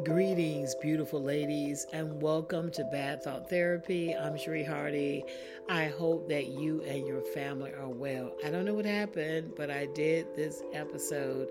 Greetings, 0.00 0.74
beautiful 0.74 1.22
ladies, 1.22 1.86
and 1.92 2.20
welcome 2.20 2.70
to 2.72 2.82
Bad 2.84 3.22
Thought 3.22 3.48
Therapy. 3.48 4.16
I'm 4.16 4.38
Cherie 4.38 4.64
Hardy. 4.64 5.22
I 5.68 5.84
hope 5.84 6.30
that 6.30 6.46
you 6.46 6.82
and 6.82 7.06
your 7.06 7.20
family 7.20 7.72
are 7.72 7.90
well. 7.90 8.32
I 8.42 8.50
don't 8.50 8.64
know 8.64 8.72
what 8.72 8.86
happened, 8.86 9.52
but 9.54 9.70
I 9.70 9.86
did 9.94 10.34
this 10.34 10.62
episode 10.72 11.48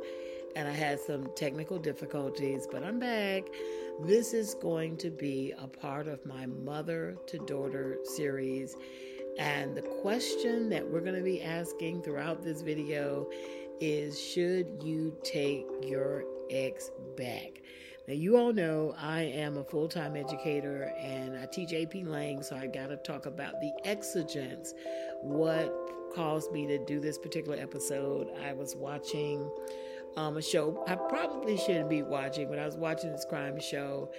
and 0.55 0.68
I 0.68 0.71
had 0.71 1.00
some 1.00 1.29
technical 1.36 1.77
difficulties, 1.77 2.68
but 2.69 2.83
I'm 2.83 3.00
back. 3.00 3.43
This 4.01 4.33
is 4.33 4.55
going 4.55 4.97
to 4.97 5.11
be 5.11 5.54
a 5.57 5.68
part 5.68 6.07
of 6.07 6.25
my 6.25 6.47
mother 6.47 7.18
to 7.28 7.37
daughter 7.46 8.00
series. 8.04 8.75
And 9.37 9.78
the 9.78 9.83
question 9.83 10.68
that 10.69 10.86
we're 10.86 11.01
going 11.01 11.15
to 11.15 11.21
be 11.21 11.43
asking 11.43 12.01
throughout 12.01 12.43
this 12.43 12.64
video 12.64 13.29
is 13.79 14.19
Should 14.19 14.82
you 14.83 15.15
take 15.23 15.68
your 15.83 16.23
ex 16.50 16.92
back? 17.15 17.61
Now, 18.07 18.15
you 18.15 18.37
all 18.37 18.51
know 18.51 18.96
I 18.97 19.21
am 19.21 19.57
a 19.57 19.64
full 19.64 19.87
time 19.87 20.15
educator 20.15 20.93
and 21.00 21.37
I 21.37 21.46
teach 21.46 21.73
AP 21.73 22.04
Lang, 22.05 22.41
so 22.41 22.55
I 22.55 22.68
got 22.68 22.87
to 22.87 22.97
talk 22.97 23.25
about 23.25 23.60
the 23.61 23.71
exigence. 23.86 24.74
What 25.21 25.71
caused 26.15 26.51
me 26.51 26.65
to 26.68 26.83
do 26.86 27.00
this 27.00 27.18
particular 27.18 27.57
episode? 27.57 28.27
I 28.43 28.54
was 28.54 28.75
watching 28.75 29.50
um, 30.18 30.37
a 30.37 30.41
show 30.41 30.83
I 30.87 30.96
probably 30.96 31.57
shouldn't 31.57 31.89
be 31.89 32.02
watching, 32.02 32.50
but 32.50 32.59
I 32.59 32.66
was 32.66 32.75
watching 32.75 33.11
this 33.11 33.25
crime 33.25 33.59
show, 33.59 34.11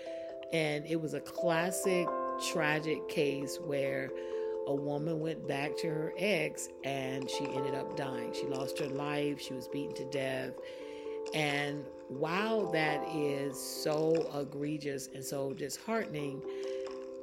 and 0.52 0.86
it 0.86 1.00
was 1.00 1.14
a 1.14 1.20
classic 1.20 2.06
tragic 2.52 3.08
case 3.08 3.58
where 3.64 4.10
a 4.66 4.74
woman 4.74 5.20
went 5.20 5.46
back 5.48 5.76
to 5.76 5.88
her 5.88 6.12
ex 6.16 6.68
and 6.84 7.28
she 7.28 7.44
ended 7.46 7.74
up 7.74 7.96
dying. 7.96 8.32
She 8.32 8.46
lost 8.46 8.78
her 8.78 8.88
life, 8.88 9.40
she 9.40 9.54
was 9.54 9.68
beaten 9.68 9.94
to 9.96 10.04
death. 10.10 10.52
And 11.34 11.84
while 12.18 12.70
that 12.72 13.02
is 13.14 13.58
so 13.58 14.12
egregious 14.34 15.08
and 15.14 15.24
so 15.24 15.52
disheartening, 15.52 16.42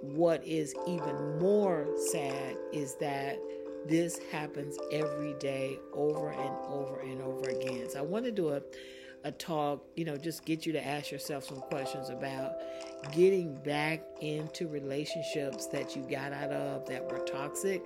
what 0.02 0.46
is 0.46 0.74
even 0.88 1.40
more 1.40 1.88
sad 2.12 2.56
is 2.72 2.96
that 2.96 3.38
this 3.86 4.20
happens 4.32 4.78
every 4.92 5.34
day 5.40 5.78
over 5.94 6.30
and 6.30 6.56
over 6.68 7.00
and 7.00 7.22
over 7.22 7.50
again. 7.50 7.90
So 7.90 8.00
I 8.00 8.02
want 8.02 8.26
to 8.26 8.32
do 8.32 8.50
a, 8.50 8.62
a 9.24 9.32
talk, 9.32 9.84
you 9.96 10.06
know, 10.06 10.18
just 10.18 10.46
get 10.46 10.66
you 10.66 10.74
to 10.74 10.86
ask 10.86 11.12
yourself 11.12 11.46
some 11.46 11.62
questions 11.62 12.10
about 12.10 12.54
getting 13.14 13.56
back 13.64 14.06
into 14.22 14.68
relationships 14.68 15.68
that 15.68 15.96
you 15.96 16.02
got 16.04 16.34
out 16.34 16.52
of 16.52 16.86
that 16.88 17.10
were 17.10 17.20
toxic. 17.20 17.82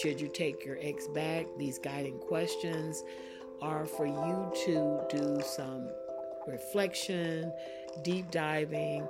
Should 0.00 0.20
you 0.20 0.28
take 0.28 0.64
your 0.64 0.78
ex 0.80 1.08
back? 1.08 1.46
These 1.58 1.78
guiding 1.78 2.18
questions 2.18 3.02
are 3.62 3.84
for 3.84 4.06
you 4.06 4.52
to 4.64 5.00
do 5.10 5.40
some 5.42 5.88
reflection, 6.46 7.52
deep 8.02 8.30
diving. 8.30 9.06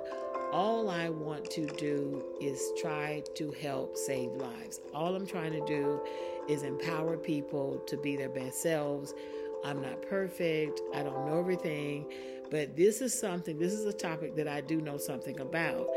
All 0.51 0.89
I 0.89 1.09
want 1.09 1.49
to 1.51 1.65
do 1.65 2.23
is 2.41 2.61
try 2.81 3.23
to 3.35 3.51
help 3.51 3.95
save 3.95 4.31
lives. 4.31 4.81
All 4.93 5.15
I'm 5.15 5.25
trying 5.25 5.53
to 5.53 5.65
do 5.65 6.01
is 6.49 6.63
empower 6.63 7.17
people 7.17 7.79
to 7.87 7.97
be 7.97 8.17
their 8.17 8.29
best 8.29 8.61
selves. 8.61 9.13
I'm 9.63 9.81
not 9.81 10.01
perfect, 10.01 10.81
I 10.93 11.03
don't 11.03 11.27
know 11.27 11.39
everything, 11.39 12.11
but 12.49 12.75
this 12.75 12.99
is 12.99 13.17
something, 13.17 13.59
this 13.59 13.73
is 13.73 13.85
a 13.85 13.93
topic 13.93 14.35
that 14.35 14.47
I 14.47 14.61
do 14.61 14.81
know 14.81 14.97
something 14.97 15.39
about. 15.39 15.87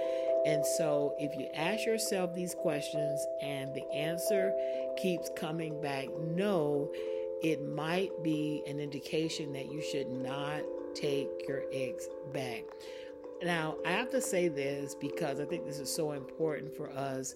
And 0.46 0.64
so, 0.64 1.14
if 1.18 1.34
you 1.38 1.48
ask 1.54 1.86
yourself 1.86 2.34
these 2.34 2.54
questions 2.54 3.26
and 3.40 3.74
the 3.74 3.90
answer 3.90 4.52
keeps 4.98 5.30
coming 5.34 5.80
back 5.80 6.06
no, 6.20 6.92
it 7.42 7.62
might 7.62 8.10
be 8.22 8.62
an 8.66 8.78
indication 8.78 9.52
that 9.54 9.72
you 9.72 9.82
should 9.82 10.08
not 10.08 10.60
take 10.94 11.28
your 11.48 11.64
ex 11.72 12.08
back. 12.32 12.62
Now, 13.42 13.76
I 13.84 13.90
have 13.90 14.10
to 14.10 14.20
say 14.20 14.48
this 14.48 14.94
because 14.94 15.40
I 15.40 15.44
think 15.44 15.66
this 15.66 15.78
is 15.78 15.92
so 15.92 16.12
important 16.12 16.74
for 16.74 16.90
us 16.90 17.34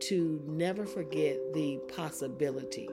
to 0.00 0.42
never 0.46 0.86
forget 0.86 1.36
the 1.52 1.78
possibility 1.94 2.88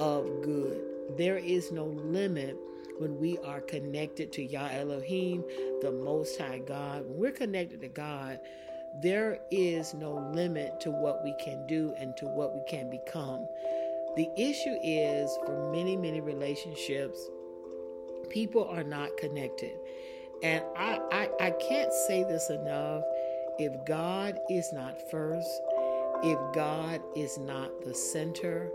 of 0.00 0.42
good. 0.42 0.80
There 1.16 1.38
is 1.38 1.70
no 1.70 1.86
limit 1.86 2.56
when 2.98 3.18
we 3.18 3.38
are 3.38 3.60
connected 3.60 4.32
to 4.32 4.42
Yah 4.42 4.68
Elohim, 4.72 5.44
the 5.82 5.92
Most 5.92 6.38
High 6.40 6.58
God. 6.58 7.06
When 7.06 7.18
we're 7.18 7.30
connected 7.32 7.80
to 7.82 7.88
God, 7.88 8.40
there 9.02 9.38
is 9.50 9.92
no 9.94 10.30
limit 10.32 10.80
to 10.80 10.90
what 10.90 11.22
we 11.22 11.34
can 11.42 11.66
do 11.66 11.94
and 11.98 12.16
to 12.16 12.26
what 12.26 12.54
we 12.54 12.62
can 12.68 12.90
become. 12.90 13.46
The 14.16 14.30
issue 14.36 14.78
is 14.82 15.30
for 15.44 15.70
many, 15.70 15.96
many 15.96 16.20
relationships, 16.20 17.28
people 18.28 18.64
are 18.64 18.84
not 18.84 19.16
connected. 19.16 19.72
And 20.42 20.62
I, 20.76 21.00
I, 21.12 21.46
I 21.46 21.50
can't 21.52 21.92
say 21.92 22.22
this 22.24 22.50
enough. 22.50 23.02
If 23.58 23.84
God 23.86 24.38
is 24.50 24.72
not 24.72 25.10
first, 25.10 25.48
if 26.22 26.38
God 26.54 27.00
is 27.14 27.38
not 27.38 27.82
the 27.82 27.94
center, 27.94 28.70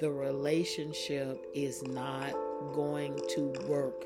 the 0.00 0.10
relationship 0.10 1.44
is 1.54 1.82
not 1.84 2.32
going 2.74 3.18
to 3.34 3.52
work. 3.66 4.04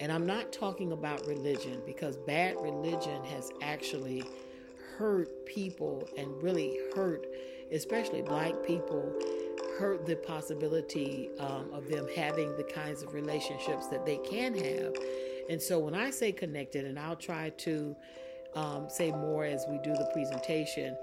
And 0.00 0.10
I'm 0.10 0.26
not 0.26 0.52
talking 0.52 0.92
about 0.92 1.26
religion 1.26 1.80
because 1.86 2.16
bad 2.16 2.56
religion 2.60 3.22
has 3.24 3.50
actually 3.62 4.24
hurt 4.98 5.46
people 5.46 6.08
and 6.16 6.42
really 6.42 6.78
hurt, 6.94 7.26
especially 7.72 8.22
black 8.22 8.52
people, 8.66 9.12
hurt 9.78 10.06
the 10.06 10.16
possibility 10.16 11.30
um, 11.38 11.70
of 11.72 11.88
them 11.88 12.06
having 12.14 12.56
the 12.56 12.64
kinds 12.64 13.02
of 13.02 13.14
relationships 13.14 13.88
that 13.88 14.06
they 14.06 14.18
can 14.18 14.54
have. 14.54 14.94
And 15.50 15.60
so 15.60 15.78
when 15.78 15.94
I 15.94 16.10
say 16.10 16.32
connected, 16.32 16.84
and 16.84 16.98
I'll 16.98 17.16
try 17.16 17.50
to 17.50 17.96
um, 18.54 18.88
say 18.88 19.10
more 19.10 19.44
as 19.44 19.66
we 19.68 19.78
do 19.78 19.92
the 19.92 20.08
presentation, 20.12 20.96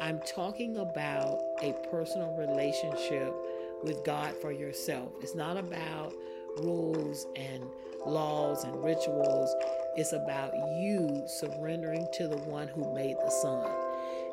I'm 0.00 0.20
talking 0.20 0.76
about 0.76 1.40
a 1.62 1.74
personal 1.90 2.36
relationship 2.36 3.34
with 3.82 4.04
God 4.04 4.34
for 4.40 4.52
yourself. 4.52 5.12
It's 5.20 5.34
not 5.34 5.56
about 5.56 6.12
rules 6.58 7.26
and 7.36 7.64
laws 8.06 8.64
and 8.64 8.84
rituals. 8.84 9.54
It's 9.96 10.12
about 10.12 10.52
you 10.78 11.24
surrendering 11.26 12.06
to 12.14 12.28
the 12.28 12.38
one 12.38 12.68
who 12.68 12.94
made 12.94 13.16
the 13.16 13.30
sun. 13.30 13.87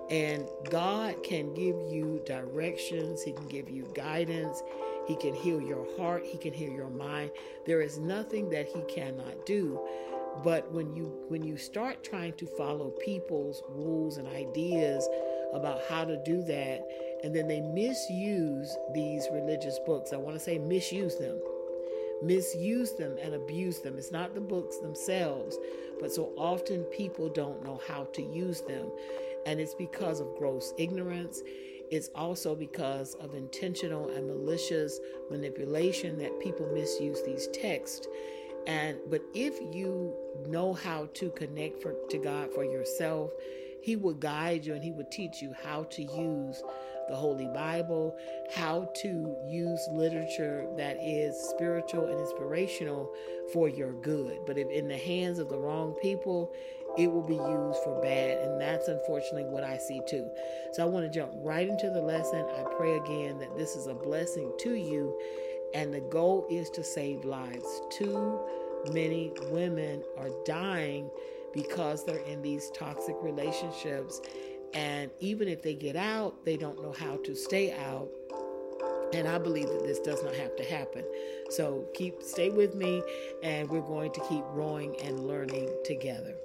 And 0.10 0.48
God 0.70 1.24
can 1.24 1.54
give 1.54 1.76
you 1.90 2.22
directions, 2.26 3.24
He 3.24 3.34
can 3.34 3.48
give 3.48 3.70
you 3.70 3.88
guidance, 3.96 4.62
He 5.08 5.16
can 5.16 5.34
heal 5.34 5.60
your 5.62 5.88
heart, 5.98 6.24
He 6.26 6.38
can 6.38 6.54
heal 6.54 6.72
your 6.72 6.90
mind. 6.90 7.32
There 7.66 7.82
is 7.82 7.98
nothing 7.98 8.50
that 8.52 8.68
He 8.68 8.82
cannot 8.84 9.46
do. 9.46 9.80
But 10.44 10.72
when 10.72 10.94
you 10.96 11.06
when 11.30 11.44
you 11.44 11.58
start 11.58 12.04
trying 12.04 12.34
to 12.34 12.46
follow 12.46 12.90
people's 12.92 13.64
rules 13.70 14.18
and 14.18 14.28
ideas 14.28 15.08
about 15.54 15.82
how 15.90 16.04
to 16.04 16.22
do 16.24 16.44
that, 16.44 16.86
and 17.24 17.34
then 17.34 17.48
they 17.48 17.62
misuse 17.62 18.78
these 18.94 19.28
religious 19.32 19.80
books. 19.80 20.14
I 20.14 20.18
want 20.18 20.36
to 20.36 20.44
say 20.44 20.60
misuse 20.60 21.16
them. 21.16 21.40
Misuse 22.22 22.94
them 22.94 23.18
and 23.22 23.34
abuse 23.34 23.80
them. 23.80 23.98
It's 23.98 24.12
not 24.12 24.34
the 24.34 24.42
books 24.42 24.78
themselves, 24.78 25.58
but 26.00 26.12
so 26.12 26.32
often 26.38 26.84
people 26.86 27.30
don't 27.30 27.64
know 27.64 27.80
how 27.88 28.06
to 28.14 28.22
use 28.22 28.62
them. 28.62 28.90
And 29.46 29.60
it's 29.60 29.76
because 29.76 30.20
of 30.20 30.36
gross 30.38 30.74
ignorance. 30.78 31.42
It's 31.92 32.10
also 32.16 32.56
because 32.56 33.14
of 33.16 33.36
intentional 33.36 34.10
and 34.10 34.28
malicious 34.28 35.00
manipulation 35.30 36.18
that 36.18 36.40
people 36.40 36.68
misuse 36.74 37.22
these 37.24 37.48
texts. 37.50 38.08
And 38.66 38.98
but 39.10 39.22
if 39.36 39.60
you 39.76 40.16
know 40.48 40.74
how 40.74 41.10
to 41.14 41.30
connect 41.32 41.82
for, 41.82 41.94
to 42.10 42.18
God 42.18 42.52
for 42.56 42.64
yourself, 42.64 43.30
he 43.86 43.96
will 43.96 44.16
guide 44.16 44.66
you 44.66 44.74
and 44.74 44.84
He 44.84 44.92
will 44.92 45.06
teach 45.12 45.44
you 45.44 45.54
how 45.64 45.84
to 45.84 46.02
use 46.02 46.64
the 47.08 47.16
Holy 47.16 47.48
Bible, 47.48 48.18
how 48.54 48.90
to 48.96 49.36
use 49.46 49.88
literature 49.92 50.68
that 50.78 50.98
is 51.02 51.38
spiritual 51.38 52.06
and 52.06 52.20
inspirational 52.20 53.12
for 53.54 53.70
your 53.70 53.94
good. 53.94 54.40
But 54.46 54.58
if 54.58 54.70
in 54.70 54.88
the 54.88 54.98
hands 54.98 55.40
of 55.40 55.50
the 55.50 55.58
wrong 55.58 55.96
people, 56.02 56.52
it 56.98 57.12
will 57.12 57.24
be 57.24 57.36
used 57.36 57.84
for 57.84 58.00
bad. 58.02 58.40
And 58.40 58.60
that's 58.60 58.88
unfortunately 58.88 59.46
what 59.46 59.64
I 59.64 59.78
see 59.78 60.02
too. 60.08 60.30
So 60.74 60.84
I 60.84 60.86
want 60.86 61.06
to 61.06 61.12
jump 61.12 61.34
right 61.38 61.68
into 61.68 61.90
the 61.90 62.02
lesson. 62.02 62.46
I 62.46 62.64
pray 62.78 62.98
again 62.98 63.38
that 63.40 63.56
this 63.58 63.76
is 63.76 63.88
a 63.88 63.94
blessing 63.94 64.52
to 64.60 64.76
you. 64.76 65.20
And 65.74 65.94
the 65.94 66.02
goal 66.02 66.48
is 66.50 66.70
to 66.72 66.84
save 66.84 67.26
lives. 67.26 67.82
Too 67.90 68.40
many 68.92 69.32
women 69.52 70.04
are 70.18 70.30
dying 70.46 71.10
because 71.54 72.06
they're 72.06 72.20
in 72.20 72.42
these 72.42 72.70
toxic 72.72 73.16
relationships. 73.22 74.22
And 74.76 75.10
even 75.22 75.48
if 75.48 75.64
they 75.64 75.74
get 75.74 75.96
out, 75.96 76.44
they 76.44 76.58
don't 76.58 76.82
know 76.82 76.92
how 76.92 77.16
to 77.24 77.34
stay 77.34 77.72
out. 77.72 78.10
And 79.14 79.26
I 79.26 79.38
believe 79.38 79.70
that 79.70 79.84
this 79.84 80.00
does 80.00 80.22
not 80.22 80.36
have 80.36 80.56
to 80.58 80.64
happen. 80.64 81.06
So 81.50 81.88
keep 81.94 82.22
stay 82.22 82.50
with 82.50 82.76
me 82.76 83.02
and 83.42 83.70
we're 83.70 83.80
going 83.80 84.12
to 84.12 84.20
keep 84.28 84.44
growing 84.54 85.00
and 85.02 85.26
learning 85.26 85.70
together. 85.86 86.36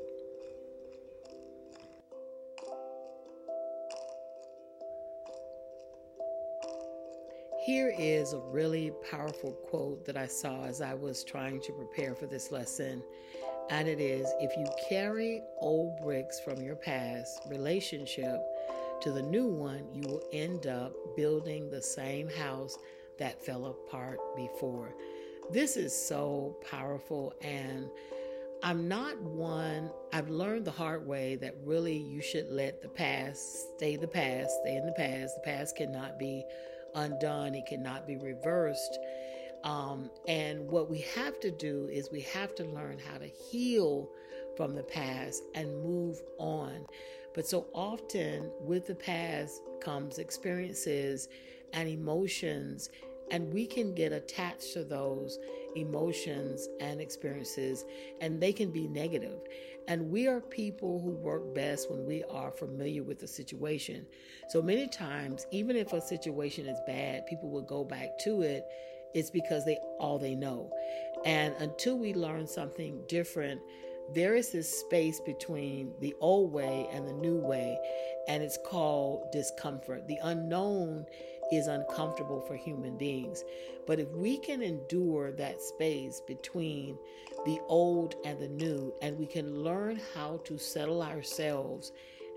Here 7.67 7.93
is 7.99 8.33
a 8.33 8.39
really 8.39 8.93
powerful 9.11 9.53
quote 9.53 10.05
that 10.07 10.17
I 10.17 10.27
saw 10.27 10.65
as 10.65 10.81
I 10.81 10.95
was 10.95 11.25
trying 11.25 11.61
to 11.63 11.73
prepare 11.73 12.15
for 12.15 12.27
this 12.27 12.53
lesson. 12.53 13.03
And 13.71 13.87
it 13.89 14.01
is 14.01 14.27
if 14.41 14.57
you 14.57 14.67
carry 14.89 15.43
old 15.59 16.01
bricks 16.03 16.41
from 16.41 16.61
your 16.61 16.75
past 16.75 17.43
relationship 17.49 18.41
to 19.01 19.13
the 19.13 19.23
new 19.23 19.47
one, 19.47 19.87
you 19.95 20.03
will 20.09 20.23
end 20.33 20.67
up 20.67 20.93
building 21.17 21.71
the 21.71 21.81
same 21.81 22.29
house 22.29 22.77
that 23.19 23.41
fell 23.41 23.67
apart 23.67 24.19
before. 24.37 24.93
This 25.53 25.77
is 25.77 25.95
so 25.95 26.57
powerful 26.69 27.33
and 27.43 27.89
I'm 28.63 28.89
not 28.89 29.19
one, 29.23 29.91
I've 30.13 30.29
learned 30.29 30.67
the 30.67 30.71
hard 30.71 31.07
way 31.07 31.37
that 31.37 31.55
really 31.65 31.97
you 31.97 32.21
should 32.21 32.51
let 32.51 32.83
the 32.83 32.89
past 32.89 33.77
stay 33.77 33.97
the 33.97 34.07
past, 34.07 34.51
stay 34.61 34.77
in 34.77 34.85
the 34.85 34.93
past. 34.93 35.37
The 35.37 35.51
past 35.51 35.77
cannot 35.77 36.19
be 36.19 36.45
undone, 36.95 37.55
it 37.55 37.65
cannot 37.67 38.07
be 38.07 38.17
reversed. 38.17 38.99
Um, 39.65 40.11
and 40.27 40.71
what 40.71 40.91
we 40.91 40.99
have 41.15 41.39
to 41.41 41.51
do 41.51 41.89
is 41.93 42.11
we 42.11 42.23
have 42.23 42.55
to 42.57 42.65
learn 42.65 42.99
how 42.99 43.19
to 43.19 43.27
heal 43.27 44.09
from 44.57 44.75
the 44.75 44.83
past 44.83 45.43
and 45.55 45.83
move 45.83 46.21
on. 46.39 46.87
But 47.35 47.47
so 47.47 47.67
often 47.75 48.51
with 48.61 48.87
the 48.87 48.95
past 48.95 49.63
comes 49.81 50.19
experiences 50.19 51.29
and 51.73 51.89
emotions, 51.89 52.91
and 53.31 53.53
we 53.53 53.67
can 53.67 53.95
get 53.95 54.13
attached 54.13 54.73
to 54.73 54.83
those 54.83 55.39
emotions 55.77 56.69
and 56.81 57.01
experiences, 57.01 57.85
and 58.21 58.41
they 58.41 58.53
can 58.53 58.71
be 58.71 58.89
negative. 58.89 59.39
And 59.87 60.11
we 60.11 60.27
are 60.27 60.41
people 60.41 61.01
who 61.01 61.11
work 61.11 61.55
best 61.55 61.91
when 61.91 62.05
we 62.05 62.25
are 62.25 62.51
familiar 62.51 63.03
with 63.03 63.19
the 63.19 63.29
situation. 63.29 64.07
So 64.49 64.61
many 64.61 64.89
times, 64.89 65.47
even 65.53 65.77
if 65.77 65.93
a 65.93 66.01
situation 66.01 66.67
is 66.67 66.79
bad, 66.87 67.27
people 67.27 67.51
will 67.51 67.63
go 67.63 67.85
back 67.85 68.19
to 68.21 68.43
it. 68.43 68.65
It's 69.15 69.31
because 69.31 69.65
they 69.65 69.79
all 69.99 70.19
they 70.19 70.35
know. 70.35 70.71
And 71.25 71.55
until 71.59 71.99
we 71.99 72.15
learn 72.15 72.47
something 72.47 73.03
different, 73.09 73.61
there 74.15 74.35
is 74.35 74.51
this 74.51 74.69
space 74.81 75.21
between 75.21 75.93
the 76.01 76.15
old 76.21 76.53
way 76.53 76.89
and 76.93 77.07
the 77.07 77.13
new 77.13 77.37
way, 77.37 77.79
and 78.27 78.43
it's 78.43 78.59
called 78.67 79.31
discomfort. 79.31 80.09
The 80.09 80.19
unknown 80.23 81.07
is 81.53 81.67
uncomfortable 81.67 82.41
for 82.41 82.57
human 82.57 82.97
beings. 82.97 83.45
But 83.87 84.01
if 84.01 84.09
we 84.11 84.39
can 84.39 84.63
endure 84.63 85.33
that 85.33 85.61
space 85.61 86.23
between 86.27 86.99
the 87.45 87.61
old 87.69 88.17
and 88.25 88.41
the 88.41 88.49
new, 88.49 88.93
and 89.03 89.19
we 89.19 89.27
can 89.27 89.63
learn 89.63 90.01
how 90.15 90.41
to 90.45 90.59
settle 90.59 91.03
ourselves 91.03 91.93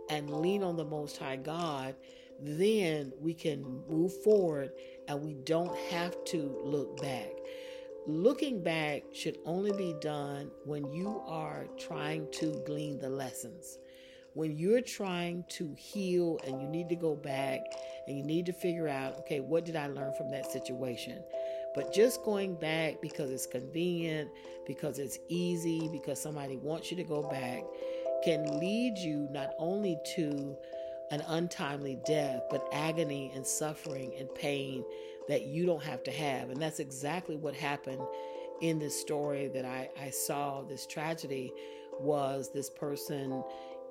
and 0.09 0.29
lean 0.29 0.63
on 0.63 0.75
the 0.75 0.85
Most 0.85 1.17
High 1.17 1.37
God, 1.37 1.95
then 2.39 3.13
we 3.19 3.33
can 3.33 3.81
move 3.87 4.13
forward 4.23 4.71
and 5.07 5.21
we 5.21 5.33
don't 5.33 5.75
have 5.89 6.23
to 6.25 6.59
look 6.63 7.01
back. 7.01 7.31
Looking 8.05 8.61
back 8.61 9.03
should 9.13 9.37
only 9.45 9.71
be 9.71 9.95
done 10.01 10.51
when 10.65 10.91
you 10.91 11.21
are 11.25 11.67
trying 11.77 12.29
to 12.33 12.61
glean 12.65 12.99
the 12.99 13.09
lessons. 13.09 13.77
When 14.33 14.57
you're 14.57 14.81
trying 14.81 15.45
to 15.49 15.73
heal 15.75 16.39
and 16.45 16.61
you 16.61 16.67
need 16.67 16.89
to 16.89 16.95
go 16.95 17.15
back 17.15 17.61
and 18.07 18.17
you 18.17 18.23
need 18.23 18.45
to 18.47 18.53
figure 18.53 18.87
out, 18.87 19.19
okay, 19.19 19.39
what 19.39 19.63
did 19.63 19.75
I 19.75 19.87
learn 19.87 20.13
from 20.15 20.29
that 20.31 20.51
situation? 20.51 21.23
But 21.75 21.93
just 21.93 22.23
going 22.23 22.55
back 22.55 23.01
because 23.01 23.31
it's 23.31 23.45
convenient, 23.45 24.29
because 24.65 24.99
it's 24.99 25.19
easy, 25.29 25.87
because 25.91 26.21
somebody 26.21 26.57
wants 26.57 26.91
you 26.91 26.97
to 26.97 27.03
go 27.03 27.23
back 27.29 27.63
can 28.23 28.57
lead 28.57 28.97
you 28.97 29.27
not 29.31 29.49
only 29.59 29.97
to 30.15 30.55
an 31.13 31.21
untimely 31.27 31.99
death, 32.05 32.43
but 32.49 32.67
agony 32.71 33.31
and 33.35 33.45
suffering 33.45 34.13
and 34.17 34.33
pain 34.33 34.83
that 35.27 35.43
you 35.43 35.65
don't 35.65 35.83
have 35.83 36.03
to 36.03 36.11
have. 36.11 36.49
And 36.49 36.61
that's 36.61 36.79
exactly 36.79 37.35
what 37.35 37.53
happened 37.53 38.01
in 38.61 38.79
this 38.79 38.99
story 38.99 39.47
that 39.49 39.63
I, 39.63 39.89
I 40.01 40.09
saw, 40.09 40.63
this 40.63 40.87
tragedy 40.87 41.53
was 41.99 42.51
this 42.51 42.69
person 42.69 43.43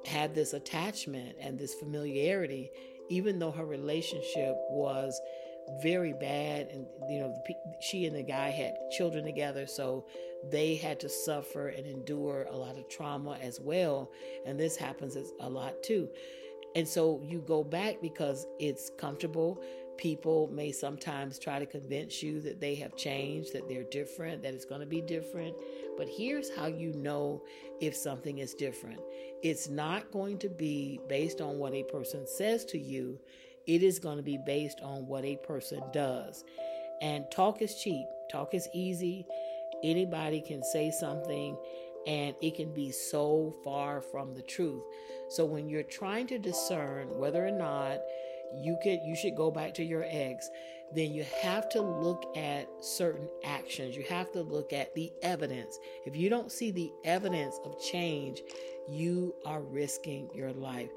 had 0.05 0.35
this 0.35 0.53
attachment 0.53 1.37
and 1.41 1.57
this 1.57 1.75
familiarity 1.75 2.73
even 3.09 3.39
though 3.39 3.53
her 3.53 3.65
relationship 3.65 4.57
was 4.71 5.21
very 5.81 6.13
bad 6.13 6.67
and 6.73 6.85
you 7.09 7.21
know 7.21 7.33
she 7.81 8.07
and 8.07 8.17
the 8.17 8.23
guy 8.23 8.51
had 8.51 8.75
children 8.91 9.25
together 9.25 9.65
so 9.65 10.05
they 10.51 10.75
had 10.75 10.99
to 11.01 11.09
suffer 11.09 11.69
and 11.69 11.87
endure 11.87 12.47
a 12.51 12.57
lot 12.57 12.77
of 12.77 12.89
trauma 12.89 13.39
as 13.41 13.61
well. 13.61 14.11
And 14.45 14.59
this 14.59 14.77
happens 14.77 15.17
a 15.41 15.49
lot 15.49 15.83
too 15.83 16.09
and 16.75 16.89
so 16.89 17.21
you 17.23 17.41
go 17.41 17.63
back 17.63 18.01
because 18.01 18.47
it's 18.59 18.91
comfortable. 18.99 19.63
People 19.99 20.49
may 20.53 20.73
sometimes 20.73 21.39
try 21.39 21.59
to 21.59 21.67
convince 21.67 22.23
you 22.23 22.41
that 22.41 22.61
they 22.61 22.75
have 22.77 22.97
changed 22.97 23.53
that 23.53 23.69
they're 23.69 23.85
different 23.85 24.43
that 24.43 24.55
it's 24.55 24.65
going 24.65 24.81
to 24.81 24.87
be 24.87 25.03
different. 25.03 25.55
But 25.99 26.09
here's 26.09 26.55
how 26.57 26.67
you 26.67 26.93
know 26.95 27.43
if 27.81 27.95
something 27.95 28.39
is 28.39 28.55
different. 28.55 29.01
It's 29.43 29.69
not 29.69 30.11
going 30.11 30.39
to 30.39 30.49
be 30.49 30.99
based 31.09 31.41
on 31.41 31.59
what 31.59 31.75
a 31.75 31.83
person 31.85 32.27
says 32.27 32.65
to 32.67 32.79
you, 32.79 33.21
it 33.67 33.83
is 33.83 33.99
going 33.99 34.17
to 34.17 34.23
be 34.23 34.39
based 34.39 34.81
on 34.83 35.07
what 35.07 35.25
a 35.25 35.37
person 35.37 35.83
does. 35.93 36.45
And 37.03 37.31
talk 37.31 37.61
is 37.61 37.75
cheap, 37.75 38.07
talk 38.31 38.55
is 38.55 38.69
easy. 38.73 39.27
Anybody 39.85 40.41
can 40.41 40.63
say 40.63 40.91
something 40.91 41.57
and 42.07 42.35
it 42.41 42.55
can 42.55 42.73
be 42.73 42.91
so 42.91 43.55
far 43.63 44.01
from 44.01 44.35
the 44.35 44.43
truth. 44.43 44.83
So 45.29 45.45
when 45.45 45.69
you're 45.69 45.83
trying 45.83 46.27
to 46.29 46.39
discern 46.39 47.09
whether 47.19 47.47
or 47.47 47.51
not 47.51 47.99
you 48.61 48.77
could 48.83 49.01
you 49.05 49.17
should 49.17 49.37
go 49.37 49.51
back 49.51 49.75
to 49.75 49.85
your 49.85 50.05
ex, 50.09 50.51
then 50.95 51.13
you 51.13 51.25
have 51.43 51.69
to 51.71 51.81
look 51.81 52.37
at 52.37 52.69
certain 52.81 53.29
actions. 53.45 53.97
You 53.97 54.05
have 54.09 54.31
to 54.33 54.43
look 54.43 54.73
at 54.73 54.95
the 54.95 55.13
evidence. 55.23 55.79
If 56.05 56.17
you 56.17 56.29
don't 56.29 56.53
see 56.53 56.71
the 56.71 56.93
evidence 57.05 57.59
of 57.65 57.81
change, 57.83 58.43
you 58.89 59.35
are 59.47 59.63
risking 59.63 60.29
your 60.35 60.53
life. 60.53 60.91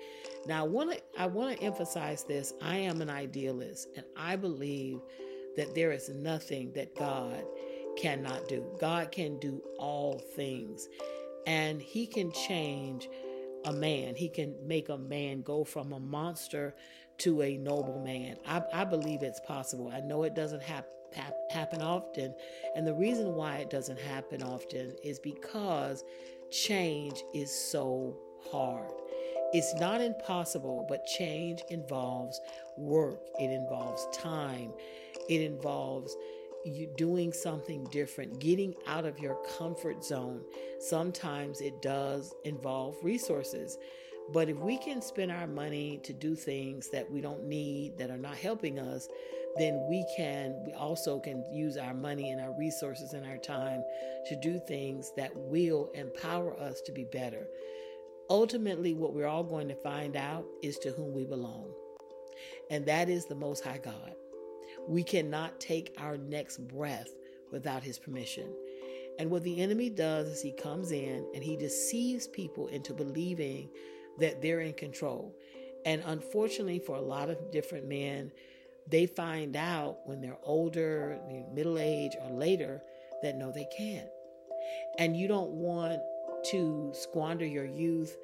Now, 0.46 0.66
I 0.66 0.68
want 0.68 0.92
to 0.92 1.02
I 1.18 1.28
want 1.28 1.58
to 1.58 1.64
emphasize 1.64 2.24
this. 2.24 2.54
I 2.62 2.78
am 2.78 3.02
an 3.02 3.10
idealist, 3.10 3.90
and 3.96 4.06
I 4.18 4.36
believe 4.36 5.00
that 5.56 5.74
there 5.74 5.92
is 5.92 6.10
nothing 6.10 6.74
that 6.74 6.96
God 6.96 7.44
cannot 7.98 8.48
do. 8.48 8.66
God 8.80 9.12
can 9.12 9.40
do 9.40 9.62
all 9.78 10.20
things, 10.36 10.88
and 11.48 11.82
He 11.82 12.08
can 12.08 12.32
change 12.32 13.10
a 13.66 13.74
man. 13.74 14.16
He 14.16 14.30
can 14.30 14.56
make 14.66 14.90
a 14.90 14.98
man 14.98 15.42
go 15.42 15.64
from 15.64 15.94
a 15.94 16.00
monster 16.00 16.76
to 17.20 17.42
a 17.42 17.58
noble 17.58 18.00
man. 18.04 18.38
I, 18.46 18.62
I 18.74 18.84
believe 18.86 19.24
it's 19.24 19.40
possible. 19.40 19.92
I 19.94 20.02
know 20.02 20.24
it 20.24 20.36
doesn't 20.36 20.62
happen 20.62 20.90
happen 21.50 21.82
often. 21.82 22.36
And 22.76 22.86
the 22.86 22.94
reason 22.94 23.36
why 23.36 23.58
it 23.58 23.70
doesn't 23.70 24.00
happen 24.00 24.44
often 24.44 24.96
is 25.04 25.20
because 25.20 26.04
change 26.52 27.24
is 27.34 27.52
so 27.52 28.18
hard. 28.52 28.92
It's 29.54 29.74
not 29.76 30.02
impossible, 30.02 30.86
but 30.90 31.06
change 31.06 31.64
involves 31.70 32.42
work, 32.78 33.22
it 33.40 33.52
involves 33.52 34.06
time, 34.12 34.74
it 35.30 35.42
involves 35.42 36.16
you 36.66 36.88
doing 36.98 37.32
something 37.32 37.84
different, 37.86 38.40
getting 38.40 38.74
out 38.88 39.06
of 39.06 39.20
your 39.20 39.38
comfort 39.58 40.04
zone. 40.04 40.42
Sometimes 40.80 41.62
it 41.62 41.82
does 41.82 42.34
involve 42.44 42.96
resources. 43.04 43.78
But 44.34 44.50
if 44.50 44.58
we 44.58 44.78
can 44.78 45.02
spend 45.02 45.32
our 45.32 45.46
money 45.46 46.00
to 46.04 46.12
do 46.12 46.36
things 46.36 46.90
that 46.90 47.10
we 47.10 47.22
don't 47.22 47.44
need, 47.44 47.98
that 48.00 48.10
are 48.10 48.18
not 48.18 48.36
helping 48.36 48.80
us, 48.80 49.08
then 49.58 49.86
we 49.90 50.06
can, 50.18 50.56
we 50.66 50.74
also 50.74 51.20
can 51.20 51.46
use 51.54 51.78
our 51.78 51.94
money 51.94 52.32
and 52.32 52.42
our 52.42 52.58
resources 52.58 53.14
and 53.14 53.26
our 53.26 53.38
time 53.38 53.84
to 54.28 54.36
do 54.36 54.60
things 54.68 55.12
that 55.16 55.32
will 55.36 55.92
empower 55.94 56.60
us 56.60 56.82
to 56.82 56.92
be 56.92 57.06
better. 57.06 57.48
Ultimately, 58.30 58.96
what 58.96 59.14
we're 59.14 59.28
all 59.28 59.44
going 59.44 59.68
to 59.68 59.76
find 59.76 60.16
out 60.16 60.46
is 60.64 60.80
to 60.80 60.92
whom 60.92 61.14
we 61.14 61.26
belong, 61.26 61.72
and 62.72 62.86
that 62.88 63.08
is 63.08 63.26
the 63.26 63.36
Most 63.36 63.64
High 63.64 63.78
God. 63.78 64.16
We 64.88 65.04
cannot 65.04 65.60
take 65.60 65.96
our 65.98 66.18
next 66.18 66.68
breath 66.68 67.10
without 67.52 67.84
His 67.84 68.00
permission. 68.00 68.48
And 69.18 69.30
what 69.30 69.44
the 69.44 69.62
enemy 69.62 69.90
does 69.90 70.28
is 70.28 70.42
he 70.42 70.52
comes 70.52 70.92
in 70.92 71.26
and 71.34 71.44
he 71.44 71.56
deceives 71.56 72.28
people 72.28 72.68
into 72.68 72.94
believing 72.94 73.70
that 74.20 74.42
they're 74.42 74.62
in 74.62 74.74
control. 74.74 75.36
And 75.86 76.02
unfortunately, 76.06 76.80
for 76.80 76.96
a 76.96 77.02
lot 77.02 77.30
of 77.30 77.52
different 77.52 77.88
men, 77.88 78.32
they 78.88 79.06
find 79.06 79.56
out 79.56 80.00
when 80.06 80.22
they're 80.22 80.38
older, 80.44 81.20
middle 81.54 81.80
age, 81.80 82.12
or 82.22 82.32
later 82.32 82.82
that 83.22 83.38
no, 83.38 83.52
they 83.52 83.68
can't. 83.76 84.10
And 85.00 85.16
you 85.16 85.28
don't 85.28 85.52
want 85.52 86.02
to 86.52 86.92
squander 86.94 87.46
your 87.46 87.66
youth 87.66 88.18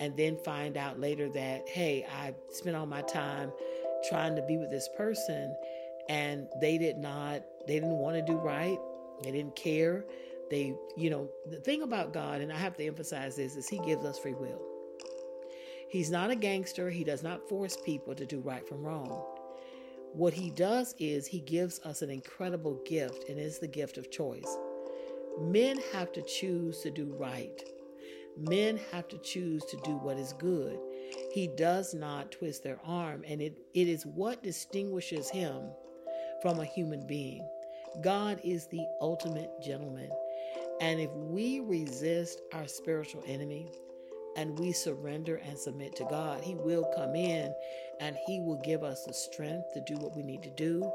and 0.00 0.16
then 0.16 0.36
find 0.44 0.76
out 0.76 1.00
later 1.00 1.28
that, 1.30 1.68
hey, 1.68 2.06
I 2.20 2.34
spent 2.50 2.76
all 2.76 2.86
my 2.86 3.02
time 3.02 3.52
trying 4.08 4.36
to 4.36 4.42
be 4.42 4.58
with 4.58 4.70
this 4.70 4.88
person 4.96 5.54
and 6.08 6.48
they 6.60 6.78
did 6.78 6.98
not, 6.98 7.42
they 7.66 7.74
didn't 7.74 7.98
want 7.98 8.16
to 8.16 8.22
do 8.22 8.36
right, 8.38 8.78
they 9.22 9.30
didn't 9.30 9.56
care. 9.56 10.04
They, 10.50 10.74
you 10.96 11.08
know, 11.08 11.30
the 11.48 11.56
thing 11.56 11.82
about 11.82 12.12
God, 12.12 12.42
and 12.42 12.52
I 12.52 12.56
have 12.56 12.76
to 12.76 12.86
emphasize 12.86 13.34
this, 13.36 13.56
is 13.56 13.66
He 13.66 13.78
gives 13.78 14.04
us 14.04 14.18
free 14.18 14.34
will. 14.34 14.60
He's 15.88 16.10
not 16.10 16.30
a 16.30 16.36
gangster. 16.36 16.90
He 16.90 17.04
does 17.04 17.22
not 17.22 17.48
force 17.48 17.76
people 17.84 18.14
to 18.16 18.26
do 18.26 18.40
right 18.40 18.66
from 18.66 18.82
wrong. 18.82 19.22
What 20.12 20.32
he 20.34 20.50
does 20.50 20.94
is 20.98 21.26
he 21.26 21.40
gives 21.40 21.80
us 21.80 22.02
an 22.02 22.10
incredible 22.10 22.80
gift, 22.84 23.28
and 23.28 23.38
it's 23.38 23.58
the 23.58 23.68
gift 23.68 23.96
of 23.96 24.10
choice. 24.10 24.56
Men 25.40 25.78
have 25.92 26.12
to 26.12 26.22
choose 26.22 26.80
to 26.80 26.90
do 26.90 27.14
right. 27.18 27.62
Men 28.36 28.80
have 28.92 29.08
to 29.08 29.18
choose 29.18 29.64
to 29.66 29.76
do 29.84 29.96
what 29.98 30.18
is 30.18 30.32
good. 30.32 30.78
He 31.32 31.48
does 31.48 31.94
not 31.94 32.32
twist 32.32 32.62
their 32.62 32.80
arm, 32.84 33.22
and 33.26 33.40
it, 33.40 33.56
it 33.74 33.88
is 33.88 34.04
what 34.04 34.42
distinguishes 34.42 35.30
him 35.30 35.70
from 36.44 36.60
a 36.60 36.64
human 36.66 37.00
being. 37.06 37.42
God 38.02 38.38
is 38.44 38.66
the 38.66 38.86
ultimate 39.00 39.50
gentleman. 39.62 40.10
And 40.82 41.00
if 41.00 41.10
we 41.12 41.60
resist 41.60 42.42
our 42.52 42.68
spiritual 42.68 43.24
enemy 43.26 43.72
and 44.36 44.58
we 44.58 44.70
surrender 44.72 45.36
and 45.36 45.58
submit 45.58 45.96
to 45.96 46.04
God, 46.04 46.42
He 46.42 46.54
will 46.54 46.84
come 46.94 47.16
in 47.16 47.54
and 47.98 48.14
He 48.26 48.40
will 48.40 48.60
give 48.62 48.82
us 48.82 49.06
the 49.06 49.14
strength 49.14 49.72
to 49.72 49.80
do 49.80 49.94
what 49.94 50.14
we 50.14 50.22
need 50.22 50.42
to 50.42 50.50
do. 50.50 50.92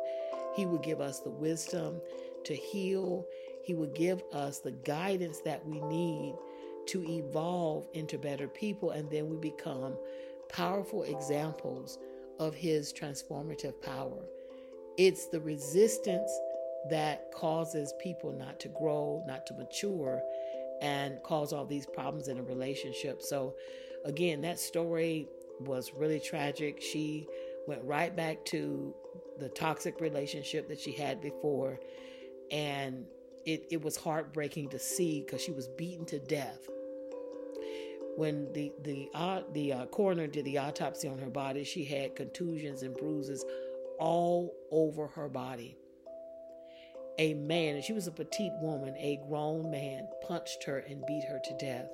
He 0.56 0.68
will 0.68 0.78
give 0.78 1.02
us 1.02 1.20
the 1.22 1.32
wisdom 1.32 2.00
to 2.44 2.54
heal. 2.54 3.26
He 3.64 3.74
will 3.74 3.92
give 3.94 4.22
us 4.32 4.60
the 4.60 4.74
guidance 4.74 5.40
that 5.46 5.66
we 5.66 5.80
need 5.80 6.36
to 6.90 7.04
evolve 7.10 7.88
into 7.96 8.20
better 8.20 8.48
people. 8.48 8.92
And 8.92 9.10
then 9.10 9.28
we 9.28 9.38
become 9.38 9.98
powerful 10.48 11.02
examples 11.02 11.98
of 12.38 12.54
His 12.54 12.94
transformative 12.94 13.82
power. 13.82 14.22
It's 15.00 15.28
the 15.28 15.40
resistance 15.40 16.30
that 16.90 17.32
causes 17.32 17.94
people 18.02 18.34
not 18.34 18.60
to 18.60 18.68
grow, 18.68 19.24
not 19.26 19.48
to 19.48 19.54
mature, 19.54 20.22
and 20.82 21.24
cause 21.24 21.54
all 21.54 21.66
these 21.66 21.86
problems 21.86 22.28
in 22.28 22.38
a 22.38 22.44
relationship. 22.44 23.22
So, 23.22 23.56
again, 24.04 24.42
that 24.42 24.60
story 24.60 25.30
was 25.62 25.94
really 25.94 26.20
tragic. 26.20 26.82
She 26.82 27.30
went 27.66 27.82
right 27.86 28.14
back 28.14 28.44
to 28.48 28.94
the 29.40 29.48
toxic 29.48 30.02
relationship 30.02 30.68
that 30.68 30.82
she 30.82 30.92
had 30.92 31.22
before, 31.22 31.80
and 32.52 33.06
it, 33.46 33.68
it 33.72 33.82
was 33.82 33.96
heartbreaking 33.96 34.68
to 34.72 34.80
see 34.80 35.22
because 35.22 35.42
she 35.42 35.54
was 35.54 35.70
beaten 35.70 36.06
to 36.08 36.20
death. 36.20 36.60
When 38.18 38.52
the 38.52 38.74
the 38.84 39.10
uh, 39.14 39.44
the 39.54 39.72
uh, 39.72 39.86
coroner 39.86 40.28
did 40.28 40.44
the 40.44 40.58
autopsy 40.58 41.08
on 41.08 41.20
her 41.20 41.30
body, 41.30 41.64
she 41.64 41.86
had 41.86 42.18
contusions 42.18 42.84
and 42.84 42.94
bruises 42.98 43.46
all 44.00 44.54
over 44.72 45.08
her 45.08 45.30
body 45.30 45.78
a 47.20 47.34
man, 47.34 47.76
and 47.76 47.84
she 47.84 47.92
was 47.92 48.08
a 48.08 48.12
petite 48.12 48.54
woman, 48.62 48.96
a 48.98 49.20
grown 49.28 49.70
man, 49.70 50.08
punched 50.26 50.64
her 50.64 50.78
and 50.78 51.06
beat 51.06 51.26
her 51.26 51.40
to 51.44 51.58
death. 51.58 51.90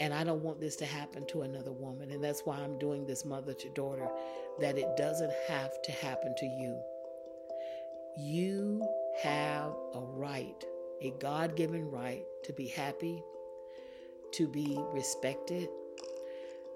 And 0.00 0.14
I 0.14 0.22
don't 0.22 0.44
want 0.44 0.60
this 0.60 0.76
to 0.76 0.86
happen 0.86 1.26
to 1.28 1.42
another 1.42 1.72
woman. 1.72 2.12
And 2.12 2.22
that's 2.22 2.42
why 2.42 2.56
I'm 2.56 2.78
doing 2.78 3.04
this 3.04 3.24
mother 3.24 3.52
to 3.52 3.70
daughter, 3.70 4.08
that 4.60 4.78
it 4.78 4.96
doesn't 4.96 5.32
have 5.48 5.70
to 5.82 5.92
happen 5.92 6.36
to 6.36 6.46
you. 6.46 6.80
You 8.16 8.86
have 9.22 9.72
a 9.94 10.00
right, 10.00 10.64
a 11.02 11.12
God 11.20 11.56
given 11.56 11.90
right, 11.90 12.22
to 12.44 12.52
be 12.52 12.68
happy, 12.68 13.20
to 14.34 14.46
be 14.46 14.78
respected, 14.92 15.68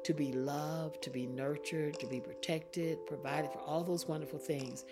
to 0.04 0.14
be 0.14 0.32
loved, 0.32 1.02
to 1.02 1.10
be 1.10 1.26
nurtured, 1.26 1.98
to 2.00 2.06
be 2.06 2.20
protected, 2.20 3.04
provided 3.06 3.50
for 3.52 3.60
all 3.60 3.84
those 3.84 4.06
wonderful 4.06 4.38
things. 4.38 4.84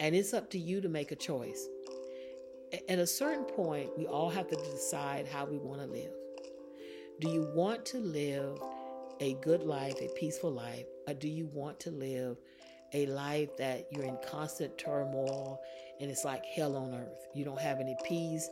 And 0.00 0.14
it's 0.14 0.34
up 0.34 0.50
to 0.50 0.58
you 0.58 0.80
to 0.80 0.88
make 0.88 1.12
a 1.12 1.16
choice. 1.16 1.68
At 2.88 2.98
a 2.98 3.06
certain 3.06 3.44
point, 3.44 3.96
we 3.96 4.06
all 4.06 4.30
have 4.30 4.48
to 4.48 4.56
decide 4.56 5.28
how 5.28 5.44
we 5.44 5.58
want 5.58 5.80
to 5.80 5.86
live. 5.86 6.12
Do 7.20 7.30
you 7.30 7.48
want 7.54 7.86
to 7.86 7.98
live 7.98 8.58
a 9.20 9.34
good 9.34 9.62
life, 9.62 9.94
a 10.00 10.08
peaceful 10.18 10.50
life, 10.50 10.86
or 11.06 11.14
do 11.14 11.28
you 11.28 11.46
want 11.52 11.78
to 11.80 11.90
live 11.90 12.36
a 12.92 13.06
life 13.06 13.56
that 13.58 13.86
you're 13.92 14.04
in 14.04 14.18
constant 14.26 14.76
turmoil 14.76 15.60
and 16.00 16.10
it's 16.10 16.24
like 16.24 16.44
hell 16.44 16.76
on 16.76 16.94
earth? 16.94 17.28
You 17.34 17.44
don't 17.44 17.60
have 17.60 17.78
any 17.78 17.96
peace 18.04 18.48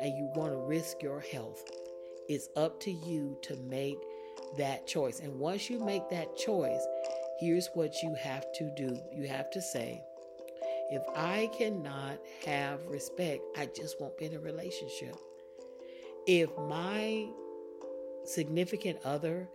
and 0.00 0.16
you 0.16 0.30
want 0.34 0.52
to 0.52 0.58
risk 0.58 1.02
your 1.02 1.20
health. 1.20 1.62
It's 2.28 2.48
up 2.56 2.80
to 2.80 2.90
you 2.90 3.38
to 3.42 3.56
make 3.56 3.98
that 4.58 4.86
choice. 4.86 5.20
And 5.20 5.38
once 5.38 5.68
you 5.70 5.78
make 5.78 6.08
that 6.10 6.36
choice, 6.36 6.86
here's 7.38 7.68
what 7.74 8.02
you 8.02 8.14
have 8.14 8.50
to 8.54 8.70
do 8.76 8.98
you 9.12 9.26
have 9.28 9.50
to 9.50 9.62
say, 9.62 10.02
if 10.90 11.02
I 11.14 11.50
cannot 11.58 12.18
have 12.44 12.86
respect, 12.86 13.42
I 13.56 13.66
just 13.66 14.00
won't 14.00 14.16
be 14.16 14.26
in 14.26 14.34
a 14.34 14.40
relationship. 14.40 15.16
If 16.26 16.50
my 16.58 17.26
significant 18.24 18.98
other 19.04 19.48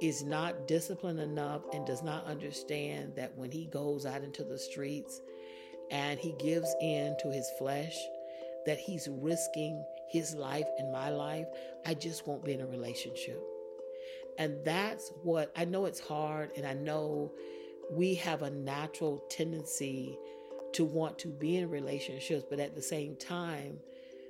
is 0.00 0.22
not 0.22 0.68
disciplined 0.68 1.20
enough 1.20 1.62
and 1.72 1.86
does 1.86 2.02
not 2.02 2.26
understand 2.26 3.14
that 3.16 3.36
when 3.36 3.50
he 3.50 3.66
goes 3.66 4.04
out 4.04 4.22
into 4.22 4.44
the 4.44 4.58
streets 4.58 5.20
and 5.90 6.20
he 6.20 6.32
gives 6.32 6.74
in 6.80 7.16
to 7.22 7.30
his 7.30 7.50
flesh, 7.58 7.96
that 8.66 8.78
he's 8.78 9.08
risking 9.08 9.84
his 10.08 10.34
life 10.34 10.66
and 10.78 10.92
my 10.92 11.08
life, 11.08 11.46
I 11.84 11.94
just 11.94 12.26
won't 12.26 12.44
be 12.44 12.52
in 12.52 12.60
a 12.60 12.66
relationship. 12.66 13.40
And 14.38 14.64
that's 14.64 15.12
what 15.22 15.52
I 15.56 15.64
know 15.64 15.86
it's 15.86 16.00
hard, 16.00 16.50
and 16.56 16.66
I 16.66 16.74
know 16.74 17.32
we 17.90 18.14
have 18.16 18.42
a 18.42 18.50
natural 18.50 19.24
tendency 19.30 20.18
to 20.74 20.84
want 20.84 21.18
to 21.20 21.28
be 21.28 21.56
in 21.56 21.70
relationships, 21.70 22.44
but 22.48 22.60
at 22.60 22.74
the 22.74 22.82
same 22.82 23.16
time, 23.16 23.78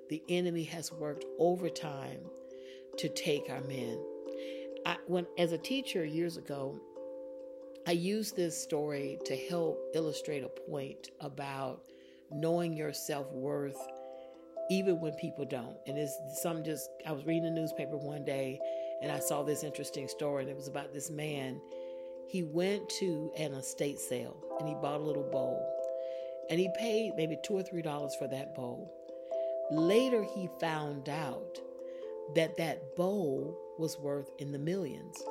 the 0.08 0.22
enemy 0.28 0.62
has 0.64 0.92
worked 0.92 1.24
overtime 1.38 2.20
to 2.98 3.08
take 3.08 3.50
our 3.50 3.60
men. 3.62 3.98
I, 4.84 4.96
when 5.06 5.26
as 5.38 5.52
a 5.52 5.58
teacher 5.58 6.04
years 6.04 6.36
ago, 6.36 6.78
I 7.88 7.92
used 7.92 8.36
this 8.36 8.60
story 8.60 9.18
to 9.24 9.36
help 9.48 9.78
illustrate 9.94 10.44
a 10.44 10.70
point 10.70 11.10
about 11.20 11.82
knowing 12.30 12.76
your 12.76 12.92
self 12.92 13.30
worth, 13.32 13.78
even 14.70 15.00
when 15.00 15.12
people 15.14 15.44
don't. 15.44 15.76
And 15.86 15.98
it's 15.98 16.16
some 16.42 16.64
just 16.64 16.88
I 17.06 17.12
was 17.12 17.24
reading 17.26 17.46
a 17.46 17.50
newspaper 17.50 17.96
one 17.96 18.24
day, 18.24 18.60
and 19.02 19.12
I 19.12 19.18
saw 19.18 19.42
this 19.42 19.62
interesting 19.62 20.08
story, 20.08 20.42
and 20.42 20.50
it 20.50 20.56
was 20.56 20.68
about 20.68 20.92
this 20.92 21.10
man. 21.10 21.60
He 22.28 22.42
went 22.42 22.88
to 23.00 23.30
an 23.36 23.54
estate 23.54 24.00
sale 24.00 24.36
and 24.58 24.68
he 24.68 24.74
bought 24.74 25.00
a 25.00 25.04
little 25.04 25.22
bowl 25.30 25.64
and 26.50 26.58
he 26.60 26.68
paid 26.76 27.14
maybe 27.16 27.38
two 27.42 27.54
or 27.54 27.62
three 27.62 27.82
dollars 27.82 28.14
for 28.16 28.28
that 28.28 28.54
bowl. 28.54 28.92
Later, 29.70 30.22
he 30.22 30.48
found 30.60 31.08
out 31.08 31.58
that 32.34 32.56
that 32.56 32.96
bowl 32.96 33.56
was 33.78 33.98
worth 33.98 34.30
in 34.38 34.52
the 34.52 34.58
millions. 34.58 35.22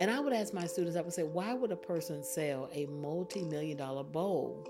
And 0.00 0.10
I 0.10 0.20
would 0.20 0.32
ask 0.32 0.52
my 0.52 0.66
students, 0.66 0.96
I 0.96 1.00
would 1.00 1.12
say, 1.12 1.24
why 1.24 1.54
would 1.54 1.72
a 1.72 1.76
person 1.76 2.22
sell 2.22 2.68
a 2.72 2.86
multi 2.86 3.42
million 3.44 3.76
dollar 3.76 4.04
bowl 4.04 4.66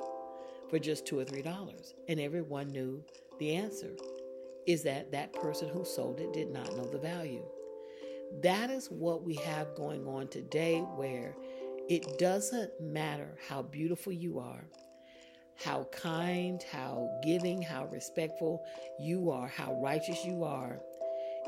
for 0.70 0.78
just 0.78 1.06
two 1.06 1.18
or 1.18 1.24
three 1.24 1.42
dollars? 1.42 1.94
And 2.08 2.20
everyone 2.20 2.68
knew 2.68 3.02
the 3.38 3.54
answer 3.54 3.92
is 4.66 4.82
that 4.82 5.12
that 5.12 5.32
person 5.32 5.68
who 5.68 5.84
sold 5.84 6.20
it 6.20 6.32
did 6.32 6.50
not 6.50 6.76
know 6.76 6.84
the 6.84 6.98
value. 6.98 7.44
That 8.42 8.70
is 8.70 8.88
what 8.88 9.24
we 9.24 9.34
have 9.36 9.74
going 9.74 10.06
on 10.06 10.28
today, 10.28 10.80
where 10.80 11.34
it 11.88 12.18
doesn't 12.18 12.80
matter 12.80 13.36
how 13.48 13.62
beautiful 13.62 14.12
you 14.12 14.38
are, 14.38 14.64
how 15.56 15.88
kind, 15.90 16.62
how 16.70 17.08
giving, 17.24 17.62
how 17.62 17.86
respectful 17.86 18.64
you 19.00 19.30
are, 19.30 19.48
how 19.48 19.80
righteous 19.82 20.24
you 20.24 20.44
are. 20.44 20.80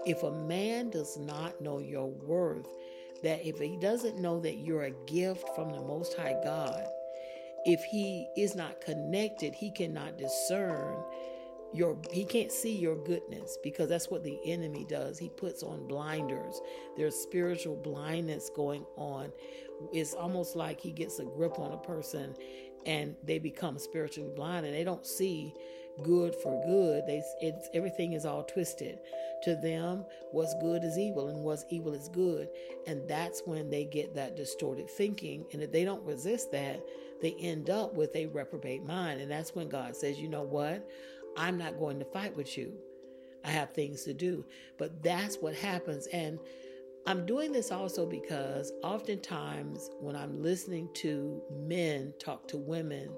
If 0.07 0.23
a 0.23 0.33
man 0.33 0.91
does 0.91 1.19
not 1.19 1.61
know 1.61 1.79
your 1.79 2.09
worth, 2.09 2.67
that 3.23 3.47
if 3.47 3.59
he 3.59 3.77
doesn't 3.81 4.19
know 4.19 4.41
that 4.41 4.59
you're 4.59 4.85
a 4.85 5.07
gift 5.07 5.47
from 5.55 5.71
the 5.71 5.83
Most 5.83 6.17
High 6.17 6.41
God, 6.43 6.87
if 7.67 7.85
he 7.85 8.27
is 8.37 8.55
not 8.55 8.81
connected, 8.81 9.55
he 9.55 9.71
cannot 9.71 10.17
discern 10.17 10.97
your 11.73 11.97
he 12.11 12.25
can't 12.25 12.51
see 12.51 12.75
your 12.75 12.97
goodness 12.97 13.59
because 13.63 13.89
that's 13.89 14.11
what 14.11 14.25
the 14.25 14.39
enemy 14.45 14.85
does. 14.89 15.19
He 15.19 15.29
puts 15.29 15.63
on 15.63 15.87
blinders. 15.87 16.61
There's 16.97 17.15
spiritual 17.15 17.77
blindness 17.77 18.51
going 18.55 18.85
on. 18.97 19.33
It's 19.93 20.15
almost 20.15 20.57
like 20.57 20.81
he 20.81 20.91
gets 20.91 21.19
a 21.21 21.25
grip 21.25 21.59
on 21.59 21.73
a 21.73 21.79
person 21.79 22.35
and 22.87 23.15
they 23.23 23.39
become 23.39 23.79
spiritually 23.79 24.31
blind 24.35 24.67
and 24.67 24.75
they 24.75 24.85
don't 24.85 25.07
see 25.07 25.55
good 26.03 26.35
for 26.35 26.61
good. 26.67 27.07
They 27.07 27.23
it's 27.41 27.69
everything 27.75 28.15
is 28.15 28.25
all 28.27 28.43
twisted. 28.45 28.99
To 29.45 29.57
them 29.57 30.05
what's 30.33 30.55
good 30.61 30.85
is 30.85 30.99
evil 30.99 31.29
and 31.29 31.45
what's 31.45 31.65
evil 31.71 31.95
is 31.95 32.09
good. 32.09 32.49
And 32.87 33.09
that's 33.09 33.43
when 33.47 33.71
they 33.71 33.85
get 33.85 34.15
that 34.15 34.37
distorted 34.37 34.91
thinking. 34.91 35.47
And 35.53 35.63
if 35.63 35.73
they 35.73 35.85
don't 35.85 36.05
resist 36.05 36.51
that 36.53 36.81
they 37.23 37.35
end 37.39 37.69
up 37.69 37.95
with 37.95 38.15
a 38.17 38.27
reprobate 38.27 38.85
mind. 38.85 39.21
And 39.21 39.31
that's 39.31 39.55
when 39.55 39.69
god 39.69 39.95
says 39.97 40.19
you 40.19 40.29
know 40.29 40.43
what 40.43 40.87
i'm 41.37 41.59
not 41.59 41.79
going 41.79 41.99
to 41.99 42.05
fight 42.07 42.37
with 42.37 42.57
you 42.57 42.73
i 43.45 43.51
have 43.51 43.73
things 43.73 44.03
to 44.03 44.15
do 44.15 44.45
but 44.79 45.03
that's 45.03 45.37
what 45.37 45.55
happens 45.55 46.07
and 46.09 46.39
I'm 47.07 47.25
doing 47.25 47.51
this 47.53 47.73
also 47.73 48.07
because 48.07 48.73
oftentimes 48.83 49.91
when 50.01 50.15
I'm 50.15 50.43
listening 50.43 50.89
to 50.95 51.43
men 51.51 52.13
talk 52.19 52.47
to 52.49 52.59
women, 52.59 53.11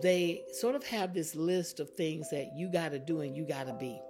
they 0.00 0.44
sort 0.52 0.74
of 0.74 0.84
have 0.84 1.12
this 1.12 1.34
list 1.34 1.80
of 1.80 1.90
things 1.90 2.30
that 2.30 2.56
you 2.56 2.68
got 2.68 2.92
to 2.92 2.98
do 2.98 3.20
and 3.20 3.36
you 3.36 3.44
got 3.44 3.66
to 3.66 3.72
be. 3.74 4.00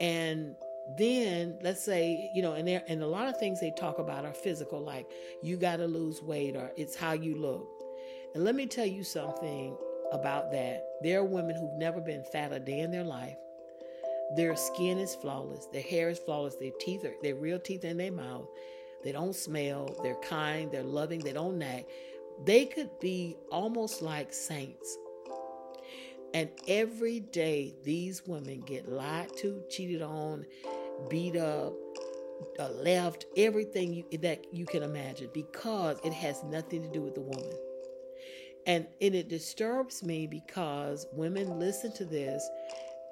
And 0.00 0.56
then 0.98 1.58
let's 1.62 1.84
say, 1.84 2.30
you 2.34 2.40
know, 2.40 2.54
and 2.54 2.66
there 2.66 2.82
and 2.88 3.02
a 3.02 3.06
lot 3.06 3.28
of 3.28 3.38
things 3.38 3.60
they 3.60 3.72
talk 3.78 3.98
about 3.98 4.24
are 4.24 4.32
physical, 4.32 4.80
like 4.80 5.06
you 5.42 5.56
got 5.56 5.76
to 5.76 5.86
lose 5.86 6.22
weight 6.22 6.56
or 6.56 6.72
it's 6.76 6.96
how 6.96 7.12
you 7.12 7.36
look. 7.36 7.68
And 8.34 8.42
let 8.42 8.54
me 8.54 8.66
tell 8.66 8.86
you 8.86 9.04
something 9.04 9.76
about 10.12 10.50
that. 10.52 10.84
There 11.02 11.20
are 11.20 11.24
women 11.24 11.56
who've 11.56 11.78
never 11.78 12.00
been 12.00 12.24
fat 12.24 12.52
a 12.52 12.60
day 12.60 12.80
in 12.80 12.90
their 12.90 13.04
life. 13.04 13.36
Their 14.36 14.54
skin 14.56 14.98
is 14.98 15.14
flawless. 15.14 15.66
Their 15.66 15.82
hair 15.82 16.08
is 16.08 16.18
flawless. 16.18 16.56
Their 16.56 16.72
teeth 16.78 17.04
are 17.04 17.14
their 17.22 17.34
real 17.34 17.58
teeth 17.58 17.84
in 17.84 17.96
their 17.96 18.12
mouth. 18.12 18.46
They 19.02 19.12
don't 19.12 19.34
smell. 19.34 19.96
They're 20.02 20.14
kind. 20.16 20.70
They're 20.70 20.82
loving. 20.82 21.20
They 21.20 21.32
don't 21.32 21.58
nag. 21.58 21.86
They 22.44 22.66
could 22.66 22.90
be 23.00 23.36
almost 23.50 24.02
like 24.02 24.32
saints. 24.32 24.96
And 26.32 26.48
every 26.68 27.20
day, 27.20 27.74
these 27.82 28.24
women 28.26 28.60
get 28.60 28.88
lied 28.88 29.36
to, 29.38 29.64
cheated 29.68 30.00
on, 30.00 30.46
beat 31.08 31.36
up, 31.36 31.72
uh, 32.58 32.68
left, 32.70 33.26
everything 33.36 33.94
you, 33.94 34.18
that 34.18 34.52
you 34.54 34.64
can 34.64 34.82
imagine 34.82 35.28
because 35.34 35.98
it 36.04 36.12
has 36.12 36.42
nothing 36.44 36.82
to 36.82 36.88
do 36.88 37.02
with 37.02 37.14
the 37.14 37.20
woman. 37.20 37.58
And, 38.70 38.86
and 39.00 39.16
it 39.16 39.28
disturbs 39.28 40.04
me 40.04 40.28
because 40.28 41.04
women 41.12 41.58
listen 41.58 41.92
to 41.94 42.04
this 42.04 42.48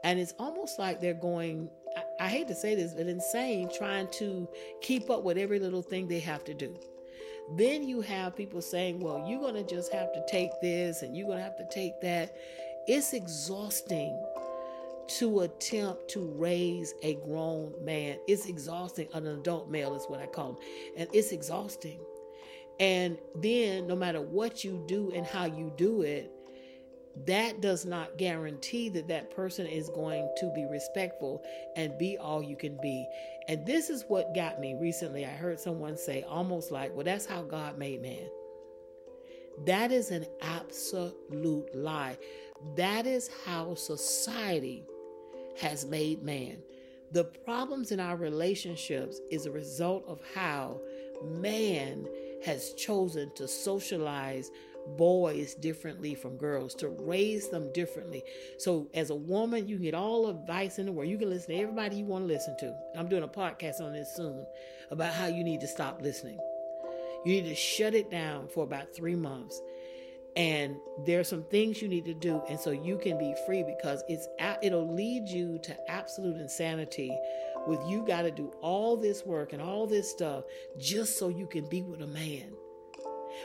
and 0.04 0.20
it's 0.20 0.32
almost 0.38 0.78
like 0.78 1.00
they're 1.00 1.14
going, 1.14 1.68
I, 1.96 2.26
I 2.26 2.28
hate 2.28 2.46
to 2.46 2.54
say 2.54 2.76
this, 2.76 2.94
but 2.94 3.08
insane, 3.08 3.68
trying 3.76 4.06
to 4.18 4.48
keep 4.82 5.10
up 5.10 5.24
with 5.24 5.36
every 5.36 5.58
little 5.58 5.82
thing 5.82 6.06
they 6.06 6.20
have 6.20 6.44
to 6.44 6.54
do. 6.54 6.78
Then 7.56 7.82
you 7.88 8.00
have 8.02 8.36
people 8.36 8.62
saying, 8.62 9.00
well, 9.00 9.26
you're 9.28 9.40
going 9.40 9.54
to 9.54 9.64
just 9.64 9.92
have 9.92 10.12
to 10.12 10.24
take 10.28 10.52
this 10.62 11.02
and 11.02 11.16
you're 11.16 11.26
going 11.26 11.38
to 11.38 11.44
have 11.44 11.56
to 11.56 11.68
take 11.72 12.00
that. 12.02 12.36
It's 12.86 13.12
exhausting 13.12 14.16
to 15.18 15.40
attempt 15.40 16.06
to 16.10 16.20
raise 16.36 16.94
a 17.02 17.16
grown 17.16 17.74
man. 17.82 18.18
It's 18.28 18.46
exhausting. 18.46 19.08
An 19.12 19.26
adult 19.26 19.68
male 19.68 19.96
is 19.96 20.04
what 20.06 20.20
I 20.20 20.26
call 20.26 20.50
him. 20.50 20.56
And 20.98 21.08
it's 21.12 21.32
exhausting. 21.32 21.98
And 22.80 23.18
then, 23.34 23.86
no 23.86 23.96
matter 23.96 24.20
what 24.20 24.62
you 24.64 24.84
do 24.86 25.10
and 25.12 25.26
how 25.26 25.46
you 25.46 25.72
do 25.76 26.02
it, 26.02 26.32
that 27.26 27.60
does 27.60 27.84
not 27.84 28.16
guarantee 28.16 28.88
that 28.90 29.08
that 29.08 29.34
person 29.34 29.66
is 29.66 29.88
going 29.88 30.28
to 30.36 30.52
be 30.54 30.64
respectful 30.66 31.42
and 31.74 31.98
be 31.98 32.16
all 32.16 32.42
you 32.42 32.56
can 32.56 32.78
be. 32.80 33.06
And 33.48 33.66
this 33.66 33.90
is 33.90 34.04
what 34.08 34.34
got 34.34 34.60
me 34.60 34.76
recently. 34.80 35.24
I 35.24 35.30
heard 35.30 35.58
someone 35.58 35.96
say, 35.96 36.22
almost 36.22 36.70
like, 36.70 36.94
well, 36.94 37.04
that's 37.04 37.26
how 37.26 37.42
God 37.42 37.76
made 37.78 38.02
man. 38.02 38.28
That 39.66 39.90
is 39.90 40.10
an 40.10 40.26
absolute 40.40 41.74
lie. 41.74 42.16
That 42.76 43.06
is 43.06 43.28
how 43.44 43.74
society 43.74 44.84
has 45.60 45.84
made 45.84 46.22
man. 46.22 46.58
The 47.10 47.24
problems 47.24 47.90
in 47.90 47.98
our 47.98 48.16
relationships 48.16 49.20
is 49.30 49.46
a 49.46 49.50
result 49.50 50.04
of 50.06 50.20
how 50.34 50.80
man 51.24 52.06
has 52.44 52.72
chosen 52.74 53.32
to 53.34 53.48
socialize 53.48 54.50
boys 54.96 55.54
differently 55.54 56.14
from 56.14 56.36
girls, 56.36 56.74
to 56.76 56.88
raise 56.88 57.48
them 57.48 57.70
differently. 57.72 58.24
So, 58.58 58.88
as 58.94 59.10
a 59.10 59.14
woman, 59.14 59.68
you 59.68 59.78
get 59.78 59.94
all 59.94 60.28
advice 60.28 60.78
in 60.78 60.86
the 60.86 60.92
world. 60.92 61.10
You 61.10 61.18
can 61.18 61.30
listen 61.30 61.54
to 61.54 61.60
everybody 61.60 61.96
you 61.96 62.04
want 62.04 62.24
to 62.26 62.32
listen 62.32 62.56
to. 62.58 62.74
I'm 62.96 63.08
doing 63.08 63.22
a 63.22 63.28
podcast 63.28 63.80
on 63.80 63.92
this 63.92 64.14
soon 64.14 64.46
about 64.90 65.12
how 65.12 65.26
you 65.26 65.44
need 65.44 65.60
to 65.60 65.68
stop 65.68 66.00
listening. 66.00 66.38
You 67.24 67.32
need 67.32 67.48
to 67.48 67.54
shut 67.54 67.94
it 67.94 68.10
down 68.10 68.48
for 68.48 68.64
about 68.64 68.94
three 68.94 69.16
months. 69.16 69.60
And 70.36 70.76
there 71.04 71.18
are 71.18 71.24
some 71.24 71.42
things 71.44 71.82
you 71.82 71.88
need 71.88 72.04
to 72.04 72.14
do, 72.14 72.40
and 72.48 72.60
so 72.60 72.70
you 72.70 72.96
can 72.96 73.18
be 73.18 73.34
free 73.44 73.64
because 73.64 74.04
it's 74.08 74.28
it'll 74.62 74.94
lead 74.94 75.28
you 75.28 75.58
to 75.64 75.90
absolute 75.90 76.36
insanity. 76.36 77.16
With 77.66 77.80
you 77.88 78.06
got 78.06 78.22
to 78.22 78.30
do 78.30 78.52
all 78.60 78.96
this 78.96 79.26
work 79.26 79.52
and 79.52 79.60
all 79.60 79.86
this 79.86 80.10
stuff 80.10 80.44
just 80.78 81.18
so 81.18 81.28
you 81.28 81.46
can 81.46 81.68
be 81.68 81.82
with 81.82 82.02
a 82.02 82.06
man 82.06 82.52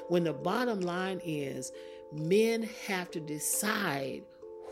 when 0.07 0.23
the 0.23 0.33
bottom 0.33 0.81
line 0.81 1.21
is 1.23 1.71
men 2.11 2.63
have 2.87 3.11
to 3.11 3.19
decide 3.19 4.23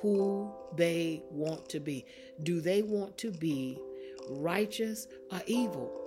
who 0.02 0.52
they 0.76 1.24
want 1.30 1.70
to 1.70 1.80
be. 1.80 2.06
Do 2.44 2.62
they 2.62 2.82
want 2.82 3.18
to 3.20 3.32
be 3.32 3.80
righteous 4.30 5.08
or 5.32 5.42
evil? 5.46 6.01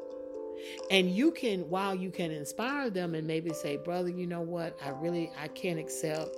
And 0.90 1.10
you 1.10 1.30
can, 1.30 1.68
while 1.68 1.94
you 1.94 2.10
can 2.10 2.30
inspire 2.30 2.90
them 2.90 3.14
and 3.14 3.26
maybe 3.26 3.52
say, 3.52 3.76
brother, 3.76 4.10
you 4.10 4.26
know 4.26 4.40
what? 4.40 4.76
I 4.84 4.90
really, 4.90 5.30
I 5.38 5.48
can't 5.48 5.78
accept 5.78 6.36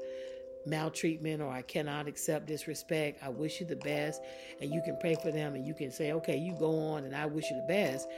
maltreatment 0.66 1.40
or 1.40 1.50
I 1.50 1.62
cannot 1.62 2.08
accept 2.08 2.46
disrespect. 2.46 3.22
I 3.22 3.28
wish 3.28 3.60
you 3.60 3.66
the 3.66 3.76
best. 3.76 4.22
And 4.60 4.72
you 4.72 4.82
can 4.84 4.98
pray 4.98 5.16
for 5.22 5.30
them 5.30 5.54
and 5.54 5.66
you 5.66 5.74
can 5.74 5.90
say, 5.90 6.12
okay, 6.12 6.36
you 6.36 6.56
go 6.58 6.78
on 6.78 7.04
and 7.04 7.14
I 7.14 7.26
wish 7.26 7.50
you 7.50 7.56
the 7.56 7.72
best 7.72 8.08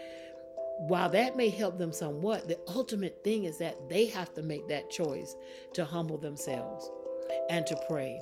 while 0.78 1.08
that 1.10 1.36
may 1.36 1.48
help 1.48 1.76
them 1.76 1.92
somewhat, 1.92 2.46
the 2.46 2.58
ultimate 2.68 3.24
thing 3.24 3.44
is 3.44 3.58
that 3.58 3.88
they 3.88 4.06
have 4.06 4.32
to 4.34 4.42
make 4.42 4.68
that 4.68 4.90
choice 4.90 5.34
to 5.74 5.84
humble 5.84 6.18
themselves 6.18 6.88
and 7.50 7.66
to 7.66 7.76
pray 7.88 8.20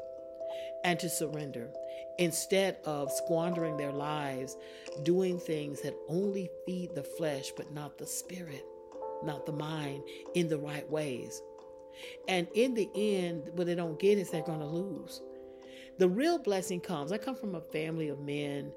and 0.85 0.99
to 0.99 1.09
surrender 1.09 1.71
instead 2.19 2.79
of 2.85 3.13
squandering 3.13 3.77
their 3.77 3.93
lives 3.93 4.57
doing 5.03 5.39
things 5.39 5.83
that 5.83 5.95
only 6.09 6.51
feed 6.65 6.95
the 6.95 7.03
flesh 7.03 7.53
but 7.57 7.73
not 7.73 7.99
the 7.99 8.07
spirit, 8.07 8.65
not 9.23 9.47
the 9.47 9.53
mind 9.53 10.03
in 10.35 10.49
the 10.49 10.59
right 10.59 10.89
ways. 10.91 11.43
And 12.29 12.47
in 12.55 12.75
the 12.75 12.89
end, 12.95 13.51
what 13.55 13.67
they 13.67 13.75
don't 13.75 13.99
get 13.99 14.19
is 14.19 14.31
they're 14.31 14.43
going 14.43 14.61
to 14.61 14.67
lose. 14.67 15.23
The 15.99 16.09
real 16.09 16.39
blessing 16.39 16.81
comes. 16.81 17.13
I 17.13 17.19
come 17.19 17.35
from 17.35 17.55
a 17.55 17.61
family 17.61 18.09
of 18.09 18.21
men 18.21 18.73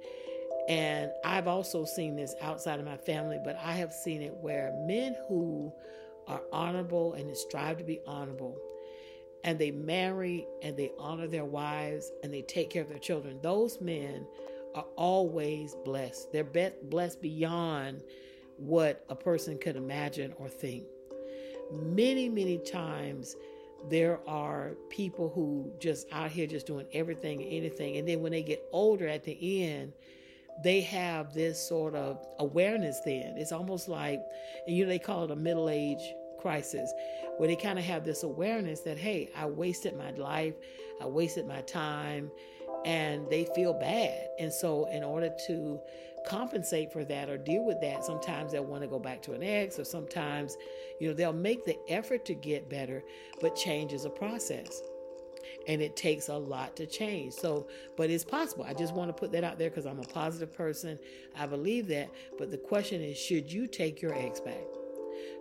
and 0.69 1.11
I've 1.25 1.47
also 1.47 1.83
seen 1.83 2.15
this 2.15 2.35
outside 2.41 2.79
of 2.79 2.85
my 2.85 2.97
family, 2.97 3.39
but 3.43 3.57
I 3.57 3.73
have 3.73 3.91
seen 3.91 4.21
it 4.21 4.35
where 4.35 4.71
men 4.85 5.15
who 5.27 5.73
are 6.27 6.41
honorable 6.53 7.13
and 7.13 7.35
strive 7.35 7.79
to 7.79 7.83
be 7.83 7.99
honorable, 8.05 8.55
and 9.43 9.57
they 9.57 9.71
marry 9.71 10.45
and 10.61 10.75
they 10.77 10.91
honor 10.99 11.27
their 11.27 11.45
wives 11.45 12.11
and 12.23 12.33
they 12.33 12.41
take 12.41 12.69
care 12.69 12.81
of 12.81 12.89
their 12.89 12.99
children, 12.99 13.39
those 13.41 13.79
men 13.79 14.25
are 14.75 14.85
always 14.95 15.75
blessed. 15.85 16.31
They're 16.31 16.71
blessed 16.83 17.21
beyond 17.21 18.03
what 18.57 19.05
a 19.09 19.15
person 19.15 19.57
could 19.57 19.75
imagine 19.75 20.33
or 20.37 20.49
think. 20.49 20.83
Many, 21.71 22.29
many 22.29 22.57
times, 22.57 23.35
there 23.89 24.19
are 24.27 24.75
people 24.89 25.29
who 25.29 25.71
just 25.79 26.07
out 26.11 26.31
here 26.31 26.45
just 26.45 26.67
doing 26.67 26.85
everything 26.93 27.41
and 27.41 27.51
anything, 27.51 27.97
and 27.97 28.07
then 28.07 28.21
when 28.21 28.31
they 28.31 28.43
get 28.43 28.61
older 28.71 29.07
at 29.07 29.23
the 29.23 29.63
end, 29.63 29.93
they 30.63 30.81
have 30.81 31.33
this 31.33 31.57
sort 31.57 31.95
of 31.95 32.25
awareness 32.39 32.99
then. 33.05 33.35
It's 33.37 33.53
almost 33.53 33.87
like, 33.87 34.19
you 34.67 34.83
know, 34.83 34.89
they 34.89 34.99
call 34.99 35.23
it 35.23 35.31
a 35.31 35.35
middle 35.35 35.69
age 35.69 36.01
crisis, 36.39 36.93
where 37.37 37.47
they 37.47 37.55
kind 37.55 37.79
of 37.79 37.85
have 37.85 38.03
this 38.03 38.23
awareness 38.23 38.81
that, 38.81 38.97
hey, 38.97 39.29
I 39.35 39.45
wasted 39.45 39.97
my 39.97 40.11
life, 40.11 40.55
I 41.01 41.05
wasted 41.05 41.47
my 41.47 41.61
time, 41.61 42.31
and 42.85 43.29
they 43.29 43.45
feel 43.55 43.73
bad. 43.73 44.27
And 44.39 44.51
so, 44.51 44.85
in 44.91 45.03
order 45.03 45.29
to 45.47 45.79
compensate 46.27 46.91
for 46.91 47.05
that 47.05 47.29
or 47.29 47.37
deal 47.37 47.63
with 47.63 47.79
that, 47.81 48.03
sometimes 48.03 48.51
they'll 48.51 48.65
want 48.65 48.83
to 48.83 48.87
go 48.87 48.99
back 48.99 49.21
to 49.23 49.33
an 49.33 49.43
ex, 49.43 49.79
or 49.79 49.83
sometimes, 49.83 50.57
you 50.99 51.07
know, 51.07 51.13
they'll 51.13 51.33
make 51.33 51.65
the 51.65 51.77
effort 51.89 52.25
to 52.25 52.33
get 52.33 52.69
better, 52.69 53.03
but 53.41 53.55
change 53.55 53.93
is 53.93 54.05
a 54.05 54.09
process 54.09 54.81
and 55.67 55.81
it 55.81 55.95
takes 55.95 56.29
a 56.29 56.37
lot 56.37 56.75
to 56.77 56.85
change. 56.85 57.33
So, 57.33 57.67
but 57.97 58.09
it's 58.09 58.23
possible. 58.23 58.65
I 58.67 58.73
just 58.73 58.93
want 58.93 59.09
to 59.09 59.13
put 59.13 59.31
that 59.33 59.43
out 59.43 59.57
there 59.57 59.69
because 59.69 59.85
I'm 59.85 59.99
a 59.99 60.03
positive 60.03 60.53
person. 60.53 60.97
I 61.37 61.45
believe 61.45 61.87
that. 61.89 62.09
But 62.37 62.51
the 62.51 62.57
question 62.57 63.01
is 63.01 63.17
should 63.17 63.51
you 63.51 63.67
take 63.67 64.01
your 64.01 64.15
eggs 64.15 64.39
back? 64.39 64.78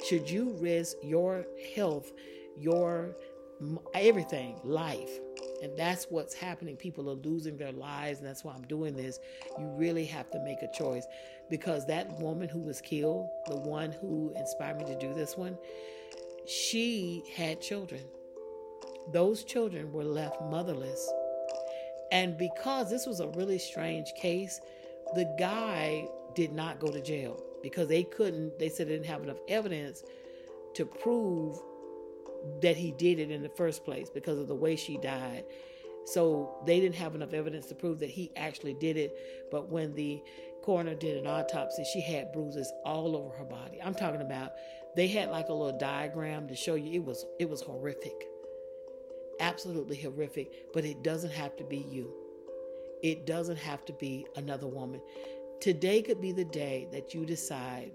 Should 0.06 0.30
you 0.30 0.50
risk 0.58 0.96
your 1.02 1.46
health, 1.74 2.12
your 2.56 3.16
everything, 3.94 4.60
life? 4.64 5.10
And 5.62 5.76
that's 5.76 6.06
what's 6.10 6.34
happening. 6.34 6.76
People 6.76 7.10
are 7.10 7.14
losing 7.14 7.56
their 7.56 7.72
lives, 7.72 8.20
and 8.20 8.28
that's 8.28 8.44
why 8.44 8.52
I'm 8.54 8.62
doing 8.62 8.94
this. 8.96 9.18
You 9.58 9.66
really 9.76 10.04
have 10.06 10.30
to 10.30 10.38
make 10.40 10.62
a 10.62 10.70
choice 10.72 11.06
because 11.50 11.86
that 11.86 12.18
woman 12.20 12.48
who 12.48 12.60
was 12.60 12.80
killed, 12.80 13.28
the 13.46 13.56
one 13.56 13.90
who 13.90 14.32
inspired 14.36 14.78
me 14.78 14.84
to 14.84 14.98
do 14.98 15.14
this 15.14 15.36
one, 15.36 15.58
she 16.46 17.24
had 17.34 17.60
children 17.60 18.02
those 19.12 19.44
children 19.44 19.92
were 19.92 20.04
left 20.04 20.40
motherless. 20.42 21.10
And 22.12 22.36
because 22.36 22.90
this 22.90 23.06
was 23.06 23.20
a 23.20 23.28
really 23.28 23.58
strange 23.58 24.12
case, 24.14 24.60
the 25.14 25.34
guy 25.38 26.06
did 26.34 26.52
not 26.52 26.78
go 26.78 26.88
to 26.88 27.00
jail 27.00 27.42
because 27.62 27.88
they 27.88 28.02
couldn't, 28.02 28.58
they 28.58 28.68
said 28.68 28.88
they 28.88 28.92
didn't 28.92 29.06
have 29.06 29.22
enough 29.22 29.40
evidence 29.48 30.02
to 30.74 30.84
prove 30.84 31.58
that 32.60 32.76
he 32.76 32.92
did 32.92 33.18
it 33.18 33.30
in 33.30 33.42
the 33.42 33.48
first 33.50 33.84
place 33.84 34.08
because 34.10 34.38
of 34.38 34.48
the 34.48 34.54
way 34.54 34.76
she 34.76 34.96
died. 34.98 35.44
So 36.06 36.62
they 36.64 36.80
didn't 36.80 36.94
have 36.94 37.14
enough 37.14 37.34
evidence 37.34 37.66
to 37.66 37.74
prove 37.74 37.98
that 38.00 38.10
he 38.10 38.30
actually 38.36 38.74
did 38.74 38.96
it. 38.96 39.48
But 39.50 39.68
when 39.68 39.94
the 39.94 40.22
coroner 40.62 40.94
did 40.94 41.18
an 41.18 41.26
autopsy, 41.26 41.84
she 41.92 42.00
had 42.00 42.32
bruises 42.32 42.72
all 42.84 43.16
over 43.16 43.36
her 43.36 43.44
body. 43.44 43.80
I'm 43.82 43.94
talking 43.94 44.22
about 44.22 44.52
they 44.96 45.06
had 45.06 45.30
like 45.30 45.48
a 45.48 45.52
little 45.52 45.78
diagram 45.78 46.48
to 46.48 46.56
show 46.56 46.76
you 46.76 46.92
it 46.92 47.04
was 47.04 47.26
it 47.38 47.48
was 47.48 47.60
horrific 47.60 48.24
absolutely 49.40 49.96
horrific, 49.96 50.72
but 50.72 50.84
it 50.84 51.02
doesn't 51.02 51.30
have 51.30 51.56
to 51.56 51.64
be 51.64 51.78
you. 51.78 52.12
It 53.02 53.26
doesn't 53.26 53.58
have 53.58 53.84
to 53.86 53.92
be 53.92 54.26
another 54.36 54.66
woman. 54.66 55.00
Today 55.60 56.02
could 56.02 56.20
be 56.20 56.32
the 56.32 56.44
day 56.44 56.86
that 56.92 57.14
you 57.14 57.26
decide 57.26 57.90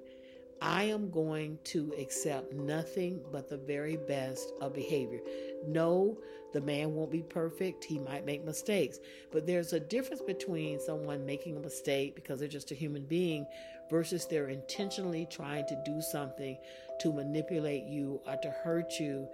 I 0.61 0.83
am 0.83 1.09
going 1.09 1.59
to 1.65 1.93
accept 1.99 2.53
nothing 2.53 3.21
but 3.33 3.49
the 3.49 3.57
very 3.57 3.97
best 3.97 4.53
of 4.61 4.73
behavior. 4.73 5.19
No, 5.67 6.17
the 6.53 6.61
man 6.61 6.93
won't 6.93 7.11
be 7.11 7.21
perfect. 7.21 7.83
He 7.83 7.99
might 7.99 8.25
make 8.25 8.45
mistakes. 8.45 8.99
But 9.31 9.45
there's 9.45 9.73
a 9.73 9.79
difference 9.79 10.21
between 10.21 10.79
someone 10.79 11.25
making 11.25 11.57
a 11.57 11.59
mistake 11.59 12.15
because 12.15 12.39
they're 12.39 12.47
just 12.47 12.71
a 12.71 12.75
human 12.75 13.03
being 13.03 13.45
versus 13.89 14.25
they're 14.25 14.47
intentionally 14.47 15.27
trying 15.29 15.65
to 15.67 15.81
do 15.85 16.01
something 16.01 16.57
to 17.01 17.11
manipulate 17.11 17.83
you 17.83 18.21
or 18.25 18.37
to 18.37 18.49
hurt 18.49 18.99
you 18.99 19.27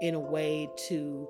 in 0.00 0.14
a 0.14 0.20
way 0.20 0.68
to 0.88 1.28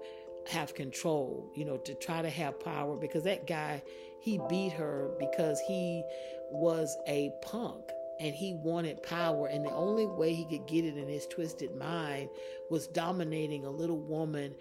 have 0.48 0.74
control, 0.74 1.52
you 1.54 1.64
know, 1.64 1.76
to 1.76 1.94
try 1.94 2.22
to 2.22 2.30
have 2.30 2.58
power 2.58 2.96
because 2.96 3.24
that 3.24 3.46
guy, 3.46 3.82
he 4.22 4.40
beat 4.48 4.72
her 4.72 5.10
because 5.18 5.60
he 5.60 6.04
was 6.50 6.96
a 7.08 7.30
punk 7.42 7.90
and 8.20 8.34
he 8.34 8.54
wanted 8.54 9.02
power 9.02 9.48
and 9.48 9.64
the 9.64 9.72
only 9.72 10.06
way 10.06 10.32
he 10.32 10.44
could 10.44 10.66
get 10.66 10.84
it 10.84 10.96
in 10.96 11.08
his 11.08 11.26
twisted 11.26 11.74
mind 11.74 12.28
was 12.70 12.86
dominating 12.86 13.64
a 13.64 13.70
little 13.70 13.98
woman 13.98 14.54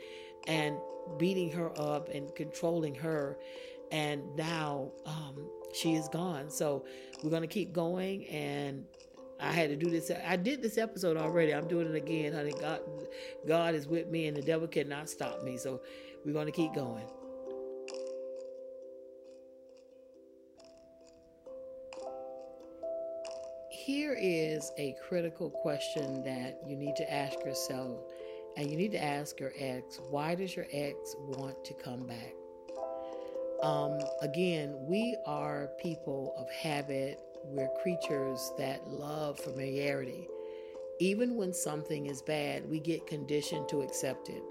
and 0.47 0.78
beating 1.17 1.52
her 1.52 1.71
up 1.80 2.10
and 2.10 2.34
controlling 2.36 2.95
her 2.95 3.38
and 3.91 4.24
now 4.36 4.91
um, 5.06 5.47
she 5.74 5.93
is 5.93 6.08
gone 6.10 6.50
so 6.50 6.84
we're 7.24 7.30
going 7.30 7.41
to 7.43 7.47
keep 7.47 7.71
going 7.71 8.26
and 8.28 8.84
I 9.41 9.52
had 9.52 9.71
to 9.71 9.76
do 9.76 9.89
this. 9.89 10.12
I 10.28 10.36
did 10.36 10.62
this 10.62 10.78
episode 10.78 11.17
already. 11.17 11.52
I'm 11.52 11.67
doing 11.67 11.88
it 11.88 11.95
again, 11.95 12.32
honey. 12.32 12.54
God, 12.62 12.82
God 13.47 13.74
is 13.74 13.88
with 13.88 14.08
me, 14.08 14.28
and 14.28 14.38
the 14.38 14.41
devil 14.43 14.67
cannot 14.67 15.10
stop 15.10 15.41
me. 15.41 15.58
So 15.58 15.82
we're 16.24 16.34
going 16.34 16.45
to 16.45 16.52
keep 16.52 16.76
going. 16.76 17.08
Here 23.92 24.18
is 24.18 24.72
a 24.78 24.96
critical 25.06 25.50
question 25.50 26.24
that 26.24 26.62
you 26.66 26.78
need 26.78 26.96
to 26.96 27.14
ask 27.14 27.44
yourself, 27.44 28.00
and 28.56 28.72
you 28.72 28.78
need 28.78 28.94
to 28.94 29.04
ask 29.04 29.38
your 29.38 29.52
ex 29.58 30.00
why 30.10 30.34
does 30.34 30.56
your 30.56 30.66
ex 30.72 31.14
want 31.20 31.66
to 31.66 31.74
come 31.74 32.08
back? 32.08 32.34
Um, 33.62 34.00
again, 34.22 34.78
we 34.88 35.18
are 35.26 35.72
people 35.78 36.34
of 36.38 36.50
habit, 36.52 37.20
we're 37.44 37.68
creatures 37.84 38.54
that 38.58 38.88
love 38.88 39.38
familiarity. 39.38 40.26
Even 41.02 41.36
when 41.36 41.52
something 41.52 42.06
is 42.06 42.22
bad, 42.22 42.70
we 42.70 42.80
get 42.80 43.06
conditioned 43.06 43.68
to 43.68 43.82
accept 43.82 44.30
it. 44.30 44.42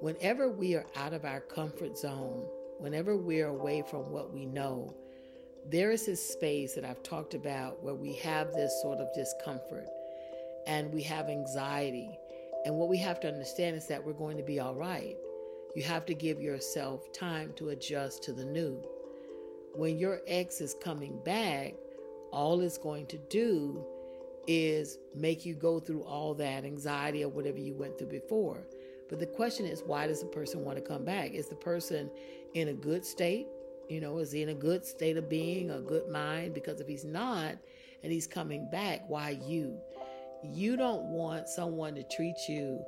Whenever 0.00 0.50
we 0.50 0.74
are 0.74 0.86
out 0.96 1.12
of 1.12 1.24
our 1.24 1.40
comfort 1.40 1.96
zone, 1.96 2.44
whenever 2.78 3.16
we're 3.16 3.46
away 3.46 3.84
from 3.88 4.10
what 4.10 4.34
we 4.34 4.44
know, 4.44 4.92
there 5.70 5.90
is 5.90 6.06
this 6.06 6.24
space 6.24 6.74
that 6.74 6.84
I've 6.84 7.02
talked 7.02 7.34
about 7.34 7.82
where 7.82 7.94
we 7.94 8.14
have 8.16 8.52
this 8.52 8.80
sort 8.82 8.98
of 8.98 9.12
discomfort 9.14 9.88
and 10.66 10.92
we 10.92 11.02
have 11.02 11.28
anxiety. 11.28 12.18
And 12.64 12.76
what 12.76 12.88
we 12.88 12.98
have 12.98 13.18
to 13.20 13.28
understand 13.28 13.76
is 13.76 13.86
that 13.88 14.04
we're 14.04 14.12
going 14.12 14.36
to 14.36 14.42
be 14.42 14.60
all 14.60 14.74
right. 14.74 15.16
You 15.74 15.82
have 15.82 16.06
to 16.06 16.14
give 16.14 16.40
yourself 16.40 17.12
time 17.12 17.52
to 17.56 17.70
adjust 17.70 18.22
to 18.24 18.32
the 18.32 18.44
new. 18.44 18.80
When 19.74 19.98
your 19.98 20.20
ex 20.26 20.60
is 20.60 20.74
coming 20.80 21.18
back, 21.24 21.74
all 22.30 22.60
it's 22.60 22.78
going 22.78 23.06
to 23.06 23.18
do 23.28 23.84
is 24.46 24.98
make 25.14 25.44
you 25.44 25.54
go 25.54 25.80
through 25.80 26.02
all 26.04 26.32
that 26.34 26.64
anxiety 26.64 27.24
or 27.24 27.28
whatever 27.28 27.58
you 27.58 27.74
went 27.74 27.98
through 27.98 28.08
before. 28.08 28.66
But 29.08 29.18
the 29.18 29.26
question 29.26 29.66
is, 29.66 29.82
why 29.84 30.06
does 30.06 30.20
the 30.20 30.26
person 30.26 30.64
want 30.64 30.78
to 30.78 30.82
come 30.82 31.04
back? 31.04 31.32
Is 31.32 31.48
the 31.48 31.56
person 31.56 32.10
in 32.54 32.68
a 32.68 32.72
good 32.72 33.04
state? 33.04 33.46
You 33.88 34.00
know, 34.00 34.18
is 34.18 34.32
he 34.32 34.42
in 34.42 34.48
a 34.48 34.54
good 34.54 34.84
state 34.84 35.16
of 35.16 35.28
being, 35.28 35.70
a 35.70 35.80
good 35.80 36.08
mind? 36.08 36.54
Because 36.54 36.80
if 36.80 36.86
he's 36.86 37.04
not 37.04 37.56
and 38.02 38.12
he's 38.12 38.26
coming 38.26 38.68
back, 38.70 39.04
why 39.08 39.38
you? 39.46 39.78
You 40.42 40.76
don't 40.76 41.04
want 41.06 41.48
someone 41.48 41.94
to 41.94 42.02
treat 42.02 42.48
you 42.48 42.84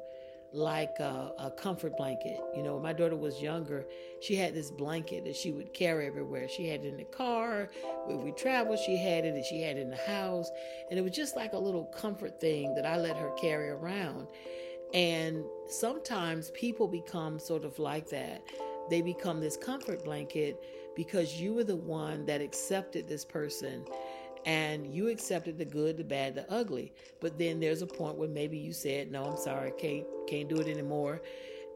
like 0.53 0.99
a, 0.99 1.33
a, 1.39 1.51
comfort 1.51 1.97
blanket. 1.97 2.41
You 2.57 2.63
know, 2.63 2.75
when 2.75 2.83
my 2.83 2.93
daughter 2.93 3.17
was 3.17 3.41
younger, 3.41 3.87
she 4.21 4.35
had 4.35 4.55
this 4.55 4.71
blanket 4.71 5.25
that 5.25 5.37
she 5.37 5.53
would 5.53 5.75
carry 5.75 6.07
everywhere. 6.07 6.49
She 6.49 6.67
had 6.67 6.85
it 6.85 6.89
in 6.89 6.97
the 6.97 7.05
car. 7.05 7.69
When 8.07 8.23
we 8.25 8.33
traveled, 8.33 8.79
she 8.79 8.97
had 8.97 9.25
it 9.25 9.35
and 9.35 9.45
she 9.45 9.61
had 9.61 9.77
it 9.77 9.81
in 9.81 9.91
the 9.91 9.97
house. 9.97 10.51
And 10.91 10.99
it 10.99 11.03
was 11.03 11.13
just 11.13 11.37
like 11.37 11.53
a 11.53 11.59
little 11.59 11.85
comfort 11.85 12.41
thing 12.41 12.75
that 12.75 12.87
I 12.87 12.97
let 12.97 13.17
her 13.17 13.31
carry 13.33 13.69
around. 13.69 14.29
And 14.95 15.45
sometimes 15.69 16.51
people 16.53 16.89
become 16.89 17.39
sort 17.39 17.65
of 17.65 17.79
like 17.79 18.09
that. 18.09 18.43
They 18.89 19.03
become 19.03 19.41
this 19.41 19.57
comfort 19.57 20.03
blanket 20.03 20.59
because 20.99 21.41
you 21.41 21.55
were 21.55 21.63
the 21.63 21.77
one 21.77 22.27
that 22.27 22.41
accepted 22.41 23.09
this 23.09 23.25
person 23.25 23.85
and 24.45 24.85
you 24.93 25.07
accepted 25.09 25.57
the 25.57 25.65
good, 25.65 25.97
the 25.97 26.03
bad, 26.03 26.35
the 26.35 26.51
ugly. 26.53 26.93
But 27.21 27.39
then 27.39 27.61
there's 27.61 27.83
a 27.83 27.87
point 27.87 28.17
where 28.17 28.29
maybe 28.29 28.59
you 28.59 28.73
said, 28.73 29.13
"No, 29.13 29.25
I'm 29.25 29.37
sorry, 29.37 29.73
can't 29.79 30.05
can't 30.27 30.49
do 30.49 30.57
it 30.57 30.67
anymore." 30.67 31.23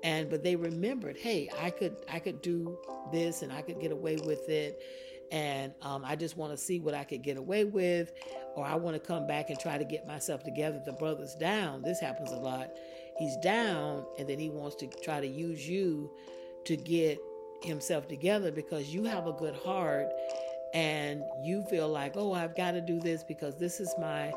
And 0.02 0.28
but 0.28 0.42
they 0.42 0.56
remembered, 0.56 1.16
"Hey, 1.16 1.48
I 1.60 1.70
could 1.70 1.98
I 2.10 2.18
could 2.18 2.42
do 2.42 2.76
this, 3.12 3.42
and 3.42 3.52
I 3.52 3.62
could 3.62 3.80
get 3.80 3.92
away 3.92 4.16
with 4.16 4.48
it." 4.48 4.82
And 5.30 5.72
um, 5.82 6.04
I 6.04 6.16
just 6.16 6.36
want 6.36 6.50
to 6.52 6.58
see 6.58 6.80
what 6.80 6.92
I 6.92 7.04
could 7.04 7.22
get 7.22 7.36
away 7.36 7.64
with, 7.64 8.12
or 8.56 8.66
I 8.66 8.74
want 8.74 8.96
to 8.96 9.00
come 9.00 9.28
back 9.28 9.50
and 9.50 9.58
try 9.58 9.78
to 9.78 9.84
get 9.84 10.04
myself 10.04 10.42
together. 10.42 10.82
The 10.84 10.94
brother's 10.94 11.36
down. 11.36 11.82
This 11.82 12.00
happens 12.00 12.32
a 12.32 12.36
lot. 12.36 12.70
He's 13.18 13.36
down, 13.36 14.04
and 14.18 14.28
then 14.28 14.40
he 14.40 14.50
wants 14.50 14.74
to 14.76 14.88
try 14.88 15.20
to 15.20 15.28
use 15.28 15.68
you 15.68 16.10
to 16.64 16.76
get 16.76 17.18
himself 17.64 18.08
together 18.08 18.50
because 18.50 18.92
you 18.92 19.04
have 19.04 19.26
a 19.26 19.32
good 19.32 19.54
heart 19.54 20.08
and 20.74 21.22
you 21.42 21.62
feel 21.64 21.88
like, 21.88 22.16
oh, 22.16 22.32
I've 22.32 22.56
got 22.56 22.72
to 22.72 22.80
do 22.80 22.98
this 23.00 23.22
because 23.22 23.56
this 23.56 23.80
is 23.80 23.94
my, 24.00 24.32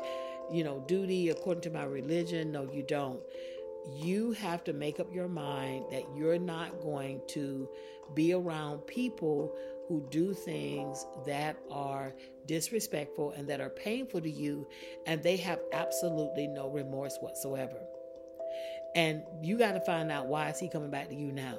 you 0.52 0.64
know, 0.64 0.80
duty 0.86 1.30
according 1.30 1.62
to 1.62 1.70
my 1.70 1.84
religion. 1.84 2.52
No, 2.52 2.70
you 2.70 2.82
don't. 2.82 3.20
You 3.94 4.32
have 4.32 4.64
to 4.64 4.72
make 4.72 5.00
up 5.00 5.12
your 5.14 5.28
mind 5.28 5.86
that 5.92 6.02
you're 6.14 6.38
not 6.38 6.80
going 6.80 7.20
to 7.28 7.68
be 8.14 8.32
around 8.32 8.80
people 8.86 9.54
who 9.88 10.04
do 10.10 10.34
things 10.34 11.06
that 11.24 11.56
are 11.70 12.12
disrespectful 12.46 13.30
and 13.30 13.48
that 13.48 13.60
are 13.60 13.70
painful 13.70 14.20
to 14.20 14.30
you, 14.30 14.66
and 15.06 15.22
they 15.22 15.36
have 15.36 15.60
absolutely 15.72 16.48
no 16.48 16.68
remorse 16.68 17.16
whatsoever. 17.20 17.78
And 18.96 19.22
you 19.42 19.56
got 19.58 19.72
to 19.72 19.80
find 19.80 20.10
out 20.10 20.26
why 20.26 20.50
is 20.50 20.58
he 20.58 20.68
coming 20.68 20.90
back 20.90 21.08
to 21.10 21.14
you 21.14 21.30
now? 21.30 21.58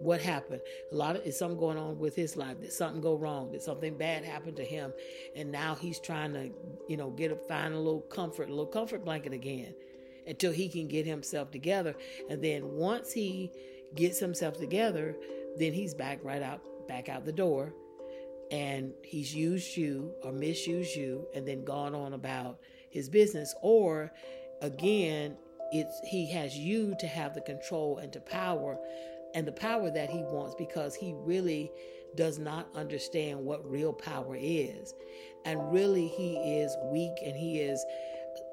What 0.00 0.20
happened. 0.20 0.62
A 0.90 0.94
lot 0.94 1.16
of 1.16 1.26
is 1.26 1.38
something 1.38 1.58
going 1.58 1.78
on 1.78 1.98
with 1.98 2.16
his 2.16 2.36
life. 2.36 2.60
Did 2.60 2.72
something 2.72 3.00
go 3.00 3.14
wrong? 3.14 3.52
Did 3.52 3.62
something 3.62 3.96
bad 3.96 4.24
happen 4.24 4.54
to 4.54 4.64
him? 4.64 4.92
And 5.36 5.52
now 5.52 5.74
he's 5.74 6.00
trying 6.00 6.32
to 6.32 6.50
you 6.88 6.96
know 6.96 7.10
get 7.10 7.30
a 7.30 7.36
find 7.36 7.74
a 7.74 7.78
little 7.78 8.00
comfort 8.00 8.48
a 8.48 8.52
little 8.52 8.66
comfort 8.66 9.04
blanket 9.04 9.32
again 9.32 9.74
until 10.26 10.52
he 10.52 10.68
can 10.68 10.88
get 10.88 11.06
himself 11.06 11.50
together. 11.50 11.94
And 12.28 12.42
then 12.42 12.72
once 12.72 13.12
he 13.12 13.52
gets 13.94 14.18
himself 14.18 14.56
together 14.58 15.16
then 15.58 15.72
he's 15.72 15.94
back 15.94 16.20
right 16.22 16.42
out 16.42 16.62
back 16.88 17.08
out 17.08 17.24
the 17.24 17.32
door. 17.32 17.74
And 18.50 18.92
he's 19.04 19.32
used 19.32 19.76
you 19.76 20.12
or 20.24 20.32
misused 20.32 20.96
you 20.96 21.26
and 21.34 21.46
then 21.46 21.64
gone 21.64 21.94
on 21.94 22.14
about 22.14 22.58
his 22.90 23.08
business. 23.08 23.54
Or 23.62 24.12
again 24.62 25.36
it's 25.72 26.00
he 26.08 26.30
has 26.32 26.56
you 26.56 26.94
to 26.98 27.06
have 27.06 27.34
the 27.34 27.40
control 27.40 27.98
and 27.98 28.12
to 28.12 28.20
power 28.20 28.76
and 29.34 29.46
the 29.46 29.52
power 29.52 29.90
that 29.90 30.10
he 30.10 30.22
wants 30.22 30.54
because 30.56 30.94
he 30.94 31.14
really 31.16 31.70
does 32.16 32.38
not 32.38 32.68
understand 32.74 33.38
what 33.38 33.68
real 33.70 33.92
power 33.92 34.36
is. 34.38 34.94
And 35.44 35.72
really, 35.72 36.08
he 36.08 36.36
is 36.36 36.76
weak 36.92 37.12
and 37.24 37.36
he 37.36 37.60
is 37.60 37.84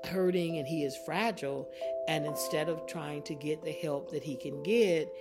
hurting 0.06 0.58
and 0.58 0.68
he 0.68 0.84
is 0.84 0.96
fragile. 1.06 1.70
And 2.08 2.26
instead 2.26 2.70
of 2.70 2.86
trying 2.88 3.24
to 3.24 3.36
get 3.36 3.64
the 3.64 3.72
help 3.72 4.12
that 4.12 4.24
he 4.24 4.36
can 4.36 4.62
get, 4.64 5.12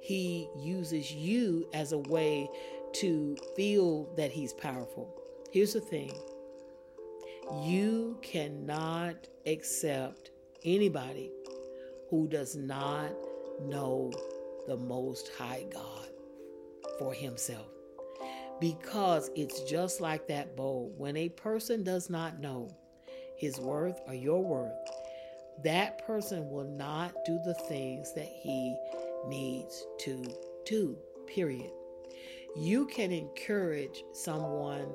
he 0.00 0.48
uses 0.56 1.12
you 1.12 1.68
as 1.72 1.92
a 1.92 1.98
way 1.98 2.48
to 2.94 3.36
feel 3.56 4.08
that 4.16 4.30
he's 4.30 4.52
powerful. 4.52 5.22
Here's 5.50 5.72
the 5.72 5.80
thing 5.80 6.12
you 7.62 8.18
cannot 8.22 9.28
accept 9.46 10.30
anybody 10.64 11.30
who 12.10 12.28
does 12.28 12.56
not 12.56 13.12
know 13.60 14.12
the 14.66 14.76
Most 14.76 15.30
High 15.38 15.66
God 15.72 16.08
for 16.98 17.12
himself. 17.12 17.66
Because 18.60 19.30
it's 19.34 19.62
just 19.62 20.00
like 20.00 20.26
that 20.28 20.56
bowl. 20.56 20.92
When 20.96 21.16
a 21.16 21.28
person 21.28 21.84
does 21.84 22.08
not 22.08 22.40
know 22.40 22.74
his 23.36 23.58
worth 23.58 24.00
or 24.06 24.14
your 24.14 24.42
worth, 24.42 24.72
that 25.62 26.06
person 26.06 26.50
will 26.50 26.64
not 26.64 27.14
do 27.24 27.38
the 27.44 27.54
things 27.54 28.12
that 28.14 28.28
he 28.28 28.76
needs 29.26 29.86
to 30.00 30.22
do, 30.64 30.98
period. 31.26 31.70
You 32.56 32.86
can 32.86 33.12
encourage 33.12 34.04
someone 34.12 34.88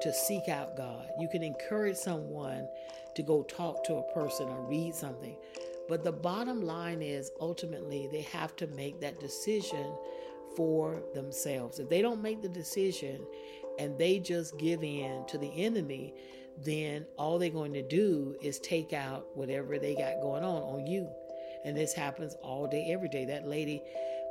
to 0.00 0.12
seek 0.12 0.48
out 0.48 0.76
God. 0.76 1.08
You 1.18 1.28
can 1.28 1.42
encourage 1.42 1.96
someone 1.96 2.66
to 3.14 3.22
go 3.22 3.42
talk 3.42 3.84
to 3.84 3.96
a 3.96 4.12
person 4.14 4.48
or 4.48 4.66
read 4.66 4.94
something. 4.94 5.36
But 5.88 6.04
the 6.04 6.12
bottom 6.12 6.62
line 6.62 7.02
is 7.02 7.30
ultimately 7.40 8.08
they 8.10 8.22
have 8.22 8.56
to 8.56 8.66
make 8.68 9.00
that 9.00 9.20
decision 9.20 9.86
for 10.56 11.02
themselves. 11.14 11.78
If 11.78 11.88
they 11.88 12.02
don't 12.02 12.22
make 12.22 12.42
the 12.42 12.48
decision 12.48 13.26
and 13.78 13.98
they 13.98 14.18
just 14.18 14.58
give 14.58 14.82
in 14.82 15.24
to 15.28 15.38
the 15.38 15.50
enemy, 15.64 16.14
then 16.58 17.06
all 17.16 17.38
they're 17.38 17.50
going 17.50 17.72
to 17.72 17.82
do 17.82 18.36
is 18.42 18.58
take 18.58 18.92
out 18.92 19.26
whatever 19.34 19.78
they 19.78 19.94
got 19.94 20.20
going 20.20 20.44
on 20.44 20.62
on 20.62 20.86
you. 20.86 21.08
And 21.64 21.76
this 21.76 21.94
happens 21.94 22.34
all 22.42 22.66
day, 22.66 22.90
every 22.90 23.08
day. 23.08 23.24
That 23.24 23.46
lady 23.46 23.82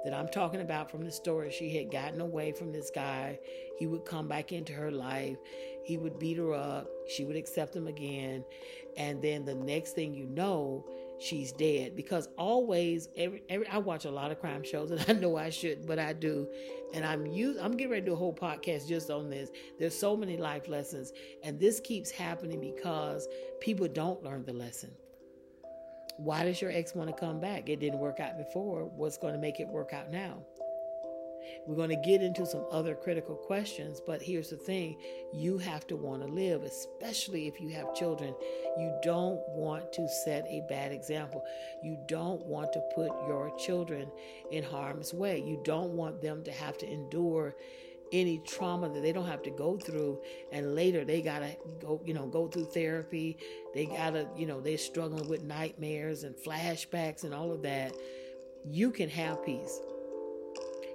that 0.03 0.13
I'm 0.13 0.27
talking 0.27 0.61
about 0.61 0.89
from 0.91 1.03
the 1.03 1.11
story, 1.11 1.51
she 1.51 1.75
had 1.75 1.91
gotten 1.91 2.21
away 2.21 2.51
from 2.51 2.71
this 2.71 2.91
guy. 2.93 3.39
He 3.77 3.87
would 3.87 4.05
come 4.05 4.27
back 4.27 4.51
into 4.51 4.73
her 4.73 4.91
life. 4.91 5.37
He 5.83 5.97
would 5.97 6.19
beat 6.19 6.37
her 6.37 6.53
up. 6.53 6.87
She 7.07 7.23
would 7.25 7.35
accept 7.35 7.75
him 7.75 7.87
again. 7.87 8.43
And 8.97 9.21
then 9.21 9.45
the 9.45 9.55
next 9.55 9.93
thing 9.93 10.13
you 10.13 10.25
know, 10.25 10.85
she's 11.21 11.51
dead. 11.51 11.95
Because 11.95 12.27
always 12.37 13.07
every, 13.15 13.43
every 13.49 13.67
I 13.67 13.77
watch 13.77 14.05
a 14.05 14.11
lot 14.11 14.31
of 14.31 14.39
crime 14.39 14.63
shows 14.63 14.91
and 14.91 15.03
I 15.07 15.13
know 15.13 15.37
I 15.37 15.49
shouldn't 15.49 15.87
but 15.87 15.99
I 15.99 16.13
do. 16.13 16.47
And 16.93 17.05
I'm 17.05 17.25
use 17.25 17.57
I'm 17.61 17.71
getting 17.71 17.91
ready 17.91 18.01
to 18.01 18.07
do 18.07 18.13
a 18.13 18.17
whole 18.17 18.33
podcast 18.33 18.87
just 18.87 19.09
on 19.09 19.29
this. 19.29 19.49
There's 19.79 19.97
so 19.97 20.17
many 20.17 20.37
life 20.37 20.67
lessons 20.67 21.13
and 21.43 21.59
this 21.59 21.79
keeps 21.79 22.11
happening 22.11 22.59
because 22.59 23.27
people 23.59 23.87
don't 23.87 24.23
learn 24.23 24.43
the 24.43 24.53
lesson. 24.53 24.91
Why 26.17 26.43
does 26.43 26.61
your 26.61 26.71
ex 26.71 26.93
want 26.93 27.09
to 27.09 27.15
come 27.15 27.39
back? 27.39 27.69
It 27.69 27.79
didn't 27.79 27.99
work 27.99 28.19
out 28.19 28.37
before. 28.37 28.85
What's 28.85 29.17
going 29.17 29.33
to 29.33 29.39
make 29.39 29.59
it 29.59 29.67
work 29.67 29.93
out 29.93 30.11
now 30.11 30.43
we're 31.65 31.75
going 31.75 31.89
to 31.89 31.95
get 31.95 32.21
into 32.21 32.45
some 32.45 32.65
other 32.71 32.95
critical 32.95 33.35
questions, 33.35 34.01
but 34.05 34.21
here's 34.21 34.49
the 34.49 34.57
thing 34.57 34.97
you 35.33 35.57
have 35.57 35.85
to 35.87 35.95
want 35.95 36.21
to 36.21 36.27
live, 36.27 36.63
especially 36.63 37.47
if 37.47 37.59
you 37.59 37.69
have 37.69 37.93
children. 37.93 38.33
You 38.77 38.97
don't 39.03 39.41
want 39.49 39.91
to 39.93 40.07
set 40.07 40.45
a 40.47 40.63
bad 40.69 40.91
example. 40.91 41.43
You 41.83 41.97
don't 42.07 42.45
want 42.45 42.73
to 42.73 42.81
put 42.95 43.09
your 43.27 43.53
children 43.57 44.11
in 44.51 44.63
harm's 44.63 45.13
way. 45.13 45.39
You 45.39 45.61
don't 45.63 45.91
want 45.91 46.21
them 46.21 46.43
to 46.43 46.51
have 46.51 46.77
to 46.79 46.91
endure 46.91 47.55
any 48.11 48.39
trauma 48.39 48.89
that 48.89 49.01
they 49.01 49.11
don't 49.11 49.25
have 49.25 49.41
to 49.43 49.49
go 49.51 49.77
through 49.77 50.21
and 50.51 50.75
later 50.75 51.05
they 51.05 51.21
gotta 51.21 51.55
go 51.79 52.01
you 52.03 52.13
know 52.13 52.27
go 52.27 52.47
through 52.47 52.65
therapy 52.65 53.37
they 53.73 53.85
gotta 53.85 54.27
you 54.35 54.45
know 54.45 54.59
they're 54.59 54.77
struggling 54.77 55.27
with 55.29 55.43
nightmares 55.43 56.23
and 56.23 56.35
flashbacks 56.35 57.23
and 57.23 57.33
all 57.33 57.51
of 57.51 57.61
that 57.61 57.93
you 58.65 58.91
can 58.91 59.09
have 59.09 59.43
peace 59.45 59.79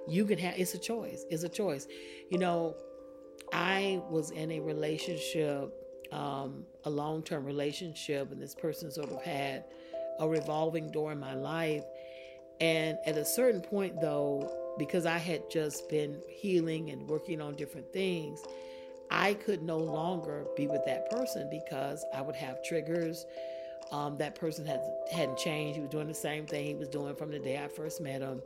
you 0.07 0.25
can 0.25 0.37
have 0.37 0.57
it's 0.57 0.73
a 0.73 0.79
choice 0.79 1.25
it's 1.29 1.43
a 1.43 1.49
choice. 1.49 1.87
You 2.29 2.37
know 2.37 2.75
i 3.53 4.01
was 4.09 4.31
in 4.31 4.51
a 4.51 4.59
relationship 4.59 5.73
um, 6.11 6.65
a 6.85 6.89
long-term 6.89 7.45
relationship 7.45 8.31
and 8.31 8.41
this 8.41 8.55
person 8.55 8.91
sort 8.91 9.11
of 9.11 9.21
had 9.23 9.65
a 10.19 10.27
revolving 10.27 10.89
door 10.91 11.11
in 11.11 11.19
my 11.19 11.33
life. 11.33 11.83
And 12.59 12.97
at 13.05 13.17
a 13.17 13.25
certain 13.25 13.61
point 13.61 14.01
though 14.01 14.51
because 14.79 15.05
i 15.05 15.17
had 15.17 15.49
just 15.49 15.89
been 15.89 16.21
healing 16.27 16.89
and 16.91 17.07
working 17.07 17.41
on 17.41 17.55
different 17.55 17.91
things 17.93 18.43
i 19.09 19.33
could 19.33 19.61
no 19.61 19.77
longer 19.77 20.45
be 20.55 20.67
with 20.67 20.83
that 20.85 21.09
person 21.09 21.47
because 21.49 22.03
i 22.13 22.21
would 22.21 22.35
have 22.35 22.63
triggers. 22.63 23.25
Um, 23.89 24.17
that 24.17 24.35
person 24.35 24.65
had, 24.65 24.81
hadn't 25.13 25.37
changed. 25.37 25.75
He 25.75 25.81
was 25.81 25.89
doing 25.89 26.07
the 26.07 26.13
same 26.13 26.45
thing 26.45 26.65
he 26.65 26.75
was 26.75 26.89
doing 26.89 27.15
from 27.15 27.31
the 27.31 27.39
day 27.39 27.63
i 27.63 27.67
first 27.67 28.01
met 28.01 28.21
him 28.21 28.41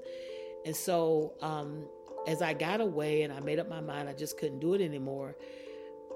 and 0.66 0.76
so, 0.76 1.34
um, 1.42 1.86
as 2.28 2.42
I 2.42 2.54
got 2.54 2.82
away 2.82 3.24
and 3.24 3.34
I 3.34 3.40
made 3.40 3.58
up 3.60 3.68
my 3.68 3.82
mind 3.82 4.08
I 4.08 4.14
just 4.14 4.38
couldn't 4.38 4.60
do 4.60 4.74
it 4.74 4.82
anymore, 4.82 5.36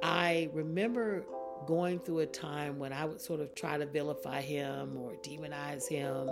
I 0.03 0.49
remember 0.53 1.25
going 1.65 1.99
through 1.99 2.19
a 2.19 2.25
time 2.25 2.77
when 2.77 2.93
I 2.93 3.05
would 3.05 3.21
sort 3.21 3.39
of 3.39 3.55
try 3.55 3.77
to 3.77 3.85
vilify 3.85 4.41
him 4.41 4.97
or 4.97 5.13
demonize 5.23 5.87
him. 5.87 6.29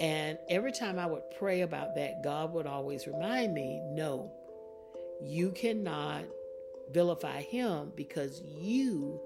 And 0.00 0.38
every 0.48 0.72
time 0.72 0.98
I 0.98 1.06
would 1.06 1.22
pray 1.38 1.62
about 1.62 1.94
that, 1.94 2.22
God 2.22 2.52
would 2.52 2.66
always 2.66 3.06
remind 3.06 3.54
me 3.54 3.80
no, 3.84 4.32
you 5.22 5.52
cannot 5.52 6.24
vilify 6.92 7.42
him 7.42 7.92
because 7.96 8.42
you 8.42 9.20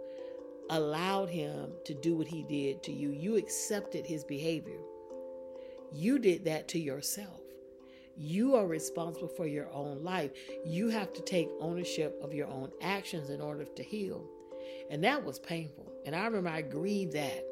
allowed 0.70 1.28
him 1.28 1.72
to 1.84 1.94
do 1.94 2.16
what 2.16 2.26
he 2.26 2.42
did 2.42 2.82
to 2.84 2.92
you. 2.92 3.10
You 3.10 3.36
accepted 3.36 4.06
his 4.06 4.24
behavior. 4.24 4.78
You 5.92 6.18
did 6.18 6.44
that 6.44 6.68
to 6.68 6.78
yourself. 6.78 7.40
You 8.16 8.54
are 8.56 8.66
responsible 8.66 9.28
for 9.28 9.46
your 9.46 9.70
own 9.72 10.02
life. 10.02 10.30
You 10.64 10.88
have 10.88 11.12
to 11.12 11.22
take 11.22 11.48
ownership 11.60 12.18
of 12.22 12.32
your 12.32 12.48
own 12.48 12.70
actions 12.80 13.30
in 13.30 13.40
order 13.40 13.64
to 13.64 13.82
heal. 13.82 14.24
And 14.90 15.04
that 15.04 15.24
was 15.24 15.38
painful. 15.38 15.92
And 16.04 16.14
I 16.14 16.24
remember 16.24 16.48
I 16.48 16.62
grieved 16.62 17.12
that. 17.12 17.44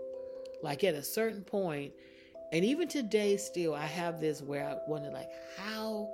Like 0.63 0.85
at 0.85 0.95
a 0.95 1.03
certain 1.03 1.43
point, 1.45 1.93
and 2.53 2.65
even 2.65 2.89
today 2.89 3.37
still 3.37 3.75
I 3.75 3.85
have 3.85 4.21
this 4.21 4.41
where 4.41 4.67
I 4.67 4.77
wonder 4.89 5.11
like 5.11 5.29
how 5.59 6.09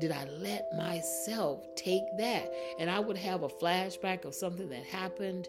did 0.00 0.12
I 0.12 0.24
let 0.24 0.72
myself 0.74 1.66
take 1.76 2.04
that? 2.18 2.50
And 2.78 2.88
I 2.88 2.98
would 2.98 3.18
have 3.18 3.42
a 3.42 3.48
flashback 3.48 4.24
of 4.24 4.34
something 4.34 4.68
that 4.70 4.84
happened, 4.84 5.48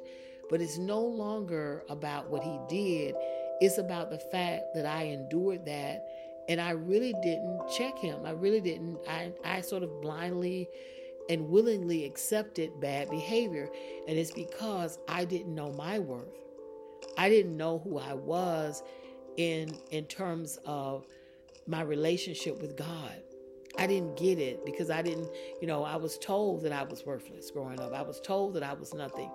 but 0.49 0.62
it's 0.62 0.77
no 0.77 0.99
longer 0.99 1.84
about 1.89 2.29
what 2.29 2.43
he 2.43 2.60
did. 2.67 3.15
It's 3.62 3.77
about 3.77 4.10
the 4.10 4.19
fact 4.19 4.73
that 4.75 4.86
I 4.86 5.03
endured 5.03 5.65
that 5.65 6.06
and 6.49 6.60
I 6.60 6.71
really 6.71 7.13
didn't 7.21 7.62
check 7.69 7.97
him. 7.97 8.25
I 8.25 8.32
really 8.32 8.62
didn't. 8.62 8.97
I, 9.08 9.32
I 9.43 9.62
sort 9.62 9.84
of 9.84 10.01
blindly 10.01 10.69
and 11.29 11.47
willingly 11.49 12.06
accepted 12.06 12.79
bad 12.82 13.10
behavior. 13.10 13.69
And 14.08 14.17
it's 14.17 14.32
because 14.32 14.99
I 15.08 15.25
didn't 15.25 15.56
know 15.56 15.71
my 15.71 15.99
worth. 15.99 16.27
I 17.17 17.29
didn't 17.29 17.56
know 17.56 17.79
who 17.79 17.97
I 17.97 18.13
was 18.13 18.84
in 19.38 19.77
in 19.91 20.06
terms 20.06 20.60
of 20.65 21.06
my 21.67 21.82
relationship 21.82 22.62
with 22.62 22.75
God. 22.75 23.21
I 23.77 23.88
didn't 23.88 24.17
get 24.17 24.38
it 24.38 24.63
because 24.65 24.91
I 24.91 25.01
didn't, 25.01 25.29
you 25.60 25.67
know, 25.67 25.84
I 25.84 25.95
was 25.95 26.19
told 26.19 26.62
that 26.63 26.71
I 26.71 26.84
was 26.84 27.06
worthless 27.06 27.49
growing 27.49 27.79
up. 27.79 27.93
I 27.93 28.03
was 28.03 28.19
told 28.21 28.53
that 28.53 28.63
I 28.63 28.73
was 28.73 28.93
nothing. 28.93 29.32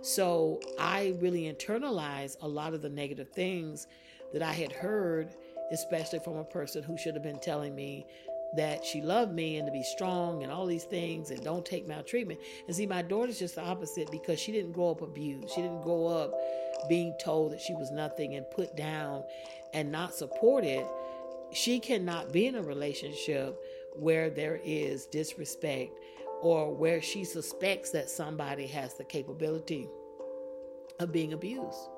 So 0.00 0.60
I 0.78 1.14
really 1.20 1.52
internalized 1.52 2.36
a 2.40 2.48
lot 2.48 2.72
of 2.72 2.80
the 2.80 2.88
negative 2.88 3.28
things 3.30 3.86
that 4.32 4.42
I 4.42 4.52
had 4.52 4.72
heard 4.72 5.34
especially 5.72 6.18
from 6.18 6.36
a 6.36 6.44
person 6.44 6.82
who 6.82 6.96
should 6.96 7.14
have 7.14 7.22
been 7.22 7.40
telling 7.40 7.74
me 7.74 8.06
that 8.54 8.84
she 8.84 9.00
loved 9.00 9.32
me 9.32 9.56
and 9.56 9.66
to 9.66 9.72
be 9.72 9.82
strong 9.82 10.42
and 10.42 10.52
all 10.52 10.66
these 10.66 10.84
things 10.84 11.30
and 11.30 11.42
don't 11.42 11.64
take 11.64 11.88
maltreatment. 11.88 12.38
And 12.66 12.76
see, 12.76 12.86
my 12.86 13.00
daughter's 13.00 13.38
just 13.38 13.54
the 13.54 13.62
opposite 13.62 14.10
because 14.10 14.38
she 14.38 14.52
didn't 14.52 14.72
grow 14.72 14.90
up 14.90 15.00
abused. 15.00 15.50
She 15.54 15.62
didn't 15.62 15.82
grow 15.82 16.06
up 16.06 16.32
being 16.88 17.14
told 17.18 17.52
that 17.52 17.60
she 17.60 17.74
was 17.74 17.90
nothing 17.90 18.34
and 18.34 18.48
put 18.50 18.76
down 18.76 19.24
and 19.72 19.90
not 19.90 20.14
supported. 20.14 20.84
She 21.52 21.80
cannot 21.80 22.32
be 22.32 22.46
in 22.46 22.56
a 22.56 22.62
relationship 22.62 23.58
where 23.94 24.28
there 24.28 24.60
is 24.62 25.06
disrespect 25.06 25.98
or 26.42 26.74
where 26.74 27.00
she 27.00 27.24
suspects 27.24 27.90
that 27.90 28.10
somebody 28.10 28.66
has 28.66 28.94
the 28.94 29.04
capability 29.04 29.88
of 30.98 31.12
being 31.12 31.32
abused. 31.32 31.88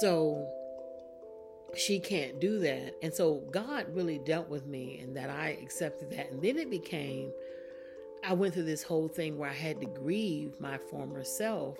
So 0.00 0.46
she 1.74 1.98
can't 1.98 2.40
do 2.40 2.58
that. 2.60 2.94
And 3.02 3.12
so 3.12 3.42
God 3.50 3.86
really 3.94 4.18
dealt 4.18 4.48
with 4.48 4.66
me 4.66 4.98
and 5.00 5.16
that 5.16 5.30
I 5.30 5.58
accepted 5.62 6.10
that. 6.10 6.30
And 6.30 6.42
then 6.42 6.58
it 6.58 6.70
became, 6.70 7.32
I 8.24 8.32
went 8.34 8.54
through 8.54 8.64
this 8.64 8.82
whole 8.82 9.08
thing 9.08 9.38
where 9.38 9.50
I 9.50 9.54
had 9.54 9.80
to 9.80 9.86
grieve 9.86 10.60
my 10.60 10.78
former 10.78 11.24
self 11.24 11.78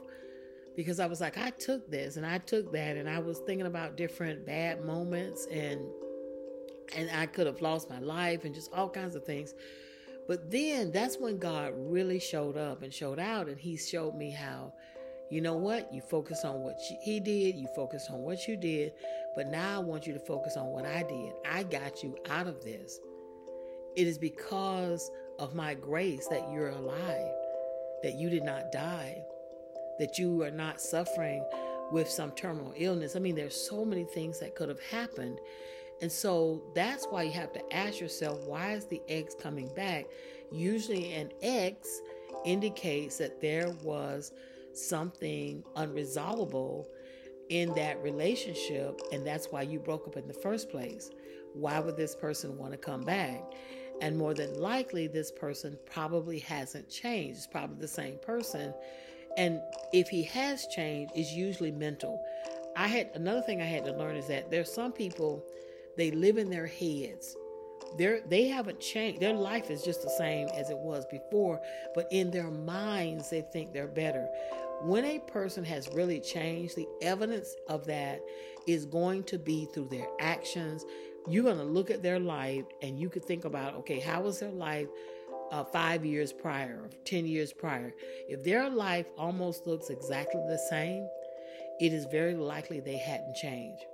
because 0.77 1.01
I 1.01 1.07
was 1.07 1.21
like, 1.21 1.37
I 1.37 1.51
took 1.51 1.90
this 1.90 2.16
and 2.16 2.25
I 2.25 2.38
took 2.38 2.73
that. 2.73 2.97
And 2.97 3.09
I 3.09 3.18
was 3.18 3.38
thinking 3.40 3.66
about 3.66 3.97
different 3.97 4.47
bad 4.47 4.85
moments 4.85 5.47
and 5.51 5.81
and 6.97 7.11
I 7.11 7.27
could 7.27 7.47
have 7.47 7.61
lost 7.61 7.90
my 7.90 7.99
life 7.99 8.47
and 8.47 8.55
just 8.55 8.73
all 8.73 8.88
kinds 8.88 9.14
of 9.14 9.23
things. 9.23 9.53
But 10.27 10.51
then 10.51 10.90
that's 10.90 11.18
when 11.18 11.38
God 11.38 11.73
really 11.77 12.18
showed 12.18 12.57
up 12.57 12.83
and 12.83 12.92
showed 12.92 13.18
out 13.18 13.49
and 13.49 13.59
he 13.59 13.77
showed 13.77 14.14
me 14.14 14.31
how 14.31 14.73
you 15.31 15.41
know 15.41 15.55
what? 15.55 15.93
You 15.93 16.01
focus 16.01 16.45
on 16.45 16.61
what 16.61 16.79
he 16.81 17.21
did, 17.21 17.57
you 17.57 17.69
focus 17.75 18.09
on 18.11 18.23
what 18.23 18.49
you 18.49 18.57
did, 18.57 18.93
but 19.37 19.49
now 19.49 19.77
I 19.77 19.83
want 19.83 20.07
you 20.07 20.12
to 20.14 20.19
focus 20.19 20.57
on 20.57 20.69
what 20.69 20.87
I 20.87 21.03
did. 21.03 21.33
I 21.49 21.64
got 21.64 22.03
you 22.03 22.17
out 22.31 22.47
of 22.47 22.64
this. 22.64 22.99
It 23.97 24.07
is 24.07 24.19
because 24.19 25.11
of 25.38 25.55
my 25.55 25.75
grace 25.75 26.27
that 26.29 26.51
you're 26.51 26.71
alive, 26.71 27.33
that 28.03 28.14
you 28.14 28.31
did 28.31 28.45
not 28.45 28.73
die, 28.73 29.23
that 29.99 30.19
you 30.19 30.43
are 30.43 30.51
not 30.51 30.81
suffering 30.81 31.45
with 31.93 32.09
some 32.09 32.31
terminal 32.33 32.73
illness. 32.77 33.17
I 33.17 33.19
mean, 33.19 33.35
there's 33.35 33.57
so 33.57 33.85
many 33.85 34.05
things 34.05 34.41
that 34.41 34.55
could 34.55 34.69
have 34.69 34.81
happened. 34.81 35.38
And 36.01 36.11
so 36.11 36.62
that's 36.75 37.07
why 37.07 37.25
you 37.25 37.33
have 37.33 37.53
to 37.55 37.75
ask 37.75 38.01
yourself 38.01 38.41
why 38.47 38.73
is 38.73 38.87
the 38.87 39.03
X 39.09 39.35
coming 39.35 39.69
back? 39.75 40.07
Usually, 40.53 41.12
an 41.12 41.33
X 41.43 42.01
indicates 42.45 43.19
that 43.19 43.41
there 43.41 43.71
was 43.83 44.33
something 44.79 45.62
unresolvable 45.77 46.87
in 47.49 47.73
that 47.75 48.03
relationship, 48.03 49.01
and 49.12 49.27
that's 49.27 49.47
why 49.47 49.62
you 49.62 49.79
broke 49.79 50.07
up 50.07 50.17
in 50.17 50.27
the 50.27 50.35
first 50.35 50.71
place. 50.71 51.11
Why 51.55 51.81
would 51.81 51.97
this 51.97 52.14
person 52.14 52.59
want 52.59 52.73
to 52.73 52.79
come 52.79 53.03
back? 53.05 53.43
And 54.01 54.17
more 54.17 54.35
than 54.35 54.61
likely, 54.61 55.07
this 55.07 55.33
person 55.33 55.79
probably 55.87 56.38
hasn't 56.38 56.88
changed. 56.88 57.38
It's 57.38 57.47
probably 57.47 57.79
the 57.81 57.88
same 57.88 58.19
person. 58.19 58.75
And 59.37 59.61
if 59.93 60.09
he 60.09 60.23
has 60.25 60.67
changed, 60.67 61.12
it's 61.17 61.33
usually 61.33 61.73
mental. 61.73 62.23
I 62.77 62.87
had 62.87 63.11
another 63.14 63.43
thing 63.43 63.61
I 63.61 63.67
had 63.67 63.85
to 63.87 63.93
learn 63.93 64.17
is 64.17 64.29
that 64.29 64.51
there's 64.51 64.73
some 64.73 64.93
people, 64.93 65.45
they 65.97 66.11
live 66.11 66.38
in 66.38 66.51
their 66.51 66.67
heads 66.67 67.37
they're 67.97 68.21
they 68.29 68.47
haven't 68.47 68.81
changed 68.81 69.21
their 69.21 69.35
life 69.35 69.71
is 69.71 69.83
just 69.83 70.03
the 70.03 70.11
same 70.11 70.49
as 70.55 70.71
it 70.71 70.77
was 70.77 71.07
before 71.07 71.61
but 71.95 72.07
in 72.11 72.31
their 72.31 72.51
minds 72.51 73.31
they 73.31 73.41
think 73.41 73.73
they're 73.73 73.87
better 73.87 74.29
when 74.81 75.05
a 75.05 75.19
person 75.21 75.64
has 75.64 75.88
really 75.93 76.21
changed 76.21 76.77
the 76.77 76.88
evidence 77.03 77.55
of 77.69 77.87
that 77.87 78.21
is 78.67 78.87
going 78.87 79.23
to 79.25 79.38
be 79.38 79.67
through 79.73 79.88
their 79.88 80.07
actions 80.21 80.85
you're 81.29 81.45
going 81.45 81.59
to 81.59 81.64
look 81.64 81.91
at 81.91 82.03
their 82.03 82.19
life 82.19 82.64
and 82.83 82.99
you 82.99 83.09
could 83.09 83.25
think 83.25 83.45
about 83.45 83.75
okay 83.75 83.99
how 83.99 84.23
was 84.23 84.38
their 84.41 84.51
life 84.51 84.88
uh, 85.51 85.64
five 85.64 86.05
years 86.05 86.33
prior 86.33 86.81
or 86.83 86.91
10 87.05 87.27
years 87.27 87.53
prior 87.53 87.95
if 88.29 88.43
their 88.45 88.69
life 88.69 89.07
almost 89.17 89.67
looks 89.67 89.91
exactly 89.91 90.41
the 90.49 90.59
same 90.71 91.09
it 91.81 91.93
is 91.93 92.05
very 92.07 92.35
likely 92.35 92.81
they 92.81 92.99
hadn't 92.99 93.35
changed 93.35 93.85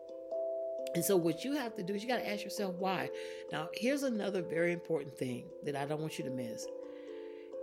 and 0.95 1.05
so, 1.05 1.17
what 1.17 1.45
you 1.45 1.53
have 1.55 1.75
to 1.75 1.83
do 1.83 1.95
is 1.95 2.03
you 2.03 2.09
got 2.09 2.19
to 2.19 2.29
ask 2.29 2.45
yourself 2.45 2.77
why. 2.77 3.11
Now, 3.51 3.69
here's 3.75 4.05
another 4.05 4.43
very 4.43 4.73
important 4.73 5.17
thing 5.19 5.47
that 5.65 5.75
I 5.75 5.87
don't 5.87 6.01
want 6.01 6.19
you 6.19 6.25
to 6.25 6.31
miss. 6.31 6.67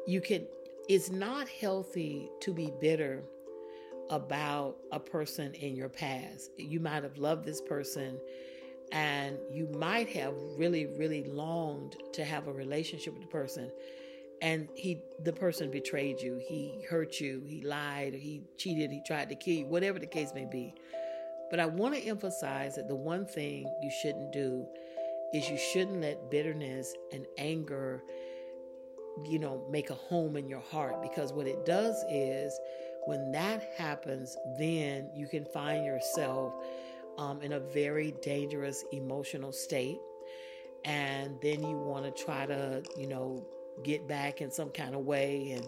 You 0.06 0.20
can, 0.20 0.46
it's 0.90 1.10
not 1.10 1.48
healthy 1.48 2.30
to 2.42 2.54
be 2.54 2.72
bitter 2.80 3.24
about 4.10 4.78
a 4.92 5.00
person 5.00 5.54
in 5.54 5.76
your 5.76 5.90
past. 5.90 6.52
You 6.58 6.80
might 6.80 7.04
have 7.04 7.18
loved 7.18 7.46
this 7.46 7.62
person 7.62 8.20
and 8.92 9.38
you 9.50 9.68
might 9.68 10.10
have 10.10 10.34
really, 10.58 10.88
really 10.98 11.24
longed 11.24 11.96
to 12.14 12.26
have 12.26 12.48
a 12.48 12.54
relationship 12.54 13.14
with 13.14 13.22
the 13.22 13.30
person. 13.30 13.72
And 14.42 14.68
he, 14.76 15.02
the 15.24 15.32
person 15.32 15.72
betrayed 15.72 16.20
you. 16.20 16.42
He 16.46 16.84
hurt 16.90 17.20
you. 17.22 17.44
He 17.48 17.62
lied. 17.62 18.14
He 18.14 18.42
cheated. 18.58 18.92
He 18.92 19.02
tried 19.06 19.30
to 19.30 19.36
kill 19.36 19.54
you. 19.54 19.66
Whatever 19.68 20.00
the 20.00 20.08
case 20.08 20.32
may 20.34 20.46
be 20.46 20.74
but 21.52 21.60
I 21.60 21.66
want 21.66 21.94
to 21.96 22.02
emphasize 22.02 22.78
that 22.78 22.88
the 22.88 22.96
one 22.96 23.26
thing 23.26 23.70
you 23.84 23.92
shouldn't 24.02 24.32
do 24.32 24.66
is 25.34 25.50
you 25.50 25.58
shouldn't 25.58 26.02
let 26.02 26.32
bitterness 26.32 26.96
and 27.12 27.28
anger, 27.38 28.02
you 29.26 29.40
know, 29.40 29.66
make 29.70 29.90
a 29.90 29.96
home 29.96 30.38
in 30.38 30.48
your 30.48 30.60
heart 30.60 31.02
because 31.02 31.34
what 31.34 31.48
it 31.48 31.66
does 31.66 32.04
is 32.10 32.58
when 33.06 33.32
that 33.32 33.64
happens, 33.78 34.38
then 34.58 35.10
you 35.16 35.28
can 35.28 35.46
find 35.46 35.86
yourself 35.86 36.54
um, 37.18 37.42
in 37.42 37.54
a 37.54 37.60
very 37.60 38.14
dangerous 38.22 38.84
emotional 38.92 39.52
state. 39.52 40.00
And 40.86 41.38
then 41.42 41.62
you 41.62 41.78
want 41.78 42.06
to 42.06 42.24
try 42.24 42.46
to, 42.46 42.84
you 42.98 43.08
know, 43.08 43.46
get 43.84 44.08
back 44.08 44.42
in 44.42 44.52
some 44.52 44.70
kind 44.70 44.96
of 44.96 45.02
way 45.02 45.52
and 45.52 45.66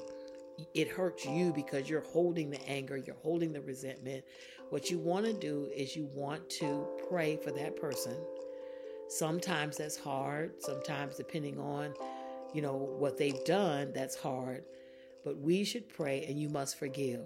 it 0.74 0.88
hurts 0.88 1.26
you 1.26 1.52
because 1.54 1.90
you're 1.90 2.02
holding 2.02 2.50
the 2.50 2.62
anger, 2.68 2.98
you're 2.98 3.16
holding 3.24 3.54
the 3.54 3.62
resentment, 3.62 4.24
what 4.70 4.90
you 4.90 5.00
want 5.00 5.26
to 5.26 5.34
do 5.34 5.70
is 5.76 5.96
you 5.96 6.10
want 6.14 6.50
to 6.50 6.88
pray 7.10 7.38
for 7.38 7.52
that 7.52 7.76
person. 7.76 8.16
Sometimes 9.08 9.78
that's 9.78 9.98
hard. 9.98 10.54
Sometimes, 10.60 11.16
depending 11.16 11.60
on, 11.60 11.94
you 12.54 12.62
know, 12.62 12.76
what 12.76 13.18
they've 13.18 13.44
done, 13.46 13.92
that's 13.94 14.16
hard. 14.16 14.64
But 15.24 15.38
we 15.38 15.64
should 15.64 15.90
pray 15.90 16.26
and 16.28 16.40
you 16.40 16.50
must 16.50 16.78
forgive. 16.78 17.22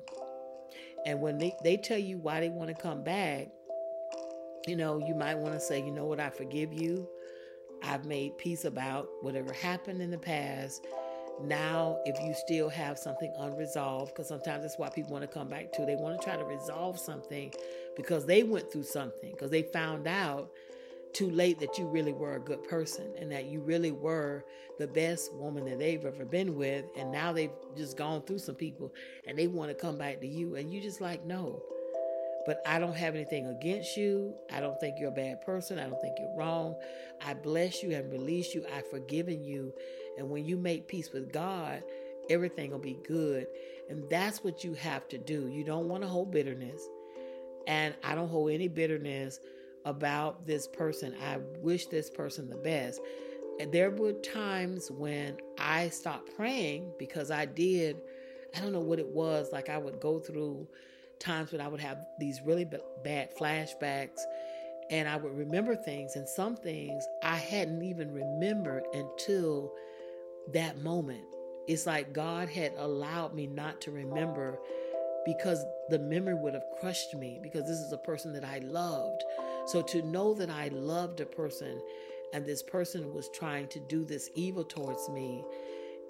And 1.06 1.22
when 1.22 1.38
they, 1.38 1.56
they 1.64 1.78
tell 1.78 1.98
you 1.98 2.18
why 2.18 2.40
they 2.40 2.50
want 2.50 2.70
to 2.70 2.82
come 2.82 3.04
back, 3.04 3.50
you 4.68 4.76
know, 4.76 5.00
you 5.00 5.16
might 5.16 5.36
want 5.36 5.54
to 5.54 5.60
say, 5.60 5.80
you 5.80 5.92
know 5.92 6.06
what, 6.06 6.20
I 6.20 6.30
forgive 6.30 6.74
you. 6.74 7.08
I've 7.84 8.06
made 8.06 8.38
peace 8.38 8.66
about 8.66 9.08
whatever 9.22 9.54
happened 9.54 10.02
in 10.02 10.12
the 10.12 10.18
past. 10.18 10.86
Now, 11.42 12.00
if 12.06 12.20
you 12.20 12.34
still 12.34 12.68
have 12.70 12.98
something 12.98 13.32
unresolved, 13.38 14.14
because 14.14 14.28
sometimes 14.28 14.64
that's 14.64 14.78
why 14.78 14.90
people 14.90 15.12
want 15.12 15.22
to 15.22 15.28
come 15.28 15.48
back 15.48 15.72
to, 15.74 15.86
they 15.86 15.96
want 15.96 16.20
to 16.20 16.26
try 16.26 16.36
to 16.36 16.44
resolve 16.44 17.00
something 17.00 17.54
because 17.96 18.26
they 18.26 18.44
went 18.44 18.72
through 18.72 18.84
something, 18.84 19.32
because 19.32 19.52
they 19.52 19.62
found 19.62 20.08
out 20.08 20.52
too 21.14 21.30
late 21.30 21.60
that 21.60 21.78
you 21.78 21.88
really 21.88 22.14
were 22.14 22.36
a 22.36 22.40
good 22.40 22.64
person 22.64 23.12
and 23.20 23.32
that 23.32 23.46
you 23.46 23.62
really 23.62 23.92
were 23.92 24.46
the 24.78 24.88
best 24.88 25.34
woman 25.34 25.66
that 25.66 25.80
they've 25.80 26.06
ever 26.06 26.26
been 26.26 26.56
with. 26.56 26.86
And 26.98 27.12
now 27.12 27.34
they've 27.34 27.52
just 27.76 27.98
gone 27.98 28.22
through 28.24 28.40
some 28.40 28.56
people 28.56 28.94
and 29.26 29.38
they 29.38 29.48
want 29.48 29.70
to 29.70 29.76
come 29.76 29.98
back 29.98 30.22
to 30.22 30.28
you. 30.28 30.56
And 30.56 30.72
you 30.72 30.82
just 30.82 31.02
like, 31.02 31.26
no. 31.26 31.62
But 32.46 32.62
I 32.66 32.80
don't 32.80 32.96
have 32.96 33.14
anything 33.16 33.48
against 33.48 33.98
you. 33.98 34.34
I 34.52 34.62
don't 34.62 34.80
think 34.80 35.00
you're 35.00 35.10
a 35.10 35.16
bad 35.16 35.42
person. 35.42 35.80
I 35.80 35.88
don't 35.88 36.00
think 36.00 36.16
you're 36.18 36.38
wrong. 36.38 36.76
I 37.26 37.34
bless 37.34 37.84
you 37.84 37.92
and 37.92 38.10
release 38.12 38.56
you. 38.56 38.66
I've 38.74 38.90
forgiven 38.90 39.44
you. 39.44 39.74
And 40.18 40.30
when 40.30 40.46
you 40.46 40.56
make 40.56 40.88
peace 40.88 41.12
with 41.12 41.34
God, 41.34 41.84
everything 42.30 42.72
will 42.72 42.80
be 42.80 43.00
good. 43.06 43.48
And 43.90 44.10
that's 44.10 44.44
what 44.44 44.64
you 44.64 44.74
have 44.76 45.08
to 45.10 45.18
do. 45.18 45.48
You 45.48 45.66
don't 45.66 45.90
want 45.90 46.04
to 46.04 46.10
hold 46.10 46.32
bitterness. 46.32 46.82
And 47.68 47.94
I 48.02 48.16
don't 48.16 48.30
hold 48.30 48.52
any 48.52 48.70
bitterness 48.70 49.42
about 49.88 50.46
this 50.46 50.68
person. 50.68 51.16
I 51.24 51.38
wish 51.62 51.88
this 51.88 52.10
person 52.10 52.50
the 52.50 52.58
best. 52.58 53.00
There 53.72 53.90
were 53.90 54.14
times 54.14 54.92
when 54.92 55.38
I 55.58 55.90
stopped 55.90 56.36
praying 56.36 56.92
because 57.00 57.32
I 57.32 57.46
did, 57.46 57.98
I 58.56 58.60
don't 58.60 58.74
know 58.74 58.82
what 58.82 59.00
it 59.00 59.08
was, 59.08 59.50
like 59.52 59.70
I 59.70 59.78
would 59.78 60.00
go 60.00 60.20
through 60.20 60.68
times 61.20 61.52
when 61.52 61.62
I 61.62 61.68
would 61.68 61.80
have 61.80 62.06
these 62.20 62.42
really 62.46 62.66
bad 63.04 63.36
flashbacks 63.36 64.20
and 64.90 65.08
I 65.08 65.18
would 65.18 65.36
remember 65.36 65.76
things, 65.76 66.16
and 66.16 66.30
some 66.30 66.56
things 66.56 67.06
I 67.24 67.36
hadn't 67.36 67.82
even 67.84 68.14
remembered 68.14 68.84
until 68.94 69.74
that 70.54 70.78
moment. 70.78 71.24
It's 71.68 71.86
like 71.86 72.14
God 72.14 72.48
had 72.48 72.74
allowed 72.78 73.34
me 73.34 73.48
not 73.48 73.82
to 73.82 73.92
remember 73.92 74.60
because 75.26 75.66
the 75.90 76.00
memory 76.00 76.36
would 76.36 76.54
have 76.54 76.64
crushed 76.80 77.14
me 77.16 77.38
because 77.44 77.64
this 77.64 77.80
is 77.80 77.92
a 77.92 77.98
person 77.98 78.32
that 78.32 78.46
I 78.46 78.60
loved. 78.60 79.24
So 79.68 79.82
to 79.82 80.02
know 80.02 80.34
that 80.34 80.50
I 80.50 80.70
loved 80.70 81.20
a 81.20 81.26
person 81.26 81.82
and 82.34 82.46
this 82.46 82.64
person 82.64 83.14
was 83.14 83.30
trying 83.30 83.68
to 83.70 83.80
do 83.80 84.06
this 84.06 84.30
evil 84.34 84.64
towards 84.64 85.10
me, 85.10 85.44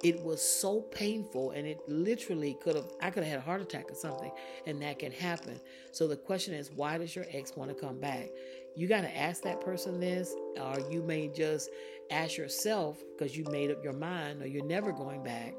it 0.03 0.21
was 0.23 0.41
so 0.41 0.81
painful 0.81 1.51
and 1.51 1.65
it 1.65 1.79
literally 1.87 2.55
could 2.61 2.75
have 2.75 2.85
I 3.01 3.09
could 3.09 3.23
have 3.23 3.31
had 3.31 3.39
a 3.39 3.43
heart 3.43 3.61
attack 3.61 3.89
or 3.89 3.95
something 3.95 4.31
and 4.67 4.79
that 4.83 4.99
can 4.99 5.11
happen. 5.11 5.59
So 5.91 6.07
the 6.07 6.15
question 6.15 6.53
is 6.53 6.71
why 6.71 6.99
does 6.99 7.15
your 7.15 7.25
ex 7.31 7.55
want 7.55 7.69
to 7.71 7.75
come 7.75 7.99
back? 7.99 8.29
You 8.75 8.87
got 8.87 9.01
to 9.01 9.17
ask 9.17 9.41
that 9.43 9.59
person 9.61 9.99
this 9.99 10.35
or 10.61 10.77
you 10.91 11.01
may 11.01 11.29
just 11.29 11.71
ask 12.11 12.37
yourself 12.37 13.01
because 13.17 13.35
you 13.35 13.45
made 13.45 13.71
up 13.71 13.83
your 13.83 13.93
mind 13.93 14.43
or 14.43 14.47
you're 14.47 14.65
never 14.65 14.91
going 14.91 15.23
back. 15.23 15.55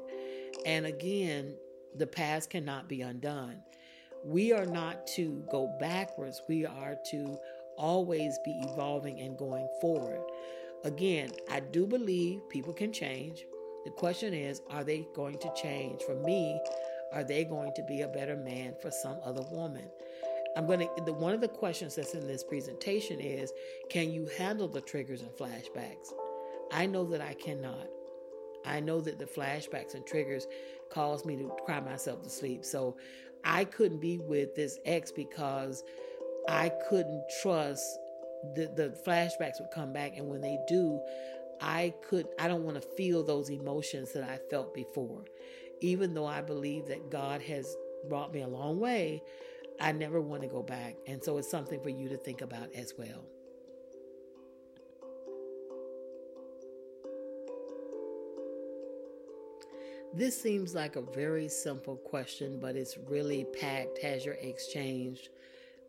And 0.65 0.85
again, 0.85 1.55
the 1.95 2.07
past 2.07 2.49
cannot 2.49 2.87
be 2.87 3.01
undone. 3.01 3.61
We 4.23 4.53
are 4.53 4.65
not 4.65 5.05
to 5.15 5.43
go 5.51 5.75
backwards, 5.79 6.41
we 6.47 6.65
are 6.65 6.95
to 7.11 7.37
always 7.79 8.37
be 8.45 8.51
evolving 8.61 9.21
and 9.21 9.37
going 9.37 9.67
forward. 9.81 10.21
Again, 10.83 11.31
I 11.49 11.61
do 11.61 11.87
believe 11.87 12.47
people 12.49 12.73
can 12.73 12.93
change. 12.93 13.45
The 13.85 13.91
question 13.91 14.33
is, 14.33 14.61
are 14.69 14.83
they 14.83 15.07
going 15.15 15.39
to 15.39 15.51
change? 15.59 16.03
For 16.03 16.15
me, 16.15 16.59
are 17.13 17.23
they 17.23 17.43
going 17.43 17.73
to 17.75 17.83
be 17.83 18.01
a 18.01 18.07
better 18.07 18.35
man 18.35 18.75
for 18.81 18.91
some 18.91 19.17
other 19.23 19.41
woman? 19.51 19.85
I'm 20.55 20.67
going 20.67 20.79
to, 20.79 20.89
the, 21.05 21.13
one 21.13 21.33
of 21.33 21.41
the 21.41 21.47
questions 21.47 21.95
that's 21.95 22.13
in 22.13 22.27
this 22.27 22.43
presentation 22.43 23.19
is, 23.19 23.51
can 23.89 24.11
you 24.11 24.27
handle 24.37 24.67
the 24.67 24.81
triggers 24.81 25.21
and 25.21 25.31
flashbacks? 25.31 26.13
I 26.71 26.85
know 26.85 27.05
that 27.05 27.21
I 27.21 27.33
cannot. 27.33 27.87
I 28.65 28.79
know 28.79 28.99
that 29.01 29.19
the 29.19 29.25
flashbacks 29.25 29.95
and 29.95 30.05
triggers 30.05 30.47
cause 30.89 31.25
me 31.25 31.37
to 31.37 31.51
cry 31.65 31.79
myself 31.79 32.23
to 32.23 32.29
sleep. 32.29 32.65
So 32.65 32.97
I 33.43 33.63
couldn't 33.65 33.99
be 33.99 34.17
with 34.17 34.55
this 34.55 34.79
ex 34.85 35.11
because 35.11 35.83
I 36.47 36.69
couldn't 36.89 37.23
trust 37.41 37.99
the, 38.55 38.71
the 38.75 38.97
flashbacks 39.05 39.59
would 39.59 39.71
come 39.71 39.93
back. 39.93 40.17
And 40.17 40.27
when 40.27 40.41
they 40.41 40.57
do, 40.67 40.99
I 41.61 41.93
could, 42.07 42.27
I 42.39 42.47
don't 42.47 42.63
want 42.63 42.81
to 42.81 42.87
feel 42.95 43.23
those 43.23 43.49
emotions 43.49 44.13
that 44.13 44.23
I 44.23 44.39
felt 44.49 44.73
before. 44.73 45.25
Even 45.81 46.13
though 46.13 46.25
I 46.25 46.41
believe 46.41 46.87
that 46.87 47.09
God 47.09 47.41
has 47.43 47.75
brought 48.07 48.33
me 48.33 48.41
a 48.41 48.47
long 48.47 48.79
way, 48.79 49.21
I 49.79 49.91
never 49.91 50.19
want 50.21 50.41
to 50.41 50.47
go 50.47 50.61
back. 50.61 50.95
And 51.07 51.23
so 51.23 51.37
it's 51.37 51.49
something 51.49 51.81
for 51.81 51.89
you 51.89 52.09
to 52.09 52.17
think 52.17 52.41
about 52.41 52.73
as 52.73 52.93
well. 52.97 53.25
This 60.13 60.41
seems 60.41 60.73
like 60.73 60.95
a 60.95 61.01
very 61.01 61.47
simple 61.47 61.95
question, 61.95 62.59
but 62.59 62.75
it's 62.75 62.97
really 62.97 63.45
packed. 63.59 63.99
Has 63.99 64.25
your 64.25 64.37
ex 64.41 64.67
changed? 64.67 65.29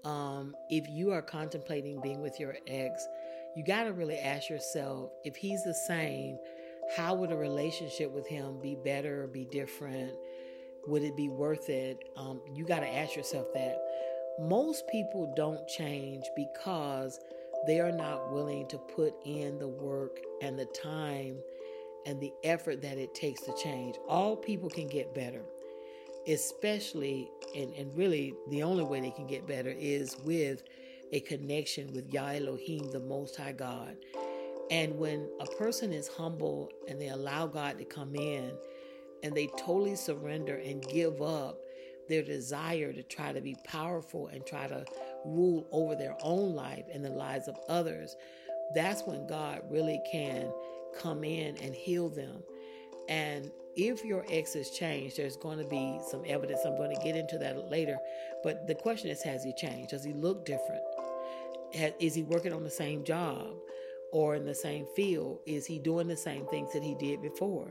Um, 0.04 0.56
if 0.70 0.88
you 0.88 1.12
are 1.12 1.22
contemplating 1.22 2.00
being 2.00 2.20
with 2.20 2.40
your 2.40 2.56
ex, 2.66 3.06
you 3.54 3.64
got 3.64 3.84
to 3.84 3.92
really 3.92 4.18
ask 4.18 4.48
yourself 4.48 5.10
if 5.24 5.36
he's 5.36 5.62
the 5.64 5.74
same, 5.74 6.38
how 6.96 7.14
would 7.14 7.32
a 7.32 7.36
relationship 7.36 8.10
with 8.10 8.26
him 8.26 8.58
be 8.60 8.76
better 8.76 9.24
or 9.24 9.26
be 9.26 9.44
different? 9.44 10.12
Would 10.86 11.02
it 11.02 11.16
be 11.16 11.28
worth 11.28 11.68
it? 11.68 11.98
Um, 12.16 12.40
you 12.54 12.64
got 12.64 12.80
to 12.80 12.88
ask 12.88 13.14
yourself 13.16 13.48
that. 13.54 13.78
Most 14.40 14.88
people 14.88 15.32
don't 15.36 15.68
change 15.68 16.24
because 16.34 17.20
they 17.66 17.80
are 17.80 17.92
not 17.92 18.32
willing 18.32 18.66
to 18.68 18.78
put 18.78 19.12
in 19.24 19.58
the 19.58 19.68
work 19.68 20.18
and 20.40 20.58
the 20.58 20.64
time 20.66 21.36
and 22.06 22.20
the 22.20 22.32
effort 22.44 22.80
that 22.82 22.96
it 22.96 23.14
takes 23.14 23.42
to 23.42 23.54
change. 23.62 23.96
All 24.08 24.36
people 24.36 24.70
can 24.70 24.88
get 24.88 25.14
better, 25.14 25.42
especially, 26.32 27.30
and, 27.54 27.72
and 27.74 27.96
really 27.96 28.34
the 28.48 28.62
only 28.62 28.84
way 28.84 29.00
they 29.00 29.10
can 29.10 29.26
get 29.26 29.46
better 29.46 29.74
is 29.76 30.16
with 30.24 30.62
a 31.12 31.20
connection 31.20 31.92
with 31.92 32.12
Yah 32.12 32.32
Elohim, 32.34 32.90
the 32.90 33.00
Most 33.00 33.36
High 33.36 33.52
God. 33.52 33.96
And 34.70 34.96
when 34.96 35.28
a 35.40 35.46
person 35.46 35.92
is 35.92 36.08
humble 36.08 36.70
and 36.88 37.00
they 37.00 37.08
allow 37.08 37.46
God 37.46 37.78
to 37.78 37.84
come 37.84 38.14
in 38.14 38.52
and 39.22 39.34
they 39.34 39.48
totally 39.58 39.96
surrender 39.96 40.56
and 40.56 40.86
give 40.88 41.20
up 41.20 41.58
their 42.08 42.22
desire 42.22 42.92
to 42.92 43.02
try 43.02 43.32
to 43.32 43.40
be 43.40 43.56
powerful 43.64 44.28
and 44.28 44.46
try 44.46 44.66
to 44.66 44.84
rule 45.24 45.66
over 45.72 45.94
their 45.94 46.16
own 46.22 46.54
life 46.54 46.84
and 46.92 47.04
the 47.04 47.10
lives 47.10 47.48
of 47.48 47.56
others, 47.68 48.16
that's 48.74 49.02
when 49.02 49.26
God 49.26 49.62
really 49.68 50.00
can 50.10 50.52
come 50.98 51.24
in 51.24 51.56
and 51.58 51.74
heal 51.74 52.08
them. 52.08 52.42
And 53.08 53.50
if 53.76 54.04
your 54.04 54.24
ex 54.30 54.54
has 54.54 54.70
changed, 54.70 55.16
there's 55.16 55.36
going 55.36 55.58
to 55.58 55.64
be 55.64 55.98
some 56.10 56.22
evidence. 56.26 56.60
I'm 56.64 56.76
going 56.76 56.94
to 56.94 57.02
get 57.02 57.16
into 57.16 57.38
that 57.38 57.70
later. 57.70 57.98
But 58.42 58.66
the 58.66 58.74
question 58.74 59.10
is 59.10 59.22
Has 59.22 59.44
he 59.44 59.52
changed? 59.52 59.90
Does 59.90 60.04
he 60.04 60.12
look 60.12 60.44
different? 60.44 60.82
Is 62.00 62.14
he 62.14 62.24
working 62.24 62.52
on 62.52 62.64
the 62.64 62.70
same 62.70 63.04
job 63.04 63.54
or 64.12 64.34
in 64.34 64.44
the 64.44 64.54
same 64.54 64.86
field? 64.96 65.40
Is 65.46 65.66
he 65.66 65.78
doing 65.78 66.08
the 66.08 66.16
same 66.16 66.46
things 66.46 66.72
that 66.72 66.82
he 66.82 66.94
did 66.96 67.22
before? 67.22 67.68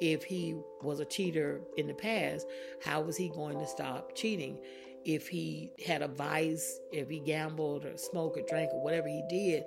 If 0.00 0.24
he 0.24 0.56
was 0.82 1.00
a 1.00 1.04
cheater 1.04 1.60
in 1.76 1.86
the 1.86 1.94
past, 1.94 2.46
how 2.82 3.00
was 3.00 3.16
he 3.16 3.28
going 3.28 3.58
to 3.58 3.66
stop 3.66 4.14
cheating? 4.14 4.58
If 5.04 5.28
he 5.28 5.70
had 5.86 6.02
a 6.02 6.08
vice, 6.08 6.80
if 6.92 7.08
he 7.08 7.20
gambled 7.20 7.84
or 7.84 7.96
smoked 7.96 8.36
or 8.36 8.42
drank 8.42 8.72
or 8.72 8.82
whatever 8.82 9.08
he 9.08 9.22
did, 9.30 9.64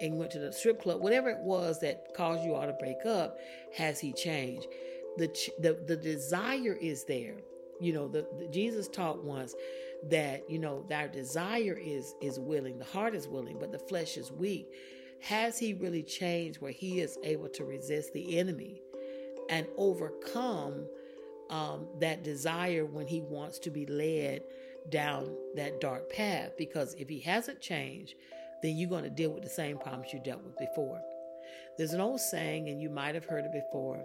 and 0.00 0.18
went 0.18 0.30
to 0.32 0.38
the 0.38 0.52
strip 0.52 0.82
club, 0.82 1.00
whatever 1.00 1.28
it 1.28 1.38
was 1.38 1.80
that 1.80 2.14
caused 2.14 2.42
you 2.42 2.54
all 2.54 2.66
to 2.66 2.72
break 2.72 3.04
up, 3.06 3.38
has 3.74 4.00
he 4.00 4.12
changed? 4.12 4.66
The 5.16 5.28
the 5.58 5.74
the 5.86 5.96
desire 5.96 6.76
is 6.80 7.04
there. 7.04 7.36
You 7.80 7.92
know, 7.94 8.08
the, 8.08 8.26
the 8.38 8.46
Jesus 8.48 8.88
taught 8.88 9.24
once 9.24 9.54
that 10.08 10.48
you 10.48 10.58
know 10.58 10.86
our 10.92 11.08
desire 11.08 11.78
is 11.80 12.14
is 12.20 12.38
willing, 12.38 12.78
the 12.78 12.84
heart 12.84 13.14
is 13.14 13.28
willing, 13.28 13.58
but 13.58 13.72
the 13.72 13.78
flesh 13.78 14.16
is 14.16 14.30
weak. 14.32 14.68
Has 15.20 15.58
he 15.58 15.74
really 15.74 16.02
changed 16.02 16.60
where 16.60 16.72
he 16.72 17.00
is 17.00 17.18
able 17.24 17.48
to 17.50 17.64
resist 17.64 18.12
the 18.14 18.38
enemy 18.38 18.80
and 19.50 19.66
overcome 19.76 20.86
um, 21.50 21.86
that 21.98 22.22
desire 22.22 22.86
when 22.86 23.06
he 23.06 23.20
wants 23.20 23.58
to 23.60 23.70
be 23.70 23.84
led 23.86 24.42
down 24.88 25.34
that 25.56 25.80
dark 25.80 26.10
path? 26.10 26.52
Because 26.56 26.94
if 26.94 27.08
he 27.08 27.20
hasn't 27.20 27.60
changed, 27.60 28.14
then 28.62 28.76
you're 28.76 28.88
going 28.88 29.04
to 29.04 29.10
deal 29.10 29.30
with 29.30 29.42
the 29.42 29.50
same 29.50 29.76
problems 29.76 30.12
you 30.12 30.20
dealt 30.20 30.42
with 30.42 30.56
before. 30.56 31.00
There's 31.76 31.92
an 31.92 32.00
old 32.00 32.20
saying, 32.20 32.68
and 32.68 32.80
you 32.80 32.88
might 32.90 33.14
have 33.14 33.24
heard 33.24 33.44
it 33.44 33.52
before, 33.52 34.04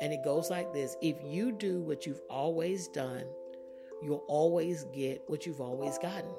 and 0.00 0.12
it 0.12 0.22
goes 0.22 0.50
like 0.50 0.72
this 0.72 0.96
If 1.00 1.16
you 1.24 1.52
do 1.52 1.80
what 1.80 2.06
you've 2.06 2.22
always 2.28 2.88
done, 2.88 3.24
you'll 4.02 4.24
always 4.28 4.84
get 4.94 5.22
what 5.26 5.46
you've 5.46 5.60
always 5.60 5.98
gotten. 5.98 6.30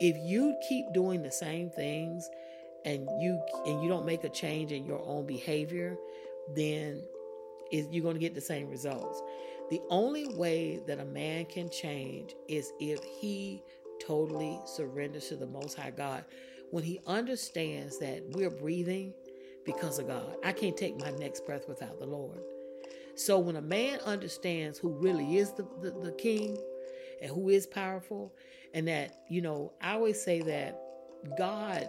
If 0.00 0.16
you 0.18 0.56
keep 0.68 0.92
doing 0.92 1.22
the 1.22 1.30
same 1.30 1.70
things 1.70 2.28
and 2.84 3.08
you 3.20 3.40
and 3.66 3.82
you 3.82 3.88
don't 3.88 4.06
make 4.06 4.24
a 4.24 4.28
change 4.28 4.72
in 4.72 4.84
your 4.84 5.02
own 5.06 5.26
behavior, 5.26 5.96
then 6.54 7.02
is 7.72 7.88
you're 7.90 8.02
going 8.02 8.14
to 8.14 8.20
get 8.20 8.34
the 8.34 8.40
same 8.40 8.68
results. 8.68 9.20
The 9.70 9.80
only 9.90 10.28
way 10.28 10.80
that 10.86 11.00
a 11.00 11.04
man 11.04 11.46
can 11.46 11.68
change 11.68 12.36
is 12.48 12.72
if 12.78 13.00
he 13.20 13.62
totally 14.00 14.60
surrenders 14.64 15.28
to 15.28 15.36
the 15.36 15.46
Most 15.46 15.76
High 15.76 15.90
God, 15.90 16.24
when 16.70 16.84
he 16.84 17.00
understands 17.06 17.98
that 17.98 18.22
we're 18.30 18.50
breathing 18.50 19.12
because 19.66 19.98
of 19.98 20.06
God, 20.06 20.36
I 20.44 20.52
can't 20.52 20.76
take 20.76 20.98
my 20.98 21.10
next 21.10 21.44
breath 21.44 21.68
without 21.68 21.98
the 21.98 22.06
Lord. 22.06 22.38
So 23.16 23.38
when 23.38 23.56
a 23.56 23.62
man 23.62 23.98
understands 24.00 24.78
who 24.78 24.90
really 24.90 25.38
is 25.38 25.52
the, 25.52 25.66
the, 25.82 25.90
the 25.90 26.12
king 26.12 26.56
and 27.20 27.30
who 27.30 27.48
is 27.48 27.66
powerful, 27.66 28.32
and 28.72 28.86
that, 28.88 29.14
you 29.28 29.40
know, 29.40 29.72
I 29.80 29.94
always 29.94 30.22
say 30.22 30.40
that 30.42 30.78
God 31.36 31.88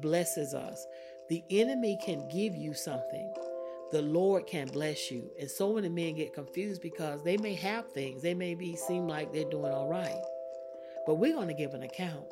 blesses 0.00 0.54
us. 0.54 0.86
The 1.28 1.44
enemy 1.50 1.98
can 2.04 2.28
give 2.28 2.56
you 2.56 2.74
something. 2.74 3.32
The 3.92 4.02
Lord 4.02 4.46
can 4.46 4.68
bless 4.68 5.10
you. 5.10 5.30
And 5.38 5.50
so 5.50 5.74
many 5.74 5.90
men 5.90 6.14
get 6.14 6.32
confused 6.32 6.80
because 6.80 7.22
they 7.22 7.36
may 7.36 7.54
have 7.54 7.92
things. 7.92 8.22
They 8.22 8.34
may 8.34 8.54
be 8.54 8.74
seem 8.74 9.06
like 9.06 9.32
they're 9.32 9.50
doing 9.50 9.72
all 9.72 9.88
right. 9.88 10.22
But 11.06 11.16
we're 11.16 11.34
going 11.34 11.48
to 11.48 11.54
give 11.54 11.74
an 11.74 11.82
account. 11.82 12.24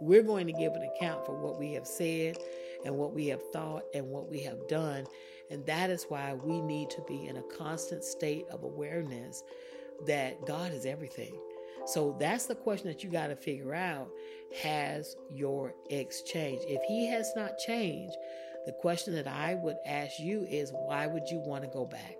We're 0.00 0.22
going 0.22 0.46
to 0.46 0.52
give 0.52 0.74
an 0.74 0.82
account 0.82 1.24
for 1.24 1.34
what 1.34 1.58
we 1.58 1.72
have 1.72 1.86
said 1.86 2.36
and 2.84 2.96
what 2.96 3.14
we 3.14 3.26
have 3.28 3.42
thought 3.52 3.84
and 3.94 4.08
what 4.08 4.30
we 4.30 4.40
have 4.40 4.68
done. 4.68 5.04
And 5.50 5.64
that 5.66 5.90
is 5.90 6.06
why 6.08 6.34
we 6.34 6.60
need 6.60 6.90
to 6.90 7.02
be 7.02 7.26
in 7.26 7.36
a 7.36 7.42
constant 7.42 8.04
state 8.04 8.46
of 8.50 8.62
awareness 8.62 9.42
that 10.06 10.46
God 10.46 10.72
is 10.72 10.86
everything. 10.86 11.34
So 11.86 12.16
that's 12.18 12.46
the 12.46 12.54
question 12.54 12.88
that 12.88 13.04
you 13.04 13.10
got 13.10 13.28
to 13.28 13.36
figure 13.36 13.74
out. 13.74 14.08
Has 14.62 15.16
your 15.30 15.74
ex 15.90 16.22
changed? 16.22 16.64
If 16.66 16.82
he 16.88 17.06
has 17.08 17.30
not 17.36 17.58
changed, 17.58 18.16
the 18.66 18.72
question 18.72 19.14
that 19.14 19.26
I 19.26 19.54
would 19.54 19.76
ask 19.84 20.18
you 20.18 20.46
is 20.48 20.72
why 20.72 21.06
would 21.06 21.28
you 21.28 21.40
want 21.40 21.64
to 21.64 21.70
go 21.70 21.84
back? 21.84 22.16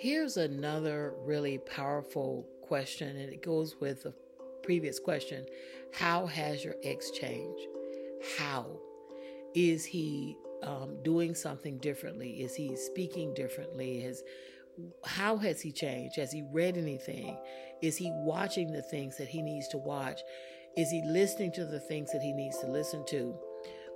Here's 0.00 0.38
another 0.38 1.12
really 1.26 1.58
powerful 1.58 2.48
question, 2.62 3.18
and 3.18 3.30
it 3.30 3.42
goes 3.42 3.76
with 3.78 4.04
the 4.04 4.14
previous 4.62 4.98
question 4.98 5.44
How 5.92 6.24
has 6.24 6.64
your 6.64 6.76
ex 6.82 7.10
changed? 7.10 7.68
How? 8.38 8.80
Is 9.54 9.84
he 9.84 10.38
um, 10.62 11.02
doing 11.02 11.34
something 11.34 11.76
differently? 11.80 12.40
Is 12.40 12.54
he 12.54 12.76
speaking 12.76 13.34
differently? 13.34 14.00
Has 14.00 14.22
how 15.04 15.36
has 15.36 15.60
he 15.60 15.70
changed? 15.70 16.16
Has 16.16 16.32
he 16.32 16.44
read 16.50 16.78
anything? 16.78 17.36
Is 17.82 17.98
he 17.98 18.10
watching 18.24 18.72
the 18.72 18.80
things 18.80 19.18
that 19.18 19.28
he 19.28 19.42
needs 19.42 19.68
to 19.68 19.76
watch? 19.76 20.22
Is 20.78 20.90
he 20.90 21.02
listening 21.04 21.52
to 21.52 21.66
the 21.66 21.80
things 21.80 22.10
that 22.12 22.22
he 22.22 22.32
needs 22.32 22.56
to 22.60 22.66
listen 22.68 23.04
to? 23.08 23.34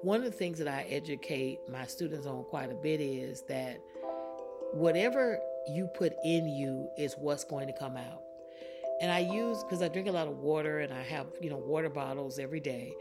One 0.03 0.19
of 0.19 0.25
the 0.25 0.37
things 0.37 0.59
that 0.59 0.69
I 0.69 0.83
educate 0.83 1.61
my 1.67 1.87
students 1.87 2.27
on 2.27 2.45
quite 2.45 2.71
a 2.71 2.75
bit 2.75 3.01
is 3.01 3.43
that 3.49 3.79
whatever 4.75 5.41
you 5.69 5.87
put 5.87 6.15
in 6.25 6.49
you 6.49 6.89
is 6.99 7.15
what's 7.15 7.45
going 7.45 7.67
to 7.67 7.73
come 7.73 7.97
out. 7.97 8.23
And 9.01 9.11
I 9.11 9.21
use 9.21 9.63
because 9.65 9.83
I 9.83 9.89
drink 9.89 10.09
a 10.09 10.13
lot 10.13 10.29
of 10.29 10.39
water 10.39 10.81
and 10.81 10.93
I 10.93 11.03
have, 11.03 11.27
you 11.41 11.51
know, 11.51 11.57
water 11.57 11.89
bottles 11.89 12.39
every 12.39 12.61
day, 12.61 12.95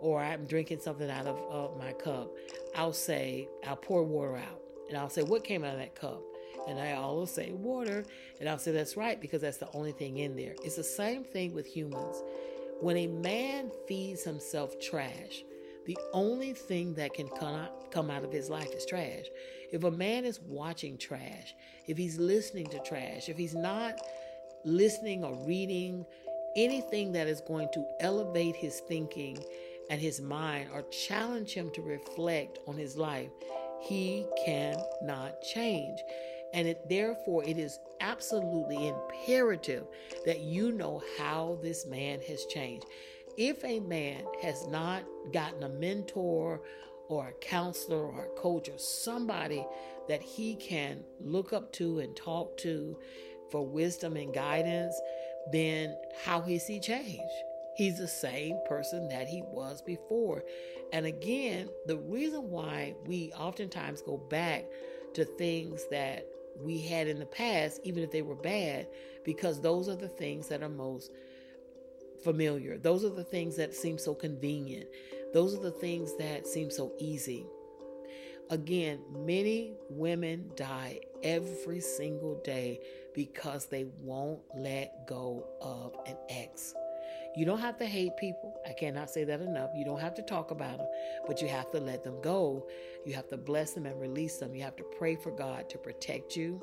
or 0.00 0.20
I'm 0.20 0.46
drinking 0.46 0.80
something 0.80 1.10
out 1.10 1.26
of 1.26 1.36
uh, 1.50 1.76
my 1.78 1.92
cup. 1.92 2.30
I'll 2.76 2.92
say, 2.92 3.48
I'll 3.66 3.76
pour 3.76 4.04
water 4.04 4.36
out 4.36 4.60
and 4.88 4.96
I'll 4.96 5.10
say, 5.10 5.22
What 5.22 5.44
came 5.44 5.64
out 5.64 5.74
of 5.74 5.80
that 5.80 5.94
cup? 5.94 6.22
And 6.68 6.78
I 6.78 6.92
always 6.92 7.30
say 7.30 7.50
water, 7.50 8.04
and 8.38 8.48
I'll 8.48 8.58
say 8.58 8.70
that's 8.70 8.96
right 8.96 9.20
because 9.20 9.40
that's 9.40 9.56
the 9.56 9.68
only 9.74 9.90
thing 9.90 10.18
in 10.18 10.36
there. 10.36 10.54
It's 10.62 10.76
the 10.76 10.84
same 10.84 11.24
thing 11.24 11.54
with 11.54 11.66
humans. 11.66 12.22
When 12.80 12.96
a 12.96 13.08
man 13.08 13.72
feeds 13.88 14.22
himself 14.22 14.78
trash, 14.78 15.44
the 15.86 15.98
only 16.12 16.52
thing 16.52 16.94
that 16.94 17.14
can 17.14 17.28
come 17.28 17.54
out, 17.54 17.90
come 17.90 18.10
out 18.10 18.22
of 18.22 18.32
his 18.32 18.48
life 18.48 18.72
is 18.72 18.86
trash. 18.86 19.26
If 19.72 19.84
a 19.84 19.90
man 19.90 20.26
is 20.26 20.38
watching 20.40 20.98
trash, 20.98 21.54
if 21.86 21.96
he's 21.96 22.18
listening 22.18 22.66
to 22.68 22.78
trash, 22.80 23.30
if 23.30 23.38
he's 23.38 23.54
not 23.54 23.98
listening 24.64 25.24
or 25.24 25.34
reading 25.46 26.04
anything 26.56 27.12
that 27.12 27.26
is 27.26 27.40
going 27.40 27.68
to 27.72 27.86
elevate 28.00 28.54
his 28.54 28.80
thinking 28.80 29.38
and 29.88 30.00
his 30.00 30.20
mind 30.20 30.68
or 30.74 30.82
challenge 30.90 31.54
him 31.54 31.70
to 31.72 31.80
reflect 31.80 32.58
on 32.68 32.76
his 32.76 32.96
life, 32.96 33.30
he 33.80 34.26
cannot 34.44 35.40
change. 35.40 35.98
And 36.52 36.68
it, 36.68 36.86
therefore, 36.88 37.42
it 37.44 37.56
is 37.56 37.78
absolutely 38.00 38.88
imperative 38.88 39.86
that 40.26 40.40
you 40.40 40.72
know 40.72 41.02
how 41.18 41.58
this 41.62 41.86
man 41.86 42.20
has 42.28 42.44
changed. 42.46 42.84
If 43.38 43.64
a 43.64 43.80
man 43.80 44.24
has 44.42 44.66
not 44.68 45.02
gotten 45.32 45.62
a 45.62 45.68
mentor 45.70 46.60
or 47.08 47.28
a 47.28 47.32
counselor 47.44 48.04
or 48.06 48.24
a 48.24 48.40
coach 48.40 48.68
or 48.68 48.78
somebody 48.78 49.64
that 50.08 50.22
he 50.22 50.56
can 50.56 51.04
look 51.20 51.52
up 51.52 51.72
to 51.72 51.98
and 52.00 52.16
talk 52.16 52.56
to 52.58 52.98
for 53.50 53.66
wisdom 53.66 54.16
and 54.16 54.32
guidance, 54.32 54.98
then 55.52 55.96
how 56.24 56.40
has 56.40 56.66
he 56.66 56.80
changed? 56.80 57.20
He's 57.76 57.98
the 57.98 58.08
same 58.08 58.58
person 58.66 59.08
that 59.08 59.26
he 59.26 59.42
was 59.42 59.82
before. 59.82 60.44
And 60.92 61.06
again, 61.06 61.68
the 61.86 61.96
reason 61.96 62.50
why 62.50 62.94
we 63.06 63.32
oftentimes 63.32 64.02
go 64.02 64.18
back 64.18 64.64
to 65.14 65.24
things 65.24 65.82
that 65.90 66.26
we 66.60 66.82
had 66.82 67.08
in 67.08 67.18
the 67.18 67.26
past, 67.26 67.80
even 67.84 68.02
if 68.02 68.10
they 68.10 68.22
were 68.22 68.34
bad, 68.34 68.88
because 69.24 69.60
those 69.60 69.88
are 69.88 69.96
the 69.96 70.08
things 70.08 70.48
that 70.48 70.62
are 70.62 70.68
most 70.68 71.10
familiar. 72.22 72.78
Those 72.78 73.04
are 73.04 73.10
the 73.10 73.24
things 73.24 73.56
that 73.56 73.74
seem 73.74 73.98
so 73.98 74.14
convenient. 74.14 74.88
Those 75.32 75.54
are 75.54 75.62
the 75.62 75.70
things 75.70 76.16
that 76.18 76.46
seem 76.46 76.70
so 76.70 76.92
easy. 76.98 77.46
Again, 78.50 79.00
many 79.10 79.74
women 79.88 80.50
die 80.56 81.00
every 81.22 81.80
single 81.80 82.40
day 82.44 82.80
because 83.14 83.66
they 83.66 83.86
won't 84.00 84.40
let 84.54 85.06
go 85.06 85.46
of 85.60 85.94
an 86.06 86.16
ex. 86.28 86.74
You 87.34 87.46
don't 87.46 87.60
have 87.60 87.78
to 87.78 87.86
hate 87.86 88.16
people. 88.18 88.60
I 88.68 88.74
cannot 88.74 89.08
say 89.08 89.24
that 89.24 89.40
enough. 89.40 89.70
You 89.74 89.86
don't 89.86 90.00
have 90.00 90.14
to 90.16 90.22
talk 90.22 90.50
about 90.50 90.78
them, 90.78 90.86
but 91.26 91.40
you 91.40 91.48
have 91.48 91.70
to 91.70 91.80
let 91.80 92.04
them 92.04 92.20
go. 92.20 92.68
You 93.06 93.14
have 93.14 93.28
to 93.28 93.38
bless 93.38 93.72
them 93.72 93.86
and 93.86 93.98
release 93.98 94.36
them. 94.36 94.54
You 94.54 94.62
have 94.64 94.76
to 94.76 94.84
pray 94.98 95.16
for 95.16 95.30
God 95.30 95.70
to 95.70 95.78
protect 95.78 96.36
you. 96.36 96.62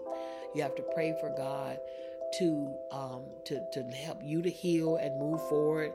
You 0.53 0.61
have 0.61 0.75
to 0.75 0.83
pray 0.93 1.15
for 1.19 1.33
God 1.35 1.79
to 2.37 2.75
um, 2.91 3.23
to 3.45 3.59
to 3.73 3.83
help 3.83 4.21
you 4.23 4.43
to 4.43 4.49
heal 4.49 4.97
and 4.97 5.19
move 5.19 5.41
forward 5.49 5.91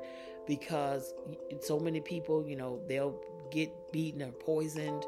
because 0.46 1.14
so 1.60 1.78
many 1.78 2.00
people, 2.00 2.44
you 2.46 2.56
know, 2.56 2.80
they'll 2.88 3.20
get 3.50 3.70
beaten 3.92 4.22
or 4.22 4.32
poisoned 4.32 5.04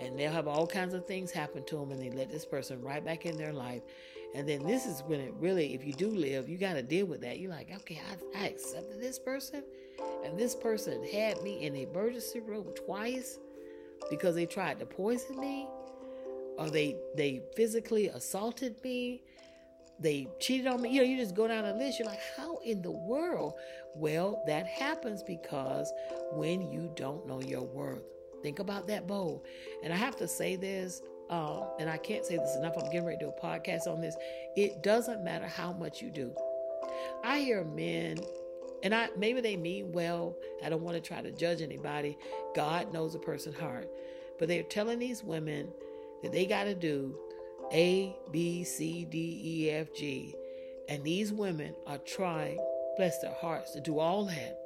and 0.00 0.18
they'll 0.18 0.32
have 0.32 0.48
all 0.48 0.66
kinds 0.66 0.94
of 0.94 1.06
things 1.06 1.30
happen 1.30 1.64
to 1.64 1.76
them 1.76 1.90
and 1.90 2.00
they 2.00 2.10
let 2.10 2.30
this 2.30 2.44
person 2.44 2.80
right 2.80 3.04
back 3.04 3.26
in 3.26 3.36
their 3.36 3.52
life. 3.52 3.82
And 4.34 4.48
then 4.48 4.62
this 4.62 4.86
is 4.86 5.02
when 5.06 5.20
it 5.20 5.34
really 5.38 5.74
if 5.74 5.84
you 5.84 5.92
do 5.92 6.08
live 6.08 6.48
you 6.48 6.56
got 6.56 6.74
to 6.74 6.82
deal 6.82 7.06
with 7.06 7.20
that. 7.22 7.40
You're 7.40 7.50
like 7.50 7.74
okay 7.76 8.00
I, 8.10 8.44
I 8.44 8.46
accepted 8.48 9.00
this 9.00 9.18
person 9.18 9.64
and 10.24 10.38
this 10.38 10.54
person 10.54 11.04
had 11.04 11.42
me 11.42 11.64
in 11.64 11.74
a 11.76 11.82
emergency 11.82 12.40
room 12.40 12.66
twice 12.74 13.38
because 14.08 14.34
they 14.34 14.46
tried 14.46 14.78
to 14.78 14.86
poison 14.86 15.38
me 15.38 15.66
or 16.58 16.70
they 16.70 16.96
they 17.16 17.42
physically 17.56 18.08
assaulted 18.08 18.76
me 18.84 19.22
they 20.00 20.26
cheated 20.38 20.66
on 20.66 20.80
me 20.82 20.90
you 20.90 21.00
know 21.00 21.06
you 21.06 21.16
just 21.16 21.34
go 21.34 21.46
down 21.46 21.64
the 21.64 21.74
list 21.74 21.98
you're 21.98 22.08
like 22.08 22.20
how 22.36 22.56
in 22.64 22.80
the 22.82 22.90
world 22.90 23.54
well 23.94 24.42
that 24.46 24.66
happens 24.66 25.22
because 25.22 25.92
when 26.32 26.70
you 26.72 26.90
don't 26.96 27.26
know 27.26 27.40
your 27.42 27.62
worth 27.62 28.02
Think 28.42 28.58
about 28.58 28.86
that 28.88 29.06
bowl. 29.06 29.44
And 29.82 29.92
I 29.92 29.96
have 29.96 30.16
to 30.16 30.28
say 30.28 30.56
this, 30.56 31.02
um, 31.28 31.64
and 31.78 31.88
I 31.88 31.96
can't 31.96 32.24
say 32.24 32.36
this 32.36 32.56
enough. 32.56 32.74
I'm 32.76 32.84
getting 32.86 33.04
ready 33.04 33.18
to 33.18 33.26
do 33.26 33.32
a 33.36 33.40
podcast 33.40 33.86
on 33.86 34.00
this. 34.00 34.16
It 34.56 34.82
doesn't 34.82 35.22
matter 35.22 35.46
how 35.46 35.72
much 35.72 36.02
you 36.02 36.10
do. 36.10 36.34
I 37.22 37.40
hear 37.40 37.64
men, 37.64 38.18
and 38.82 38.94
I 38.94 39.08
maybe 39.16 39.40
they 39.40 39.56
mean 39.56 39.92
well. 39.92 40.36
I 40.64 40.68
don't 40.68 40.82
want 40.82 40.96
to 40.96 41.00
try 41.00 41.20
to 41.20 41.30
judge 41.30 41.62
anybody. 41.62 42.18
God 42.54 42.92
knows 42.92 43.14
a 43.14 43.18
person's 43.18 43.56
heart, 43.56 43.88
but 44.38 44.48
they're 44.48 44.62
telling 44.64 44.98
these 44.98 45.22
women 45.22 45.68
that 46.22 46.32
they 46.32 46.46
got 46.46 46.64
to 46.64 46.74
do 46.74 47.16
A, 47.72 48.16
B, 48.30 48.64
C, 48.64 49.04
D, 49.04 49.40
E, 49.42 49.70
F, 49.70 49.94
G, 49.94 50.34
and 50.88 51.04
these 51.04 51.32
women 51.32 51.74
are 51.86 51.98
trying, 51.98 52.58
bless 52.96 53.20
their 53.20 53.34
hearts, 53.34 53.72
to 53.72 53.80
do 53.80 53.98
all 53.98 54.24
that, 54.24 54.58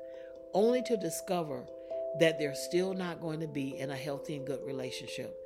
only 0.54 0.82
to 0.82 0.96
discover 0.96 1.64
that 2.18 2.38
they're 2.38 2.54
still 2.54 2.94
not 2.94 3.20
going 3.20 3.40
to 3.40 3.48
be 3.48 3.78
in 3.78 3.90
a 3.90 3.96
healthy 3.96 4.36
and 4.36 4.46
good 4.46 4.64
relationship 4.64 5.36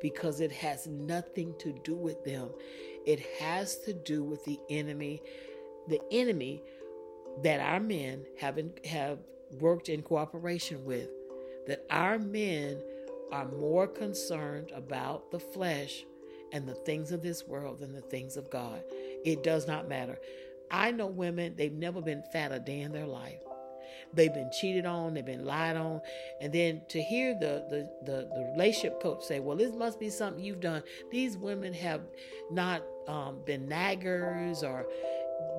because 0.00 0.40
it 0.40 0.52
has 0.52 0.86
nothing 0.86 1.54
to 1.58 1.72
do 1.84 1.94
with 1.94 2.22
them. 2.24 2.50
It 3.06 3.20
has 3.38 3.76
to 3.80 3.92
do 3.92 4.22
with 4.22 4.44
the 4.44 4.58
enemy, 4.68 5.22
the 5.88 6.00
enemy 6.10 6.62
that 7.42 7.60
our 7.60 7.80
men 7.80 8.24
have 8.38 8.58
in, 8.58 8.72
have 8.84 9.18
worked 9.60 9.88
in 9.88 10.02
cooperation 10.02 10.84
with. 10.84 11.08
That 11.66 11.84
our 11.90 12.18
men 12.18 12.82
are 13.32 13.48
more 13.48 13.86
concerned 13.86 14.70
about 14.74 15.30
the 15.30 15.40
flesh 15.40 16.04
and 16.56 16.66
the 16.66 16.74
things 16.74 17.12
of 17.12 17.22
this 17.22 17.44
world 17.46 17.80
than 17.80 17.92
the 17.92 18.00
things 18.00 18.38
of 18.38 18.50
God. 18.50 18.82
It 19.24 19.42
does 19.42 19.66
not 19.66 19.88
matter. 19.88 20.18
I 20.70 20.90
know 20.90 21.06
women, 21.06 21.54
they've 21.54 21.72
never 21.72 22.00
been 22.00 22.22
fat 22.32 22.50
a 22.50 22.58
day 22.58 22.80
in 22.80 22.92
their 22.92 23.06
life. 23.06 23.40
They've 24.14 24.32
been 24.32 24.50
cheated 24.50 24.86
on, 24.86 25.12
they've 25.12 25.24
been 25.24 25.44
lied 25.44 25.76
on. 25.76 26.00
And 26.40 26.52
then 26.52 26.80
to 26.88 27.02
hear 27.02 27.34
the, 27.34 27.66
the, 27.68 27.90
the, 28.04 28.28
the 28.34 28.50
relationship 28.52 29.02
coach 29.02 29.22
say, 29.22 29.38
well, 29.38 29.56
this 29.56 29.74
must 29.74 30.00
be 30.00 30.08
something 30.08 30.42
you've 30.42 30.60
done. 30.60 30.82
These 31.10 31.36
women 31.36 31.74
have 31.74 32.00
not 32.50 32.82
um, 33.06 33.40
been 33.44 33.68
naggers 33.68 34.62
or 34.62 34.86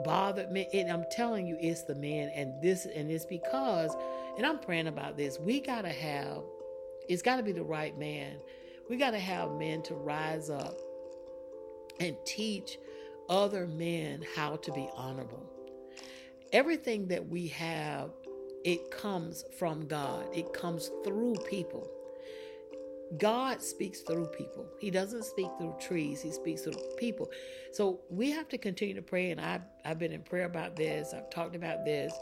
bothered 0.03 0.51
me. 0.51 0.67
And 0.73 0.91
I'm 0.91 1.05
telling 1.11 1.45
you, 1.45 1.57
it's 1.59 1.83
the 1.83 1.95
men. 1.95 2.31
And 2.35 2.59
this, 2.59 2.85
and 2.85 3.11
it's 3.11 3.25
because, 3.25 3.95
and 4.35 4.45
I'm 4.47 4.59
praying 4.59 4.87
about 4.87 5.15
this, 5.15 5.39
we 5.39 5.59
got 5.59 5.83
to 5.83 5.89
have, 5.89 6.41
it's 7.07 7.21
got 7.21 7.37
to 7.37 7.43
be 7.43 7.51
the 7.51 7.63
right 7.63 7.97
man. 7.97 8.37
We 8.89 8.97
got 8.97 9.11
to 9.11 9.19
have 9.19 9.51
men 9.51 9.83
to 9.83 9.93
rise 9.93 10.49
up 10.49 10.79
and 11.99 12.15
teach 12.25 12.77
other 13.29 13.67
men 13.67 14.23
how 14.35 14.55
to 14.57 14.71
be 14.71 14.89
honorable. 14.95 15.45
Everything 16.53 17.07
that 17.07 17.27
we 17.27 17.47
have 17.49 18.11
it 18.63 18.91
comes 18.91 19.45
from 19.57 19.87
God, 19.87 20.25
it 20.33 20.51
comes 20.51 20.91
through 21.05 21.35
people. 21.49 21.89
God 23.17 23.61
speaks 23.61 24.01
through 24.01 24.25
people. 24.37 24.65
He 24.79 24.91
doesn't 24.91 25.23
speak 25.23 25.47
through 25.57 25.75
trees, 25.79 26.21
He 26.21 26.31
speaks 26.31 26.63
through 26.63 26.73
people. 26.97 27.31
So 27.71 28.01
we 28.09 28.29
have 28.31 28.49
to 28.49 28.57
continue 28.57 28.95
to 28.95 29.01
pray. 29.01 29.31
And 29.31 29.39
I've, 29.39 29.61
I've 29.85 29.99
been 29.99 30.11
in 30.11 30.21
prayer 30.21 30.45
about 30.45 30.75
this, 30.75 31.13
I've 31.13 31.29
talked 31.29 31.55
about 31.55 31.85
this. 31.85 32.13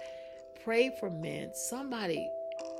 Pray 0.63 0.95
for 0.99 1.09
men. 1.09 1.51
Somebody 1.55 2.29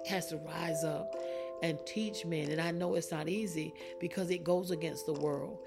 has 0.07 0.27
to 0.27 0.37
rise 0.37 0.83
up 0.83 1.15
and 1.63 1.79
teach 1.85 2.25
men. 2.25 2.51
And 2.51 2.61
I 2.61 2.71
know 2.71 2.95
it's 2.95 3.11
not 3.11 3.27
easy 3.27 3.73
because 3.99 4.29
it 4.29 4.43
goes 4.43 4.71
against 4.71 5.05
the 5.07 5.13
world. 5.13 5.59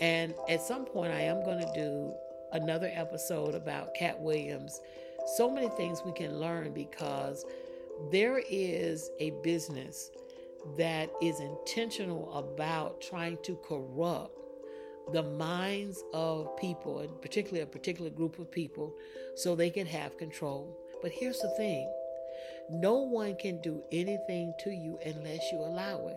And 0.00 0.34
at 0.48 0.62
some 0.62 0.84
point, 0.84 1.12
I 1.12 1.20
am 1.20 1.44
going 1.44 1.60
to 1.60 1.72
do 1.74 2.14
another 2.52 2.90
episode 2.94 3.54
about 3.54 3.94
Katt 3.94 4.20
Williams 4.20 4.80
so 5.26 5.50
many 5.50 5.68
things 5.70 6.02
we 6.04 6.12
can 6.12 6.38
learn 6.38 6.72
because 6.72 7.44
there 8.10 8.42
is 8.50 9.10
a 9.20 9.30
business 9.42 10.10
that 10.76 11.10
is 11.22 11.40
intentional 11.40 12.32
about 12.36 13.00
trying 13.00 13.38
to 13.42 13.56
corrupt 13.56 14.38
the 15.12 15.22
minds 15.22 16.02
of 16.14 16.56
people, 16.56 17.00
and 17.00 17.20
particularly 17.20 17.60
a 17.60 17.66
particular 17.66 18.10
group 18.10 18.38
of 18.38 18.50
people, 18.50 18.94
so 19.34 19.54
they 19.54 19.70
can 19.70 19.86
have 19.86 20.16
control. 20.16 20.78
But 21.02 21.12
here's 21.12 21.38
the 21.40 21.50
thing 21.50 21.90
no 22.70 22.94
one 22.94 23.36
can 23.36 23.60
do 23.60 23.82
anything 23.92 24.54
to 24.60 24.70
you 24.70 24.98
unless 25.04 25.52
you 25.52 25.58
allow 25.58 26.08
it. 26.08 26.16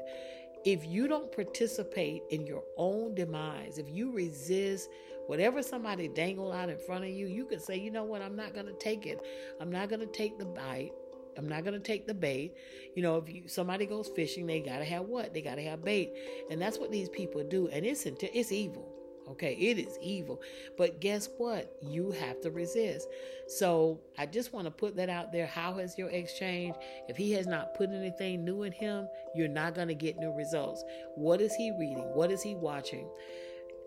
If 0.68 0.86
you 0.86 1.07
don't 1.07 1.32
participate 1.32 2.24
in 2.30 2.45
your 2.45 2.63
own 2.76 3.15
demise, 3.15 3.78
if 3.78 3.89
you 3.89 4.11
resist 4.11 4.89
Whatever 5.28 5.61
somebody 5.61 6.07
dangle 6.07 6.53
out 6.53 6.70
in 6.70 6.78
front 6.78 7.03
of 7.03 7.09
you, 7.09 7.28
you 7.28 7.45
can 7.45 7.59
say, 7.59 7.76
you 7.78 7.91
know 7.91 8.05
what, 8.05 8.22
I'm 8.22 8.36
not 8.36 8.53
going 8.53 8.65
to 8.65 8.74
take 8.74 9.05
it. 9.05 9.20
I'm 9.59 9.70
not 9.70 9.89
going 9.89 9.99
to 9.99 10.07
take 10.07 10.39
the 10.39 10.45
bite. 10.45 10.93
I'm 11.38 11.47
not 11.47 11.65
to 11.65 11.80
take 11.80 12.07
the 12.07 12.13
bait. 12.13 12.55
You 12.95 13.03
know, 13.03 13.18
if 13.18 13.30
you, 13.32 13.47
somebody 13.47 13.86
goes 13.86 14.07
fishing, 14.15 14.47
they 14.47 14.61
got 14.61 14.80
to 14.80 14.86
have 14.86 15.03
what? 15.03 15.34
They 15.34 15.41
got 15.41 15.55
to 15.55 15.61
have 15.63 15.84
bait. 15.84 16.13
And 16.49 16.61
that's 16.61 16.80
what 16.80 16.91
these 16.91 17.09
people 17.09 17.43
do. 17.43 17.68
And 17.68 17.86
it's, 17.86 18.05
it's 18.05 18.51
evil. 18.53 18.89
Okay, 19.30 19.53
it 19.55 19.78
is 19.78 19.97
evil. 20.01 20.41
But 20.78 21.01
guess 21.01 21.30
what? 21.38 21.75
You 21.82 22.11
have 22.11 22.39
to 22.41 22.51
resist. 22.51 23.07
So 23.47 23.99
I 24.17 24.25
just 24.25 24.53
want 24.53 24.65
to 24.65 24.71
put 24.71 24.95
that 24.95 25.09
out 25.09 25.32
there. 25.32 25.45
How 25.45 25.73
has 25.73 25.97
your 25.97 26.09
exchange? 26.09 26.75
If 27.09 27.17
he 27.17 27.34
has 27.34 27.45
not 27.45 27.75
put 27.75 27.89
anything 27.89 28.45
new 28.45 28.63
in 28.63 28.71
him, 28.71 29.07
you're 29.36 29.47
not 29.47 29.75
going 29.75 29.89
to 29.89 29.95
get 29.95 30.17
new 30.17 30.32
results. 30.32 30.84
What 31.15 31.41
is 31.41 31.53
he 31.55 31.71
reading? 31.71 32.05
What 32.13 32.32
is 32.32 32.41
he 32.41 32.55
watching? 32.55 33.09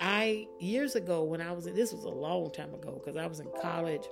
I 0.00 0.46
years 0.60 0.94
ago 0.94 1.24
when 1.24 1.42
I 1.42 1.52
was 1.52 1.66
this 1.66 1.92
was 1.92 2.04
a 2.04 2.08
long 2.08 2.50
time 2.52 2.72
ago 2.72 3.00
because 3.02 3.18
I 3.18 3.26
was 3.26 3.40
in 3.40 3.48
college 3.60 4.04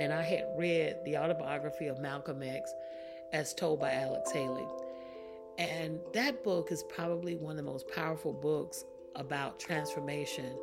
and 0.00 0.12
I 0.12 0.22
had 0.22 0.44
read 0.58 0.96
the 1.04 1.16
autobiography 1.16 1.86
of 1.86 2.00
Malcolm 2.00 2.42
X 2.42 2.72
as 3.32 3.54
told 3.54 3.80
by 3.80 3.92
Alex 3.92 4.30
Haley. 4.32 4.66
And 5.58 6.00
that 6.12 6.44
book 6.44 6.70
is 6.70 6.82
probably 6.84 7.36
one 7.36 7.52
of 7.52 7.56
the 7.64 7.70
most 7.70 7.88
powerful 7.88 8.32
books 8.32 8.84
about 9.16 9.58
transformation. 9.58 10.56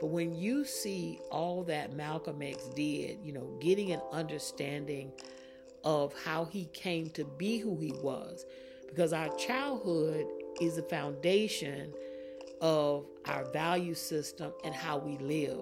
But 0.00 0.08
when 0.08 0.34
you 0.34 0.64
see 0.64 1.20
all 1.30 1.62
that 1.64 1.94
Malcolm 1.94 2.42
X 2.42 2.68
did, 2.74 3.18
you 3.22 3.32
know, 3.32 3.56
getting 3.60 3.92
an 3.92 4.00
understanding 4.12 5.12
of 5.84 6.14
how 6.24 6.44
he 6.44 6.66
came 6.72 7.10
to 7.10 7.24
be 7.24 7.58
who 7.58 7.76
he 7.78 7.92
was, 8.02 8.44
because 8.88 9.12
our 9.12 9.34
childhood 9.36 10.26
is 10.60 10.76
the 10.76 10.82
foundation 10.82 11.92
of 12.60 13.06
our 13.26 13.44
value 13.52 13.94
system 13.94 14.52
and 14.64 14.74
how 14.74 14.98
we 14.98 15.16
live. 15.18 15.60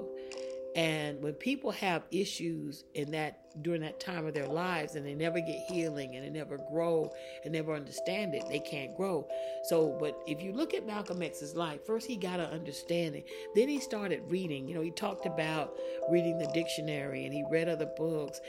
And 0.75 1.23
when 1.23 1.35
people 1.35 1.71
have 1.73 2.05
issues 2.11 2.85
in 2.95 3.11
that 3.13 3.48
during 3.63 3.81
that 3.83 4.01
time 4.01 4.27
of 4.27 4.35
their 4.35 4.47
lives 4.47 4.95
and 4.95 5.07
they 5.07 5.15
never 5.15 5.41
get 5.41 5.59
healing 5.69 6.17
and 6.17 6.25
they 6.25 6.31
never 6.31 6.59
grow 6.71 7.13
and 7.45 7.53
never 7.53 7.75
understand 7.75 8.35
it, 8.35 8.45
they 8.49 8.59
can't 8.59 8.97
grow. 8.97 9.27
So, 9.65 9.97
but 10.01 10.19
if 10.27 10.43
you 10.43 10.53
look 10.53 10.75
at 10.75 10.87
Malcolm 10.87 11.23
X's 11.23 11.55
life, 11.55 11.85
first 11.87 12.07
he 12.07 12.17
got 12.17 12.41
an 12.41 12.51
understanding. 12.51 13.25
Then 13.55 13.69
he 13.69 13.81
started 13.81 14.23
reading. 14.29 14.69
You 14.69 14.75
know, 14.75 14.83
he 14.83 14.91
talked 14.91 15.27
about 15.27 15.77
reading 16.11 16.39
the 16.39 16.51
dictionary 16.55 17.25
and 17.25 17.33
he 17.33 17.45
read 17.51 17.69
other 17.69 17.91
books. 17.97 18.41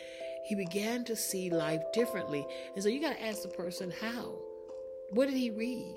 He 0.45 0.55
began 0.55 1.03
to 1.05 1.15
see 1.15 1.49
life 1.49 1.81
differently. 1.93 2.45
And 2.73 2.83
so 2.83 2.89
you 2.89 3.01
got 3.01 3.15
to 3.15 3.23
ask 3.23 3.41
the 3.41 3.49
person 3.49 3.91
how. 4.01 4.35
What 5.11 5.27
did 5.27 5.37
he 5.37 5.49
read? 5.49 5.95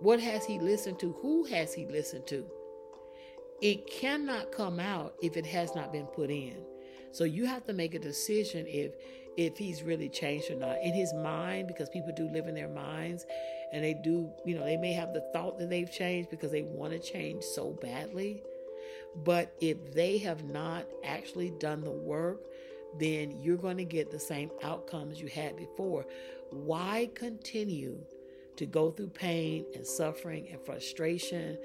What 0.00 0.20
has 0.20 0.44
he 0.44 0.60
listened 0.60 1.00
to? 1.00 1.12
Who 1.14 1.44
has 1.44 1.74
he 1.74 1.86
listened 1.86 2.26
to? 2.28 2.46
It 3.60 3.88
cannot 3.90 4.52
come 4.52 4.78
out 4.78 5.14
if 5.20 5.36
it 5.36 5.44
has 5.46 5.74
not 5.74 5.92
been 5.92 6.06
put 6.06 6.30
in. 6.30 6.64
So 7.12 7.24
you 7.24 7.46
have 7.46 7.64
to 7.64 7.72
make 7.72 7.94
a 7.94 7.98
decision 7.98 8.66
if 8.68 8.92
if 9.36 9.56
he's 9.56 9.84
really 9.84 10.08
changed 10.08 10.50
or 10.50 10.56
not 10.56 10.78
in 10.82 10.92
his 10.92 11.14
mind 11.14 11.68
because 11.68 11.88
people 11.88 12.12
do 12.12 12.28
live 12.28 12.48
in 12.48 12.56
their 12.56 12.68
minds 12.68 13.24
and 13.72 13.84
they 13.84 13.94
do, 13.94 14.32
you 14.44 14.56
know, 14.56 14.64
they 14.64 14.76
may 14.76 14.92
have 14.92 15.12
the 15.12 15.20
thought 15.32 15.58
that 15.60 15.70
they've 15.70 15.92
changed 15.92 16.28
because 16.28 16.50
they 16.50 16.62
want 16.62 16.92
to 16.92 16.98
change 16.98 17.44
so 17.44 17.70
badly. 17.80 18.42
But 19.24 19.54
if 19.60 19.94
they 19.94 20.18
have 20.18 20.42
not 20.44 20.86
actually 21.04 21.50
done 21.50 21.82
the 21.82 21.90
work, 21.92 22.40
then 22.98 23.40
you're 23.40 23.56
going 23.56 23.76
to 23.76 23.84
get 23.84 24.10
the 24.10 24.18
same 24.18 24.50
outcomes 24.64 25.20
you 25.20 25.28
had 25.28 25.56
before. 25.56 26.04
Why 26.50 27.08
continue 27.14 28.00
to 28.58 28.66
go 28.66 28.90
through 28.90 29.08
pain 29.08 29.64
and 29.74 29.86
suffering 29.86 30.48
and 30.50 30.60
frustration. 30.66 31.56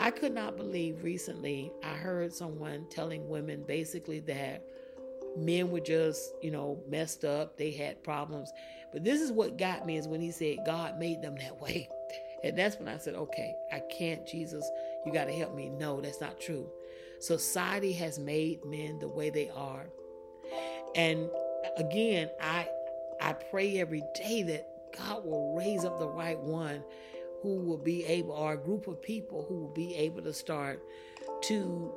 I 0.00 0.10
could 0.10 0.32
not 0.32 0.56
believe 0.56 1.04
recently 1.04 1.70
I 1.84 1.92
heard 1.92 2.32
someone 2.32 2.86
telling 2.88 3.28
women 3.28 3.64
basically 3.68 4.20
that 4.20 4.64
men 5.36 5.70
were 5.70 5.80
just, 5.80 6.32
you 6.40 6.50
know, 6.50 6.82
messed 6.88 7.22
up, 7.22 7.58
they 7.58 7.70
had 7.70 8.02
problems. 8.02 8.50
But 8.92 9.04
this 9.04 9.20
is 9.20 9.30
what 9.30 9.58
got 9.58 9.84
me 9.84 9.98
is 9.98 10.08
when 10.08 10.22
he 10.22 10.30
said 10.30 10.64
God 10.64 10.98
made 10.98 11.20
them 11.22 11.36
that 11.36 11.60
way. 11.60 11.88
And 12.42 12.56
that's 12.56 12.78
when 12.78 12.88
I 12.88 12.96
said, 12.96 13.16
okay, 13.16 13.54
I 13.70 13.80
can't, 13.80 14.26
Jesus, 14.26 14.66
you 15.04 15.12
got 15.12 15.26
to 15.26 15.32
help 15.34 15.54
me. 15.54 15.68
No, 15.68 16.00
that's 16.00 16.22
not 16.22 16.40
true. 16.40 16.70
Society 17.18 17.92
has 17.92 18.18
made 18.18 18.64
men 18.64 18.98
the 18.98 19.08
way 19.08 19.28
they 19.28 19.50
are. 19.50 19.90
And 20.94 21.28
again, 21.76 22.30
I 22.40 22.66
I 23.20 23.34
pray 23.34 23.78
every 23.78 24.02
day 24.14 24.42
that 24.44 24.66
God 24.96 25.26
will 25.26 25.54
raise 25.54 25.84
up 25.84 25.98
the 25.98 26.08
right 26.08 26.38
one 26.40 26.82
who 27.42 27.56
will 27.56 27.78
be 27.78 28.04
able, 28.04 28.32
or 28.32 28.54
a 28.54 28.56
group 28.56 28.86
of 28.86 29.00
people 29.02 29.44
who 29.48 29.54
will 29.54 29.74
be 29.74 29.94
able 29.94 30.22
to 30.22 30.32
start 30.32 30.82
to 31.42 31.92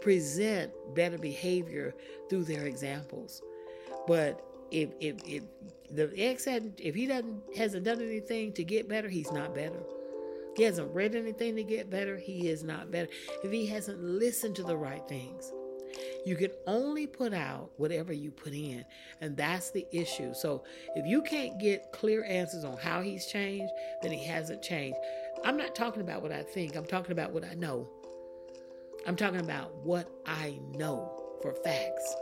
present 0.00 0.72
better 0.94 1.18
behavior 1.18 1.94
through 2.28 2.44
their 2.44 2.66
examples. 2.66 3.42
But 4.06 4.44
if 4.70 4.90
if 5.00 5.16
if 5.26 5.42
the 5.90 6.12
ex 6.16 6.44
hadn't, 6.44 6.80
if 6.80 6.94
he 6.94 7.06
doesn't 7.06 7.42
hasn't 7.56 7.84
done 7.84 8.00
anything 8.00 8.52
to 8.54 8.64
get 8.64 8.88
better, 8.88 9.08
he's 9.08 9.30
not 9.32 9.54
better. 9.54 9.82
He 10.56 10.64
hasn't 10.64 10.94
read 10.94 11.14
anything 11.14 11.56
to 11.56 11.64
get 11.64 11.88
better, 11.88 12.16
he 12.16 12.48
is 12.48 12.62
not 12.62 12.90
better. 12.90 13.08
If 13.42 13.50
he 13.50 13.66
hasn't 13.66 14.02
listened 14.02 14.54
to 14.56 14.62
the 14.62 14.76
right 14.76 15.06
things, 15.08 15.50
you 16.24 16.36
can 16.36 16.50
only 16.66 17.06
put 17.06 17.32
out 17.32 17.70
whatever 17.76 18.12
you 18.12 18.30
put 18.30 18.52
in. 18.52 18.84
And 19.20 19.36
that's 19.36 19.70
the 19.70 19.86
issue. 19.90 20.34
So 20.34 20.64
if 20.94 21.06
you 21.06 21.22
can't 21.22 21.58
get 21.58 21.92
clear 21.92 22.24
answers 22.24 22.64
on 22.64 22.76
how 22.76 23.02
he's 23.02 23.26
changed, 23.26 23.72
then 24.02 24.12
he 24.12 24.24
hasn't 24.24 24.62
changed. 24.62 24.98
I'm 25.44 25.56
not 25.56 25.74
talking 25.74 26.02
about 26.02 26.22
what 26.22 26.32
I 26.32 26.42
think, 26.42 26.76
I'm 26.76 26.86
talking 26.86 27.12
about 27.12 27.32
what 27.32 27.44
I 27.44 27.54
know. 27.54 27.88
I'm 29.06 29.16
talking 29.16 29.40
about 29.40 29.74
what 29.84 30.08
I 30.26 30.58
know 30.76 31.38
for 31.42 31.52
facts. 31.54 32.14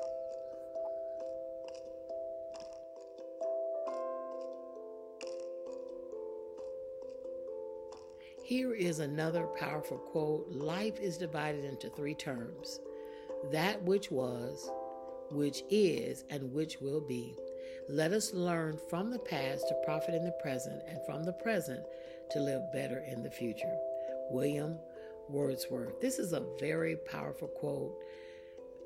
Here 8.42 8.74
is 8.74 8.98
another 8.98 9.46
powerful 9.46 9.98
quote 9.98 10.48
Life 10.50 10.98
is 10.98 11.18
divided 11.18 11.64
into 11.64 11.88
three 11.90 12.14
terms 12.14 12.80
that 13.52 13.82
which 13.82 14.10
was, 14.10 14.70
which 15.30 15.62
is, 15.70 16.24
and 16.30 16.52
which 16.52 16.80
will 16.80 17.00
be. 17.00 17.36
Let 17.88 18.12
us 18.12 18.32
learn 18.34 18.78
from 18.88 19.10
the 19.10 19.18
past 19.18 19.68
to 19.68 19.82
profit 19.84 20.14
in 20.14 20.24
the 20.24 20.36
present, 20.42 20.82
and 20.88 20.98
from 21.06 21.24
the 21.24 21.32
present 21.32 21.80
to 22.30 22.40
live 22.40 22.62
better 22.72 23.04
in 23.10 23.22
the 23.22 23.30
future. 23.30 23.76
William 24.30 24.78
Wordsworth. 25.28 26.00
This 26.00 26.18
is 26.18 26.32
a 26.32 26.46
very 26.58 26.96
powerful 26.96 27.48
quote. 27.48 27.96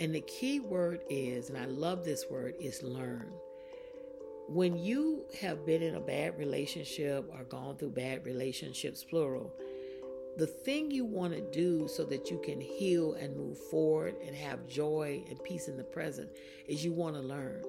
And 0.00 0.14
the 0.14 0.22
key 0.22 0.60
word 0.60 1.00
is, 1.08 1.48
and 1.48 1.58
I 1.58 1.66
love 1.66 2.04
this 2.04 2.26
word, 2.30 2.54
is 2.60 2.82
learn. 2.82 3.32
When 4.48 4.76
you 4.76 5.24
have 5.40 5.64
been 5.64 5.82
in 5.82 5.94
a 5.94 6.00
bad 6.00 6.38
relationship 6.38 7.30
or 7.32 7.44
gone 7.44 7.76
through 7.76 7.90
bad 7.90 8.26
relationships, 8.26 9.04
plural, 9.04 9.54
the 10.36 10.46
thing 10.46 10.90
you 10.90 11.04
want 11.04 11.32
to 11.32 11.40
do 11.40 11.86
so 11.88 12.04
that 12.04 12.30
you 12.30 12.40
can 12.44 12.60
heal 12.60 13.14
and 13.14 13.36
move 13.36 13.58
forward 13.70 14.16
and 14.26 14.34
have 14.34 14.66
joy 14.66 15.22
and 15.28 15.42
peace 15.44 15.68
in 15.68 15.76
the 15.76 15.84
present 15.84 16.28
is 16.66 16.84
you 16.84 16.92
want 16.92 17.14
to 17.14 17.22
learn. 17.22 17.62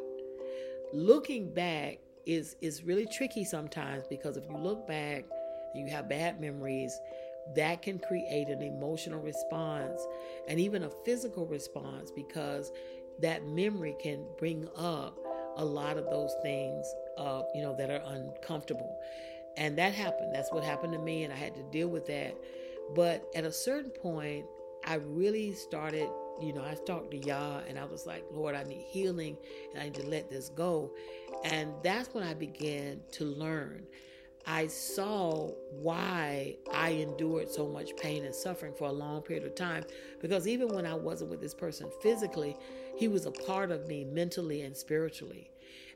Looking 0.93 1.53
back 1.53 1.99
is 2.25 2.55
is 2.61 2.83
really 2.83 3.05
tricky 3.05 3.43
sometimes 3.43 4.05
because 4.09 4.35
if 4.35 4.43
you 4.49 4.57
look 4.57 4.87
back 4.87 5.25
and 5.73 5.87
you 5.87 5.93
have 5.93 6.09
bad 6.09 6.41
memories, 6.41 6.99
that 7.55 7.81
can 7.83 7.99
create 7.99 8.47
an 8.47 8.61
emotional 8.63 9.21
response 9.21 10.01
and 10.47 10.59
even 10.59 10.83
a 10.83 10.89
physical 11.05 11.45
response 11.45 12.11
because 12.11 12.71
that 13.19 13.45
memory 13.45 13.95
can 14.01 14.25
bring 14.39 14.67
up 14.75 15.17
a 15.57 15.63
lot 15.63 15.97
of 15.97 16.05
those 16.09 16.33
things, 16.41 16.85
uh, 17.17 17.43
you 17.53 17.61
know, 17.61 17.75
that 17.77 17.89
are 17.89 18.01
uncomfortable. 18.07 18.97
And 19.57 19.77
that 19.77 19.93
happened. 19.93 20.33
That's 20.33 20.51
what 20.51 20.63
happened 20.63 20.93
to 20.93 20.99
me, 20.99 21.23
and 21.23 21.31
I 21.31 21.37
had 21.37 21.55
to 21.55 21.63
deal 21.63 21.87
with 21.87 22.05
that. 22.07 22.35
But 22.93 23.25
at 23.35 23.45
a 23.45 23.51
certain 23.51 23.89
point, 23.89 24.45
I 24.85 24.95
really 24.95 25.53
started, 25.53 26.07
you 26.39 26.53
know, 26.53 26.61
I 26.61 26.75
talked 26.85 27.11
to 27.11 27.17
Yah 27.17 27.61
and 27.67 27.79
I 27.79 27.85
was 27.85 28.05
like, 28.05 28.23
Lord, 28.31 28.53
I 28.53 28.63
need 28.63 28.83
healing 28.87 29.37
and 29.73 29.81
I 29.81 29.85
need 29.85 29.95
to 29.95 30.05
let 30.05 30.29
this 30.29 30.49
go. 30.49 30.91
And 31.43 31.73
that's 31.83 32.13
when 32.13 32.23
I 32.23 32.35
began 32.35 33.01
to 33.13 33.25
learn. 33.25 33.87
I 34.45 34.67
saw 34.67 35.49
why 35.71 36.57
I 36.71 36.89
endured 36.91 37.49
so 37.49 37.67
much 37.67 37.95
pain 37.97 38.25
and 38.25 38.35
suffering 38.35 38.73
for 38.77 38.87
a 38.87 38.91
long 38.91 39.23
period 39.23 39.43
of 39.43 39.55
time. 39.55 39.85
Because 40.21 40.47
even 40.47 40.67
when 40.67 40.85
I 40.85 40.93
wasn't 40.93 41.31
with 41.31 41.41
this 41.41 41.55
person 41.55 41.89
physically, 42.03 42.55
he 42.95 43.07
was 43.07 43.25
a 43.25 43.31
part 43.31 43.71
of 43.71 43.87
me 43.87 44.05
mentally 44.05 44.61
and 44.61 44.77
spiritually. 44.77 45.49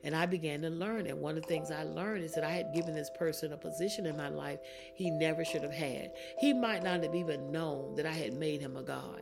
And 0.04 0.16
I 0.16 0.26
began 0.26 0.62
to 0.62 0.70
learn. 0.70 1.08
And 1.08 1.20
one 1.20 1.36
of 1.38 1.44
the 1.44 1.48
things 1.48 1.72
I 1.72 1.84
learned 1.84 2.24
is 2.24 2.34
that 2.34 2.44
I 2.44 2.52
had 2.52 2.74
given 2.74 2.96
this 2.96 3.10
person 3.10 3.54
a 3.54 3.58
position 3.58 4.06
in 4.06 4.18
my 4.18 4.30
life 4.30 4.60
he 4.96 5.10
never 5.10 5.44
should 5.44 5.64
have 5.64 5.74
had. 5.74 6.12
He 6.40 6.54
might 6.54 6.84
not 6.84 7.04
have 7.04 7.16
even 7.16 7.52
known 7.52 7.96
that 7.96 8.06
I 8.06 8.12
had 8.12 8.34
made 8.34 8.62
him 8.62 8.78
a 8.78 8.84
God. 8.84 9.22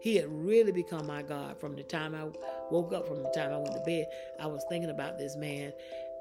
He 0.00 0.16
had 0.16 0.26
really 0.28 0.72
become 0.72 1.06
my 1.06 1.22
God 1.22 1.58
from 1.58 1.76
the 1.76 1.82
time 1.82 2.14
I 2.14 2.24
woke 2.70 2.92
up, 2.92 3.08
from 3.08 3.22
the 3.22 3.30
time 3.30 3.52
I 3.52 3.56
went 3.56 3.72
to 3.72 3.80
bed. 3.80 4.06
I 4.38 4.46
was 4.46 4.62
thinking 4.68 4.90
about 4.90 5.18
this 5.18 5.34
man, 5.34 5.72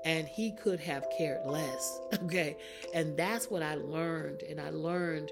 and 0.05 0.25
he 0.25 0.51
could 0.51 0.79
have 0.79 1.05
cared 1.17 1.45
less. 1.45 1.99
Okay. 2.23 2.55
And 2.93 3.17
that's 3.17 3.49
what 3.49 3.61
I 3.61 3.75
learned. 3.75 4.43
And 4.43 4.61
I 4.61 4.69
learned 4.69 5.31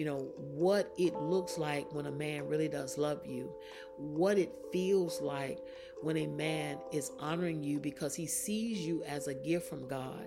you 0.00 0.06
know, 0.06 0.32
what 0.36 0.94
it 0.96 1.14
looks 1.16 1.58
like 1.58 1.92
when 1.92 2.06
a 2.06 2.10
man 2.10 2.48
really 2.48 2.68
does 2.68 2.96
love 2.96 3.20
you, 3.26 3.52
what 3.98 4.38
it 4.38 4.50
feels 4.72 5.20
like 5.20 5.58
when 6.00 6.16
a 6.16 6.26
man 6.26 6.78
is 6.90 7.12
honoring 7.18 7.62
you 7.62 7.78
because 7.78 8.14
he 8.14 8.24
sees 8.24 8.78
you 8.78 9.04
as 9.04 9.26
a 9.26 9.34
gift 9.34 9.68
from 9.68 9.86
God. 9.86 10.26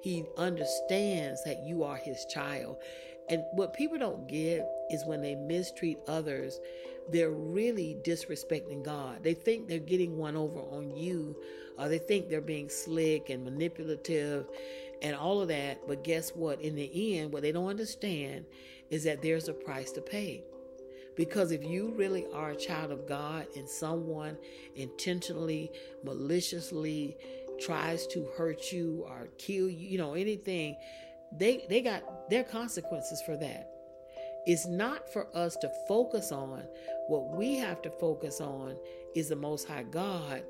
He 0.00 0.24
understands 0.38 1.44
that 1.44 1.62
you 1.66 1.84
are 1.84 1.96
his 1.96 2.24
child. 2.32 2.78
And 3.28 3.42
what 3.52 3.74
people 3.74 3.98
don't 3.98 4.26
get 4.26 4.66
is 4.88 5.04
when 5.04 5.20
they 5.20 5.34
mistreat 5.34 5.98
others, 6.08 6.58
they're 7.10 7.30
really 7.30 7.98
disrespecting 8.02 8.82
God. 8.82 9.22
They 9.22 9.34
think 9.34 9.68
they're 9.68 9.80
getting 9.80 10.16
one 10.16 10.34
over 10.34 10.60
on 10.60 10.96
you, 10.96 11.36
or 11.76 11.90
they 11.90 11.98
think 11.98 12.30
they're 12.30 12.40
being 12.40 12.70
slick 12.70 13.28
and 13.28 13.44
manipulative 13.44 14.46
and 15.02 15.14
all 15.14 15.42
of 15.42 15.48
that. 15.48 15.86
But 15.86 16.04
guess 16.04 16.30
what? 16.30 16.62
In 16.62 16.74
the 16.74 17.18
end, 17.18 17.34
what 17.34 17.42
they 17.42 17.52
don't 17.52 17.68
understand 17.68 18.46
is 18.90 19.04
that 19.04 19.22
there's 19.22 19.48
a 19.48 19.52
price 19.52 19.92
to 19.92 20.00
pay. 20.00 20.42
Because 21.16 21.52
if 21.52 21.64
you 21.64 21.92
really 21.96 22.26
are 22.32 22.50
a 22.50 22.56
child 22.56 22.90
of 22.90 23.06
God 23.06 23.46
and 23.56 23.68
someone 23.68 24.38
intentionally, 24.76 25.70
maliciously 26.04 27.16
tries 27.60 28.06
to 28.08 28.26
hurt 28.36 28.72
you 28.72 29.04
or 29.06 29.28
kill 29.38 29.68
you, 29.68 29.88
you 29.88 29.98
know, 29.98 30.14
anything, 30.14 30.76
they 31.32 31.64
they 31.68 31.80
got 31.80 32.30
their 32.30 32.44
consequences 32.44 33.22
for 33.22 33.36
that. 33.36 33.70
It's 34.46 34.66
not 34.66 35.12
for 35.12 35.28
us 35.36 35.56
to 35.56 35.70
focus 35.86 36.32
on. 36.32 36.62
What 37.08 37.36
we 37.36 37.56
have 37.56 37.82
to 37.82 37.90
focus 37.90 38.40
on 38.40 38.76
is 39.14 39.28
the 39.28 39.36
most 39.36 39.68
high 39.68 39.82
God 39.82 40.42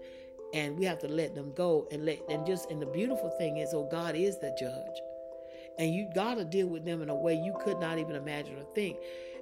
and 0.55 0.79
we 0.79 0.85
have 0.85 0.99
to 1.01 1.09
let 1.09 1.35
them 1.35 1.53
go 1.55 1.87
and 1.91 2.05
let 2.05 2.21
and 2.29 2.47
just 2.47 2.71
and 2.71 2.81
the 2.81 2.87
beautiful 2.87 3.31
thing 3.39 3.59
is 3.59 3.73
oh 3.75 3.89
God 3.91 4.15
is 4.15 4.39
the 4.39 4.55
judge. 4.59 5.10
And 5.79 5.95
you 5.95 6.11
got 6.15 6.35
to 6.37 6.45
deal 6.45 6.67
with 6.67 6.85
them 6.85 7.03
in 7.03 7.09
a 7.09 7.15
way 7.15 7.35
you 7.35 7.55
could 7.65 7.79
not 7.81 7.99
even 7.99 8.17
imagine 8.17 8.57
or 8.59 8.65
think. 8.75 8.99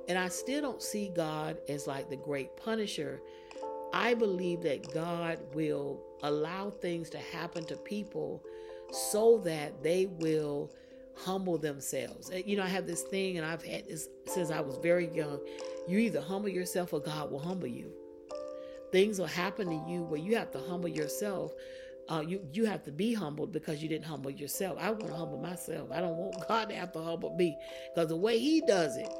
And 0.08 0.16
I 0.18 0.28
still 0.28 0.62
don't 0.62 0.82
see 0.82 1.10
God 1.14 1.58
as 1.68 1.86
like 1.86 2.08
the 2.08 2.16
great 2.16 2.56
punisher. 2.56 3.20
I 3.92 4.14
believe 4.14 4.62
that 4.62 4.92
God 4.92 5.38
will 5.54 6.00
allow 6.22 6.70
things 6.70 7.10
to 7.10 7.18
happen 7.18 7.64
to 7.64 7.76
people 7.76 8.42
so 8.90 9.38
that 9.44 9.82
they 9.82 10.06
will 10.06 10.70
humble 11.14 11.58
themselves. 11.58 12.30
You 12.46 12.56
know, 12.56 12.62
I 12.62 12.68
have 12.68 12.86
this 12.86 13.02
thing, 13.02 13.38
and 13.38 13.46
I've 13.46 13.64
had 13.64 13.86
this 13.88 14.08
since 14.26 14.50
I 14.50 14.60
was 14.60 14.78
very 14.78 15.08
young. 15.08 15.40
You 15.88 15.98
either 15.98 16.20
humble 16.20 16.48
yourself 16.48 16.92
or 16.92 17.00
God 17.00 17.30
will 17.30 17.40
humble 17.40 17.66
you. 17.66 17.92
Things 18.92 19.18
will 19.18 19.26
happen 19.26 19.68
to 19.68 19.90
you 19.90 20.04
where 20.04 20.20
you 20.20 20.36
have 20.36 20.50
to 20.52 20.58
humble 20.58 20.88
yourself. 20.88 21.52
Uh, 22.08 22.24
you 22.26 22.40
you 22.52 22.64
have 22.64 22.82
to 22.84 22.92
be 22.92 23.12
humbled 23.12 23.52
because 23.52 23.82
you 23.82 23.88
didn't 23.88 24.06
humble 24.06 24.30
yourself. 24.30 24.78
I 24.80 24.90
want 24.90 25.08
to 25.08 25.14
humble 25.14 25.38
myself. 25.38 25.90
I 25.92 26.00
don't 26.00 26.16
want 26.16 26.48
God 26.48 26.70
to 26.70 26.74
have 26.74 26.92
to 26.92 27.02
humble 27.02 27.34
me 27.34 27.58
because 27.94 28.08
the 28.08 28.16
way 28.16 28.38
He 28.38 28.62
does 28.62 28.96
it 28.96 29.12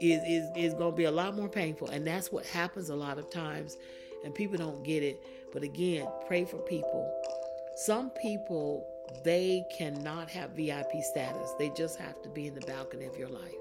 is 0.00 0.22
is 0.24 0.50
is 0.56 0.74
going 0.74 0.92
to 0.92 0.96
be 0.96 1.04
a 1.04 1.10
lot 1.10 1.36
more 1.36 1.48
painful, 1.48 1.88
and 1.88 2.06
that's 2.06 2.32
what 2.32 2.46
happens 2.46 2.88
a 2.88 2.96
lot 2.96 3.18
of 3.18 3.30
times, 3.30 3.76
and 4.24 4.34
people 4.34 4.56
don't 4.56 4.82
get 4.84 5.02
it. 5.02 5.22
But 5.52 5.62
again, 5.62 6.08
pray 6.26 6.44
for 6.44 6.58
people. 6.58 7.12
Some 7.76 8.10
people 8.10 8.86
they 9.22 9.64
cannot 9.76 10.30
have 10.30 10.50
VIP 10.50 11.02
status. 11.02 11.52
They 11.58 11.70
just 11.70 11.98
have 11.98 12.20
to 12.22 12.28
be 12.28 12.46
in 12.46 12.54
the 12.54 12.62
balcony 12.62 13.04
of 13.04 13.16
your 13.16 13.28
life. 13.28 13.54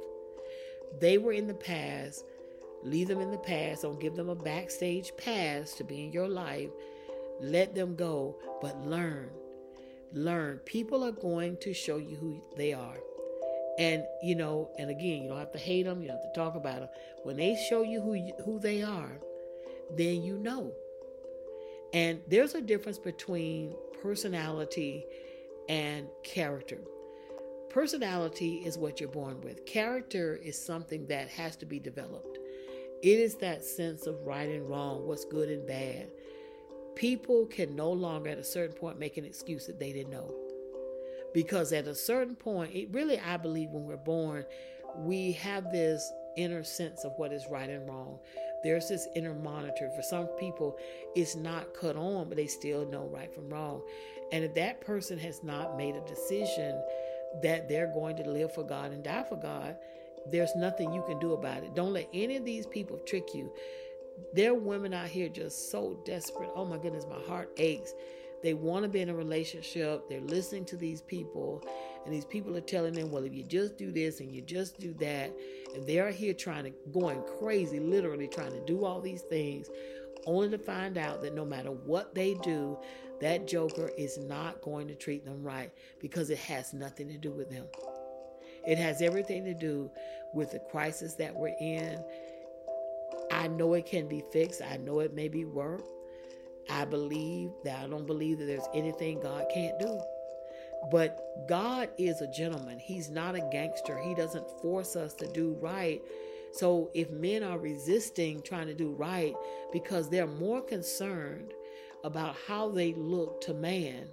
They 0.99 1.17
were 1.17 1.33
in 1.33 1.47
the 1.47 1.53
past. 1.53 2.23
Leave 2.83 3.07
them 3.07 3.21
in 3.21 3.31
the 3.31 3.37
past. 3.37 3.83
Don't 3.83 3.99
give 3.99 4.15
them 4.15 4.29
a 4.29 4.35
backstage 4.35 5.11
pass 5.17 5.73
to 5.75 5.83
be 5.83 6.05
in 6.05 6.11
your 6.11 6.27
life. 6.27 6.69
Let 7.41 7.75
them 7.75 7.95
go, 7.95 8.37
but 8.61 8.79
learn. 8.85 9.29
Learn. 10.11 10.59
People 10.59 11.03
are 11.03 11.11
going 11.11 11.57
to 11.57 11.73
show 11.73 11.97
you 11.97 12.15
who 12.15 12.41
they 12.55 12.73
are. 12.73 12.97
And 13.79 14.03
you 14.21 14.35
know, 14.35 14.69
and 14.77 14.89
again, 14.89 15.23
you 15.23 15.29
don't 15.29 15.39
have 15.39 15.51
to 15.53 15.57
hate 15.57 15.83
them. 15.83 16.01
You 16.01 16.09
don't 16.09 16.17
have 16.17 16.33
to 16.33 16.39
talk 16.39 16.55
about 16.55 16.81
them. 16.81 16.89
When 17.23 17.37
they 17.37 17.55
show 17.69 17.81
you 17.81 18.01
who 18.01 18.13
you, 18.13 18.33
who 18.45 18.59
they 18.59 18.83
are, 18.83 19.19
then 19.97 20.21
you 20.21 20.37
know. 20.37 20.71
And 21.93 22.21
there's 22.27 22.55
a 22.55 22.61
difference 22.61 22.99
between 22.99 23.75
personality 24.01 25.05
and 25.69 26.07
character. 26.23 26.79
Personality 27.69 28.63
is 28.65 28.77
what 28.77 28.99
you're 28.99 29.09
born 29.09 29.41
with. 29.41 29.65
Character 29.65 30.35
is 30.35 30.63
something 30.63 31.07
that 31.07 31.29
has 31.29 31.55
to 31.57 31.65
be 31.65 31.79
developed. 31.79 32.37
It 33.01 33.19
is 33.19 33.35
that 33.37 33.63
sense 33.63 34.05
of 34.05 34.15
right 34.25 34.47
and 34.47 34.69
wrong, 34.69 35.07
what's 35.07 35.25
good 35.25 35.49
and 35.49 35.65
bad. 35.67 36.11
People 36.95 37.45
can 37.47 37.75
no 37.75 37.91
longer, 37.91 38.29
at 38.29 38.37
a 38.37 38.43
certain 38.43 38.75
point, 38.75 38.99
make 38.99 39.17
an 39.17 39.25
excuse 39.25 39.65
that 39.67 39.79
they 39.79 39.91
didn't 39.91 40.11
know. 40.11 40.33
Because 41.33 41.73
at 41.73 41.87
a 41.87 41.95
certain 41.95 42.35
point, 42.35 42.75
it 42.75 42.89
really, 42.91 43.19
I 43.19 43.37
believe, 43.37 43.69
when 43.71 43.85
we're 43.85 43.97
born, 43.97 44.45
we 44.97 45.31
have 45.33 45.71
this 45.71 46.11
inner 46.37 46.63
sense 46.63 47.03
of 47.03 47.13
what 47.17 47.31
is 47.31 47.47
right 47.49 47.69
and 47.69 47.87
wrong. 47.87 48.19
There's 48.63 48.87
this 48.87 49.07
inner 49.15 49.33
monitor. 49.33 49.89
For 49.95 50.01
some 50.01 50.27
people, 50.39 50.77
it's 51.15 51.35
not 51.35 51.73
cut 51.73 51.95
on, 51.95 52.29
but 52.29 52.37
they 52.37 52.47
still 52.47 52.85
know 52.85 53.09
right 53.11 53.33
from 53.33 53.49
wrong. 53.49 53.81
And 54.31 54.43
if 54.43 54.53
that 54.55 54.81
person 54.81 55.17
has 55.19 55.43
not 55.43 55.77
made 55.77 55.95
a 55.95 56.07
decision 56.07 56.81
that 57.41 57.67
they're 57.67 57.91
going 57.93 58.15
to 58.17 58.29
live 58.29 58.53
for 58.53 58.63
God 58.63 58.91
and 58.91 59.03
die 59.03 59.23
for 59.23 59.35
God, 59.35 59.75
there's 60.31 60.55
nothing 60.55 60.93
you 60.93 61.03
can 61.07 61.19
do 61.19 61.33
about 61.33 61.63
it. 61.63 61.75
Don't 61.75 61.93
let 61.93 62.07
any 62.13 62.37
of 62.37 62.45
these 62.45 62.65
people 62.65 62.97
trick 62.99 63.33
you. 63.33 63.51
There 64.33 64.51
are 64.51 64.55
women 64.55 64.93
out 64.93 65.07
here 65.07 65.29
just 65.29 65.71
so 65.71 65.99
desperate. 66.05 66.49
Oh 66.55 66.65
my 66.65 66.77
goodness, 66.77 67.05
my 67.09 67.21
heart 67.27 67.51
aches. 67.57 67.93
They 68.41 68.53
want 68.53 68.83
to 68.83 68.89
be 68.89 68.99
in 68.99 69.09
a 69.09 69.15
relationship. 69.15 70.09
They're 70.09 70.19
listening 70.19 70.65
to 70.65 70.75
these 70.75 71.01
people, 71.01 71.63
and 72.03 72.13
these 72.13 72.25
people 72.25 72.57
are 72.57 72.61
telling 72.61 72.93
them, 72.93 73.09
well, 73.09 73.23
if 73.23 73.33
you 73.33 73.43
just 73.43 73.77
do 73.77 73.89
this 73.91 74.19
and 74.19 74.35
you 74.35 74.41
just 74.41 74.79
do 74.79 74.93
that, 74.95 75.31
and 75.73 75.87
they 75.87 75.99
are 75.99 76.11
here 76.11 76.33
trying 76.33 76.65
to, 76.65 76.73
going 76.91 77.23
crazy, 77.39 77.79
literally 77.79 78.27
trying 78.27 78.51
to 78.51 78.59
do 78.65 78.83
all 78.83 78.99
these 78.99 79.21
things, 79.21 79.69
only 80.25 80.49
to 80.49 80.57
find 80.57 80.97
out 80.97 81.21
that 81.21 81.33
no 81.33 81.45
matter 81.45 81.69
what 81.69 82.13
they 82.13 82.33
do, 82.35 82.77
that 83.21 83.47
joker 83.47 83.91
is 83.97 84.17
not 84.17 84.61
going 84.61 84.87
to 84.87 84.95
treat 84.95 85.23
them 85.23 85.41
right 85.41 85.71
because 85.99 86.29
it 86.29 86.37
has 86.39 86.73
nothing 86.73 87.07
to 87.07 87.17
do 87.17 87.31
with 87.31 87.49
them. 87.49 87.65
It 88.65 88.77
has 88.77 89.01
everything 89.01 89.45
to 89.45 89.53
do 89.53 89.89
with 90.33 90.51
the 90.51 90.59
crisis 90.59 91.15
that 91.15 91.33
we're 91.33 91.55
in. 91.59 92.03
I 93.33 93.47
know 93.47 93.73
it 93.73 93.85
can 93.85 94.07
be 94.07 94.23
fixed. 94.31 94.61
I 94.61 94.77
know 94.77 94.99
it 94.99 95.13
may 95.13 95.27
be 95.27 95.45
worked. 95.45 95.89
I 96.69 96.85
believe 96.85 97.49
that 97.63 97.83
I 97.83 97.87
don't 97.87 98.05
believe 98.05 98.39
that 98.39 98.45
there's 98.45 98.67
anything 98.73 99.19
God 99.19 99.45
can't 99.53 99.77
do. 99.79 99.99
But 100.91 101.19
God 101.47 101.89
is 101.97 102.21
a 102.21 102.31
gentleman. 102.31 102.77
He's 102.79 103.09
not 103.09 103.35
a 103.35 103.49
gangster. 103.51 103.97
He 103.97 104.13
doesn't 104.13 104.49
force 104.61 104.95
us 104.95 105.13
to 105.15 105.27
do 105.27 105.57
right. 105.59 106.01
So 106.51 106.91
if 106.93 107.09
men 107.09 107.43
are 107.43 107.57
resisting 107.57 108.41
trying 108.43 108.67
to 108.67 108.73
do 108.73 108.91
right 108.91 109.33
because 109.71 110.09
they're 110.09 110.27
more 110.27 110.61
concerned 110.61 111.53
about 112.03 112.35
how 112.47 112.69
they 112.69 112.93
look 112.93 113.41
to 113.41 113.53
man 113.53 114.07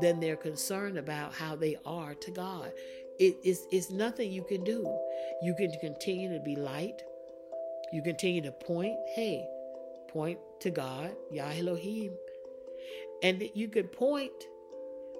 than 0.00 0.18
they're 0.20 0.36
concerned 0.36 0.98
about 0.98 1.32
how 1.32 1.56
they 1.56 1.76
are 1.84 2.14
to 2.14 2.30
God. 2.30 2.72
It 3.18 3.36
is 3.44 3.66
it's 3.70 3.90
nothing 3.90 4.32
you 4.32 4.44
can 4.44 4.64
do. 4.64 4.82
You 5.42 5.54
can 5.54 5.72
continue 5.80 6.32
to 6.32 6.40
be 6.40 6.56
light. 6.56 7.02
You 7.92 8.02
continue 8.02 8.42
to 8.42 8.52
point, 8.52 8.96
hey, 9.14 9.46
point 10.08 10.38
to 10.60 10.70
God, 10.70 11.14
Yah 11.30 11.52
Elohim. 11.56 12.12
And 13.22 13.48
you 13.54 13.68
could 13.68 13.92
point, 13.92 14.32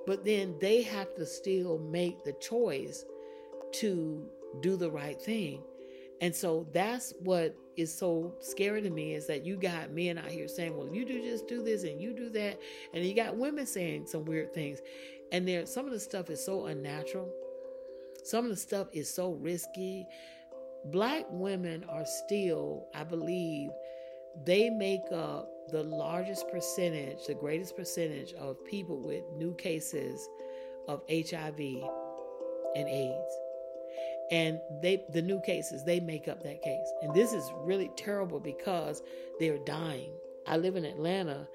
but 0.06 0.24
then 0.24 0.56
they 0.60 0.82
have 0.82 1.14
to 1.16 1.26
still 1.26 1.78
make 1.78 2.24
the 2.24 2.32
choice 2.34 3.04
to 3.72 4.28
do 4.60 4.76
the 4.76 4.90
right 4.90 5.20
thing. 5.20 5.62
And 6.20 6.34
so 6.34 6.66
that's 6.72 7.14
what 7.20 7.54
is 7.76 7.96
so 7.96 8.34
scary 8.40 8.82
to 8.82 8.90
me 8.90 9.14
is 9.14 9.26
that 9.28 9.46
you 9.46 9.56
got 9.56 9.92
men 9.92 10.18
out 10.18 10.26
here 10.26 10.48
saying, 10.48 10.76
well, 10.76 10.92
you 10.92 11.04
do 11.04 11.22
just 11.22 11.46
do 11.46 11.62
this 11.62 11.84
and 11.84 12.00
you 12.00 12.12
do 12.12 12.28
that. 12.30 12.58
And 12.92 13.04
you 13.04 13.14
got 13.14 13.36
women 13.36 13.66
saying 13.66 14.06
some 14.06 14.24
weird 14.24 14.52
things. 14.52 14.80
And 15.30 15.46
there 15.46 15.64
some 15.66 15.86
of 15.86 15.92
the 15.92 16.00
stuff 16.00 16.30
is 16.30 16.44
so 16.44 16.66
unnatural. 16.66 17.32
Some 18.24 18.44
of 18.44 18.50
the 18.50 18.56
stuff 18.56 18.88
is 18.92 19.08
so 19.08 19.32
risky. 19.32 20.06
Black 20.86 21.26
women 21.30 21.84
are 21.88 22.04
still, 22.04 22.86
I 22.94 23.04
believe, 23.04 23.70
they 24.44 24.70
make 24.70 25.10
up 25.12 25.50
the 25.70 25.82
largest 25.82 26.48
percentage, 26.48 27.26
the 27.26 27.34
greatest 27.34 27.76
percentage 27.76 28.32
of 28.34 28.64
people 28.64 29.00
with 29.00 29.22
new 29.36 29.54
cases 29.54 30.28
of 30.86 31.02
HIV 31.10 31.58
and 32.76 32.88
AIDS. 32.88 33.32
And 34.30 34.60
they 34.82 35.04
the 35.10 35.22
new 35.22 35.40
cases 35.40 35.84
they 35.84 36.00
make 36.00 36.28
up 36.28 36.42
that 36.42 36.62
case. 36.62 36.92
And 37.02 37.14
this 37.14 37.32
is 37.32 37.50
really 37.56 37.90
terrible 37.96 38.40
because 38.40 39.02
they're 39.40 39.58
dying. 39.58 40.12
I 40.46 40.56
live 40.56 40.76
in 40.76 40.84
atlanta 40.84 41.46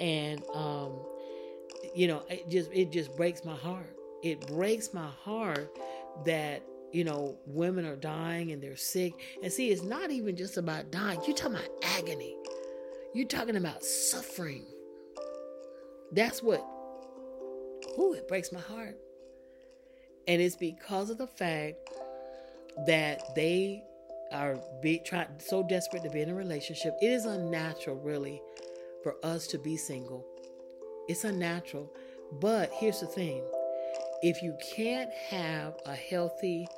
and 0.00 0.44
um 0.54 1.00
you 1.94 2.06
know 2.06 2.22
it 2.28 2.48
just 2.48 2.70
it 2.72 2.90
just 2.90 3.16
breaks 3.16 3.44
my 3.44 3.54
heart. 3.54 3.96
It 4.22 4.46
breaks 4.48 4.92
my 4.92 5.08
heart 5.24 5.70
that 6.24 6.62
you 6.92 7.04
know 7.04 7.36
women 7.46 7.84
are 7.84 7.96
dying 7.96 8.52
and 8.52 8.62
they're 8.62 8.76
sick 8.76 9.12
and 9.42 9.52
see 9.52 9.70
it's 9.70 9.82
not 9.82 10.10
even 10.10 10.36
just 10.36 10.56
about 10.56 10.90
dying 10.90 11.20
you're 11.26 11.36
talking 11.36 11.56
about 11.56 11.70
agony 11.98 12.34
you're 13.14 13.26
talking 13.26 13.56
about 13.56 13.82
suffering 13.82 14.64
that's 16.12 16.42
what 16.42 16.64
oh 17.98 18.14
it 18.16 18.26
breaks 18.28 18.52
my 18.52 18.60
heart 18.60 18.96
and 20.26 20.42
it's 20.42 20.56
because 20.56 21.10
of 21.10 21.18
the 21.18 21.26
fact 21.26 21.76
that 22.86 23.34
they 23.34 23.82
are 24.32 24.58
be 24.82 24.98
try, 24.98 25.26
so 25.38 25.62
desperate 25.62 26.02
to 26.04 26.10
be 26.10 26.20
in 26.20 26.28
a 26.28 26.34
relationship. 26.34 26.94
It 27.00 27.10
is 27.10 27.24
unnatural, 27.24 27.96
really, 27.96 28.42
for 29.02 29.16
us 29.22 29.46
to 29.48 29.58
be 29.58 29.76
single. 29.76 30.26
It's 31.08 31.24
unnatural. 31.24 31.90
But 32.40 32.70
here's 32.74 33.00
the 33.00 33.06
thing 33.06 33.42
if 34.22 34.42
you 34.42 34.56
can't 34.74 35.10
have 35.30 35.76
a 35.86 35.94
healthy, 35.94 36.68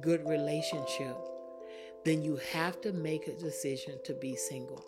good 0.00 0.26
relationship, 0.28 1.16
then 2.04 2.22
you 2.22 2.36
have 2.52 2.80
to 2.80 2.92
make 2.92 3.26
a 3.26 3.32
decision 3.34 3.98
to 4.04 4.14
be 4.14 4.34
single 4.36 4.84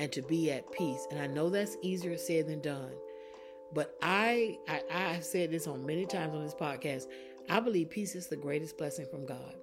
and 0.00 0.10
to 0.12 0.22
be 0.22 0.50
at 0.50 0.70
peace. 0.72 1.06
And 1.10 1.20
I 1.20 1.26
know 1.26 1.50
that's 1.50 1.76
easier 1.82 2.16
said 2.16 2.48
than 2.48 2.60
done. 2.60 2.92
But 3.72 3.96
I, 4.00 4.58
I 4.66 4.82
I've 4.90 5.24
said 5.24 5.50
this 5.50 5.66
on 5.66 5.84
many 5.84 6.06
times 6.06 6.34
on 6.34 6.42
this 6.42 6.54
podcast. 6.54 7.06
I 7.50 7.60
believe 7.60 7.90
peace 7.90 8.14
is 8.14 8.26
the 8.26 8.36
greatest 8.36 8.78
blessing 8.78 9.06
from 9.10 9.26
God. 9.26 9.54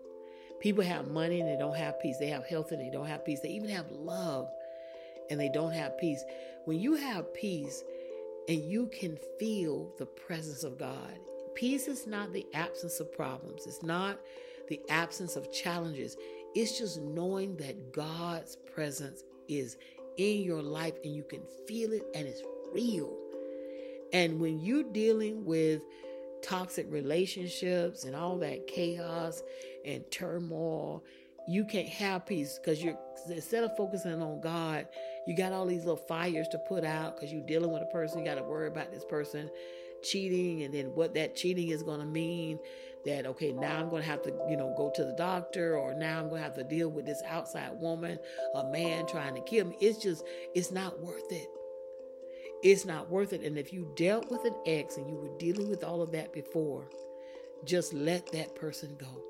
People 0.59 0.83
have 0.83 1.07
money 1.07 1.39
and 1.41 1.49
they 1.49 1.57
don't 1.57 1.75
have 1.75 1.99
peace. 1.99 2.17
They 2.17 2.27
have 2.27 2.45
health 2.45 2.71
and 2.71 2.81
they 2.81 2.89
don't 2.89 3.07
have 3.07 3.25
peace. 3.25 3.39
They 3.41 3.49
even 3.49 3.69
have 3.69 3.91
love 3.91 4.49
and 5.29 5.39
they 5.39 5.49
don't 5.49 5.73
have 5.73 5.97
peace. 5.97 6.23
When 6.65 6.79
you 6.79 6.95
have 6.95 7.33
peace 7.33 7.83
and 8.47 8.63
you 8.63 8.87
can 8.87 9.17
feel 9.39 9.91
the 9.97 10.05
presence 10.05 10.63
of 10.63 10.77
God, 10.77 11.19
peace 11.55 11.87
is 11.87 12.07
not 12.07 12.33
the 12.33 12.45
absence 12.53 12.99
of 12.99 13.11
problems, 13.11 13.65
it's 13.65 13.83
not 13.83 14.19
the 14.67 14.79
absence 14.89 15.35
of 15.35 15.51
challenges. 15.51 16.17
It's 16.53 16.77
just 16.77 17.01
knowing 17.01 17.57
that 17.57 17.91
God's 17.91 18.57
presence 18.73 19.23
is 19.47 19.77
in 20.17 20.41
your 20.41 20.61
life 20.61 20.93
and 21.03 21.15
you 21.15 21.23
can 21.23 21.41
feel 21.67 21.91
it 21.91 22.03
and 22.15 22.27
it's 22.27 22.41
real. 22.73 23.15
And 24.13 24.39
when 24.39 24.59
you're 24.59 24.83
dealing 24.83 25.45
with 25.45 25.81
toxic 26.41 26.85
relationships 26.89 28.03
and 28.03 28.15
all 28.15 28.37
that 28.39 28.67
chaos 28.67 29.43
and 29.83 30.09
turmoil, 30.11 31.03
you 31.47 31.65
can't 31.65 31.89
have 31.89 32.25
peace 32.25 32.57
because 32.57 32.83
you're 32.83 32.97
instead 33.29 33.63
of 33.63 33.75
focusing 33.75 34.21
on 34.21 34.41
God, 34.41 34.87
you 35.27 35.35
got 35.35 35.53
all 35.53 35.65
these 35.65 35.85
little 35.85 35.95
fires 35.95 36.47
to 36.49 36.57
put 36.59 36.83
out 36.83 37.15
because 37.15 37.31
you're 37.31 37.45
dealing 37.45 37.71
with 37.71 37.83
a 37.83 37.87
person. 37.87 38.19
You 38.19 38.25
got 38.25 38.35
to 38.35 38.43
worry 38.43 38.67
about 38.67 38.91
this 38.91 39.05
person 39.05 39.49
cheating 40.03 40.63
and 40.63 40.73
then 40.73 40.93
what 40.95 41.13
that 41.15 41.35
cheating 41.35 41.69
is 41.69 41.83
going 41.83 41.99
to 41.99 42.05
mean. 42.05 42.59
That 43.05 43.25
okay, 43.27 43.51
now 43.51 43.79
I'm 43.79 43.89
going 43.89 44.01
to 44.01 44.07
have 44.09 44.23
to 44.23 44.33
you 44.49 44.57
know 44.57 44.73
go 44.77 44.91
to 44.95 45.03
the 45.03 45.13
doctor, 45.13 45.77
or 45.77 45.93
now 45.93 46.19
I'm 46.19 46.29
going 46.29 46.41
to 46.41 46.43
have 46.43 46.55
to 46.55 46.63
deal 46.63 46.89
with 46.89 47.05
this 47.05 47.21
outside 47.27 47.71
woman, 47.79 48.17
a 48.55 48.63
man 48.71 49.05
trying 49.05 49.35
to 49.35 49.41
kill 49.41 49.67
me. 49.67 49.77
It's 49.79 49.97
just 49.97 50.25
it's 50.53 50.71
not 50.71 50.99
worth 50.99 51.31
it 51.31 51.47
it's 52.63 52.83
not 52.83 53.11
worth 53.11 53.31
it. 53.31 53.41
And 53.41 53.59
if 53.59 53.71
you 53.71 53.91
dealt 53.95 54.31
with 54.31 54.43
an 54.43 54.55
ex 54.65 54.97
and 54.97 55.07
you 55.07 55.15
were 55.15 55.37
dealing 55.37 55.69
with 55.69 55.83
all 55.83 56.01
of 56.01 56.11
that 56.13 56.33
before, 56.33 56.89
just 57.63 57.93
let 57.93 58.31
that 58.31 58.55
person 58.55 58.95
go. 58.97 59.23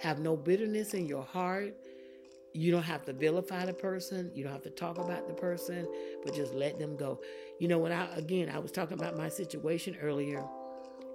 Have 0.00 0.20
no 0.20 0.36
bitterness 0.36 0.94
in 0.94 1.06
your 1.06 1.24
heart. 1.24 1.74
You 2.52 2.70
don't 2.70 2.82
have 2.82 3.04
to 3.06 3.12
vilify 3.12 3.64
the 3.64 3.72
person. 3.72 4.30
You 4.34 4.44
don't 4.44 4.52
have 4.52 4.62
to 4.62 4.70
talk 4.70 4.98
about 4.98 5.26
the 5.26 5.34
person, 5.34 5.88
but 6.24 6.34
just 6.34 6.54
let 6.54 6.78
them 6.78 6.96
go. 6.96 7.20
You 7.58 7.68
know, 7.68 7.78
when 7.78 7.92
I, 7.92 8.14
again, 8.14 8.48
I 8.48 8.58
was 8.58 8.70
talking 8.70 8.98
about 8.98 9.16
my 9.16 9.28
situation 9.28 9.96
earlier, 10.00 10.44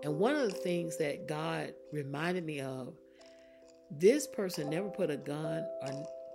and 0.04 0.18
one 0.18 0.36
of 0.36 0.50
the 0.50 0.58
things 0.58 0.98
that 0.98 1.28
God 1.28 1.74
reminded 1.92 2.46
me 2.46 2.62
of, 2.62 2.94
this 3.90 4.28
person 4.28 4.70
never 4.70 4.90
put 4.90 5.10
a 5.10 5.18
gun 5.18 5.66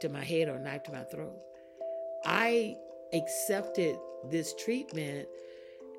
to 0.00 0.08
my 0.08 0.24
head 0.24 0.48
or 0.48 0.54
a 0.54 0.62
knife 0.62 0.82
to 0.84 0.92
my 0.92 1.04
throat. 1.04 1.38
I 2.24 2.76
accepted 3.12 3.96
this 4.30 4.54
treatment. 4.54 5.28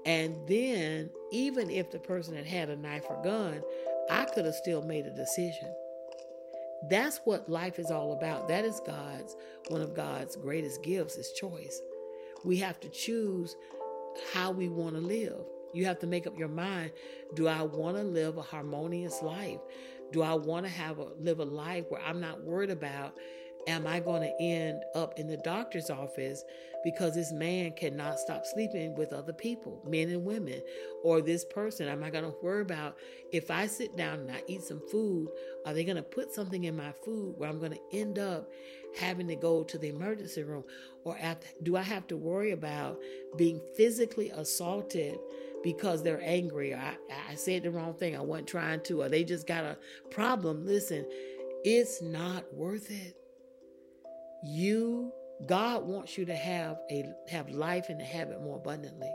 And 0.06 0.36
then, 0.48 1.10
even 1.32 1.70
if 1.70 1.92
the 1.92 2.00
person 2.00 2.36
had 2.36 2.46
had 2.46 2.70
a 2.70 2.76
knife 2.76 3.06
or 3.10 3.22
gun, 3.24 3.62
I 4.10 4.26
could 4.26 4.46
have 4.46 4.56
still 4.56 4.82
made 4.82 5.06
a 5.06 5.16
decision. 5.16 5.74
That's 6.90 7.22
what 7.24 7.48
life 7.48 7.80
is 7.80 7.90
all 7.90 8.12
about. 8.12 8.50
That 8.50 8.66
is 8.66 8.82
God's, 8.86 9.38
one 9.70 9.82
of 9.82 9.96
God's 9.96 10.36
greatest 10.36 10.84
gifts 10.84 11.16
is 11.16 11.32
choice. 11.40 11.82
We 12.44 12.58
have 12.58 12.80
to 12.82 12.90
choose 12.90 13.56
how 14.34 14.52
we 14.52 14.68
want 14.68 14.96
to 14.96 15.02
live. 15.02 15.46
You 15.74 15.86
have 15.86 16.00
to 16.00 16.08
make 16.08 16.28
up 16.28 16.38
your 16.38 16.48
mind 16.48 16.92
do 17.34 17.48
I 17.48 17.64
want 17.64 17.98
to 17.98 18.04
live 18.04 18.38
a 18.38 18.42
harmonious 18.42 19.22
life? 19.22 19.60
Do 20.12 20.22
I 20.22 20.34
want 20.36 20.66
to 20.66 20.72
have 20.72 21.00
a 21.00 21.08
live 21.20 21.40
a 21.40 21.46
life 21.46 21.86
where 21.90 22.02
I'm 22.02 22.22
not 22.22 22.44
worried 22.44 22.70
about 22.70 23.18
am 23.68 23.88
I 23.88 24.00
going 24.00 24.22
to 24.22 24.44
end 24.44 24.84
up 24.96 25.18
in 25.18 25.28
the 25.28 25.38
doctor's 25.38 25.90
office 25.90 26.44
because 26.84 27.16
this 27.16 27.32
man 27.32 27.72
cannot 27.72 28.20
stop 28.20 28.46
sleeping 28.46 28.94
with 28.96 29.14
other 29.14 29.34
people, 29.34 29.82
men 29.88 30.10
and 30.10 30.26
women, 30.26 30.62
or 31.04 31.22
this 31.22 31.46
person? 31.46 31.88
Am 31.88 32.04
I 32.04 32.10
going 32.10 32.26
to 32.26 32.36
worry 32.42 32.62
about 32.62 32.98
if 33.32 33.50
I 33.50 33.68
sit 33.68 33.96
down 33.96 34.20
and 34.20 34.32
I 34.32 34.44
eat 34.48 34.64
some 34.64 34.82
food, 34.92 35.30
are 35.66 35.74
they 35.74 35.84
going 35.84 35.98
to 35.98 36.04
put 36.04 36.34
something 36.34 36.66
in 36.66 36.76
my 36.76 36.92
food 37.04 37.36
where 37.38 37.50
I'm 37.50 37.60
going 37.60 37.72
to 37.72 37.98
end 37.98 38.20
up 38.20 38.52
having 39.00 39.28
to 39.30 39.36
go 39.36 39.64
to 39.64 39.78
the 39.78 39.90
emergency 39.90 40.44
room? 40.44 40.66
Or 41.06 41.18
do 41.64 41.78
I 41.78 41.84
have 41.84 42.08
to 42.08 42.18
worry 42.18 42.52
about 42.52 43.00
being 43.38 43.62
physically 43.76 44.30
assaulted? 44.32 45.18
Because 45.64 46.04
they're 46.04 46.22
angry, 46.22 46.74
or 46.74 46.78
I, 46.78 46.96
I 47.32 47.36
said 47.36 47.64
the 47.64 47.72
wrong 47.72 47.94
thing, 47.94 48.18
I 48.18 48.22
wasn't 48.22 48.50
trying 48.50 48.82
to, 48.82 49.04
or 49.04 49.10
they 49.10 49.24
just 49.24 49.48
got 49.48 49.64
a 49.64 49.78
problem. 50.12 50.66
Listen, 50.66 51.06
it's 51.64 52.02
not 52.02 52.54
worth 52.54 52.92
it 52.92 53.16
you 54.44 55.12
God 55.46 55.86
wants 55.86 56.18
you 56.18 56.26
to 56.26 56.36
have 56.36 56.80
a 56.92 57.06
have 57.30 57.50
life 57.50 57.90
and 57.90 58.00
to 58.00 58.06
have 58.06 58.30
it 58.30 58.42
more 58.42 58.58
abundantly. 58.58 59.12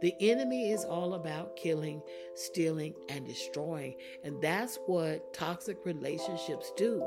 The 0.00 0.14
enemy 0.20 0.70
is 0.70 0.84
all 0.84 1.14
about 1.14 1.56
killing, 1.56 2.02
stealing, 2.34 2.94
and 3.08 3.26
destroying. 3.26 3.94
And 4.24 4.40
that's 4.40 4.78
what 4.86 5.34
toxic 5.34 5.78
relationships 5.84 6.72
do. 6.76 7.04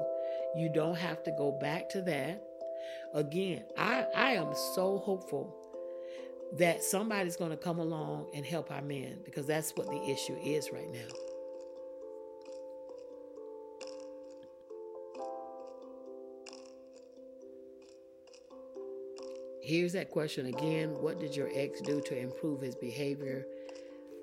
You 0.56 0.70
don't 0.74 0.98
have 0.98 1.24
to 1.24 1.32
go 1.32 1.52
back 1.52 1.90
to 1.90 2.02
that. 2.04 2.42
Again, 3.14 3.64
I, 3.78 4.06
I 4.16 4.32
am 4.32 4.54
so 4.76 5.00
hopeful 5.00 5.56
that 6.58 6.84
somebody's 6.84 7.38
going 7.38 7.52
to 7.52 7.58
come 7.58 7.80
along 7.80 8.28
and 8.34 8.46
help 8.46 8.72
our 8.72 8.82
men 8.82 9.20
because 9.24 9.46
that's 9.46 9.72
what 9.76 9.88
the 9.88 10.04
issue 10.10 10.36
is 10.44 10.72
right 10.72 10.92
now. 10.92 11.08
Here's 19.64 19.94
that 19.94 20.10
question 20.10 20.48
again 20.48 20.90
What 21.02 21.20
did 21.20 21.36
your 21.36 21.50
ex 21.54 21.80
do 21.82 22.02
to 22.02 22.18
improve 22.18 22.62
his 22.62 22.76
behavior? 22.76 23.46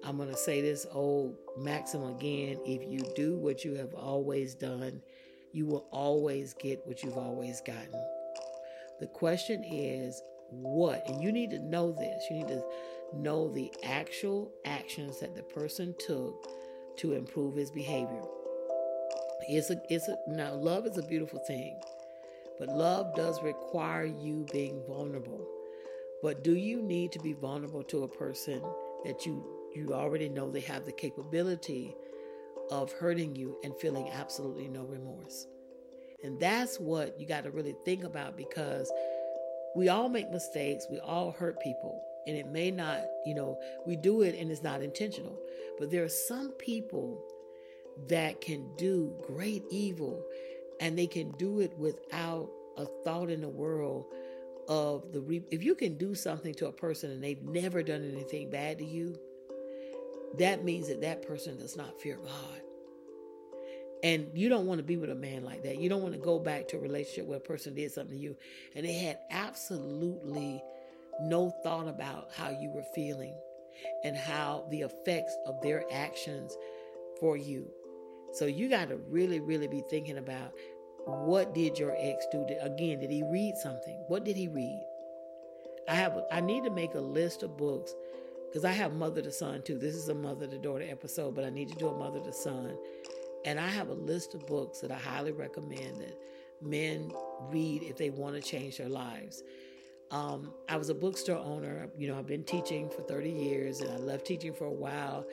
I'm 0.04 0.16
going 0.16 0.28
to 0.28 0.36
say 0.36 0.60
this 0.60 0.86
old 0.92 1.36
maxim 1.56 2.04
again 2.04 2.58
if 2.66 2.82
you 2.86 3.00
do 3.16 3.36
what 3.36 3.64
you 3.64 3.74
have 3.76 3.94
always 3.94 4.54
done, 4.54 5.00
you 5.52 5.64
will 5.64 5.86
always 5.90 6.54
get 6.54 6.86
what 6.86 7.02
you've 7.02 7.16
always 7.16 7.62
gotten. 7.62 8.04
The 9.00 9.06
question 9.06 9.64
is 9.64 10.20
what? 10.50 11.08
And 11.08 11.22
you 11.22 11.32
need 11.32 11.50
to 11.50 11.58
know 11.58 11.92
this. 11.92 12.24
You 12.30 12.36
need 12.36 12.48
to 12.48 12.64
know 13.14 13.48
the 13.48 13.72
actual 13.82 14.50
actions 14.64 15.20
that 15.20 15.34
the 15.34 15.42
person 15.42 15.94
took 15.98 16.48
to 16.98 17.14
improve 17.14 17.56
his 17.56 17.70
behavior. 17.70 18.22
It's 19.48 19.70
a 19.70 19.80
it's 19.88 20.08
a 20.08 20.16
now 20.26 20.54
love 20.54 20.86
is 20.86 20.98
a 20.98 21.02
beautiful 21.02 21.38
thing. 21.46 21.80
But 22.58 22.68
love 22.68 23.14
does 23.14 23.42
require 23.42 24.04
you 24.04 24.44
being 24.52 24.82
vulnerable. 24.88 25.46
But 26.22 26.42
do 26.42 26.56
you 26.56 26.82
need 26.82 27.12
to 27.12 27.20
be 27.20 27.32
vulnerable 27.32 27.84
to 27.84 28.02
a 28.02 28.08
person 28.08 28.60
that 29.04 29.24
you 29.24 29.44
you 29.74 29.94
already 29.94 30.28
know 30.28 30.50
they 30.50 30.60
have 30.60 30.84
the 30.84 30.92
capability 30.92 31.94
of 32.70 32.92
hurting 32.92 33.36
you 33.36 33.56
and 33.62 33.74
feeling 33.76 34.10
absolutely 34.10 34.68
no 34.68 34.82
remorse? 34.82 35.46
And 36.24 36.40
that's 36.40 36.80
what 36.80 37.18
you 37.20 37.26
got 37.26 37.44
to 37.44 37.50
really 37.52 37.76
think 37.84 38.02
about 38.02 38.36
because 38.36 38.90
we 39.78 39.88
all 39.88 40.08
make 40.08 40.28
mistakes, 40.32 40.88
we 40.90 40.98
all 40.98 41.30
hurt 41.30 41.60
people, 41.60 42.02
and 42.26 42.36
it 42.36 42.48
may 42.48 42.68
not, 42.68 43.02
you 43.24 43.32
know, 43.32 43.56
we 43.86 43.94
do 43.94 44.22
it 44.22 44.34
and 44.34 44.50
it's 44.50 44.60
not 44.64 44.82
intentional. 44.82 45.38
But 45.78 45.88
there 45.92 46.02
are 46.02 46.08
some 46.08 46.50
people 46.50 47.24
that 48.08 48.40
can 48.40 48.74
do 48.76 49.14
great 49.24 49.62
evil 49.70 50.20
and 50.80 50.98
they 50.98 51.06
can 51.06 51.30
do 51.38 51.60
it 51.60 51.78
without 51.78 52.50
a 52.76 52.86
thought 53.04 53.30
in 53.30 53.40
the 53.40 53.48
world 53.48 54.06
of 54.68 55.12
the 55.12 55.20
re- 55.20 55.44
if 55.52 55.62
you 55.62 55.76
can 55.76 55.96
do 55.96 56.12
something 56.12 56.54
to 56.54 56.66
a 56.66 56.72
person 56.72 57.12
and 57.12 57.22
they've 57.22 57.42
never 57.42 57.80
done 57.80 58.04
anything 58.04 58.50
bad 58.50 58.78
to 58.78 58.84
you 58.84 59.16
that 60.38 60.62
means 60.62 60.88
that 60.88 61.00
that 61.00 61.26
person 61.26 61.56
does 61.56 61.74
not 61.74 61.98
fear 62.00 62.16
god 62.16 62.67
and 64.02 64.30
you 64.32 64.48
don't 64.48 64.66
want 64.66 64.78
to 64.78 64.84
be 64.84 64.96
with 64.96 65.10
a 65.10 65.14
man 65.14 65.44
like 65.44 65.62
that 65.62 65.78
you 65.78 65.88
don't 65.88 66.02
want 66.02 66.14
to 66.14 66.20
go 66.20 66.38
back 66.38 66.68
to 66.68 66.76
a 66.76 66.80
relationship 66.80 67.26
where 67.26 67.38
a 67.38 67.40
person 67.40 67.74
did 67.74 67.90
something 67.90 68.16
to 68.16 68.22
you 68.22 68.36
and 68.74 68.86
they 68.86 68.92
had 68.92 69.18
absolutely 69.30 70.62
no 71.20 71.50
thought 71.62 71.88
about 71.88 72.28
how 72.36 72.50
you 72.50 72.70
were 72.70 72.84
feeling 72.94 73.34
and 74.04 74.16
how 74.16 74.64
the 74.70 74.80
effects 74.80 75.36
of 75.46 75.60
their 75.62 75.84
actions 75.92 76.56
for 77.18 77.36
you 77.36 77.68
so 78.32 78.46
you 78.46 78.68
got 78.68 78.88
to 78.88 78.96
really, 79.08 79.40
really 79.40 79.68
be 79.68 79.82
thinking 79.88 80.18
about 80.18 80.52
what 81.06 81.54
did 81.54 81.78
your 81.78 81.94
ex 81.98 82.26
do? 82.30 82.46
Again, 82.60 83.00
did 83.00 83.10
he 83.10 83.22
read 83.22 83.56
something? 83.56 84.04
What 84.08 84.24
did 84.24 84.36
he 84.36 84.48
read? 84.48 84.82
I 85.88 85.94
have. 85.94 86.20
I 86.30 86.40
need 86.40 86.64
to 86.64 86.70
make 86.70 86.94
a 86.94 87.00
list 87.00 87.42
of 87.42 87.56
books 87.56 87.94
because 88.46 88.64
I 88.64 88.72
have 88.72 88.92
mother 88.92 89.22
to 89.22 89.32
son 89.32 89.62
too. 89.62 89.78
This 89.78 89.94
is 89.94 90.08
a 90.08 90.14
mother 90.14 90.46
to 90.46 90.58
daughter 90.58 90.84
episode, 90.86 91.34
but 91.34 91.44
I 91.44 91.50
need 91.50 91.70
to 91.70 91.74
do 91.76 91.88
a 91.88 91.96
mother 91.96 92.20
to 92.20 92.32
son, 92.32 92.76
and 93.48 93.58
I 93.58 93.68
have 93.68 93.88
a 93.88 93.94
list 93.94 94.34
of 94.34 94.46
books 94.46 94.80
that 94.80 94.90
I 94.90 94.98
highly 94.98 95.32
recommend 95.32 96.02
that 96.02 96.20
men 96.60 97.10
read 97.50 97.82
if 97.82 97.96
they 97.96 98.10
want 98.10 98.34
to 98.34 98.42
change 98.42 98.76
their 98.76 98.90
lives. 98.90 99.42
Um, 100.10 100.52
I 100.68 100.76
was 100.76 100.90
a 100.90 100.94
bookstore 100.94 101.38
owner. 101.38 101.88
You 101.96 102.08
know, 102.08 102.18
I've 102.18 102.26
been 102.26 102.44
teaching 102.44 102.90
for 102.90 103.00
30 103.02 103.30
years, 103.30 103.80
and 103.80 103.90
I 103.90 103.96
left 103.96 104.26
teaching 104.26 104.52
for 104.52 104.66
a 104.66 104.72
while 104.72 105.24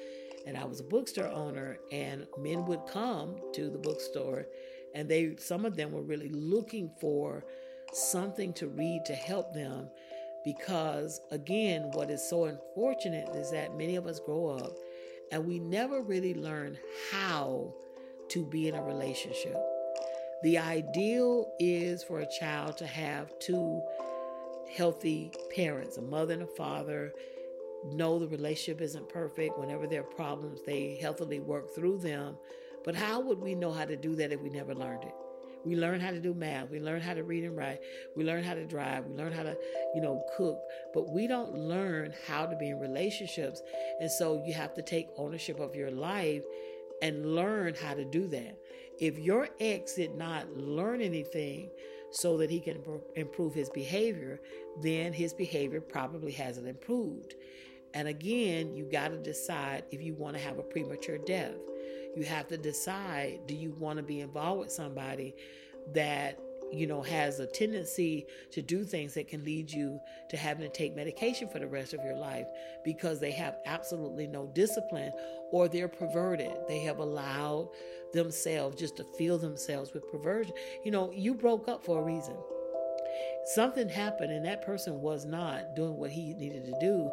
and 0.46 0.56
I 0.56 0.64
was 0.66 0.80
a 0.80 0.84
bookstore 0.84 1.28
owner, 1.28 1.80
and 1.92 2.28
men 2.38 2.66
would 2.66 2.86
come 2.88 3.36
to 3.54 3.70
the 3.70 3.78
bookstore, 3.78 4.46
and 4.94 5.10
they 5.10 5.36
some 5.38 5.66
of 5.66 5.76
them 5.76 5.92
were 5.92 6.04
really 6.04 6.30
looking 6.30 6.92
for 7.02 7.44
something 7.94 8.54
to 8.54 8.68
read 8.68 9.04
to 9.06 9.14
help 9.16 9.54
them, 9.54 9.90
because 10.44 11.20
again, 11.32 11.90
what 11.94 12.12
is 12.12 12.28
so 12.30 12.46
unfortunate 12.46 13.30
is 13.36 13.52
that 13.52 13.76
many 13.76 13.96
of 13.96 14.06
us 14.06 14.20
grow 14.20 14.50
up, 14.50 14.78
and 15.32 15.46
we 15.46 15.60
never 15.60 16.02
really 16.02 16.36
learn 16.36 16.78
how 17.12 17.74
to 18.30 18.46
be 18.46 18.68
in 18.68 18.76
a 18.76 18.84
relationship. 18.84 19.58
The 20.44 20.58
ideal 20.58 21.52
is 21.60 22.04
for 22.04 22.20
a 22.20 22.28
child 22.28 22.78
to 22.78 22.88
have 22.88 23.38
two 23.40 23.82
healthy 24.76 25.32
parents, 25.56 25.98
a 25.98 26.02
mother 26.02 26.34
and 26.34 26.44
a 26.44 26.48
father 26.48 27.14
know 27.94 28.20
the 28.20 28.28
relationship 28.28 28.82
isn't 28.82 29.10
perfect. 29.10 29.58
Whenever 29.60 29.88
there 29.88 30.02
are 30.02 30.04
problems, 30.04 30.62
they 30.66 30.98
healthily 31.00 31.40
work 31.40 31.74
through 31.76 32.00
them. 32.00 32.38
But 32.84 32.96
how 32.96 33.20
would 33.20 33.40
we 33.40 33.56
know 33.56 33.72
how 33.72 33.86
to 33.86 33.96
do 33.96 34.16
that 34.16 34.32
if 34.32 34.42
we 34.42 34.50
never 34.50 34.74
learned 34.74 35.04
it? 35.04 35.14
We 35.66 35.76
learn 35.76 36.00
how 36.00 36.12
to 36.12 36.20
do 36.20 36.34
math. 36.36 36.70
We 36.70 36.80
learn 36.80 37.02
how 37.02 37.16
to 37.16 37.24
read 37.24 37.44
and 37.44 37.58
write. 37.58 37.80
We 38.16 38.24
learn 38.24 38.44
how 38.44 38.54
to 38.54 38.66
drive. 38.66 39.06
We 39.06 39.16
learn 39.16 39.32
how 39.32 39.42
to, 39.42 39.58
you 39.96 40.02
know, 40.02 40.24
cook. 40.38 40.60
But 40.94 41.10
we 41.10 41.26
don't 41.26 41.56
learn 41.56 42.14
how 42.28 42.46
to 42.46 42.56
be 42.56 42.70
in 42.70 42.80
relationships. 42.80 43.64
And 44.00 44.12
so 44.12 44.44
you 44.46 44.54
have 44.54 44.76
to 44.76 44.84
take 44.84 45.10
ownership 45.18 45.60
of 45.60 45.76
your 45.76 45.90
life 45.90 46.44
and 47.02 47.36
learn 47.36 47.76
how 47.76 47.94
to 47.94 48.06
do 48.06 48.28
that. 48.28 48.58
If 49.00 49.20
your 49.20 49.50
ex 49.60 49.96
did 49.96 50.16
not 50.16 50.56
learn 50.56 51.02
anything 51.02 51.70
so 52.12 52.38
that 52.38 52.50
he 52.50 52.60
can 52.60 52.82
improve 53.16 53.54
his 53.54 53.70
behavior, 53.70 54.40
then 54.82 55.12
his 55.12 55.34
behavior 55.34 55.82
probably 55.82 56.32
hasn't 56.32 56.68
improved. 56.68 57.36
And 57.94 58.08
again, 58.08 58.76
you 58.76 58.86
got 58.86 59.10
to 59.10 59.18
decide 59.18 59.84
if 59.92 60.02
you 60.02 60.14
want 60.14 60.36
to 60.36 60.42
have 60.42 60.60
a 60.60 60.64
premature 60.64 61.18
death. 61.18 61.56
You 62.16 62.24
have 62.24 62.48
to 62.50 62.58
decide 62.58 63.42
do 63.48 63.56
you 63.56 63.72
want 63.72 63.98
to 63.98 64.04
be 64.04 64.22
involved 64.22 64.62
with 64.62 64.72
somebody 64.72 65.36
that 65.94 66.40
you 66.72 66.88
know 66.88 67.02
has 67.02 67.40
a 67.40 67.48
tendency 67.48 68.26
to 68.52 68.62
do 68.62 68.84
things 68.84 69.14
that 69.14 69.28
can 69.28 69.44
lead 69.44 69.72
you 69.72 70.00
to 70.30 70.38
having 70.38 70.70
to 70.70 70.78
take 70.78 70.96
medication 70.96 71.48
for 71.48 71.60
the 71.60 71.68
rest 71.68 71.94
of 71.94 72.04
your 72.04 72.16
life 72.16 72.48
because 72.84 73.20
they 73.20 73.32
have 73.32 73.58
absolutely 73.66 74.28
no 74.28 74.48
discipline 74.54 75.12
or 75.52 75.68
they're 75.68 75.88
perverted 75.88 76.52
they 76.68 76.80
have 76.80 77.00
allowed 77.00 77.70
themselves 78.14 78.76
just 78.76 78.98
to 78.98 79.04
feel 79.04 79.38
themselves 79.38 79.94
with 79.94 80.10
perversion 80.12 80.54
you 80.84 80.92
know 80.92 81.12
you 81.12 81.34
broke 81.34 81.68
up 81.68 81.84
for 81.84 82.02
a 82.02 82.04
reason 82.04 82.36
something 83.54 83.88
happened 83.88 84.32
and 84.32 84.46
that 84.46 84.66
person 84.66 85.02
was 85.02 85.26
not 85.26 85.76
doing 85.76 85.96
what 85.96 86.10
he 86.10 86.34
needed 86.34 86.66
to 86.66 86.74
do 86.80 87.12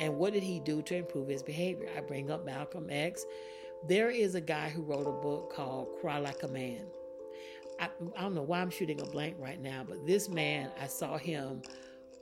and 0.00 0.16
what 0.16 0.32
did 0.32 0.42
he 0.42 0.60
do 0.60 0.82
to 0.82 0.96
improve 0.96 1.28
his 1.28 1.42
behavior? 1.42 1.88
I 1.96 2.00
bring 2.00 2.30
up 2.30 2.44
Malcolm 2.44 2.88
X. 2.90 3.24
There 3.88 4.10
is 4.10 4.34
a 4.34 4.40
guy 4.40 4.68
who 4.68 4.82
wrote 4.82 5.06
a 5.06 5.12
book 5.12 5.52
called 5.54 5.88
Cry 6.00 6.18
Like 6.18 6.42
a 6.42 6.48
Man. 6.48 6.86
I, 7.80 7.88
I 8.16 8.22
don't 8.22 8.34
know 8.34 8.42
why 8.42 8.60
I'm 8.60 8.70
shooting 8.70 9.00
a 9.00 9.04
blank 9.06 9.36
right 9.38 9.60
now, 9.60 9.84
but 9.88 10.06
this 10.06 10.28
man, 10.28 10.70
I 10.80 10.86
saw 10.86 11.18
him 11.18 11.62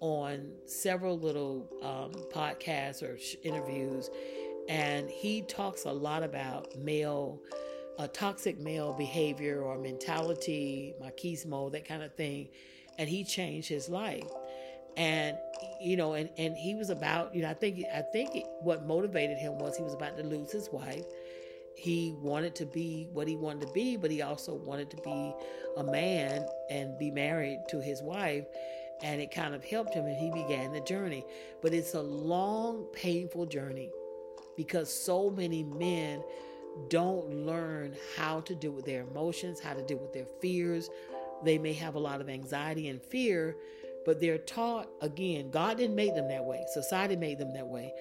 on 0.01 0.51
several 0.67 1.19
little 1.19 1.69
um, 1.83 2.13
podcasts 2.33 3.03
or 3.03 3.19
sh- 3.19 3.37
interviews, 3.43 4.11
And 4.69 5.11
he 5.11 5.43
talks 5.43 5.85
a 5.85 5.93
lot 5.93 6.23
about 6.23 6.77
male, 6.79 7.41
uh, 7.99 8.07
toxic 8.09 8.59
male 8.61 8.93
behavior 8.93 9.63
or 9.63 9.79
mentality, 9.79 10.95
machismo, 11.03 11.71
that 11.73 11.85
kind 11.85 12.03
of 12.03 12.15
thing. 12.15 12.49
And 12.99 13.09
he 13.09 13.25
changed 13.25 13.69
his 13.69 13.89
life. 13.89 14.29
And 14.97 15.37
you 15.81 15.97
know, 15.97 16.15
and, 16.15 16.31
and 16.37 16.57
he 16.57 16.75
was 16.75 16.91
about, 16.91 17.35
you 17.35 17.43
know, 17.43 17.51
I 17.51 17.55
think 17.55 17.85
I 17.95 18.03
think 18.13 18.31
what 18.63 18.87
motivated 18.87 19.39
him 19.39 19.59
was 19.59 19.77
he 19.77 19.83
was 19.83 19.95
about 19.95 20.17
to 20.19 20.23
lose 20.23 20.53
his 20.53 20.69
wife. 20.71 21.05
He 21.81 22.15
wanted 22.21 22.55
to 22.57 22.67
be 22.67 23.09
what 23.11 23.27
he 23.27 23.37
wanted 23.37 23.67
to 23.67 23.73
be, 23.73 23.97
but 23.97 24.11
he 24.11 24.21
also 24.21 24.53
wanted 24.53 24.91
to 24.91 24.99
be 24.99 25.35
a 25.79 25.83
man 25.83 26.47
and 26.69 26.99
be 26.99 27.11
married 27.11 27.61
to 27.71 27.81
his 27.81 28.03
wife 28.03 28.45
and 29.03 29.19
it 29.19 29.31
kind 29.31 29.55
of 29.55 29.65
helped 29.65 29.95
him 29.95 30.05
and 30.05 30.15
he 30.15 30.31
began 30.31 30.75
the 30.75 30.81
journey. 30.81 31.25
But 31.63 31.73
it's 31.73 31.95
a 31.95 32.03
long, 32.03 32.85
painful 32.93 33.47
journey 33.47 33.91
because 34.59 34.93
so 34.93 35.31
many 35.31 35.63
men 35.63 36.23
don't 36.91 37.31
learn 37.47 37.97
how 38.15 38.41
to 38.41 38.55
deal 38.55 38.73
with 38.73 38.85
their 38.85 39.01
emotions, 39.01 39.59
how 39.59 39.73
to 39.73 39.83
deal 39.83 39.97
with 39.97 40.13
their 40.13 40.27
fears. 40.43 40.91
They 41.45 41.57
may 41.57 41.73
have 41.73 41.95
a 41.95 41.99
lot 41.99 42.21
of 42.21 42.29
anxiety 42.29 42.89
and 42.89 43.01
fear, 43.03 43.57
but 44.05 44.21
they're 44.21 44.37
taught 44.37 44.91
again, 45.01 45.51
God 45.51 45.79
didn't 45.79 45.97
make 45.97 46.15
them 46.15 46.29
that 46.29 46.45
way. 46.45 46.63
Society 46.69 47.17
made 47.17 47.39
them 47.39 47.55
that 47.55 47.67
way. 47.67 47.95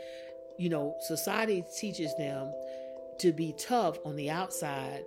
You 0.57 0.67
know, 0.67 0.97
society 0.99 1.63
teaches 1.77 2.13
them 2.17 2.51
to 3.19 3.31
be 3.31 3.53
tough 3.57 3.97
on 4.05 4.15
the 4.15 4.29
outside. 4.29 5.05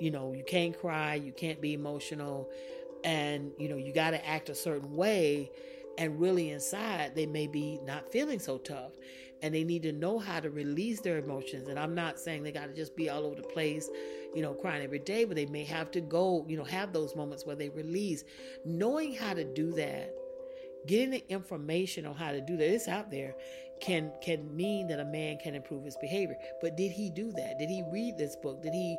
You 0.00 0.10
know, 0.10 0.32
you 0.32 0.44
can't 0.44 0.76
cry, 0.78 1.14
you 1.14 1.32
can't 1.32 1.60
be 1.60 1.74
emotional 1.74 2.50
and 3.04 3.52
you 3.58 3.68
know 3.68 3.76
you 3.76 3.92
got 3.92 4.10
to 4.10 4.26
act 4.26 4.48
a 4.48 4.54
certain 4.54 4.94
way 4.94 5.50
and 5.98 6.20
really 6.20 6.50
inside 6.50 7.14
they 7.14 7.26
may 7.26 7.46
be 7.46 7.78
not 7.84 8.10
feeling 8.10 8.38
so 8.38 8.58
tough 8.58 8.92
and 9.42 9.52
they 9.52 9.64
need 9.64 9.82
to 9.82 9.90
know 9.90 10.20
how 10.20 10.38
to 10.38 10.50
release 10.50 11.00
their 11.00 11.18
emotions. 11.18 11.68
And 11.68 11.78
i'm 11.78 11.94
not 11.94 12.18
saying 12.18 12.42
they 12.42 12.52
got 12.52 12.66
to 12.66 12.74
just 12.74 12.96
be 12.96 13.10
all 13.10 13.24
over 13.24 13.34
the 13.34 13.42
place 13.42 13.88
you 14.34 14.42
know 14.42 14.54
crying 14.54 14.82
every 14.82 15.00
day 15.00 15.24
but 15.24 15.36
they 15.36 15.46
may 15.46 15.64
have 15.64 15.90
to 15.92 16.00
go 16.00 16.44
you 16.48 16.56
know 16.56 16.64
have 16.64 16.92
those 16.92 17.16
moments 17.16 17.44
where 17.44 17.56
they 17.56 17.68
release. 17.70 18.24
Knowing 18.64 19.14
how 19.14 19.34
to 19.34 19.44
do 19.44 19.72
that 19.72 20.14
getting 20.86 21.10
the 21.10 21.24
information 21.28 22.06
on 22.06 22.14
how 22.14 22.32
to 22.32 22.40
do 22.40 22.56
that 22.56 22.68
it's 22.68 22.88
out 22.88 23.10
there 23.10 23.34
can 23.82 24.10
can 24.22 24.56
mean 24.56 24.86
that 24.86 25.00
a 25.00 25.04
man 25.04 25.36
can 25.36 25.54
improve 25.54 25.84
his 25.84 25.96
behavior 25.96 26.38
but 26.62 26.76
did 26.76 26.90
he 26.90 27.10
do 27.10 27.30
that 27.32 27.58
did 27.58 27.68
he 27.68 27.82
read 27.90 28.16
this 28.16 28.36
book 28.36 28.62
did 28.62 28.72
he 28.72 28.96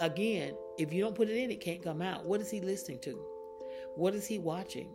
again 0.00 0.54
if 0.78 0.92
you 0.92 1.02
don't 1.02 1.16
put 1.16 1.28
it 1.28 1.36
in 1.36 1.50
it 1.50 1.60
can't 1.60 1.82
come 1.82 2.00
out 2.00 2.24
what 2.24 2.40
is 2.40 2.50
he 2.50 2.60
listening 2.60 3.00
to 3.00 3.18
what 3.98 4.14
is 4.14 4.26
he 4.26 4.38
watching? 4.38 4.94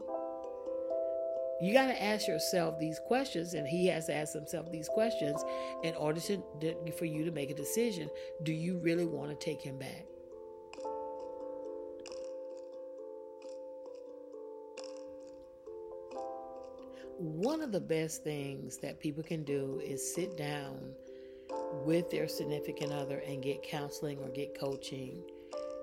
You 1.61 1.73
got 1.73 1.87
to 1.87 2.03
ask 2.03 2.27
yourself 2.27 2.79
these 2.79 2.99
questions, 2.99 3.53
and 3.53 3.67
he 3.67 3.87
has 3.87 4.07
to 4.07 4.15
ask 4.15 4.33
himself 4.33 4.71
these 4.71 4.89
questions 4.89 5.43
in 5.83 5.93
order 5.95 6.19
to, 6.21 6.43
for 6.97 7.05
you 7.05 7.25
to 7.25 7.31
make 7.31 7.49
a 7.49 7.53
decision. 7.53 8.09
Do 8.43 8.53
you 8.53 8.77
really 8.79 9.05
want 9.05 9.29
to 9.29 9.45
take 9.45 9.61
him 9.61 9.77
back? 9.77 10.05
One 17.23 17.61
of 17.61 17.71
the 17.71 17.79
best 17.79 18.23
things 18.23 18.77
that 18.79 18.99
people 18.99 19.23
can 19.23 19.43
do 19.43 19.81
is 19.83 20.13
sit 20.13 20.37
down 20.37 20.77
with 21.85 22.09
their 22.09 22.27
significant 22.27 22.91
other 22.91 23.19
and 23.19 23.41
get 23.41 23.63
counseling 23.63 24.19
or 24.19 24.29
get 24.29 24.59
coaching 24.59 25.23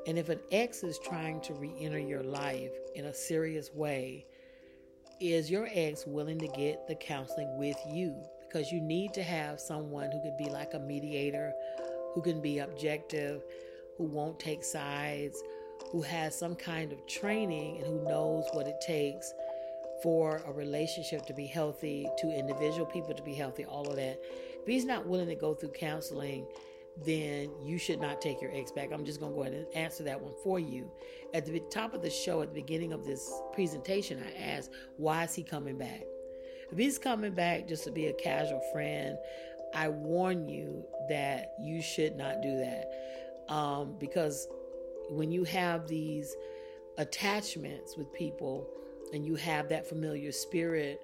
and 0.07 0.19
if 0.19 0.29
an 0.29 0.41
ex 0.51 0.83
is 0.83 0.99
trying 0.99 1.41
to 1.43 1.55
re 1.55 1.73
enter 1.79 1.99
your 1.99 2.23
life 2.23 2.73
in 2.95 3.07
a 3.07 3.15
serious 3.15 3.73
way, 3.73 4.27
is 5.21 5.51
your 5.51 5.69
ex 5.73 6.07
willing 6.07 6.39
to 6.39 6.49
get 6.49 6.87
the 6.87 6.95
counseling 6.95 7.59
with 7.59 7.77
you? 7.87 8.17
Because 8.41 8.73
you 8.73 8.81
need 8.81 9.13
to 9.15 9.23
have 9.23 9.61
someone 9.61 10.11
who 10.11 10.21
could 10.23 10.39
be 10.39 10.51
like 10.51 10.75
a 10.75 10.79
mediator, 10.79 11.53
who 12.15 12.23
can 12.23 12.41
be 12.41 12.59
objective, 12.61 13.45
who 13.99 14.05
won't 14.05 14.41
take 14.41 14.65
sides, 14.65 15.43
who 15.93 16.03
has 16.03 16.37
some 16.37 16.55
kind 16.55 16.93
of 16.93 17.07
training 17.07 17.77
and 17.77 17.87
who 17.87 18.03
knows 18.05 18.45
what 18.53 18.67
it 18.67 18.81
takes 18.81 19.33
for 20.03 20.43
a 20.47 20.53
relationship 20.53 21.27
to 21.27 21.35
be 21.35 21.47
healthy, 21.47 22.09
to 22.19 22.31
individual 22.31 22.87
people 22.87 23.15
to 23.15 23.23
be 23.23 23.35
healthy, 23.35 23.65
all 23.65 23.89
of 23.89 23.97
that. 23.97 24.21
If 24.61 24.67
he's 24.67 24.85
not 24.85 25.07
willing 25.07 25.29
to 25.29 25.35
go 25.35 25.55
through 25.55 25.71
counseling, 25.71 26.47
then 27.05 27.51
you 27.63 27.79
should 27.79 28.01
not 28.01 28.21
take 28.21 28.41
your 28.43 28.55
ex 28.55 28.73
back. 28.73 28.91
I'm 28.93 29.05
just 29.05 29.21
going 29.21 29.33
to 29.33 29.37
go 29.37 29.43
ahead 29.43 29.55
and 29.55 29.67
answer 29.75 30.03
that 30.05 30.21
one 30.21 30.35
for 30.43 30.59
you. 30.59 30.91
At 31.33 31.47
the 31.47 31.61
top 31.71 31.95
of 31.95 32.03
the 32.03 32.11
show, 32.11 32.43
at 32.43 32.49
the 32.49 32.61
beginning 32.61 32.93
of 32.93 33.05
this 33.05 33.31
presentation, 33.53 34.23
I 34.23 34.43
asked, 34.43 34.71
why 34.97 35.25
is 35.25 35.35
he 35.35 35.43
coming 35.43 35.79
back? 35.79 36.03
If 36.71 36.79
he's 36.79 36.99
coming 36.99 37.33
back 37.33 37.67
just 37.67 37.85
to 37.85 37.91
be 37.91 38.07
a 38.07 38.13
casual 38.13 38.61
friend, 38.73 39.17
I 39.75 39.89
warn 39.89 40.49
you 40.49 40.85
that 41.09 41.55
you 41.61 41.81
should 41.81 42.17
not 42.17 42.43
do 42.43 42.59
that. 42.59 42.91
Um, 43.49 43.97
because 43.99 44.47
when 45.09 45.33
you 45.33 45.45
have 45.45 45.89
these 45.89 46.37
attachments 46.99 47.97
with 47.97 48.13
people 48.13 48.69
and 49.13 49.25
you 49.25 49.35
have 49.37 49.69
that 49.69 49.89
familiar 49.89 50.33
spirit, 50.33 51.01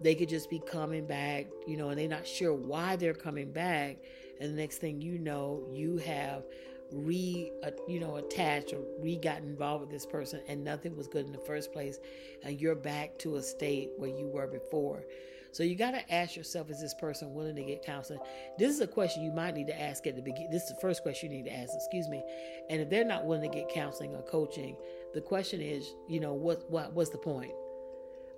they 0.00 0.14
could 0.14 0.28
just 0.28 0.48
be 0.48 0.60
coming 0.60 1.06
back, 1.06 1.46
you 1.66 1.76
know, 1.76 1.88
and 1.88 1.98
they're 1.98 2.08
not 2.08 2.26
sure 2.26 2.54
why 2.54 2.96
they're 2.96 3.14
coming 3.14 3.50
back. 3.52 3.98
And 4.40 4.56
the 4.56 4.60
next 4.60 4.78
thing 4.78 5.00
you 5.00 5.18
know, 5.18 5.64
you 5.72 5.98
have 5.98 6.44
re 6.92 7.52
uh, 7.64 7.70
you 7.86 8.00
know 8.00 8.16
attached 8.16 8.72
or 8.72 8.80
re 9.00 9.16
got 9.16 9.38
involved 9.38 9.82
with 9.82 9.90
this 9.90 10.06
person 10.06 10.40
and 10.48 10.64
nothing 10.64 10.96
was 10.96 11.06
good 11.06 11.26
in 11.26 11.32
the 11.32 11.38
first 11.38 11.72
place. 11.72 11.98
And 12.44 12.60
you're 12.60 12.74
back 12.74 13.18
to 13.20 13.36
a 13.36 13.42
state 13.42 13.90
where 13.96 14.10
you 14.10 14.28
were 14.28 14.46
before. 14.46 15.04
So 15.50 15.62
you 15.62 15.76
got 15.76 15.92
to 15.92 16.14
ask 16.14 16.36
yourself 16.36 16.70
is 16.70 16.80
this 16.80 16.94
person 16.94 17.34
willing 17.34 17.56
to 17.56 17.64
get 17.64 17.82
counseling? 17.82 18.20
This 18.58 18.70
is 18.74 18.80
a 18.80 18.86
question 18.86 19.24
you 19.24 19.32
might 19.32 19.54
need 19.54 19.66
to 19.68 19.80
ask 19.80 20.06
at 20.06 20.14
the 20.14 20.22
beginning 20.22 20.50
this 20.50 20.64
is 20.64 20.68
the 20.68 20.80
first 20.80 21.02
question 21.02 21.30
you 21.30 21.38
need 21.38 21.50
to 21.50 21.56
ask 21.56 21.72
excuse 21.74 22.08
me. 22.08 22.22
And 22.70 22.80
if 22.80 22.90
they're 22.90 23.04
not 23.04 23.26
willing 23.26 23.50
to 23.50 23.56
get 23.56 23.68
counseling 23.68 24.14
or 24.14 24.22
coaching 24.22 24.76
the 25.14 25.20
question 25.20 25.60
is 25.60 25.94
you 26.08 26.20
know 26.20 26.34
what, 26.34 26.68
what 26.70 26.92
what's 26.92 27.10
the 27.10 27.18
point? 27.18 27.52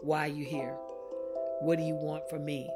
Why 0.00 0.26
are 0.26 0.32
you 0.32 0.44
here? 0.44 0.76
What 1.60 1.76
do 1.76 1.84
you 1.84 1.94
want 1.94 2.28
from 2.30 2.44
me? 2.44 2.70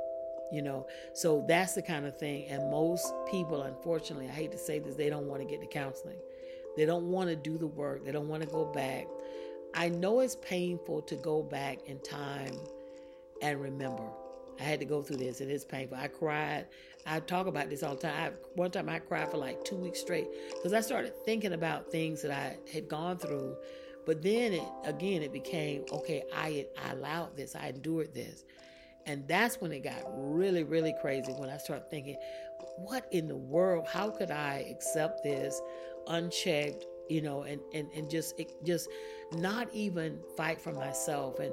You 0.52 0.62
know 0.62 0.86
so 1.12 1.44
that's 1.48 1.74
the 1.74 1.82
kind 1.82 2.06
of 2.06 2.16
thing. 2.18 2.46
And 2.48 2.70
most 2.70 3.12
people 3.30 3.62
unfortunately 3.62 4.28
i 4.28 4.32
hate 4.32 4.52
to 4.52 4.58
say 4.58 4.78
this 4.78 4.94
they 4.94 5.10
don't 5.10 5.26
want 5.26 5.42
to 5.42 5.48
get 5.48 5.60
to 5.60 5.66
counseling. 5.66 6.18
They 6.76 6.86
don't 6.86 7.10
want 7.10 7.30
to 7.30 7.36
do 7.36 7.56
the 7.56 7.68
work. 7.68 8.04
They 8.04 8.12
don't 8.12 8.28
want 8.28 8.42
to 8.42 8.48
go 8.48 8.64
back. 8.64 9.06
I 9.74 9.88
know 9.88 10.20
it's 10.20 10.36
painful 10.36 11.02
to 11.02 11.16
go 11.16 11.42
back 11.42 11.78
in 11.86 11.98
time 12.00 12.54
and 13.42 13.60
remember. 13.60 14.08
I 14.60 14.62
had 14.62 14.78
to 14.80 14.86
go 14.86 15.02
through 15.02 15.16
this 15.16 15.40
and 15.40 15.50
it 15.50 15.54
is 15.54 15.64
painful. 15.64 15.96
I 15.96 16.08
cried. 16.08 16.66
I 17.06 17.20
talk 17.20 17.46
about 17.46 17.70
this 17.70 17.82
all 17.82 17.96
the 17.96 18.02
time. 18.02 18.14
I, 18.14 18.30
one 18.54 18.70
time 18.70 18.88
i 18.88 18.98
cried 18.98 19.30
for 19.30 19.36
like 19.36 19.62
two 19.64 19.76
weeks 19.76 20.00
straight 20.00 20.28
because 20.50 20.72
i 20.72 20.80
started 20.80 21.12
thinking 21.24 21.52
about 21.52 21.90
things 21.90 22.22
that 22.22 22.30
i 22.30 22.56
had 22.72 22.88
gone 22.88 23.18
through 23.18 23.56
but 24.06 24.22
then 24.22 24.52
it 24.52 24.68
again 24.84 25.22
it 25.22 25.32
became 25.32 25.84
okay 25.92 26.22
i 26.34 26.66
i 26.84 26.92
allowed 26.92 27.36
this 27.36 27.54
i 27.56 27.68
endured 27.68 28.14
this 28.14 28.44
and 29.06 29.26
that's 29.28 29.60
when 29.60 29.72
it 29.72 29.84
got 29.84 30.02
really, 30.16 30.64
really 30.64 30.94
crazy 31.00 31.32
when 31.32 31.50
I 31.50 31.58
started 31.58 31.90
thinking, 31.90 32.16
what 32.76 33.06
in 33.10 33.28
the 33.28 33.36
world? 33.36 33.86
How 33.86 34.10
could 34.10 34.30
I 34.30 34.66
accept 34.70 35.22
this 35.22 35.60
unchecked, 36.06 36.86
you 37.08 37.20
know, 37.20 37.42
and, 37.42 37.60
and, 37.74 37.88
and 37.94 38.08
just 38.08 38.38
it, 38.38 38.52
just 38.64 38.88
not 39.32 39.68
even 39.74 40.18
fight 40.36 40.60
for 40.60 40.72
myself 40.72 41.38
and 41.38 41.52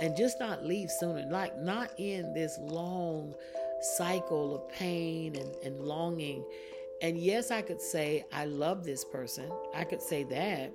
and 0.00 0.16
just 0.16 0.40
not 0.40 0.64
leave 0.64 0.90
sooner, 0.90 1.26
like 1.30 1.56
not 1.58 1.90
in 1.98 2.32
this 2.32 2.56
long 2.60 3.34
cycle 3.96 4.54
of 4.54 4.68
pain 4.70 5.36
and, 5.36 5.54
and 5.64 5.80
longing. 5.80 6.44
And 7.02 7.18
yes, 7.18 7.50
I 7.50 7.62
could 7.62 7.80
say 7.80 8.24
I 8.32 8.46
love 8.46 8.84
this 8.84 9.04
person. 9.04 9.50
I 9.74 9.84
could 9.84 10.00
say 10.00 10.24
that. 10.24 10.72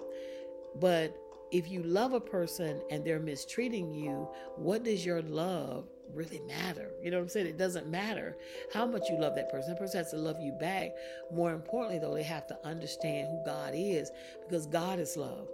But 0.80 1.16
if 1.52 1.70
you 1.70 1.84
love 1.84 2.14
a 2.14 2.20
person 2.20 2.82
and 2.90 3.06
they're 3.06 3.20
mistreating 3.20 3.94
you, 3.94 4.28
what 4.56 4.84
does 4.84 5.06
your 5.06 5.22
love 5.22 5.88
really 6.14 6.42
matter. 6.48 6.92
You 7.02 7.12
know 7.12 7.18
what 7.18 7.24
I'm 7.24 7.30
saying? 7.30 7.48
It 7.48 7.58
doesn't 7.58 7.88
matter 7.88 8.38
how 8.74 8.86
much 8.86 9.10
you 9.10 9.20
love 9.20 9.36
that 9.36 9.52
person. 9.52 9.72
That 9.72 9.80
person 9.80 10.00
has 10.00 10.12
to 10.12 10.18
love 10.18 10.40
you 10.40 10.54
back. 10.54 10.92
More 11.32 11.54
importantly, 11.54 12.00
though, 12.00 12.14
they 12.14 12.24
have 12.24 12.48
to 12.48 12.58
understand 12.66 13.28
who 13.28 13.44
God 13.46 13.74
is 13.76 14.12
because 14.48 14.68
God 14.68 15.00
is 15.00 15.18
love. 15.18 15.48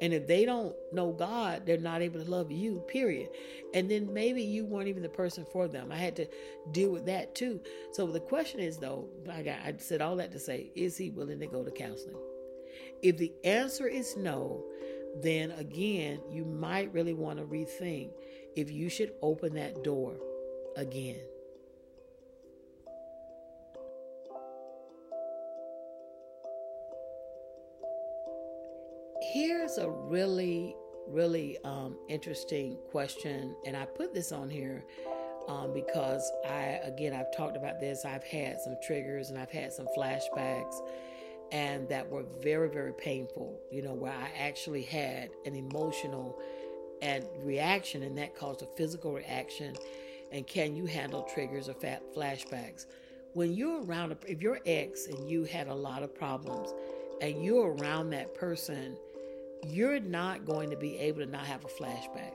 And 0.00 0.12
if 0.12 0.26
they 0.26 0.44
don't 0.44 0.74
know 0.92 1.12
God, 1.12 1.64
they're 1.64 1.78
not 1.78 2.02
able 2.02 2.22
to 2.22 2.30
love 2.30 2.50
you, 2.50 2.82
period. 2.88 3.28
And 3.74 3.88
then 3.90 4.12
maybe 4.12 4.42
you 4.42 4.64
weren't 4.66 4.88
even 4.88 5.02
the 5.02 5.08
person 5.08 5.46
for 5.52 5.68
them. 5.68 5.92
I 5.92 5.96
had 5.96 6.16
to 6.16 6.26
deal 6.72 6.90
with 6.90 7.06
that 7.06 7.34
too. 7.34 7.60
So 7.92 8.06
the 8.06 8.20
question 8.20 8.60
is, 8.60 8.76
though, 8.76 9.08
I, 9.30 9.42
got, 9.42 9.58
I 9.60 9.74
said 9.78 10.00
all 10.00 10.16
that 10.16 10.32
to 10.32 10.38
say, 10.38 10.70
is 10.74 10.96
he 10.96 11.10
willing 11.10 11.38
to 11.40 11.46
go 11.46 11.62
to 11.62 11.70
counseling? 11.70 12.16
If 13.04 13.18
the 13.18 13.30
answer 13.44 13.86
is 13.86 14.16
no, 14.16 14.64
then 15.20 15.50
again, 15.52 16.20
you 16.30 16.46
might 16.46 16.90
really 16.94 17.12
want 17.12 17.38
to 17.38 17.44
rethink 17.44 18.08
if 18.56 18.70
you 18.70 18.88
should 18.88 19.12
open 19.20 19.52
that 19.56 19.84
door 19.84 20.16
again. 20.74 21.20
Here's 29.34 29.76
a 29.76 29.90
really, 29.90 30.74
really 31.06 31.58
um, 31.62 31.98
interesting 32.08 32.78
question, 32.90 33.54
and 33.66 33.76
I 33.76 33.84
put 33.84 34.14
this 34.14 34.32
on 34.32 34.48
here 34.48 34.82
um, 35.46 35.74
because 35.74 36.32
I, 36.48 36.80
again, 36.82 37.12
I've 37.12 37.36
talked 37.36 37.58
about 37.58 37.80
this. 37.80 38.06
I've 38.06 38.24
had 38.24 38.60
some 38.60 38.76
triggers 38.82 39.28
and 39.28 39.38
I've 39.38 39.50
had 39.50 39.74
some 39.74 39.88
flashbacks, 39.94 40.76
and 41.52 41.88
that 41.88 42.08
were 42.08 42.24
very, 42.42 42.68
very 42.68 42.92
painful. 42.92 43.60
You 43.70 43.82
know, 43.82 43.94
where 43.94 44.12
I 44.12 44.30
actually 44.38 44.82
had 44.82 45.30
an 45.46 45.54
emotional 45.54 46.38
and 47.02 47.24
reaction, 47.42 48.02
and 48.02 48.16
that 48.18 48.36
caused 48.36 48.62
a 48.62 48.66
physical 48.76 49.12
reaction. 49.12 49.74
And 50.32 50.46
can 50.46 50.74
you 50.74 50.86
handle 50.86 51.22
triggers 51.34 51.68
or 51.68 51.74
fat 51.74 52.02
flashbacks? 52.14 52.86
When 53.34 53.52
you're 53.52 53.84
around, 53.84 54.12
a, 54.12 54.16
if 54.26 54.42
your 54.42 54.60
ex 54.66 55.06
and 55.06 55.28
you 55.28 55.44
had 55.44 55.68
a 55.68 55.74
lot 55.74 56.02
of 56.02 56.14
problems, 56.14 56.72
and 57.20 57.44
you're 57.44 57.74
around 57.74 58.10
that 58.10 58.34
person, 58.34 58.96
you're 59.66 60.00
not 60.00 60.44
going 60.44 60.70
to 60.70 60.76
be 60.76 60.98
able 60.98 61.20
to 61.20 61.26
not 61.26 61.46
have 61.46 61.64
a 61.64 61.68
flashback 61.68 62.34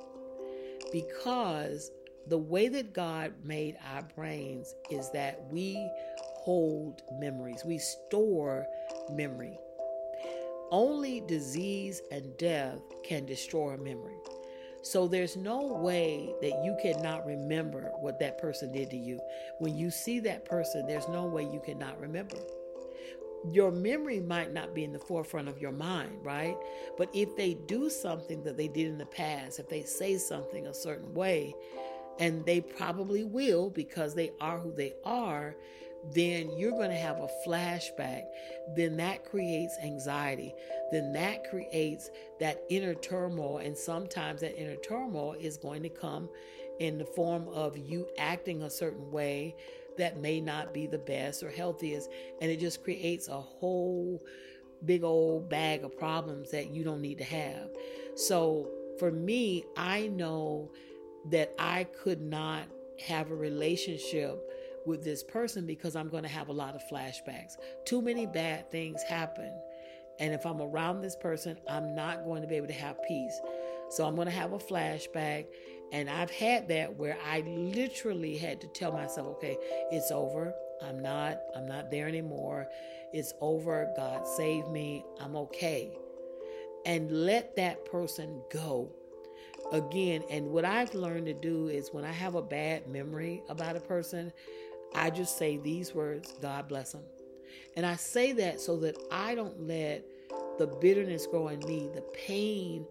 because 0.92 1.92
the 2.28 2.38
way 2.38 2.68
that 2.68 2.94
God 2.94 3.34
made 3.44 3.78
our 3.92 4.04
brains 4.16 4.76
is 4.90 5.10
that 5.12 5.48
we 5.52 5.90
hold 6.18 7.02
memories, 7.20 7.64
we 7.66 7.78
store 7.78 8.66
memory. 9.12 9.60
Only 10.72 11.22
disease 11.22 12.02
and 12.12 12.38
death 12.38 12.80
can 13.04 13.26
destroy 13.26 13.72
a 13.72 13.78
memory. 13.78 14.18
So 14.82 15.08
there's 15.08 15.36
no 15.36 15.66
way 15.66 16.34
that 16.42 16.64
you 16.64 16.78
cannot 16.82 17.26
remember 17.26 17.92
what 18.00 18.20
that 18.20 18.38
person 18.38 18.72
did 18.72 18.90
to 18.92 18.98
you. 18.98 19.20
When 19.60 19.78
you 19.78 19.92
see 19.92 20.20
that 20.22 20.46
person, 20.46 20.88
there's 20.88 21.08
no 21.10 21.26
way 21.26 21.44
you 21.44 21.62
cannot 21.66 22.00
remember. 22.00 22.38
Your 23.52 23.72
memory 23.72 24.20
might 24.20 24.54
not 24.54 24.74
be 24.74 24.84
in 24.84 24.94
the 24.94 25.00
forefront 25.00 25.48
of 25.48 25.60
your 25.60 25.72
mind, 25.72 26.24
right? 26.24 26.58
But 26.98 27.10
if 27.14 27.36
they 27.36 27.56
do 27.56 27.90
something 27.90 28.44
that 28.44 28.58
they 28.58 28.68
did 28.68 28.88
in 28.88 28.98
the 28.98 29.06
past, 29.06 29.60
if 29.60 29.70
they 29.70 29.84
say 29.84 30.18
something 30.18 30.68
a 30.68 30.74
certain 30.74 31.14
way, 31.14 31.56
and 32.20 32.46
they 32.46 32.60
probably 32.60 33.24
will 33.24 33.70
because 33.70 34.14
they 34.14 34.32
are 34.42 34.60
who 34.60 34.74
they 34.74 34.94
are, 35.06 35.56
then 36.12 36.52
you're 36.58 36.72
going 36.72 36.90
to 36.90 36.96
have 36.96 37.18
a 37.18 37.30
flashback. 37.46 38.24
Then 38.76 38.98
that 38.98 39.26
creates 39.26 39.78
anxiety. 39.84 40.54
Then 40.92 41.14
that 41.14 41.50
creates 41.50 42.10
that 42.40 42.64
inner 42.70 42.94
turmoil. 42.96 43.58
And 43.58 43.78
sometimes 43.78 44.42
that 44.42 44.60
inner 44.60 44.78
turmoil 44.78 45.36
is 45.40 45.58
going 45.58 45.84
to 45.84 45.90
come 45.90 46.30
in 46.80 46.98
the 46.98 47.06
form 47.06 47.48
of 47.50 47.78
you 47.78 48.08
acting 48.18 48.62
a 48.62 48.70
certain 48.70 49.12
way 49.12 49.56
that 49.98 50.18
may 50.18 50.40
not 50.40 50.74
be 50.74 50.88
the 50.88 50.98
best 50.98 51.44
or 51.44 51.50
healthiest. 51.50 52.10
And 52.42 52.50
it 52.50 52.60
just 52.60 52.84
creates 52.84 53.28
a 53.28 53.40
whole 53.40 54.24
big 54.86 55.04
old 55.04 55.50
bag 55.50 55.84
of 55.84 55.98
problems 55.98 56.52
that 56.52 56.72
you 56.72 56.84
don't 56.84 57.02
need 57.02 57.18
to 57.18 57.24
have. 57.26 57.70
So 58.16 58.70
for 58.98 59.12
me, 59.12 59.66
I 59.76 60.08
know 60.08 60.72
that 61.26 61.54
I 61.60 61.84
could 61.84 62.22
not 62.22 62.64
have 63.06 63.32
a 63.32 63.36
relationship 63.36 64.42
with 64.86 65.04
this 65.04 65.24
person 65.24 65.66
because 65.66 65.96
I'm 65.96 66.10
going 66.10 66.24
to 66.24 66.30
have 66.30 66.50
a 66.50 66.54
lot 66.54 66.76
of 66.76 66.82
flashbacks. 66.90 67.58
Too 67.86 68.02
many 68.02 68.26
bad 68.26 68.72
things 68.72 69.02
happen. 69.04 69.52
And 70.20 70.34
if 70.34 70.46
I'm 70.46 70.62
around 70.62 71.02
this 71.02 71.16
person, 71.16 71.58
I'm 71.70 71.96
not 71.96 72.26
going 72.26 72.42
to 72.42 72.48
be 72.48 72.56
able 72.56 72.68
to 72.68 72.74
have 72.74 73.02
peace. 73.08 73.40
So 73.90 74.06
I'm 74.06 74.16
going 74.16 74.28
to 74.28 74.34
have 74.34 74.54
a 74.54 74.58
flashback. 74.58 75.46
And 75.92 76.10
I've 76.10 76.32
had 76.32 76.68
that 76.68 76.98
where 76.98 77.18
I 77.26 77.42
literally 77.42 78.38
had 78.38 78.62
to 78.62 78.68
tell 78.68 78.92
myself, 78.92 79.28
okay, 79.38 79.58
it's 79.92 80.12
over. 80.12 80.54
I'm 80.82 81.02
not, 81.02 81.40
I'm 81.56 81.68
not 81.68 81.90
there 81.90 82.08
anymore. 82.08 82.68
It's 83.14 83.34
over. 83.42 83.92
God 83.96 84.28
save 84.28 84.68
me. 84.68 85.04
I'm 85.20 85.36
okay. 85.36 85.98
And 86.86 87.26
let 87.26 87.56
that 87.56 87.86
person 87.86 88.42
go 88.52 88.92
again 89.72 90.24
and 90.30 90.48
what 90.48 90.66
i've 90.66 90.94
learned 90.96 91.26
to 91.28 91.34
do 91.34 91.68
is 91.68 91.90
when 91.92 92.04
i 92.04 92.12
have 92.12 92.36
a 92.36 92.42
bad 92.42 92.88
memory 92.88 93.44
about 93.50 93.76
a 93.76 93.80
person 93.80 94.32
i 94.96 95.10
just 95.10 95.38
say 95.38 95.58
these 95.58 95.94
words 95.94 96.34
god 96.42 96.68
bless 96.68 96.92
them 96.92 97.04
and 97.76 97.86
i 97.86 97.96
say 97.96 98.32
that 98.32 98.60
so 98.60 98.78
that 98.78 98.98
i 99.12 99.36
don't 99.36 99.68
let 99.68 100.04
the 100.60 100.68
bitterness 100.68 101.26
grow 101.26 101.48
in 101.48 101.60
me. 101.62 101.90
The 101.96 102.04
pain 102.14 102.86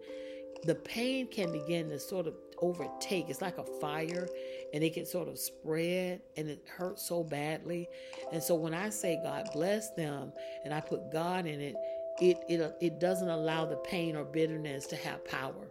the 0.63 0.75
pain 0.75 1.25
can 1.27 1.53
begin 1.53 1.87
to 1.87 1.97
sort 1.97 2.27
of 2.27 2.33
overtake. 2.57 3.29
It's 3.29 3.41
like 3.41 3.57
a 3.59 3.63
fire 3.79 4.27
and 4.73 4.83
it 4.83 4.93
can 4.93 5.05
sort 5.05 5.29
of 5.29 5.39
spread 5.39 6.19
and 6.35 6.49
it 6.49 6.61
hurts 6.67 7.07
so 7.07 7.23
badly. 7.23 7.87
And 8.33 8.43
so 8.43 8.55
when 8.55 8.73
i 8.73 8.89
say 8.89 9.19
god 9.23 9.47
bless 9.53 9.91
them 9.91 10.33
and 10.65 10.73
i 10.73 10.81
put 10.81 11.11
god 11.13 11.45
in 11.45 11.61
it 11.61 11.75
it 12.19 12.37
it, 12.49 12.75
it 12.81 12.99
doesn't 12.99 13.29
allow 13.29 13.63
the 13.65 13.77
pain 13.77 14.17
or 14.17 14.25
bitterness 14.25 14.85
to 14.87 14.97
have 14.97 15.23
power 15.25 15.69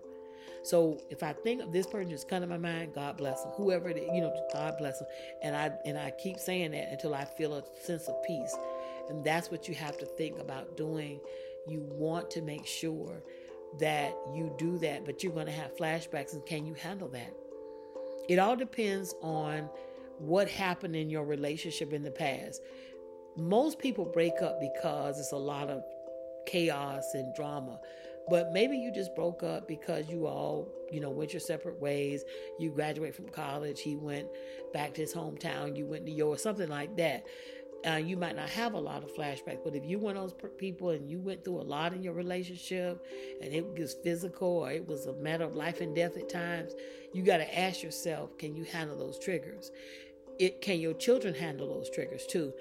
so 0.63 1.01
if 1.11 1.23
I 1.23 1.33
think 1.33 1.63
of 1.63 1.73
this 1.73 1.87
person 1.87 2.11
just 2.11 2.29
come 2.29 2.43
to 2.43 2.47
my 2.47 2.59
mind, 2.59 2.95
God 2.95 3.17
bless 3.17 3.43
them. 3.43 3.53
Whoever 3.57 3.89
it 3.89 3.97
is, 3.97 4.09
you 4.13 4.21
know, 4.21 4.35
God 4.53 4.77
bless 4.79 4.99
them. 4.99 5.09
And 5.43 5.57
I 5.57 5.73
and 5.85 5.99
I 5.99 6.11
keep 6.11 6.39
saying 6.39 6.73
that 6.73 6.91
until 6.91 7.15
I 7.15 7.25
feel 7.25 7.55
a 7.55 7.63
sense 7.83 8.09
of 8.09 8.23
peace. 8.25 8.57
And 9.09 9.25
that's 9.25 9.51
what 9.51 9.69
you 9.69 9.75
have 9.75 9.97
to 9.99 10.07
think 10.07 10.39
about 10.39 10.77
doing. 10.77 11.21
You 11.67 11.81
want 11.91 12.31
to 12.33 12.43
make 12.43 12.67
sure 12.67 13.23
that 13.79 14.15
you 14.35 14.55
do 14.59 14.79
that, 14.79 15.05
but 15.05 15.23
you're 15.23 15.33
going 15.33 15.47
to 15.47 15.53
have 15.53 15.77
flashbacks 15.77 16.33
and 16.33 16.45
can 16.47 16.67
you 16.67 16.75
handle 16.75 17.09
that? 17.09 17.33
It 18.29 18.39
all 18.39 18.57
depends 18.57 19.15
on 19.23 19.69
what 20.19 20.49
happened 20.49 20.97
in 20.97 21.09
your 21.11 21.25
relationship 21.25 21.93
in 21.93 22.03
the 22.03 22.11
past. 22.11 22.63
Most 23.37 23.79
people 23.79 24.05
break 24.05 24.43
up 24.43 24.61
because 24.61 25.19
it's 25.19 25.33
a 25.33 25.37
lot 25.37 25.69
of 25.69 25.83
chaos 26.47 27.15
and 27.15 27.35
drama. 27.35 27.79
But 28.31 28.53
maybe 28.53 28.77
you 28.77 28.93
just 28.93 29.15
broke 29.15 29.43
up 29.43 29.67
because 29.67 30.09
you 30.09 30.27
all, 30.27 30.69
you 30.91 31.01
know, 31.01 31.11
went 31.11 31.33
your 31.33 31.41
separate 31.41 31.81
ways. 31.81 32.25
You 32.59 32.71
graduate 32.71 33.15
from 33.15 33.29
college. 33.29 33.81
He 33.81 33.97
went 33.97 34.29
back 34.73 34.95
to 34.95 35.01
his 35.01 35.15
hometown. 35.15 35.77
You 35.77 35.87
went 35.87 36.07
to 36.07 36.13
yours, 36.13 36.43
something 36.43 36.69
like 36.69 36.97
that. 36.97 37.25
Uh, 37.87 37.95
you 37.95 38.17
might 38.17 38.35
not 38.35 38.49
have 38.49 38.75
a 38.75 38.79
lot 38.79 39.05
of 39.05 39.15
flashbacks, 39.15 39.63
but 39.63 39.75
if 39.75 39.85
you 39.85 40.01
one 40.01 40.17
of 40.17 40.23
those 40.23 40.51
people 40.59 40.91
and 40.91 41.09
you 41.09 41.21
went 41.21 41.45
through 41.45 41.61
a 41.61 41.63
lot 41.63 41.93
in 41.93 42.03
your 42.03 42.13
relationship 42.13 43.07
and 43.41 43.55
it 43.55 43.65
was 43.79 43.95
physical 44.03 44.49
or 44.49 44.73
it 44.73 44.85
was 44.87 45.07
a 45.07 45.13
matter 45.15 45.45
of 45.45 45.55
life 45.55 45.81
and 45.81 45.95
death 45.95 46.17
at 46.17 46.29
times, 46.29 46.73
you 47.15 47.23
got 47.23 47.37
to 47.37 47.59
ask 47.59 47.83
yourself, 47.83 48.37
can 48.37 48.57
you 48.57 48.65
handle 48.65 48.99
those 48.99 49.17
triggers? 49.21 49.71
It 50.41 50.61
can 50.61 50.81
your 50.81 50.95
children 50.95 51.35
handle 51.35 51.69
those 51.73 51.89
triggers 51.91 52.27
too? 52.27 52.53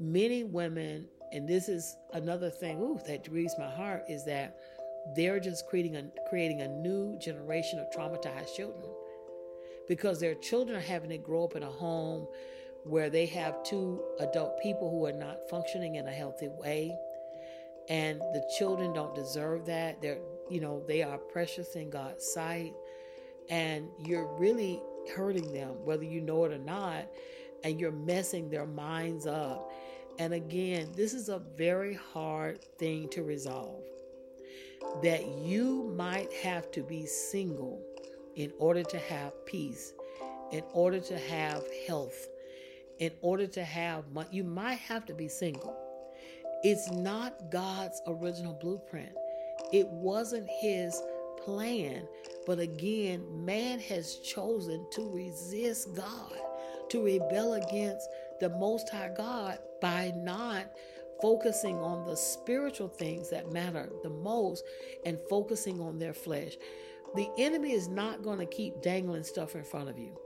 Many 0.00 0.42
women, 0.44 1.06
and 1.32 1.46
this 1.46 1.68
is 1.68 1.94
another 2.14 2.48
thing, 2.48 2.80
ooh, 2.80 2.98
that 3.06 3.28
grieves 3.28 3.54
my 3.58 3.68
heart, 3.68 4.04
is 4.08 4.24
that 4.24 4.56
they're 5.14 5.40
just 5.40 5.66
creating 5.66 5.96
a 5.96 6.04
creating 6.28 6.60
a 6.60 6.68
new 6.68 7.18
generation 7.18 7.78
of 7.78 7.90
traumatized 7.90 8.54
children. 8.54 8.84
Because 9.88 10.20
their 10.20 10.34
children 10.36 10.76
are 10.76 10.80
having 10.80 11.10
to 11.10 11.18
grow 11.18 11.44
up 11.44 11.56
in 11.56 11.62
a 11.62 11.70
home 11.70 12.26
where 12.84 13.10
they 13.10 13.26
have 13.26 13.62
two 13.64 14.02
adult 14.20 14.60
people 14.62 14.90
who 14.90 15.06
are 15.06 15.12
not 15.12 15.48
functioning 15.50 15.96
in 15.96 16.06
a 16.06 16.12
healthy 16.12 16.48
way. 16.48 16.96
And 17.88 18.20
the 18.20 18.48
children 18.58 18.92
don't 18.92 19.14
deserve 19.14 19.66
that. 19.66 20.00
They're 20.00 20.20
you 20.48 20.60
know 20.60 20.82
they 20.86 21.02
are 21.02 21.18
precious 21.18 21.74
in 21.74 21.90
god's 21.90 22.24
sight. 22.24 22.72
And 23.50 23.88
you're 24.06 24.32
really 24.38 24.80
hurting 25.14 25.52
them 25.52 25.84
whether 25.84 26.04
you 26.04 26.20
know 26.20 26.44
it 26.44 26.52
or 26.52 26.58
not. 26.58 27.06
And 27.64 27.78
you're 27.78 27.92
messing 27.92 28.50
their 28.50 28.66
minds 28.66 29.26
up. 29.26 29.70
And 30.18 30.32
again 30.32 30.92
this 30.94 31.12
is 31.12 31.28
a 31.28 31.40
very 31.56 31.94
hard 31.94 32.62
thing 32.78 33.08
to 33.10 33.24
resolve 33.24 33.82
that 35.02 35.26
you 35.26 35.92
might 35.96 36.32
have 36.32 36.70
to 36.72 36.82
be 36.82 37.06
single 37.06 37.80
in 38.36 38.52
order 38.58 38.82
to 38.82 38.98
have 38.98 39.32
peace, 39.46 39.92
in 40.50 40.62
order 40.72 41.00
to 41.00 41.18
have 41.18 41.64
health, 41.86 42.28
in 42.98 43.12
order 43.20 43.46
to 43.46 43.64
have 43.64 44.10
money. 44.12 44.28
You 44.30 44.44
might 44.44 44.78
have 44.78 45.06
to 45.06 45.14
be 45.14 45.28
single. 45.28 45.76
It's 46.62 46.90
not 46.90 47.50
God's 47.50 48.00
original 48.06 48.54
blueprint, 48.54 49.12
it 49.72 49.88
wasn't 49.88 50.48
His 50.60 51.00
plan. 51.44 52.06
But 52.46 52.58
again, 52.58 53.44
man 53.44 53.78
has 53.80 54.16
chosen 54.16 54.86
to 54.92 55.10
resist 55.10 55.94
God, 55.94 56.32
to 56.90 57.04
rebel 57.04 57.54
against 57.54 58.08
the 58.40 58.48
Most 58.50 58.88
High 58.90 59.12
God 59.16 59.58
by 59.80 60.12
not 60.16 60.66
focusing 61.22 61.78
on 61.78 62.04
the 62.04 62.16
spiritual 62.16 62.88
things 62.88 63.30
that 63.30 63.52
matter 63.52 63.88
the 64.02 64.10
most 64.10 64.64
and 65.06 65.18
focusing 65.30 65.80
on 65.80 65.98
their 65.98 66.12
flesh. 66.12 66.56
The 67.14 67.30
enemy 67.38 67.72
is 67.72 67.88
not 67.88 68.22
going 68.22 68.40
to 68.40 68.46
keep 68.46 68.82
dangling 68.82 69.24
stuff 69.24 69.54
in 69.54 69.64
front 69.64 69.88
of 69.88 69.98
you. 69.98 70.18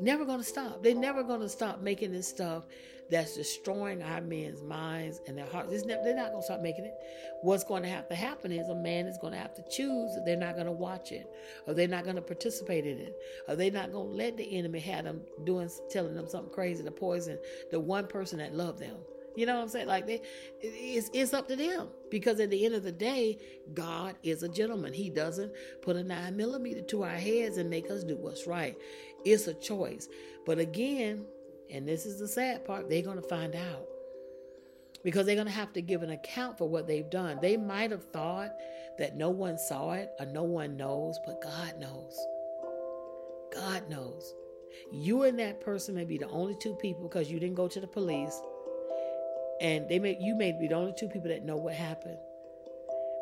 Never 0.00 0.24
going 0.24 0.40
to 0.40 0.44
stop. 0.44 0.82
They're 0.82 0.94
never 0.94 1.22
going 1.22 1.40
to 1.40 1.48
stop 1.48 1.80
making 1.80 2.12
this 2.12 2.28
stuff 2.28 2.66
that's 3.10 3.36
destroying 3.36 4.02
our 4.02 4.20
men's 4.20 4.62
minds 4.62 5.20
and 5.26 5.36
their 5.36 5.46
hearts. 5.46 5.70
They're 5.84 6.16
not 6.16 6.30
going 6.30 6.40
to 6.40 6.42
stop 6.42 6.60
making 6.60 6.86
it. 6.86 6.94
What's 7.42 7.62
going 7.62 7.82
to 7.82 7.88
have 7.88 8.08
to 8.08 8.14
happen 8.14 8.52
is 8.52 8.68
a 8.68 8.74
man 8.74 9.06
is 9.06 9.18
going 9.18 9.34
to 9.34 9.38
have 9.38 9.54
to 9.54 9.62
choose 9.70 10.14
that 10.14 10.24
they're 10.24 10.36
not 10.36 10.54
going 10.54 10.66
to 10.66 10.72
watch 10.72 11.12
it, 11.12 11.30
or 11.66 11.74
they're 11.74 11.88
not 11.88 12.04
going 12.04 12.16
to 12.16 12.22
participate 12.22 12.86
in 12.86 12.98
it, 12.98 13.14
or 13.48 13.54
they're 13.54 13.70
not 13.70 13.92
going 13.92 14.08
to 14.08 14.14
let 14.14 14.36
the 14.36 14.58
enemy 14.58 14.80
have 14.80 15.04
them 15.04 15.20
doing, 15.44 15.70
telling 15.90 16.14
them 16.14 16.26
something 16.26 16.52
crazy 16.52 16.82
to 16.82 16.90
poison 16.90 17.38
the 17.70 17.78
one 17.78 18.06
person 18.06 18.38
that 18.38 18.54
loved 18.54 18.80
them 18.80 18.96
You 19.36 19.46
know 19.46 19.56
what 19.56 19.62
I'm 19.62 19.68
saying? 19.68 19.86
Like 19.86 20.06
they, 20.06 20.20
it's 20.60 21.10
it's 21.12 21.32
up 21.32 21.48
to 21.48 21.56
them 21.56 21.88
because 22.10 22.38
at 22.40 22.50
the 22.50 22.64
end 22.64 22.74
of 22.74 22.82
the 22.82 22.92
day, 22.92 23.38
God 23.74 24.16
is 24.22 24.42
a 24.42 24.48
gentleman. 24.48 24.92
He 24.92 25.10
doesn't 25.10 25.52
put 25.80 25.96
a 25.96 26.02
nine 26.02 26.36
millimeter 26.36 26.82
to 26.82 27.02
our 27.04 27.10
heads 27.10 27.56
and 27.56 27.70
make 27.70 27.90
us 27.90 28.04
do 28.04 28.16
what's 28.16 28.46
right. 28.46 28.76
It's 29.24 29.46
a 29.46 29.54
choice. 29.54 30.08
But 30.44 30.58
again, 30.58 31.24
and 31.70 31.88
this 31.88 32.04
is 32.04 32.18
the 32.18 32.28
sad 32.28 32.64
part, 32.64 32.90
they're 32.90 33.02
to 33.02 33.22
find 33.22 33.54
out 33.54 33.86
because 35.04 35.26
they're 35.26 35.42
to 35.42 35.50
have 35.50 35.72
to 35.72 35.82
give 35.82 36.02
an 36.02 36.10
account 36.10 36.58
for 36.58 36.68
what 36.68 36.86
they've 36.86 37.08
done. 37.10 37.38
They 37.40 37.56
might 37.56 37.90
have 37.90 38.04
thought 38.12 38.50
that 38.98 39.16
no 39.16 39.30
one 39.30 39.58
saw 39.58 39.92
it 39.92 40.10
or 40.20 40.26
no 40.26 40.44
one 40.44 40.76
knows, 40.76 41.18
but 41.26 41.42
God 41.42 41.78
knows. 41.78 42.26
God 43.52 43.88
knows. 43.88 44.34
You 44.90 45.24
and 45.24 45.38
that 45.38 45.60
person 45.60 45.94
may 45.94 46.04
be 46.04 46.18
the 46.18 46.28
only 46.28 46.56
two 46.60 46.74
people 46.76 47.08
because 47.08 47.30
you 47.30 47.38
didn't 47.38 47.56
go 47.56 47.68
to 47.68 47.80
the 47.80 47.86
police 47.86 48.40
and 49.62 49.88
they 49.88 49.98
may 49.98 50.18
you 50.20 50.34
may 50.34 50.52
be 50.52 50.66
the 50.66 50.74
only 50.74 50.92
two 50.92 51.08
people 51.08 51.28
that 51.28 51.44
know 51.44 51.56
what 51.56 51.74
happened. 51.74 52.18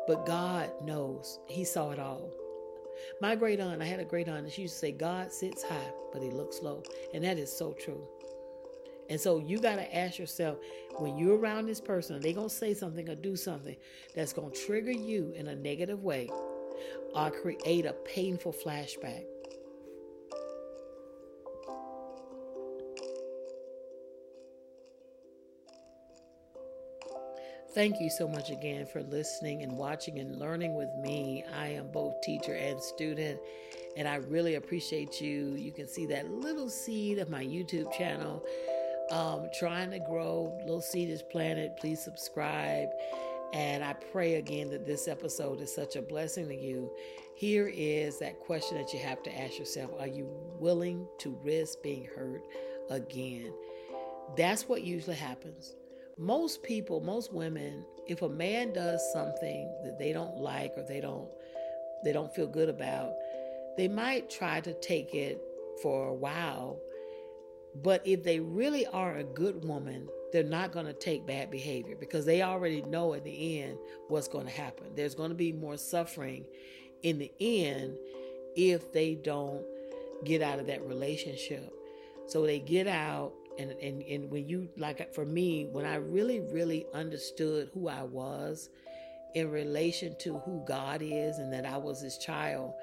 But 0.07 0.25
God 0.25 0.69
knows. 0.83 1.39
He 1.47 1.63
saw 1.63 1.91
it 1.91 1.99
all. 1.99 2.31
My 3.21 3.35
great 3.35 3.59
aunt, 3.59 3.81
I 3.81 3.85
had 3.85 3.99
a 3.99 4.03
great 4.03 4.27
aunt, 4.27 4.43
and 4.43 4.51
she 4.51 4.63
used 4.63 4.73
to 4.73 4.79
say, 4.79 4.91
God 4.91 5.31
sits 5.31 5.63
high, 5.63 5.91
but 6.11 6.21
he 6.21 6.29
looks 6.29 6.61
low. 6.61 6.83
And 7.13 7.23
that 7.23 7.37
is 7.37 7.55
so 7.55 7.73
true. 7.73 8.07
And 9.09 9.19
so 9.19 9.39
you 9.39 9.59
got 9.59 9.75
to 9.75 9.95
ask 9.95 10.17
yourself 10.17 10.57
when 10.97 11.17
you're 11.17 11.37
around 11.37 11.67
this 11.67 11.81
person, 11.81 12.19
they're 12.19 12.33
going 12.33 12.49
to 12.49 12.55
say 12.55 12.73
something 12.73 13.09
or 13.09 13.15
do 13.15 13.35
something 13.35 13.75
that's 14.15 14.33
going 14.33 14.51
to 14.51 14.65
trigger 14.65 14.91
you 14.91 15.33
in 15.35 15.47
a 15.47 15.55
negative 15.55 16.03
way 16.03 16.29
or 17.13 17.29
create 17.29 17.85
a 17.85 17.93
painful 17.93 18.53
flashback. 18.53 19.25
Thank 27.73 28.01
you 28.01 28.09
so 28.09 28.27
much 28.27 28.49
again 28.49 28.85
for 28.85 29.01
listening 29.01 29.63
and 29.63 29.77
watching 29.77 30.19
and 30.19 30.37
learning 30.37 30.75
with 30.75 30.93
me. 30.97 31.45
I 31.57 31.67
am 31.67 31.87
both 31.87 32.19
teacher 32.19 32.53
and 32.53 32.81
student, 32.83 33.39
and 33.95 34.09
I 34.09 34.15
really 34.15 34.55
appreciate 34.55 35.21
you. 35.21 35.55
You 35.55 35.71
can 35.71 35.87
see 35.87 36.05
that 36.07 36.29
little 36.29 36.69
seed 36.69 37.17
of 37.19 37.29
my 37.29 37.41
YouTube 37.41 37.89
channel. 37.93 38.45
Um, 39.09 39.47
trying 39.57 39.89
to 39.91 39.99
grow, 39.99 40.53
little 40.65 40.81
seed 40.81 41.09
is 41.09 41.23
planted. 41.23 41.77
Please 41.77 42.03
subscribe. 42.03 42.89
And 43.53 43.85
I 43.85 43.93
pray 43.93 44.35
again 44.35 44.69
that 44.71 44.85
this 44.85 45.07
episode 45.07 45.61
is 45.61 45.73
such 45.73 45.95
a 45.95 46.01
blessing 46.01 46.49
to 46.49 46.55
you. 46.55 46.91
Here 47.35 47.71
is 47.73 48.19
that 48.19 48.37
question 48.41 48.79
that 48.79 48.91
you 48.91 48.99
have 48.99 49.23
to 49.23 49.41
ask 49.41 49.57
yourself 49.57 49.91
Are 49.97 50.07
you 50.07 50.29
willing 50.59 51.07
to 51.19 51.39
risk 51.41 51.81
being 51.81 52.05
hurt 52.17 52.43
again? 52.89 53.53
That's 54.35 54.67
what 54.67 54.83
usually 54.83 55.15
happens 55.15 55.75
most 56.17 56.63
people, 56.63 57.01
most 57.01 57.33
women, 57.33 57.85
if 58.07 58.21
a 58.21 58.29
man 58.29 58.73
does 58.73 59.01
something 59.13 59.73
that 59.83 59.97
they 59.97 60.13
don't 60.13 60.37
like 60.37 60.73
or 60.77 60.83
they 60.83 61.01
don't 61.01 61.27
they 62.03 62.11
don't 62.11 62.33
feel 62.33 62.47
good 62.47 62.69
about, 62.69 63.13
they 63.77 63.87
might 63.87 64.29
try 64.29 64.59
to 64.61 64.73
take 64.81 65.13
it 65.13 65.39
for 65.81 66.07
a 66.07 66.13
while. 66.13 66.79
But 67.75 68.05
if 68.05 68.23
they 68.23 68.39
really 68.39 68.87
are 68.87 69.17
a 69.17 69.23
good 69.23 69.63
woman, 69.63 70.09
they're 70.33 70.43
not 70.43 70.71
going 70.71 70.87
to 70.87 70.93
take 70.93 71.27
bad 71.27 71.51
behavior 71.51 71.95
because 71.99 72.25
they 72.25 72.41
already 72.41 72.81
know 72.81 73.13
at 73.13 73.23
the 73.23 73.61
end 73.61 73.77
what's 74.07 74.27
going 74.27 74.45
to 74.45 74.51
happen. 74.51 74.87
There's 74.95 75.15
going 75.15 75.29
to 75.29 75.35
be 75.35 75.51
more 75.51 75.77
suffering 75.77 76.45
in 77.03 77.19
the 77.19 77.31
end 77.39 77.97
if 78.55 78.91
they 78.91 79.15
don't 79.15 79.63
get 80.23 80.41
out 80.41 80.59
of 80.59 80.67
that 80.67 80.85
relationship. 80.85 81.71
So 82.27 82.45
they 82.45 82.59
get 82.59 82.87
out 82.87 83.33
and, 83.59 83.71
and 83.71 84.01
and 84.03 84.31
when 84.31 84.47
you 84.47 84.69
like 84.77 85.13
for 85.13 85.25
me 85.25 85.67
when 85.71 85.85
i 85.85 85.95
really 85.95 86.39
really 86.39 86.85
understood 86.93 87.69
who 87.73 87.87
i 87.87 88.03
was 88.03 88.69
in 89.35 89.49
relation 89.49 90.15
to 90.19 90.37
who 90.39 90.63
god 90.67 91.01
is 91.01 91.37
and 91.37 91.51
that 91.51 91.65
i 91.65 91.77
was 91.77 92.01
his 92.01 92.17
child 92.17 92.73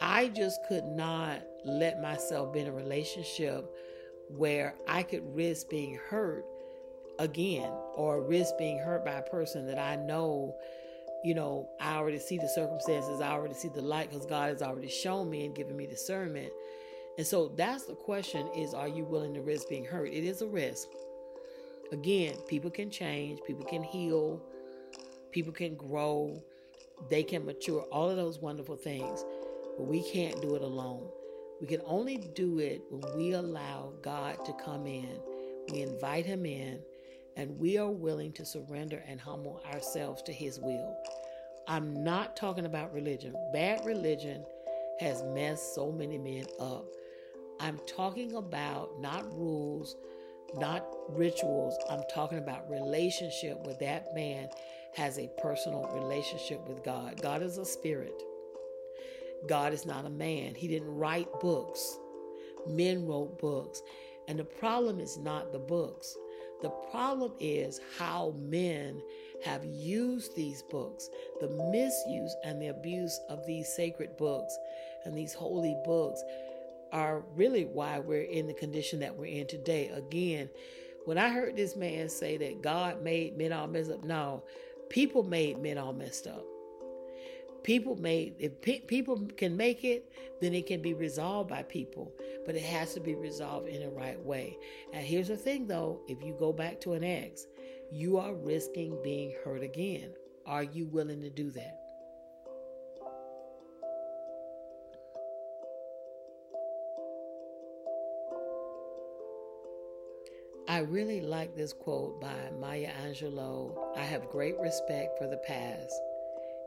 i 0.00 0.28
just 0.28 0.60
could 0.68 0.84
not 0.84 1.42
let 1.64 2.00
myself 2.00 2.52
be 2.52 2.60
in 2.60 2.66
a 2.66 2.72
relationship 2.72 3.64
where 4.28 4.74
i 4.88 5.02
could 5.02 5.22
risk 5.34 5.68
being 5.68 5.98
hurt 6.08 6.44
again 7.18 7.70
or 7.94 8.22
risk 8.22 8.56
being 8.58 8.78
hurt 8.78 9.04
by 9.04 9.12
a 9.12 9.22
person 9.22 9.66
that 9.66 9.78
i 9.78 9.96
know 9.96 10.54
you 11.24 11.34
know 11.34 11.68
i 11.80 11.94
already 11.94 12.18
see 12.18 12.38
the 12.38 12.48
circumstances 12.48 13.20
i 13.20 13.30
already 13.30 13.54
see 13.54 13.68
the 13.68 13.80
light 13.80 14.10
because 14.10 14.26
god 14.26 14.48
has 14.50 14.62
already 14.62 14.88
shown 14.88 15.30
me 15.30 15.44
and 15.46 15.54
given 15.54 15.76
me 15.76 15.86
discernment 15.86 16.52
and 17.16 17.26
so 17.26 17.52
that's 17.56 17.84
the 17.84 17.94
question 17.94 18.48
is 18.56 18.74
are 18.74 18.88
you 18.88 19.04
willing 19.04 19.34
to 19.34 19.40
risk 19.40 19.68
being 19.68 19.84
hurt? 19.84 20.08
It 20.08 20.24
is 20.24 20.42
a 20.42 20.46
risk. 20.46 20.88
Again, 21.92 22.34
people 22.48 22.70
can 22.70 22.90
change, 22.90 23.40
people 23.46 23.64
can 23.64 23.82
heal, 23.82 24.42
people 25.30 25.52
can 25.52 25.76
grow, 25.76 26.42
they 27.10 27.22
can 27.22 27.44
mature, 27.44 27.82
all 27.92 28.10
of 28.10 28.16
those 28.16 28.38
wonderful 28.38 28.76
things. 28.76 29.24
But 29.76 29.86
we 29.86 30.02
can't 30.10 30.40
do 30.40 30.54
it 30.54 30.62
alone. 30.62 31.08
We 31.60 31.66
can 31.66 31.82
only 31.84 32.18
do 32.34 32.58
it 32.58 32.82
when 32.90 33.16
we 33.16 33.32
allow 33.32 33.92
God 34.02 34.44
to 34.44 34.52
come 34.64 34.86
in. 34.86 35.20
We 35.70 35.82
invite 35.82 36.26
him 36.26 36.46
in 36.46 36.80
and 37.36 37.58
we 37.58 37.78
are 37.78 37.90
willing 37.90 38.32
to 38.32 38.44
surrender 38.44 39.02
and 39.06 39.20
humble 39.20 39.62
ourselves 39.72 40.22
to 40.22 40.32
his 40.32 40.58
will. 40.60 40.96
I'm 41.66 42.04
not 42.04 42.36
talking 42.36 42.66
about 42.66 42.92
religion. 42.92 43.34
Bad 43.52 43.84
religion 43.84 44.44
has 45.00 45.22
messed 45.22 45.74
so 45.74 45.90
many 45.90 46.18
men 46.18 46.44
up. 46.60 46.84
I'm 47.60 47.78
talking 47.86 48.34
about 48.34 49.00
not 49.00 49.24
rules, 49.32 49.96
not 50.54 50.86
rituals. 51.10 51.76
I'm 51.90 52.02
talking 52.12 52.38
about 52.38 52.70
relationship 52.70 53.64
where 53.64 53.76
that 53.76 54.14
man 54.14 54.48
has 54.94 55.18
a 55.18 55.30
personal 55.38 55.88
relationship 55.94 56.66
with 56.68 56.84
God. 56.84 57.20
God 57.20 57.42
is 57.42 57.58
a 57.58 57.64
spirit. 57.64 58.22
God 59.46 59.72
is 59.72 59.84
not 59.84 60.06
a 60.06 60.10
man. 60.10 60.54
He 60.54 60.68
didn't 60.68 60.94
write 60.94 61.28
books. 61.40 61.98
Men 62.66 63.06
wrote 63.06 63.38
books. 63.38 63.82
And 64.28 64.38
the 64.38 64.44
problem 64.44 65.00
is 65.00 65.18
not 65.18 65.52
the 65.52 65.58
books. 65.58 66.16
The 66.62 66.70
problem 66.90 67.32
is 67.40 67.80
how 67.98 68.34
men 68.38 69.02
have 69.44 69.64
used 69.64 70.34
these 70.34 70.62
books, 70.62 71.10
the 71.40 71.48
misuse 71.70 72.34
and 72.42 72.62
the 72.62 72.68
abuse 72.68 73.20
of 73.28 73.44
these 73.46 73.68
sacred 73.68 74.16
books 74.16 74.56
and 75.04 75.14
these 75.14 75.34
holy 75.34 75.76
books 75.84 76.22
are 76.94 77.24
really 77.34 77.64
why 77.64 77.98
we're 77.98 78.22
in 78.22 78.46
the 78.46 78.54
condition 78.54 79.00
that 79.00 79.16
we're 79.16 79.26
in 79.26 79.48
today. 79.48 79.88
Again, 79.88 80.48
when 81.04 81.18
I 81.18 81.28
heard 81.28 81.56
this 81.56 81.74
man 81.74 82.08
say 82.08 82.36
that 82.36 82.62
God 82.62 83.02
made 83.02 83.36
men 83.36 83.52
all 83.52 83.66
messed 83.66 83.90
up, 83.90 84.04
no, 84.04 84.44
people 84.88 85.24
made 85.24 85.58
men 85.58 85.76
all 85.76 85.92
messed 85.92 86.28
up. 86.28 86.46
People 87.64 87.96
made, 87.96 88.36
if 88.38 88.60
pe- 88.62 88.80
people 88.80 89.28
can 89.36 89.56
make 89.56 89.84
it, 89.84 90.12
then 90.40 90.54
it 90.54 90.66
can 90.66 90.80
be 90.80 90.94
resolved 90.94 91.50
by 91.50 91.64
people, 91.64 92.12
but 92.46 92.54
it 92.54 92.62
has 92.62 92.94
to 92.94 93.00
be 93.00 93.16
resolved 93.16 93.68
in 93.68 93.80
the 93.80 93.88
right 93.88 94.20
way. 94.20 94.56
And 94.92 95.04
here's 95.04 95.28
the 95.28 95.36
thing 95.36 95.66
though 95.66 96.00
if 96.06 96.22
you 96.22 96.36
go 96.38 96.52
back 96.52 96.80
to 96.82 96.92
an 96.92 97.02
ex, 97.02 97.46
you 97.90 98.18
are 98.18 98.34
risking 98.34 98.96
being 99.02 99.34
hurt 99.44 99.62
again. 99.62 100.12
Are 100.46 100.62
you 100.62 100.86
willing 100.86 101.22
to 101.22 101.30
do 101.30 101.50
that? 101.52 101.83
I 110.66 110.78
really 110.78 111.20
like 111.20 111.54
this 111.54 111.74
quote 111.74 112.22
by 112.22 112.34
Maya 112.58 112.88
Angelou 113.06 113.76
I 113.98 114.00
have 114.00 114.30
great 114.30 114.58
respect 114.58 115.18
for 115.18 115.26
the 115.26 115.36
past. 115.36 116.00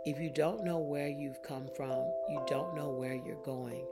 If 0.05 0.19
you 0.19 0.29
don't 0.29 0.63
know 0.63 0.77
where 0.77 1.07
you've 1.07 1.41
come 1.41 1.67
from, 1.75 2.05
you 2.29 2.39
don't 2.45 2.75
know 2.75 2.91
where 2.91 3.15
you're 3.15 3.43
going. 3.43 3.87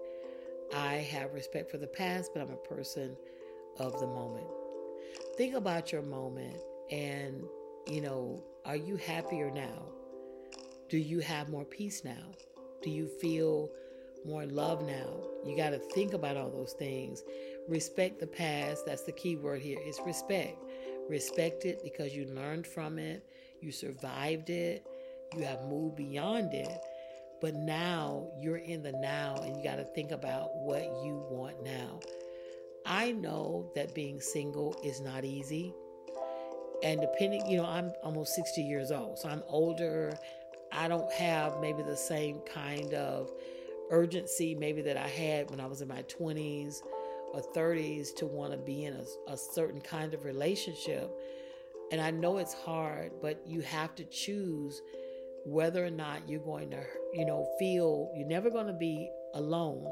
I 0.75 0.97
have 0.97 1.33
respect 1.33 1.71
for 1.71 1.79
the 1.79 1.87
past, 1.87 2.31
but 2.33 2.43
I'm 2.43 2.51
a 2.51 2.55
person 2.57 3.17
of 3.79 3.99
the 3.99 4.05
moment. 4.05 4.45
Think 5.37 5.55
about 5.55 5.91
your 5.91 6.03
moment 6.03 6.57
and, 6.91 7.43
you 7.87 8.01
know, 8.01 8.43
are 8.63 8.75
you 8.75 8.97
happier 8.97 9.49
now? 9.49 9.87
Do 10.87 10.99
you 10.99 11.19
have 11.21 11.49
more 11.49 11.65
peace 11.65 12.03
now? 12.03 12.31
Do 12.83 12.91
you 12.91 13.07
feel 13.07 13.71
more 14.23 14.45
love 14.45 14.85
now? 14.85 15.19
You 15.43 15.57
got 15.57 15.71
to 15.71 15.79
think 15.79 16.13
about 16.13 16.37
all 16.37 16.51
those 16.51 16.73
things 16.73 17.23
Respect 17.67 18.19
the 18.19 18.27
past. 18.27 18.85
That's 18.85 19.01
the 19.01 19.11
key 19.11 19.35
word 19.37 19.61
here 19.61 19.79
is 19.85 19.99
respect. 20.05 20.63
Respect 21.09 21.65
it 21.65 21.81
because 21.83 22.15
you 22.15 22.25
learned 22.25 22.67
from 22.67 22.99
it, 22.99 23.25
you 23.61 23.71
survived 23.71 24.49
it, 24.49 24.85
you 25.35 25.43
have 25.43 25.63
moved 25.63 25.95
beyond 25.95 26.53
it. 26.53 26.79
But 27.41 27.55
now 27.55 28.27
you're 28.39 28.57
in 28.57 28.83
the 28.83 28.91
now 28.91 29.35
and 29.43 29.57
you 29.57 29.63
got 29.63 29.75
to 29.77 29.83
think 29.83 30.11
about 30.11 30.55
what 30.55 30.83
you 31.03 31.25
want 31.29 31.63
now. 31.63 31.99
I 32.85 33.11
know 33.11 33.71
that 33.75 33.95
being 33.95 34.21
single 34.21 34.79
is 34.83 35.01
not 35.01 35.25
easy. 35.25 35.73
And 36.83 37.01
depending, 37.01 37.45
you 37.47 37.57
know, 37.57 37.65
I'm 37.65 37.91
almost 38.03 38.35
60 38.35 38.61
years 38.61 38.91
old, 38.91 39.17
so 39.17 39.29
I'm 39.29 39.43
older. 39.47 40.17
I 40.71 40.87
don't 40.87 41.11
have 41.13 41.59
maybe 41.59 41.81
the 41.81 41.97
same 41.97 42.41
kind 42.41 42.93
of 42.93 43.31
urgency 43.89 44.55
maybe 44.55 44.81
that 44.83 44.97
I 44.97 45.07
had 45.07 45.49
when 45.49 45.59
I 45.59 45.65
was 45.65 45.81
in 45.81 45.87
my 45.87 46.03
20s 46.03 46.81
or 47.35 47.41
30s 47.53 48.15
to 48.15 48.25
want 48.25 48.51
to 48.51 48.57
be 48.57 48.85
in 48.85 48.93
a, 48.93 49.31
a 49.31 49.37
certain 49.37 49.81
kind 49.81 50.13
of 50.13 50.23
relationship. 50.23 51.11
And 51.91 52.01
I 52.01 52.11
know 52.11 52.37
it's 52.37 52.53
hard, 52.53 53.11
but 53.21 53.41
you 53.45 53.61
have 53.61 53.93
to 53.95 54.05
choose 54.05 54.81
whether 55.45 55.85
or 55.85 55.91
not 55.91 56.27
you're 56.27 56.39
going 56.39 56.71
to, 56.71 56.83
you 57.13 57.25
know, 57.25 57.47
feel 57.59 58.11
you're 58.15 58.27
never 58.27 58.49
going 58.49 58.67
to 58.67 58.73
be 58.73 59.09
alone. 59.35 59.85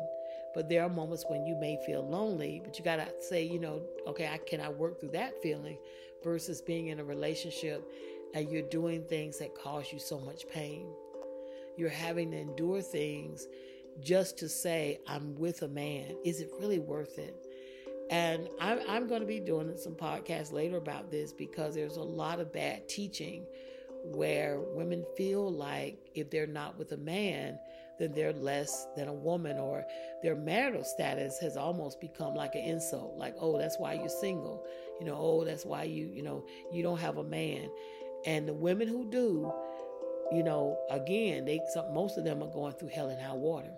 But 0.55 0.69
there 0.69 0.83
are 0.83 0.89
moments 0.89 1.25
when 1.27 1.45
you 1.45 1.55
may 1.55 1.77
feel 1.85 2.07
lonely, 2.07 2.61
but 2.63 2.77
you 2.77 2.85
got 2.85 2.97
to 2.97 3.07
say, 3.19 3.43
you 3.43 3.59
know, 3.59 3.81
okay, 4.07 4.29
I 4.31 4.37
can 4.37 4.61
I 4.61 4.69
work 4.69 4.99
through 4.99 5.11
that 5.11 5.33
feeling 5.41 5.77
versus 6.23 6.61
being 6.61 6.87
in 6.87 6.99
a 6.99 7.03
relationship 7.03 7.83
and 8.33 8.49
you're 8.49 8.61
doing 8.63 9.03
things 9.03 9.37
that 9.39 9.53
cause 9.55 9.91
you 9.91 9.99
so 9.99 10.19
much 10.19 10.47
pain. 10.47 10.87
You're 11.75 11.89
having 11.89 12.31
to 12.31 12.37
endure 12.37 12.81
things 12.81 13.47
just 14.01 14.37
to 14.39 14.49
say, 14.49 14.99
I'm 15.07 15.35
with 15.35 15.61
a 15.61 15.67
man. 15.67 16.15
Is 16.23 16.41
it 16.41 16.49
really 16.59 16.79
worth 16.79 17.17
it? 17.17 17.35
And 18.09 18.49
I'm, 18.59 18.79
I'm 18.87 19.07
going 19.07 19.21
to 19.21 19.27
be 19.27 19.39
doing 19.39 19.75
some 19.77 19.95
podcasts 19.95 20.51
later 20.51 20.77
about 20.77 21.09
this 21.09 21.33
because 21.33 21.75
there's 21.75 21.97
a 21.97 22.01
lot 22.01 22.39
of 22.39 22.51
bad 22.51 22.87
teaching 22.87 23.45
where 24.05 24.59
women 24.59 25.05
feel 25.15 25.51
like 25.51 25.97
if 26.13 26.29
they're 26.29 26.45
not 26.45 26.77
with 26.77 26.91
a 26.91 26.97
man, 26.97 27.57
then 27.99 28.11
they're 28.13 28.33
less 28.33 28.87
than 28.95 29.07
a 29.07 29.13
woman, 29.13 29.57
or 29.57 29.85
their 30.21 30.35
marital 30.35 30.83
status 30.83 31.39
has 31.39 31.55
almost 31.55 32.01
become 32.01 32.33
like 32.33 32.55
an 32.55 32.61
insult. 32.61 33.17
Like, 33.17 33.35
oh, 33.39 33.57
that's 33.57 33.77
why 33.79 33.93
you're 33.93 34.09
single. 34.09 34.65
You 34.99 35.05
know, 35.05 35.15
oh, 35.17 35.45
that's 35.45 35.65
why 35.65 35.83
you, 35.83 36.07
you 36.07 36.23
know, 36.23 36.45
you 36.71 36.83
don't 36.83 36.99
have 36.99 37.17
a 37.17 37.23
man. 37.23 37.69
And 38.25 38.47
the 38.47 38.53
women 38.53 38.87
who 38.87 39.09
do, 39.09 39.51
you 40.31 40.43
know, 40.43 40.77
again, 40.89 41.45
they 41.45 41.61
some, 41.73 41.93
most 41.93 42.17
of 42.17 42.23
them 42.23 42.41
are 42.41 42.51
going 42.51 42.73
through 42.73 42.89
hell 42.89 43.09
and 43.09 43.21
high 43.21 43.33
water. 43.33 43.71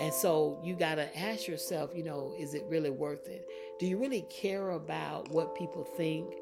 And 0.00 0.14
so 0.14 0.58
you 0.64 0.74
got 0.74 0.94
to 0.94 1.18
ask 1.18 1.46
yourself, 1.46 1.90
you 1.94 2.02
know, 2.02 2.34
is 2.38 2.54
it 2.54 2.64
really 2.68 2.88
worth 2.88 3.28
it? 3.28 3.46
Do 3.78 3.86
you 3.86 3.98
really 3.98 4.24
care 4.30 4.70
about 4.70 5.30
what 5.30 5.54
people 5.54 5.84
think? 5.84 6.34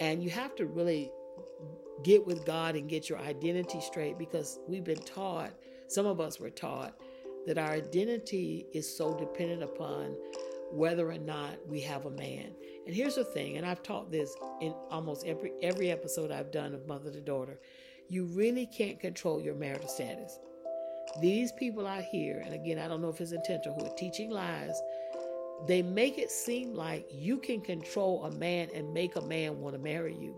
And 0.00 0.22
you 0.22 0.28
have 0.28 0.54
to 0.56 0.66
really 0.66 1.10
get 2.02 2.26
with 2.26 2.44
God 2.44 2.76
and 2.76 2.88
get 2.88 3.08
your 3.08 3.18
identity 3.18 3.80
straight 3.80 4.18
because 4.18 4.58
we've 4.68 4.84
been 4.84 5.02
taught, 5.02 5.52
some 5.88 6.04
of 6.04 6.20
us 6.20 6.38
were 6.38 6.50
taught, 6.50 6.94
that 7.46 7.56
our 7.56 7.70
identity 7.70 8.66
is 8.74 8.96
so 8.96 9.14
dependent 9.14 9.62
upon 9.62 10.14
whether 10.70 11.10
or 11.10 11.18
not 11.18 11.56
we 11.66 11.80
have 11.80 12.04
a 12.04 12.10
man. 12.10 12.52
And 12.86 12.94
here's 12.94 13.16
the 13.16 13.24
thing, 13.24 13.56
and 13.56 13.66
I've 13.66 13.82
taught 13.82 14.10
this 14.10 14.34
in 14.60 14.74
almost 14.90 15.26
every 15.26 15.52
every 15.62 15.90
episode 15.90 16.30
I've 16.30 16.52
done 16.52 16.74
of 16.74 16.86
Mother 16.86 17.10
to 17.10 17.20
Daughter. 17.20 17.60
You 18.08 18.26
really 18.26 18.66
can't 18.66 19.00
control 19.00 19.40
your 19.40 19.54
marital 19.54 19.88
status. 19.88 20.38
These 21.18 21.52
people 21.52 21.86
out 21.86 22.04
here, 22.04 22.42
and 22.44 22.54
again, 22.54 22.78
I 22.78 22.86
don't 22.86 23.02
know 23.02 23.08
if 23.08 23.20
it's 23.20 23.32
intentional, 23.32 23.78
who 23.78 23.86
are 23.86 23.96
teaching 23.96 24.30
lies, 24.30 24.80
they 25.66 25.82
make 25.82 26.18
it 26.18 26.30
seem 26.30 26.74
like 26.74 27.06
you 27.10 27.38
can 27.38 27.60
control 27.60 28.24
a 28.24 28.30
man 28.30 28.68
and 28.74 28.94
make 28.94 29.16
a 29.16 29.20
man 29.20 29.60
want 29.60 29.74
to 29.74 29.80
marry 29.80 30.14
you 30.14 30.34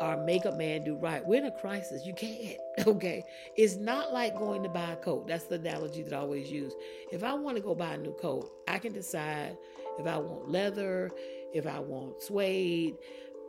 or 0.00 0.16
make 0.16 0.46
a 0.46 0.52
man 0.52 0.82
do 0.82 0.96
right. 0.96 1.24
We're 1.24 1.40
in 1.40 1.46
a 1.46 1.50
crisis. 1.50 2.04
You 2.04 2.14
can't. 2.14 2.56
Okay. 2.86 3.22
It's 3.56 3.76
not 3.76 4.10
like 4.10 4.38
going 4.38 4.62
to 4.62 4.68
buy 4.70 4.92
a 4.92 4.96
coat. 4.96 5.26
That's 5.26 5.44
the 5.44 5.56
analogy 5.56 6.02
that 6.02 6.14
I 6.14 6.16
always 6.16 6.50
use. 6.50 6.72
If 7.12 7.22
I 7.22 7.34
want 7.34 7.58
to 7.58 7.62
go 7.62 7.74
buy 7.74 7.92
a 7.92 7.98
new 7.98 8.14
coat, 8.14 8.50
I 8.68 8.78
can 8.78 8.94
decide 8.94 9.58
if 9.98 10.06
I 10.06 10.16
want 10.16 10.48
leather, 10.48 11.10
if 11.52 11.66
I 11.66 11.78
want 11.78 12.22
suede, 12.22 12.96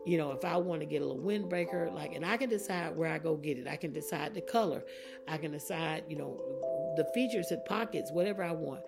you 0.05 0.17
know, 0.17 0.31
if 0.31 0.43
I 0.43 0.57
want 0.57 0.81
to 0.81 0.85
get 0.85 1.01
a 1.01 1.05
little 1.05 1.21
windbreaker, 1.21 1.93
like, 1.93 2.15
and 2.15 2.25
I 2.25 2.37
can 2.37 2.49
decide 2.49 2.95
where 2.95 3.09
I 3.09 3.19
go 3.19 3.35
get 3.35 3.57
it. 3.57 3.67
I 3.67 3.75
can 3.75 3.93
decide 3.93 4.33
the 4.33 4.41
color. 4.41 4.83
I 5.27 5.37
can 5.37 5.51
decide, 5.51 6.03
you 6.07 6.17
know, 6.17 6.41
the 6.97 7.05
features 7.13 7.51
and 7.51 7.63
pockets, 7.65 8.11
whatever 8.11 8.43
I 8.43 8.51
want. 8.51 8.81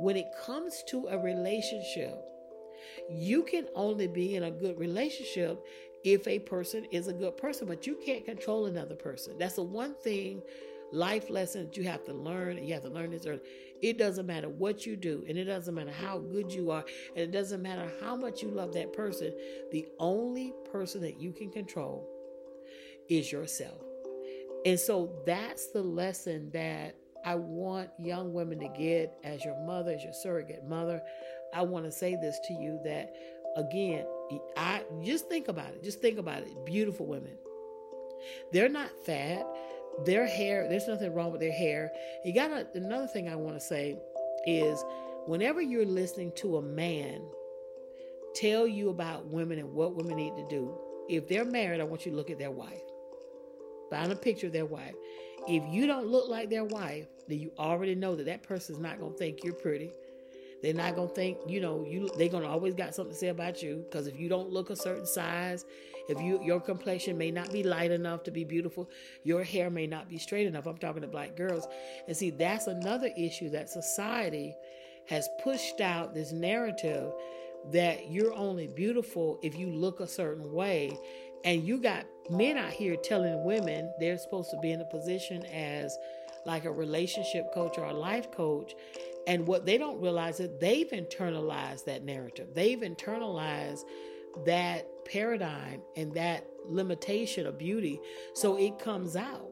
When 0.00 0.16
it 0.16 0.26
comes 0.44 0.82
to 0.88 1.06
a 1.08 1.18
relationship, 1.18 2.18
you 3.10 3.42
can 3.44 3.66
only 3.74 4.06
be 4.06 4.36
in 4.36 4.44
a 4.44 4.50
good 4.50 4.78
relationship 4.78 5.62
if 6.04 6.26
a 6.28 6.38
person 6.38 6.86
is 6.92 7.08
a 7.08 7.12
good 7.12 7.36
person, 7.36 7.66
but 7.66 7.86
you 7.86 7.98
can't 8.04 8.24
control 8.24 8.66
another 8.66 8.94
person. 8.94 9.36
That's 9.38 9.56
the 9.56 9.62
one 9.62 9.94
thing, 9.94 10.42
life 10.92 11.30
lessons 11.30 11.76
you 11.76 11.84
have 11.84 12.04
to 12.04 12.12
learn, 12.12 12.62
you 12.64 12.74
have 12.74 12.82
to 12.82 12.88
learn 12.88 13.10
this 13.10 13.26
early. 13.26 13.40
It 13.82 13.98
doesn't 13.98 14.26
matter 14.26 14.48
what 14.48 14.86
you 14.86 14.96
do, 14.96 15.24
and 15.28 15.36
it 15.36 15.44
doesn't 15.44 15.74
matter 15.74 15.90
how 15.90 16.18
good 16.18 16.52
you 16.52 16.70
are, 16.70 16.84
and 17.14 17.24
it 17.24 17.30
doesn't 17.30 17.62
matter 17.62 17.90
how 18.00 18.16
much 18.16 18.42
you 18.42 18.48
love 18.48 18.72
that 18.74 18.92
person. 18.92 19.32
The 19.72 19.86
only 19.98 20.54
person 20.70 21.02
that 21.02 21.20
you 21.20 21.32
can 21.32 21.50
control 21.50 22.08
is 23.08 23.30
yourself. 23.30 23.82
And 24.64 24.80
so 24.80 25.12
that's 25.26 25.68
the 25.68 25.82
lesson 25.82 26.50
that 26.52 26.96
I 27.24 27.34
want 27.34 27.90
young 27.98 28.32
women 28.32 28.58
to 28.60 28.68
get 28.68 29.18
as 29.24 29.44
your 29.44 29.58
mother, 29.64 29.92
as 29.92 30.02
your 30.02 30.12
surrogate 30.12 30.64
mother. 30.64 31.00
I 31.54 31.62
want 31.62 31.84
to 31.84 31.92
say 31.92 32.16
this 32.16 32.38
to 32.48 32.54
you 32.54 32.80
that 32.84 33.12
again, 33.56 34.06
I 34.56 34.82
just 35.04 35.28
think 35.28 35.48
about 35.48 35.70
it. 35.70 35.82
Just 35.82 36.00
think 36.00 36.18
about 36.18 36.42
it. 36.42 36.64
Beautiful 36.64 37.06
women. 37.06 37.36
They're 38.52 38.68
not 38.68 38.90
fat. 39.04 39.46
Their 40.04 40.26
hair, 40.26 40.68
there's 40.68 40.88
nothing 40.88 41.14
wrong 41.14 41.32
with 41.32 41.40
their 41.40 41.52
hair. 41.52 41.90
You 42.24 42.34
got 42.34 42.48
to, 42.48 42.66
another 42.74 43.06
thing 43.06 43.28
I 43.28 43.36
want 43.36 43.56
to 43.56 43.60
say 43.60 43.96
is 44.46 44.84
whenever 45.26 45.60
you're 45.60 45.86
listening 45.86 46.32
to 46.36 46.58
a 46.58 46.62
man 46.62 47.22
tell 48.34 48.66
you 48.66 48.90
about 48.90 49.26
women 49.26 49.58
and 49.58 49.72
what 49.72 49.96
women 49.96 50.16
need 50.16 50.36
to 50.36 50.46
do, 50.48 50.78
if 51.08 51.28
they're 51.28 51.44
married, 51.44 51.80
I 51.80 51.84
want 51.84 52.04
you 52.04 52.12
to 52.12 52.16
look 52.16 52.30
at 52.30 52.38
their 52.38 52.50
wife. 52.50 52.82
Find 53.90 54.12
a 54.12 54.16
picture 54.16 54.48
of 54.48 54.52
their 54.52 54.66
wife. 54.66 54.94
If 55.48 55.62
you 55.72 55.86
don't 55.86 56.08
look 56.08 56.28
like 56.28 56.50
their 56.50 56.64
wife, 56.64 57.06
then 57.28 57.38
you 57.38 57.52
already 57.58 57.94
know 57.94 58.16
that 58.16 58.26
that 58.26 58.42
person's 58.42 58.78
not 58.78 58.98
going 58.98 59.12
to 59.12 59.18
think 59.18 59.44
you're 59.44 59.54
pretty. 59.54 59.92
They're 60.62 60.74
not 60.74 60.96
gonna 60.96 61.08
think, 61.08 61.38
you 61.46 61.60
know, 61.60 61.84
you 61.86 62.08
they're 62.16 62.28
gonna 62.28 62.48
always 62.48 62.74
got 62.74 62.94
something 62.94 63.12
to 63.12 63.18
say 63.18 63.28
about 63.28 63.62
you. 63.62 63.84
Because 63.88 64.06
if 64.06 64.18
you 64.18 64.28
don't 64.28 64.50
look 64.50 64.70
a 64.70 64.76
certain 64.76 65.06
size, 65.06 65.64
if 66.08 66.20
you 66.20 66.40
your 66.42 66.60
complexion 66.60 67.18
may 67.18 67.30
not 67.30 67.52
be 67.52 67.62
light 67.62 67.90
enough 67.90 68.22
to 68.24 68.30
be 68.30 68.44
beautiful, 68.44 68.90
your 69.24 69.44
hair 69.44 69.70
may 69.70 69.86
not 69.86 70.08
be 70.08 70.18
straight 70.18 70.46
enough. 70.46 70.66
I'm 70.66 70.78
talking 70.78 71.02
to 71.02 71.08
black 71.08 71.36
girls. 71.36 71.66
And 72.06 72.16
see, 72.16 72.30
that's 72.30 72.66
another 72.66 73.10
issue 73.16 73.50
that 73.50 73.68
society 73.68 74.56
has 75.08 75.28
pushed 75.42 75.80
out 75.80 76.14
this 76.14 76.32
narrative 76.32 77.12
that 77.72 78.10
you're 78.10 78.34
only 78.34 78.66
beautiful 78.68 79.38
if 79.42 79.56
you 79.56 79.68
look 79.68 80.00
a 80.00 80.06
certain 80.06 80.52
way. 80.52 80.96
And 81.44 81.62
you 81.62 81.80
got 81.80 82.06
men 82.28 82.56
out 82.56 82.72
here 82.72 82.96
telling 82.96 83.44
women 83.44 83.92
they're 84.00 84.18
supposed 84.18 84.50
to 84.50 84.58
be 84.60 84.72
in 84.72 84.80
a 84.80 84.84
position 84.84 85.44
as 85.46 85.96
like 86.44 86.64
a 86.64 86.72
relationship 86.72 87.52
coach 87.52 87.78
or 87.78 87.84
a 87.84 87.92
life 87.92 88.30
coach 88.30 88.74
and 89.26 89.46
what 89.46 89.66
they 89.66 89.76
don't 89.76 90.00
realize 90.00 90.38
is 90.38 90.50
they've 90.60 90.88
internalized 90.90 91.84
that 91.86 92.04
narrative. 92.04 92.48
They've 92.54 92.78
internalized 92.78 93.82
that 94.44 94.86
paradigm 95.04 95.82
and 95.96 96.12
that 96.14 96.46
limitation 96.66 97.46
of 97.46 97.58
beauty. 97.58 98.00
So 98.34 98.58
it 98.58 98.78
comes 98.78 99.16
out. 99.16 99.50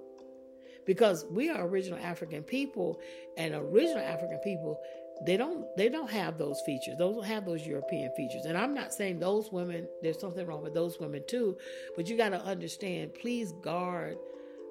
Because 0.87 1.25
we 1.31 1.49
are 1.49 1.67
original 1.67 1.99
African 1.99 2.43
people 2.43 3.01
and 3.39 3.55
original 3.55 4.05
African 4.05 4.39
people, 4.45 4.79
they 5.25 5.37
don't 5.37 5.65
they 5.77 5.89
don't 5.89 6.11
have 6.11 6.37
those 6.37 6.61
features. 6.67 6.97
Those 6.99 7.15
don't 7.15 7.25
have 7.25 7.47
those 7.47 7.67
European 7.67 8.13
features. 8.15 8.45
And 8.45 8.59
I'm 8.59 8.75
not 8.75 8.93
saying 8.93 9.19
those 9.19 9.51
women, 9.51 9.89
there's 10.03 10.21
something 10.21 10.47
wrong 10.47 10.63
with 10.63 10.75
those 10.75 11.01
women 11.01 11.23
too, 11.27 11.57
but 11.97 12.09
you 12.09 12.17
got 12.17 12.31
to 12.31 12.43
understand, 12.43 13.15
please 13.15 13.53
guard 13.63 14.19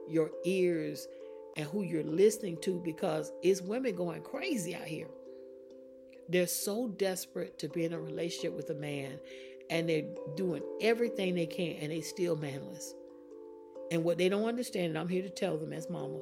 your 0.08 0.30
ears 0.46 1.08
and 1.56 1.66
who 1.68 1.84
you're 1.84 2.04
listening 2.04 2.58
to 2.62 2.80
because 2.84 3.32
it's 3.42 3.62
women 3.62 3.96
going 3.96 4.22
crazy 4.22 4.76
out 4.76 4.84
here. 4.84 5.08
They're 6.30 6.48
so 6.48 6.88
desperate 6.88 7.60
to 7.60 7.70
be 7.70 7.86
in 7.86 7.94
a 7.94 8.00
relationship 8.00 8.54
with 8.54 8.70
a 8.70 8.76
man 8.76 9.20
and 9.70 9.88
they're 9.88 10.06
doing 10.36 10.62
everything 10.82 11.36
they 11.36 11.46
can 11.46 11.78
and 11.82 11.92
they 11.92 12.02
still 12.02 12.36
manless. 12.36 12.94
And 13.92 14.04
what 14.04 14.18
they 14.18 14.30
don't 14.30 14.46
understand, 14.46 14.88
and 14.88 14.98
I'm 14.98 15.08
here 15.08 15.22
to 15.24 15.30
tell 15.30 15.58
them 15.58 15.74
as 15.74 15.90
mama, 15.90 16.20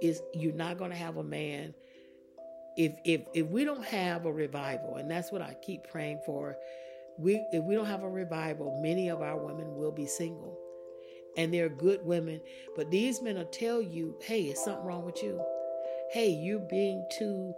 is 0.00 0.22
you're 0.34 0.54
not 0.54 0.78
going 0.78 0.90
to 0.90 0.96
have 0.96 1.16
a 1.16 1.22
man 1.22 1.74
if 2.76 2.92
if 3.04 3.22
if 3.34 3.46
we 3.48 3.64
don't 3.64 3.84
have 3.84 4.24
a 4.24 4.32
revival, 4.32 4.96
and 4.96 5.10
that's 5.10 5.30
what 5.30 5.42
I 5.42 5.54
keep 5.60 5.84
praying 5.88 6.20
for. 6.24 6.56
We 7.18 7.44
if 7.52 7.62
we 7.64 7.74
don't 7.74 7.86
have 7.86 8.02
a 8.02 8.08
revival, 8.08 8.80
many 8.80 9.08
of 9.08 9.20
our 9.20 9.36
women 9.36 9.74
will 9.76 9.92
be 9.92 10.06
single 10.06 10.58
and 11.36 11.52
they're 11.52 11.68
good 11.68 12.04
women. 12.04 12.40
But 12.76 12.90
these 12.90 13.22
men 13.22 13.36
will 13.36 13.44
tell 13.46 13.80
you, 13.80 14.16
hey, 14.22 14.42
is 14.44 14.62
something 14.62 14.84
wrong 14.84 15.04
with 15.04 15.22
you? 15.22 15.42
Hey, 16.10 16.30
you're 16.30 16.58
being 16.58 17.06
too 17.10 17.54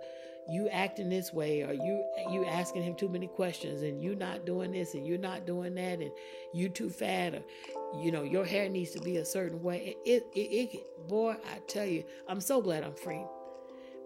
you 0.48 0.68
acting 0.68 1.08
this 1.08 1.32
way 1.32 1.62
or 1.62 1.72
you 1.72 2.04
you 2.30 2.44
asking 2.46 2.82
him 2.82 2.94
too 2.94 3.08
many 3.08 3.26
questions 3.26 3.82
and 3.82 4.02
you 4.02 4.14
not 4.14 4.44
doing 4.44 4.72
this 4.72 4.94
and 4.94 5.06
you're 5.06 5.18
not 5.18 5.46
doing 5.46 5.74
that 5.74 6.00
and 6.00 6.10
you 6.52 6.68
too 6.68 6.90
fat 6.90 7.34
or 7.34 7.42
you 8.00 8.10
know 8.10 8.22
your 8.22 8.44
hair 8.44 8.68
needs 8.68 8.90
to 8.90 9.00
be 9.00 9.18
a 9.18 9.24
certain 9.24 9.62
way. 9.62 9.96
It, 10.04 10.24
it, 10.34 10.38
it, 10.38 10.74
it 10.74 11.08
boy 11.08 11.32
i 11.32 11.58
tell 11.68 11.86
you 11.86 12.04
i'm 12.28 12.40
so 12.40 12.60
glad 12.60 12.84
i'm 12.84 12.94
free. 12.94 13.24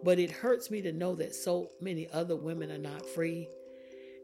But 0.02 0.18
it 0.18 0.30
hurts 0.30 0.70
me 0.70 0.82
to 0.82 0.92
know 0.92 1.14
that 1.16 1.34
so 1.34 1.70
many 1.80 2.08
other 2.12 2.36
women 2.36 2.70
are 2.70 2.78
not 2.78 3.06
free 3.06 3.48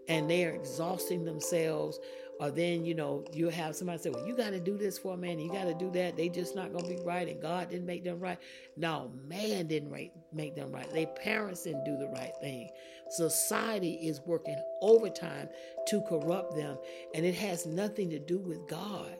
and 0.06 0.28
they 0.28 0.44
are 0.44 0.55
exhausting 0.55 1.24
themselves 1.24 1.98
or 2.43 2.51
then 2.51 2.85
you 2.85 2.93
know 2.93 3.24
you 3.32 3.48
have 3.48 3.77
somebody 3.77 3.98
say 3.98 4.10
well 4.10 4.27
you 4.27 4.36
got 4.36 4.51
to 4.51 4.59
do 4.59 4.77
this 4.77 4.98
for 4.98 5.14
a 5.14 5.16
man 5.16 5.39
you 5.39 5.51
got 5.51 5.64
to 5.64 5.74
do 5.74 5.90
that. 5.93 6.16
They 6.16 6.28
just 6.28 6.56
not 6.56 6.73
going 6.73 6.85
to 6.85 6.90
be 6.90 7.01
right 7.05 7.28
and 7.28 7.40
god 7.40 7.70
didn't 7.70 7.86
make 7.86 8.02
them 8.02 8.19
right. 8.19 8.39
No 8.77 9.12
man 9.28 9.69
didn't 9.69 9.93
make 10.32 10.56
them 10.56 10.73
right. 10.73 10.93
Their 10.93 11.06
parents 11.06 11.62
didn't 11.62 11.85
do 11.85 11.97
the 11.97 12.09
right 12.09 12.32
thing. 12.40 12.69
Society 13.10 13.94
is 14.02 14.20
working 14.27 14.60
overtime 14.81 15.48
to 15.86 16.02
corrupt 16.02 16.56
them 16.56 16.77
and 17.14 17.24
it 17.24 17.36
has 17.36 17.64
nothing 17.64 18.10
to 18.10 18.19
do 18.19 18.39
with 18.39 18.66
god. 18.69 19.16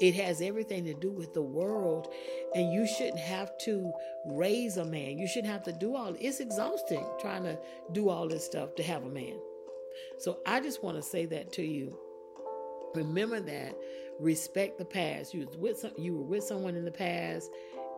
It 0.00 0.14
has 0.16 0.42
everything 0.42 0.84
to 0.84 0.94
do 0.94 1.10
with 1.10 1.32
the 1.32 1.42
world 1.42 2.12
and 2.54 2.72
you 2.72 2.86
shouldn't 2.86 3.20
have 3.20 3.56
to 3.58 3.90
raise 4.26 4.76
a 4.76 4.84
man. 4.84 5.18
You 5.18 5.26
shouldn't 5.26 5.52
have 5.52 5.62
to 5.62 5.72
do 5.72 5.96
all 5.96 6.14
it's 6.20 6.40
exhausting 6.40 7.06
trying 7.20 7.44
to 7.44 7.58
do 7.92 8.10
all 8.10 8.28
this 8.28 8.44
stuff 8.44 8.74
to 8.74 8.82
have 8.82 9.04
a 9.04 9.08
man. 9.08 9.38
So 10.18 10.40
i 10.44 10.60
just 10.60 10.82
want 10.84 10.98
to 10.98 11.02
say 11.02 11.24
that 11.24 11.50
to 11.54 11.62
you 11.62 11.96
Remember 12.94 13.40
that. 13.40 13.76
Respect 14.20 14.78
the 14.78 14.84
past. 14.84 15.34
You 15.34 15.46
was 15.46 15.56
with 15.56 15.78
some, 15.78 15.92
you 15.98 16.16
were 16.16 16.24
with 16.24 16.44
someone 16.44 16.76
in 16.76 16.84
the 16.84 16.90
past. 16.90 17.50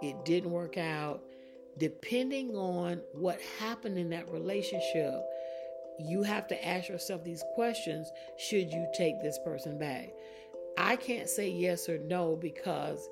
It 0.02 0.24
didn't 0.24 0.50
work 0.50 0.78
out. 0.78 1.22
Depending 1.78 2.56
on 2.56 3.02
what 3.12 3.38
happened 3.58 3.98
in 3.98 4.08
that 4.10 4.30
relationship, 4.30 5.14
you 5.98 6.22
have 6.22 6.46
to 6.48 6.66
ask 6.66 6.88
yourself 6.88 7.22
these 7.22 7.44
questions 7.54 8.10
should 8.38 8.72
you 8.72 8.86
take 8.96 9.20
this 9.20 9.38
person 9.44 9.78
back? 9.78 10.10
I 10.78 10.96
can't 10.96 11.28
say 11.28 11.48
yes 11.48 11.88
or 11.88 11.98
no 11.98 12.36
because 12.36 13.08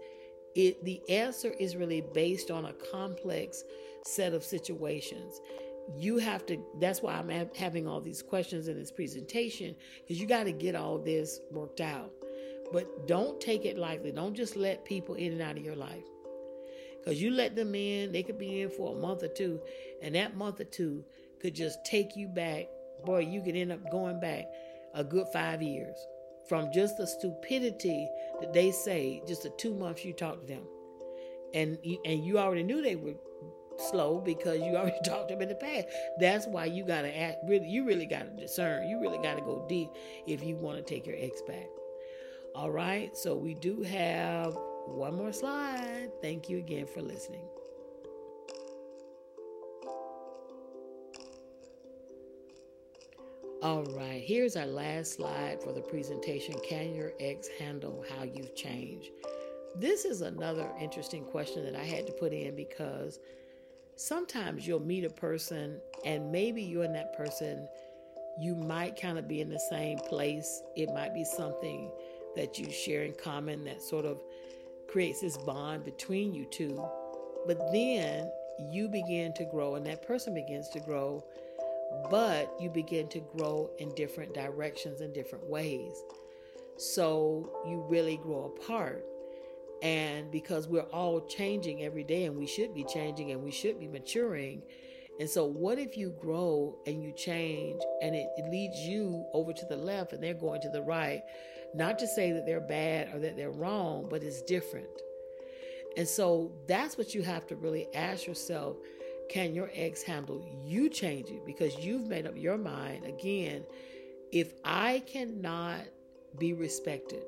it 0.54 0.82
the 0.84 1.00
answer 1.08 1.52
is 1.58 1.76
really 1.76 2.04
based 2.12 2.50
on 2.50 2.66
a 2.66 2.74
complex 2.90 3.64
set 4.06 4.34
of 4.34 4.44
situations 4.44 5.40
you 5.98 6.18
have 6.18 6.46
to 6.46 6.58
that's 6.80 7.02
why 7.02 7.14
i'm 7.14 7.28
having 7.54 7.86
all 7.86 8.00
these 8.00 8.22
questions 8.22 8.68
in 8.68 8.78
this 8.78 8.90
presentation 8.90 9.74
because 10.00 10.20
you 10.20 10.26
got 10.26 10.44
to 10.44 10.52
get 10.52 10.74
all 10.74 10.98
this 10.98 11.40
worked 11.50 11.80
out. 11.80 12.10
But 12.72 13.06
don't 13.06 13.40
take 13.40 13.64
it 13.64 13.78
lightly. 13.78 14.10
Don't 14.10 14.34
just 14.34 14.56
let 14.56 14.84
people 14.84 15.14
in 15.14 15.32
and 15.32 15.42
out 15.42 15.56
of 15.56 15.64
your 15.64 15.76
life. 15.76 16.04
Because 16.98 17.20
you 17.20 17.30
let 17.30 17.54
them 17.54 17.74
in 17.74 18.12
they 18.12 18.22
could 18.22 18.38
be 18.38 18.62
in 18.62 18.70
for 18.70 18.96
a 18.96 18.98
month 18.98 19.22
or 19.22 19.28
two 19.28 19.60
and 20.02 20.14
that 20.14 20.36
month 20.36 20.60
or 20.60 20.64
two 20.64 21.04
could 21.40 21.54
just 21.54 21.84
take 21.84 22.16
you 22.16 22.28
back. 22.28 22.66
Boy 23.04 23.20
you 23.20 23.42
could 23.42 23.56
end 23.56 23.72
up 23.72 23.90
going 23.90 24.20
back 24.20 24.46
a 24.94 25.04
good 25.04 25.26
five 25.32 25.60
years 25.60 25.96
from 26.48 26.72
just 26.72 26.96
the 26.96 27.06
stupidity 27.06 28.08
that 28.40 28.52
they 28.52 28.70
say 28.70 29.22
just 29.26 29.42
the 29.42 29.50
two 29.50 29.74
months 29.74 30.04
you 30.04 30.12
talked 30.12 30.46
to 30.46 30.54
them. 30.54 30.62
And 31.52 31.78
and 32.04 32.24
you 32.24 32.38
already 32.38 32.62
knew 32.62 32.82
they 32.82 32.96
were 32.96 33.14
slow 33.78 34.20
because 34.20 34.60
you 34.60 34.76
already 34.76 34.98
talked 35.04 35.28
to 35.28 35.34
them 35.34 35.42
in 35.42 35.48
the 35.48 35.54
past. 35.54 35.86
That's 36.18 36.46
why 36.46 36.66
you 36.66 36.84
gotta 36.84 37.16
act 37.16 37.38
really 37.46 37.68
you 37.68 37.84
really 37.84 38.06
gotta 38.06 38.30
discern. 38.30 38.88
You 38.88 39.00
really 39.00 39.18
gotta 39.18 39.40
go 39.40 39.64
deep 39.68 39.90
if 40.26 40.42
you 40.42 40.56
want 40.56 40.78
to 40.78 40.82
take 40.82 41.06
your 41.06 41.16
ex 41.18 41.42
back. 41.42 41.68
All 42.54 42.70
right, 42.70 43.16
so 43.16 43.34
we 43.34 43.54
do 43.54 43.82
have 43.82 44.56
one 44.86 45.16
more 45.16 45.32
slide. 45.32 46.10
Thank 46.22 46.48
you 46.48 46.58
again 46.58 46.86
for 46.86 47.02
listening. 47.02 47.48
All 53.64 53.82
right, 53.96 54.22
here's 54.22 54.56
our 54.56 54.66
last 54.66 55.14
slide 55.14 55.62
for 55.62 55.72
the 55.72 55.80
presentation. 55.80 56.54
Can 56.68 56.94
your 56.94 57.12
ex 57.18 57.48
handle 57.48 58.04
how 58.10 58.22
you've 58.22 58.54
changed? 58.54 59.08
This 59.74 60.04
is 60.04 60.20
another 60.20 60.70
interesting 60.78 61.24
question 61.24 61.64
that 61.64 61.74
I 61.74 61.82
had 61.82 62.06
to 62.06 62.12
put 62.12 62.32
in 62.32 62.54
because 62.54 63.18
sometimes 63.96 64.66
you'll 64.66 64.80
meet 64.80 65.04
a 65.04 65.10
person 65.10 65.80
and 66.04 66.30
maybe 66.30 66.62
you 66.62 66.82
and 66.82 66.94
that 66.94 67.16
person 67.16 67.68
you 68.38 68.54
might 68.54 69.00
kind 69.00 69.18
of 69.18 69.28
be 69.28 69.40
in 69.40 69.48
the 69.48 69.60
same 69.70 69.98
place. 69.98 70.62
It 70.74 70.92
might 70.92 71.14
be 71.14 71.24
something 71.24 71.90
that 72.34 72.58
you 72.58 72.70
share 72.70 73.04
in 73.04 73.14
common 73.14 73.64
that 73.64 73.80
sort 73.80 74.04
of 74.04 74.20
creates 74.88 75.20
this 75.20 75.36
bond 75.38 75.84
between 75.84 76.34
you 76.34 76.44
two. 76.50 76.84
But 77.46 77.58
then 77.72 78.28
you 78.58 78.88
begin 78.88 79.32
to 79.34 79.44
grow 79.44 79.76
and 79.76 79.86
that 79.86 80.06
person 80.06 80.34
begins 80.34 80.68
to 80.70 80.80
grow 80.80 81.24
but 82.10 82.54
you 82.60 82.70
begin 82.70 83.08
to 83.08 83.20
grow 83.36 83.70
in 83.78 83.94
different 83.94 84.34
directions 84.34 85.00
in 85.00 85.12
different 85.12 85.48
ways. 85.48 85.92
So 86.76 87.50
you 87.66 87.84
really 87.88 88.16
grow 88.16 88.52
apart 88.56 89.04
and 89.84 90.30
because 90.30 90.66
we're 90.66 90.80
all 90.80 91.20
changing 91.20 91.82
every 91.82 92.04
day 92.04 92.24
and 92.24 92.36
we 92.36 92.46
should 92.46 92.74
be 92.74 92.84
changing 92.84 93.32
and 93.32 93.44
we 93.44 93.50
should 93.50 93.78
be 93.78 93.86
maturing. 93.86 94.62
And 95.20 95.28
so, 95.28 95.44
what 95.44 95.78
if 95.78 95.96
you 95.96 96.10
grow 96.18 96.78
and 96.86 97.04
you 97.04 97.12
change 97.12 97.80
and 98.02 98.16
it, 98.16 98.26
it, 98.36 98.50
leads 98.50 98.78
you 98.78 99.24
over 99.34 99.52
to 99.52 99.66
the 99.66 99.76
left 99.76 100.12
and 100.12 100.22
they're 100.22 100.34
going 100.34 100.62
to 100.62 100.70
the 100.70 100.82
right? 100.82 101.22
Not 101.74 101.98
to 101.98 102.06
say 102.08 102.32
that 102.32 102.46
they're 102.46 102.60
bad 102.60 103.14
or 103.14 103.20
that 103.20 103.36
they're 103.36 103.50
wrong, 103.50 104.08
but 104.08 104.22
it's 104.22 104.42
different. 104.42 104.88
And 105.98 106.08
so, 106.08 106.50
that's 106.66 106.96
what 106.96 107.14
you 107.14 107.22
have 107.22 107.46
to 107.48 107.56
really 107.56 107.86
ask 107.94 108.26
yourself 108.26 108.78
can 109.28 109.54
your 109.54 109.70
ex 109.74 110.02
handle 110.02 110.44
you 110.64 110.88
changing? 110.88 111.42
Because 111.44 111.76
you've 111.78 112.06
made 112.06 112.26
up 112.26 112.36
your 112.36 112.58
mind 112.58 113.04
again, 113.04 113.64
if 114.32 114.54
I 114.64 115.02
cannot 115.06 115.80
be 116.38 116.54
respected, 116.54 117.22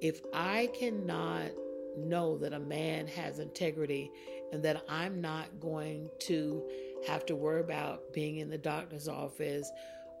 if 0.00 0.20
I 0.32 0.70
cannot 0.78 1.50
know 1.96 2.38
that 2.38 2.52
a 2.52 2.60
man 2.60 3.06
has 3.08 3.38
integrity 3.38 4.10
and 4.52 4.62
that 4.62 4.82
I'm 4.88 5.20
not 5.20 5.60
going 5.60 6.10
to 6.20 6.62
have 7.06 7.26
to 7.26 7.36
worry 7.36 7.60
about 7.60 8.12
being 8.12 8.38
in 8.38 8.48
the 8.48 8.58
doctor's 8.58 9.08
office 9.08 9.70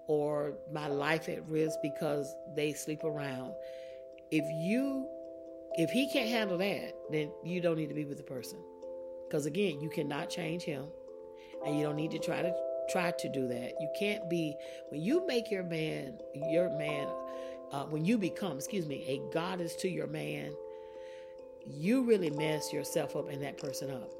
or 0.06 0.54
my 0.72 0.88
life 0.88 1.28
at 1.28 1.48
risk 1.48 1.78
because 1.82 2.34
they 2.56 2.72
sleep 2.72 3.04
around. 3.04 3.52
If 4.30 4.44
you 4.64 5.06
if 5.74 5.90
he 5.90 6.10
can't 6.10 6.28
handle 6.28 6.58
that, 6.58 6.94
then 7.10 7.30
you 7.44 7.60
don't 7.60 7.76
need 7.76 7.88
to 7.88 7.94
be 7.94 8.04
with 8.04 8.16
the 8.16 8.24
person. 8.24 8.58
Because 9.28 9.46
again, 9.46 9.80
you 9.80 9.88
cannot 9.90 10.28
change 10.30 10.62
him 10.62 10.86
and 11.64 11.78
you 11.78 11.84
don't 11.84 11.96
need 11.96 12.10
to 12.12 12.18
try 12.18 12.42
to 12.42 12.52
try 12.90 13.12
to 13.12 13.28
do 13.28 13.46
that. 13.48 13.74
You 13.78 13.88
can't 13.98 14.28
be 14.28 14.56
when 14.88 15.02
you 15.02 15.26
make 15.26 15.50
your 15.50 15.62
man 15.62 16.18
your 16.50 16.70
man 16.70 17.06
uh, 17.72 17.84
when 17.84 18.04
you 18.04 18.16
become, 18.16 18.56
excuse 18.56 18.86
me, 18.86 19.04
a 19.06 19.32
goddess 19.32 19.74
to 19.76 19.88
your 19.88 20.06
man, 20.06 20.54
you 21.66 22.02
really 22.02 22.30
mess 22.30 22.72
yourself 22.72 23.14
up 23.14 23.28
and 23.28 23.42
that 23.42 23.58
person 23.58 23.90
up. 23.90 24.10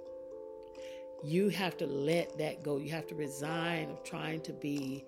You 1.24 1.48
have 1.48 1.76
to 1.78 1.86
let 1.86 2.36
that 2.38 2.62
go. 2.62 2.76
You 2.76 2.90
have 2.90 3.06
to 3.08 3.14
resign 3.14 3.90
of 3.90 4.04
trying 4.04 4.40
to 4.42 4.52
be 4.52 5.04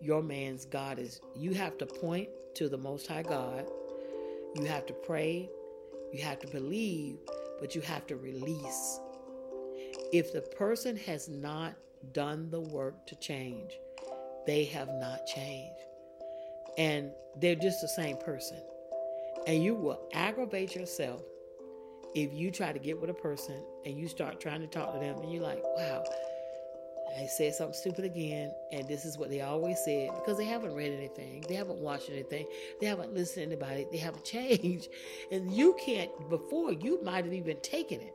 your 0.00 0.22
man's 0.22 0.64
goddess. 0.64 1.20
You 1.36 1.52
have 1.54 1.76
to 1.78 1.86
point 1.86 2.28
to 2.54 2.68
the 2.68 2.78
Most 2.78 3.06
High 3.06 3.22
God. 3.22 3.68
You 4.54 4.64
have 4.64 4.86
to 4.86 4.92
pray. 4.92 5.50
You 6.12 6.22
have 6.22 6.38
to 6.40 6.46
believe, 6.46 7.18
but 7.60 7.74
you 7.74 7.80
have 7.82 8.06
to 8.06 8.16
release. 8.16 9.00
If 10.12 10.32
the 10.32 10.40
person 10.40 10.96
has 10.96 11.28
not 11.28 11.74
done 12.12 12.50
the 12.50 12.60
work 12.60 13.06
to 13.06 13.16
change, 13.16 13.72
they 14.46 14.64
have 14.64 14.88
not 14.88 15.26
changed 15.26 15.89
and 16.78 17.10
they're 17.36 17.54
just 17.54 17.80
the 17.80 17.88
same 17.88 18.16
person. 18.16 18.60
And 19.46 19.62
you 19.62 19.74
will 19.74 20.00
aggravate 20.12 20.74
yourself 20.74 21.22
if 22.14 22.32
you 22.32 22.50
try 22.50 22.72
to 22.72 22.78
get 22.78 23.00
with 23.00 23.10
a 23.10 23.14
person 23.14 23.62
and 23.84 23.96
you 23.96 24.08
start 24.08 24.40
trying 24.40 24.60
to 24.60 24.66
talk 24.66 24.92
to 24.92 24.98
them 24.98 25.18
and 25.20 25.32
you're 25.32 25.42
like, 25.42 25.62
wow, 25.76 26.04
I 27.18 27.26
said 27.26 27.54
something 27.54 27.74
stupid 27.74 28.04
again, 28.04 28.52
and 28.72 28.86
this 28.86 29.04
is 29.04 29.18
what 29.18 29.30
they 29.30 29.40
always 29.40 29.78
said 29.84 30.10
because 30.14 30.38
they 30.38 30.44
haven't 30.44 30.74
read 30.74 30.92
anything, 30.92 31.44
they 31.48 31.54
haven't 31.54 31.80
watched 31.80 32.08
anything, 32.10 32.46
they 32.80 32.86
haven't 32.86 33.14
listened 33.14 33.50
to 33.50 33.56
anybody, 33.56 33.86
they 33.90 33.98
haven't 33.98 34.24
changed. 34.24 34.88
And 35.32 35.52
you 35.52 35.76
can't, 35.84 36.10
before, 36.28 36.72
you 36.72 37.02
might 37.02 37.24
have 37.24 37.34
even 37.34 37.60
taken 37.60 38.00
it. 38.00 38.14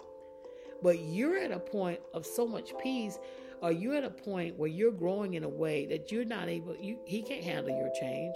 But 0.82 1.00
you're 1.00 1.38
at 1.38 1.52
a 1.52 1.60
point 1.60 2.00
of 2.14 2.26
so 2.26 2.46
much 2.48 2.78
peace, 2.82 3.18
or 3.62 3.72
you're 3.72 3.96
at 3.96 4.04
a 4.04 4.10
point 4.10 4.58
where 4.58 4.70
you're 4.70 4.92
growing 4.92 5.34
in 5.34 5.44
a 5.44 5.50
way 5.50 5.86
that 5.88 6.12
you're 6.12 6.26
not 6.26 6.50
able, 6.50 6.76
you, 6.76 7.00
he 7.06 7.22
can't 7.22 7.44
handle 7.44 7.76
your 7.76 7.92
change 8.00 8.36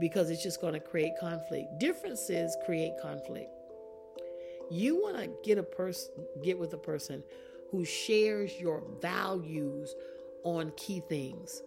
because 0.00 0.30
it's 0.30 0.42
just 0.42 0.60
going 0.60 0.74
to 0.74 0.80
create 0.80 1.12
conflict. 1.18 1.78
Differences 1.78 2.56
create 2.64 2.92
conflict. 3.00 3.50
You 4.70 4.96
want 4.96 5.16
to 5.18 5.30
get 5.44 5.58
a 5.58 5.62
person 5.62 6.12
get 6.42 6.58
with 6.58 6.72
a 6.72 6.78
person 6.78 7.22
who 7.70 7.84
shares 7.84 8.58
your 8.60 8.82
values 9.00 9.94
on 10.44 10.72
key 10.76 11.02
things. 11.08 11.62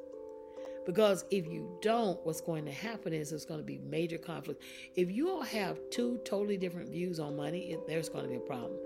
Because 0.85 1.25
if 1.31 1.47
you 1.47 1.77
don't, 1.81 2.23
what's 2.25 2.41
going 2.41 2.65
to 2.65 2.71
happen 2.71 3.11
is 3.11 3.31
there's 3.31 3.45
going 3.45 3.59
to 3.59 3.65
be 3.65 3.79
major 3.79 4.19
conflict. 4.19 4.61
If 4.95 5.09
you 5.09 5.29
all 5.29 5.41
have 5.41 5.79
two 5.89 6.19
totally 6.25 6.57
different 6.57 6.89
views 6.89 7.19
on 7.19 7.35
money, 7.35 7.75
there's 7.87 8.07
going 8.07 8.23
to 8.23 8.29
be 8.29 8.35
a 8.35 8.39
problem. 8.39 8.77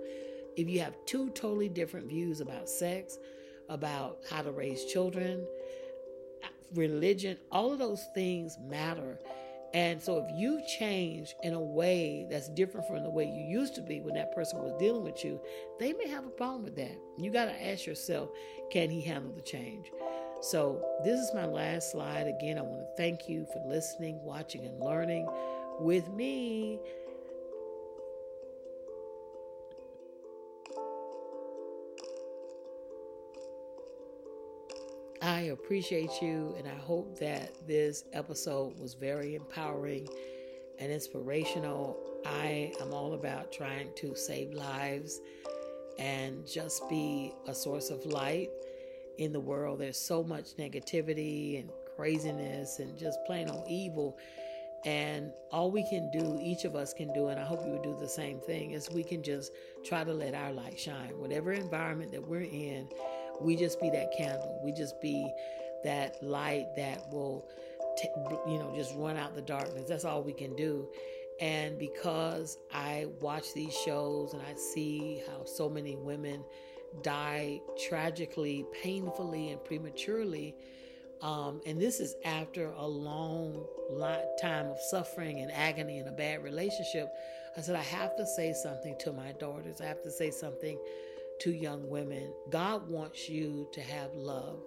If 0.55 0.69
you 0.69 0.79
have 0.79 0.95
two 1.05 1.29
totally 1.31 1.67
different 1.67 2.07
views 2.07 2.39
about 2.39 2.69
sex, 2.69 3.19
about 3.69 4.17
how 4.29 4.41
to 4.41 4.51
raise 4.51 4.85
children, 4.85 5.45
religion, 6.75 7.37
all 7.51 7.71
of 7.71 7.79
those 7.79 8.05
things 8.13 8.57
matter. 8.67 9.19
And 9.73 10.01
so 10.01 10.17
if 10.17 10.35
you 10.35 10.61
change 10.79 11.35
in 11.43 11.53
a 11.53 11.61
way 11.61 12.25
that's 12.29 12.49
different 12.49 12.87
from 12.87 13.03
the 13.03 13.09
way 13.09 13.25
you 13.25 13.59
used 13.59 13.75
to 13.75 13.81
be 13.81 14.01
when 14.01 14.15
that 14.15 14.33
person 14.33 14.59
was 14.59 14.73
dealing 14.79 15.03
with 15.03 15.23
you, 15.23 15.39
they 15.79 15.93
may 15.93 16.07
have 16.07 16.25
a 16.25 16.29
problem 16.29 16.63
with 16.63 16.75
that. 16.77 16.97
You 17.19 17.31
got 17.31 17.45
to 17.45 17.67
ask 17.67 17.85
yourself, 17.85 18.29
can 18.71 18.89
he 18.89 19.01
handle 19.01 19.31
the 19.31 19.41
change? 19.41 19.91
So, 20.41 20.81
this 21.03 21.19
is 21.19 21.33
my 21.33 21.45
last 21.45 21.91
slide. 21.91 22.25
Again, 22.25 22.57
I 22.57 22.61
want 22.61 22.79
to 22.79 22.87
thank 22.95 23.27
you 23.27 23.45
for 23.51 23.61
listening, 23.67 24.23
watching, 24.23 24.65
and 24.65 24.79
learning 24.79 25.27
with 25.79 26.09
me. 26.09 26.79
I 35.21 35.41
appreciate 35.41 36.21
you, 36.21 36.55
and 36.57 36.65
I 36.65 36.75
hope 36.75 37.19
that 37.19 37.67
this 37.67 38.05
episode 38.13 38.79
was 38.79 38.93
very 38.93 39.35
empowering 39.35 40.07
and 40.79 40.91
inspirational. 40.91 41.97
I 42.25 42.71
am 42.79 42.93
all 42.93 43.13
about 43.13 43.51
trying 43.51 43.89
to 43.97 44.15
save 44.15 44.53
lives 44.53 45.19
and 45.97 46.47
just 46.47 46.87
be 46.89 47.33
a 47.47 47.53
source 47.53 47.89
of 47.89 48.05
light 48.05 48.49
in 49.17 49.33
the 49.33 49.39
world. 49.41 49.79
There's 49.79 49.99
so 49.99 50.23
much 50.23 50.55
negativity 50.55 51.59
and 51.59 51.69
craziness 51.97 52.79
and 52.79 52.97
just 52.97 53.19
plain 53.25 53.49
old 53.49 53.67
evil. 53.67 54.17
And 54.85 55.33
all 55.51 55.69
we 55.69 55.83
can 55.89 56.09
do, 56.11 56.39
each 56.41 56.63
of 56.63 56.77
us 56.77 56.93
can 56.93 57.11
do, 57.11 57.27
and 57.27 57.37
I 57.37 57.43
hope 57.43 57.65
you 57.65 57.73
would 57.73 57.83
do 57.83 57.97
the 57.99 58.07
same 58.07 58.39
thing, 58.39 58.71
is 58.71 58.89
we 58.89 59.03
can 59.03 59.21
just 59.21 59.51
try 59.83 60.05
to 60.05 60.13
let 60.13 60.33
our 60.33 60.53
light 60.53 60.79
shine. 60.79 61.19
Whatever 61.19 61.51
environment 61.51 62.13
that 62.13 62.25
we're 62.25 62.43
in, 62.43 62.87
we 63.41 63.55
just 63.55 63.79
be 63.79 63.89
that 63.91 64.11
candle. 64.15 64.59
We 64.63 64.71
just 64.71 64.99
be 65.01 65.33
that 65.83 66.21
light 66.21 66.75
that 66.75 67.11
will, 67.11 67.47
t- 67.97 68.09
you 68.47 68.59
know, 68.59 68.73
just 68.75 68.93
run 68.95 69.17
out 69.17 69.35
the 69.35 69.41
darkness. 69.41 69.85
That's 69.87 70.05
all 70.05 70.23
we 70.23 70.33
can 70.33 70.55
do. 70.55 70.89
And 71.39 71.79
because 71.79 72.57
I 72.73 73.07
watch 73.21 73.53
these 73.53 73.73
shows 73.85 74.33
and 74.33 74.41
I 74.41 74.55
see 74.55 75.21
how 75.27 75.45
so 75.45 75.69
many 75.69 75.95
women 75.95 76.43
die 77.01 77.61
tragically, 77.87 78.65
painfully, 78.83 79.51
and 79.51 79.63
prematurely. 79.63 80.55
Um, 81.21 81.61
and 81.65 81.79
this 81.79 81.99
is 81.99 82.15
after 82.25 82.71
a 82.71 82.87
long 82.87 83.65
time 84.41 84.67
of 84.67 84.79
suffering 84.81 85.39
and 85.39 85.51
agony 85.51 85.99
and 85.99 86.07
a 86.07 86.11
bad 86.11 86.43
relationship. 86.43 87.09
I 87.57 87.61
said, 87.61 87.75
I 87.75 87.83
have 87.83 88.15
to 88.17 88.25
say 88.25 88.53
something 88.53 88.95
to 88.99 89.11
my 89.11 89.31
daughters. 89.33 89.81
I 89.81 89.85
have 89.85 90.01
to 90.03 90.11
say 90.11 90.31
something 90.31 90.77
to 91.39 91.51
young 91.51 91.89
women. 91.89 92.33
God 92.49 92.89
wants 92.89 93.29
you 93.29 93.67
to 93.73 93.81
have 93.81 94.13
love. 94.13 94.59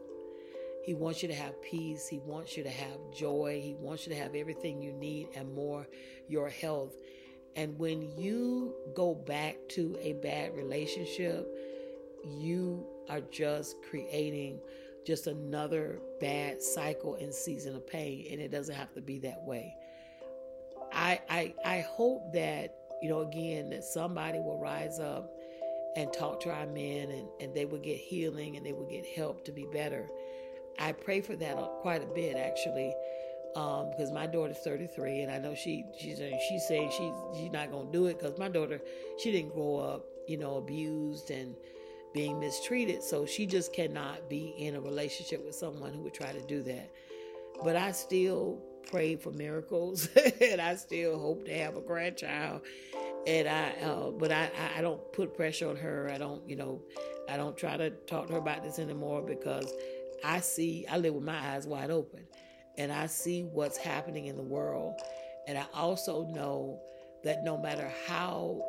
He 0.84 0.94
wants 0.94 1.22
you 1.22 1.28
to 1.28 1.34
have 1.34 1.60
peace. 1.62 2.08
He 2.08 2.18
wants 2.18 2.56
you 2.56 2.64
to 2.64 2.70
have 2.70 2.98
joy. 3.14 3.60
He 3.62 3.74
wants 3.74 4.06
you 4.06 4.12
to 4.14 4.18
have 4.18 4.34
everything 4.34 4.82
you 4.82 4.92
need 4.92 5.28
and 5.36 5.54
more, 5.54 5.86
your 6.28 6.48
health. 6.48 6.94
And 7.54 7.78
when 7.78 8.18
you 8.18 8.74
go 8.94 9.14
back 9.14 9.56
to 9.70 9.96
a 10.00 10.14
bad 10.14 10.56
relationship, 10.56 11.46
you 12.24 12.86
are 13.08 13.20
just 13.20 13.76
creating 13.88 14.60
just 15.04 15.26
another 15.26 16.00
bad 16.20 16.62
cycle 16.62 17.16
and 17.16 17.34
season 17.34 17.74
of 17.74 17.86
pain 17.86 18.26
and 18.30 18.40
it 18.40 18.50
doesn't 18.50 18.74
have 18.74 18.92
to 18.94 19.00
be 19.00 19.18
that 19.18 19.42
way 19.42 19.74
i 20.92 21.20
i 21.28 21.54
i 21.64 21.80
hope 21.80 22.32
that 22.32 22.76
you 23.02 23.08
know 23.08 23.20
again 23.20 23.70
that 23.70 23.82
somebody 23.82 24.38
will 24.38 24.60
rise 24.60 25.00
up 25.00 25.32
and 25.96 26.12
talk 26.12 26.40
to 26.40 26.50
our 26.50 26.66
men 26.66 27.10
and, 27.10 27.28
and 27.40 27.54
they 27.54 27.64
would 27.64 27.82
get 27.82 27.96
healing 27.96 28.56
and 28.56 28.64
they 28.64 28.72
would 28.72 28.88
get 28.88 29.04
help 29.06 29.44
to 29.44 29.52
be 29.52 29.66
better 29.72 30.08
i 30.78 30.92
pray 30.92 31.20
for 31.20 31.36
that 31.36 31.56
quite 31.82 32.02
a 32.02 32.14
bit 32.14 32.36
actually 32.36 32.94
um, 33.54 33.90
because 33.90 34.10
my 34.10 34.26
daughter's 34.26 34.56
33 34.60 35.20
and 35.20 35.30
I 35.30 35.36
know 35.36 35.54
she 35.54 35.84
she's 35.98 36.22
she's 36.48 36.66
saying 36.66 36.90
she's 36.90 37.12
she's 37.36 37.52
not 37.52 37.70
gonna 37.70 37.92
do 37.92 38.06
it 38.06 38.18
because 38.18 38.38
my 38.38 38.48
daughter 38.48 38.80
she 39.18 39.30
didn't 39.30 39.52
grow 39.52 39.76
up 39.76 40.06
you 40.26 40.38
know 40.38 40.56
abused 40.56 41.30
and 41.30 41.54
being 42.12 42.38
mistreated. 42.38 43.02
So 43.02 43.26
she 43.26 43.46
just 43.46 43.72
cannot 43.72 44.28
be 44.28 44.54
in 44.58 44.76
a 44.76 44.80
relationship 44.80 45.44
with 45.44 45.54
someone 45.54 45.92
who 45.92 46.00
would 46.00 46.14
try 46.14 46.32
to 46.32 46.40
do 46.42 46.62
that. 46.62 46.90
But 47.64 47.76
I 47.76 47.92
still 47.92 48.58
pray 48.90 49.16
for 49.16 49.30
miracles 49.30 50.08
and 50.40 50.60
I 50.60 50.76
still 50.76 51.18
hope 51.18 51.44
to 51.46 51.54
have 51.54 51.76
a 51.76 51.80
grandchild. 51.80 52.62
And 53.26 53.48
I, 53.48 53.70
uh, 53.82 54.10
but 54.10 54.32
I, 54.32 54.50
I 54.76 54.80
don't 54.80 55.00
put 55.12 55.34
pressure 55.34 55.68
on 55.68 55.76
her. 55.76 56.10
I 56.12 56.18
don't, 56.18 56.48
you 56.48 56.56
know, 56.56 56.82
I 57.28 57.36
don't 57.36 57.56
try 57.56 57.76
to 57.76 57.90
talk 57.90 58.26
to 58.26 58.32
her 58.34 58.38
about 58.38 58.64
this 58.64 58.78
anymore 58.78 59.22
because 59.22 59.72
I 60.24 60.40
see, 60.40 60.86
I 60.90 60.98
live 60.98 61.14
with 61.14 61.24
my 61.24 61.38
eyes 61.38 61.66
wide 61.66 61.90
open 61.90 62.26
and 62.78 62.92
I 62.92 63.06
see 63.06 63.42
what's 63.42 63.76
happening 63.76 64.26
in 64.26 64.36
the 64.36 64.42
world. 64.42 65.00
And 65.46 65.56
I 65.56 65.66
also 65.74 66.26
know 66.26 66.80
that 67.24 67.44
no 67.44 67.56
matter 67.56 67.90
how 68.06 68.64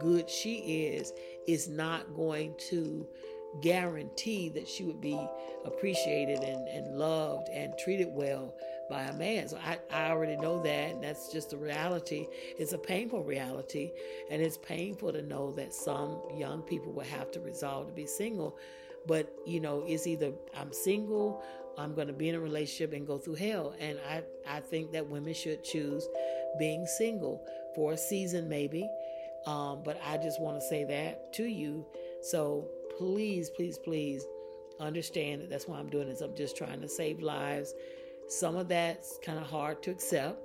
good 0.00 0.30
she 0.30 0.86
is 0.86 1.12
is 1.46 1.68
not 1.68 2.14
going 2.14 2.54
to 2.70 3.06
guarantee 3.62 4.48
that 4.50 4.66
she 4.66 4.84
would 4.84 5.00
be 5.00 5.18
appreciated 5.64 6.40
and, 6.40 6.66
and 6.68 6.98
loved 6.98 7.48
and 7.50 7.72
treated 7.78 8.08
well 8.10 8.54
by 8.88 9.02
a 9.02 9.12
man. 9.12 9.48
So 9.48 9.58
I, 9.58 9.78
I 9.90 10.10
already 10.10 10.36
know 10.36 10.62
that. 10.62 10.92
And 10.92 11.02
that's 11.02 11.32
just 11.32 11.50
the 11.50 11.56
reality. 11.56 12.26
It's 12.58 12.72
a 12.72 12.78
painful 12.78 13.22
reality. 13.22 13.92
And 14.30 14.42
it's 14.42 14.58
painful 14.58 15.12
to 15.12 15.22
know 15.22 15.52
that 15.52 15.74
some 15.74 16.20
young 16.34 16.62
people 16.62 16.92
will 16.92 17.04
have 17.04 17.30
to 17.32 17.40
resolve 17.40 17.88
to 17.88 17.92
be 17.92 18.06
single. 18.06 18.56
But, 19.06 19.32
you 19.46 19.60
know, 19.60 19.84
it's 19.86 20.06
either 20.06 20.32
I'm 20.56 20.72
single, 20.72 21.42
I'm 21.76 21.94
going 21.94 22.06
to 22.06 22.14
be 22.14 22.28
in 22.28 22.34
a 22.34 22.40
relationship 22.40 22.94
and 22.94 23.06
go 23.06 23.18
through 23.18 23.34
hell. 23.34 23.74
And 23.78 23.98
I, 24.08 24.22
I 24.48 24.60
think 24.60 24.92
that 24.92 25.08
women 25.08 25.34
should 25.34 25.62
choose 25.62 26.08
being 26.58 26.86
single 26.86 27.44
for 27.74 27.92
a 27.92 27.96
season, 27.96 28.48
maybe 28.48 28.88
um, 29.46 29.82
but 29.84 30.00
I 30.04 30.16
just 30.16 30.40
want 30.40 30.58
to 30.58 30.66
say 30.66 30.84
that 30.84 31.32
to 31.34 31.44
you. 31.44 31.84
So 32.22 32.68
please, 32.96 33.50
please, 33.50 33.78
please 33.78 34.24
understand 34.80 35.42
that 35.42 35.50
that's 35.50 35.68
why 35.68 35.78
I'm 35.78 35.90
doing 35.90 36.08
this. 36.08 36.20
I'm 36.20 36.34
just 36.34 36.56
trying 36.56 36.80
to 36.80 36.88
save 36.88 37.20
lives. 37.20 37.74
Some 38.28 38.56
of 38.56 38.68
that's 38.68 39.18
kind 39.22 39.38
of 39.38 39.46
hard 39.46 39.82
to 39.84 39.90
accept. 39.90 40.40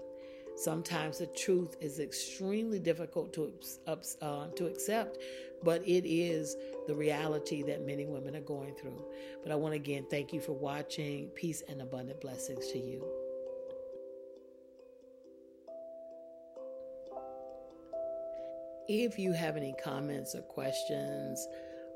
Sometimes 0.56 1.20
the 1.20 1.28
truth 1.28 1.78
is 1.80 2.00
extremely 2.00 2.80
difficult 2.80 3.32
to 3.34 3.54
uh, 3.88 4.48
to 4.48 4.68
accept, 4.68 5.18
but 5.64 5.82
it 5.88 6.06
is 6.06 6.58
the 6.86 6.96
reality 6.96 7.64
that 7.64 7.86
many 7.86 8.06
women 8.06 8.36
are 8.36 8.42
going 8.42 8.76
through. 8.76 9.06
But 9.42 9.54
I 9.54 9.56
want 9.56 9.74
to 9.74 9.78
again 9.78 10.06
thank 10.10 10.34
you 10.34 10.42
for 10.42 10.52
watching. 10.52 11.30
Peace 11.30 11.64
and 11.70 11.82
abundant 11.82 12.20
blessings 12.20 12.68
to 12.74 12.78
you. 12.78 13.06
If 18.90 19.18
you 19.18 19.32
have 19.32 19.56
any 19.56 19.76
comments 19.82 20.36
or 20.36 20.42
questions, 20.42 21.48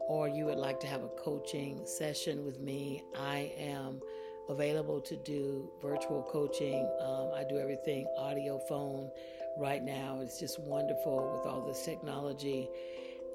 or 0.07 0.27
you 0.27 0.45
would 0.45 0.57
like 0.57 0.79
to 0.81 0.87
have 0.87 1.03
a 1.03 1.09
coaching 1.09 1.81
session 1.85 2.45
with 2.45 2.59
me, 2.59 3.03
I 3.17 3.51
am 3.57 3.99
available 4.49 5.01
to 5.01 5.15
do 5.15 5.69
virtual 5.81 6.23
coaching. 6.23 6.89
Um, 7.01 7.31
I 7.35 7.43
do 7.43 7.57
everything 7.59 8.07
audio, 8.17 8.59
phone 8.69 9.09
right 9.57 9.83
now. 9.83 10.19
It's 10.21 10.39
just 10.39 10.59
wonderful 10.59 11.33
with 11.33 11.51
all 11.51 11.61
this 11.61 11.83
technology. 11.83 12.69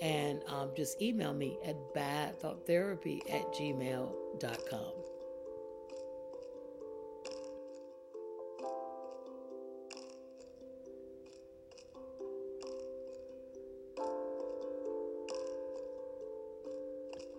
And 0.01 0.43
um, 0.47 0.71
just 0.77 1.01
email 1.03 1.33
me 1.33 1.59
at 1.65 1.77
badthoughtherapy 1.95 3.21
at 3.31 3.53
gmail.com. 3.53 5.08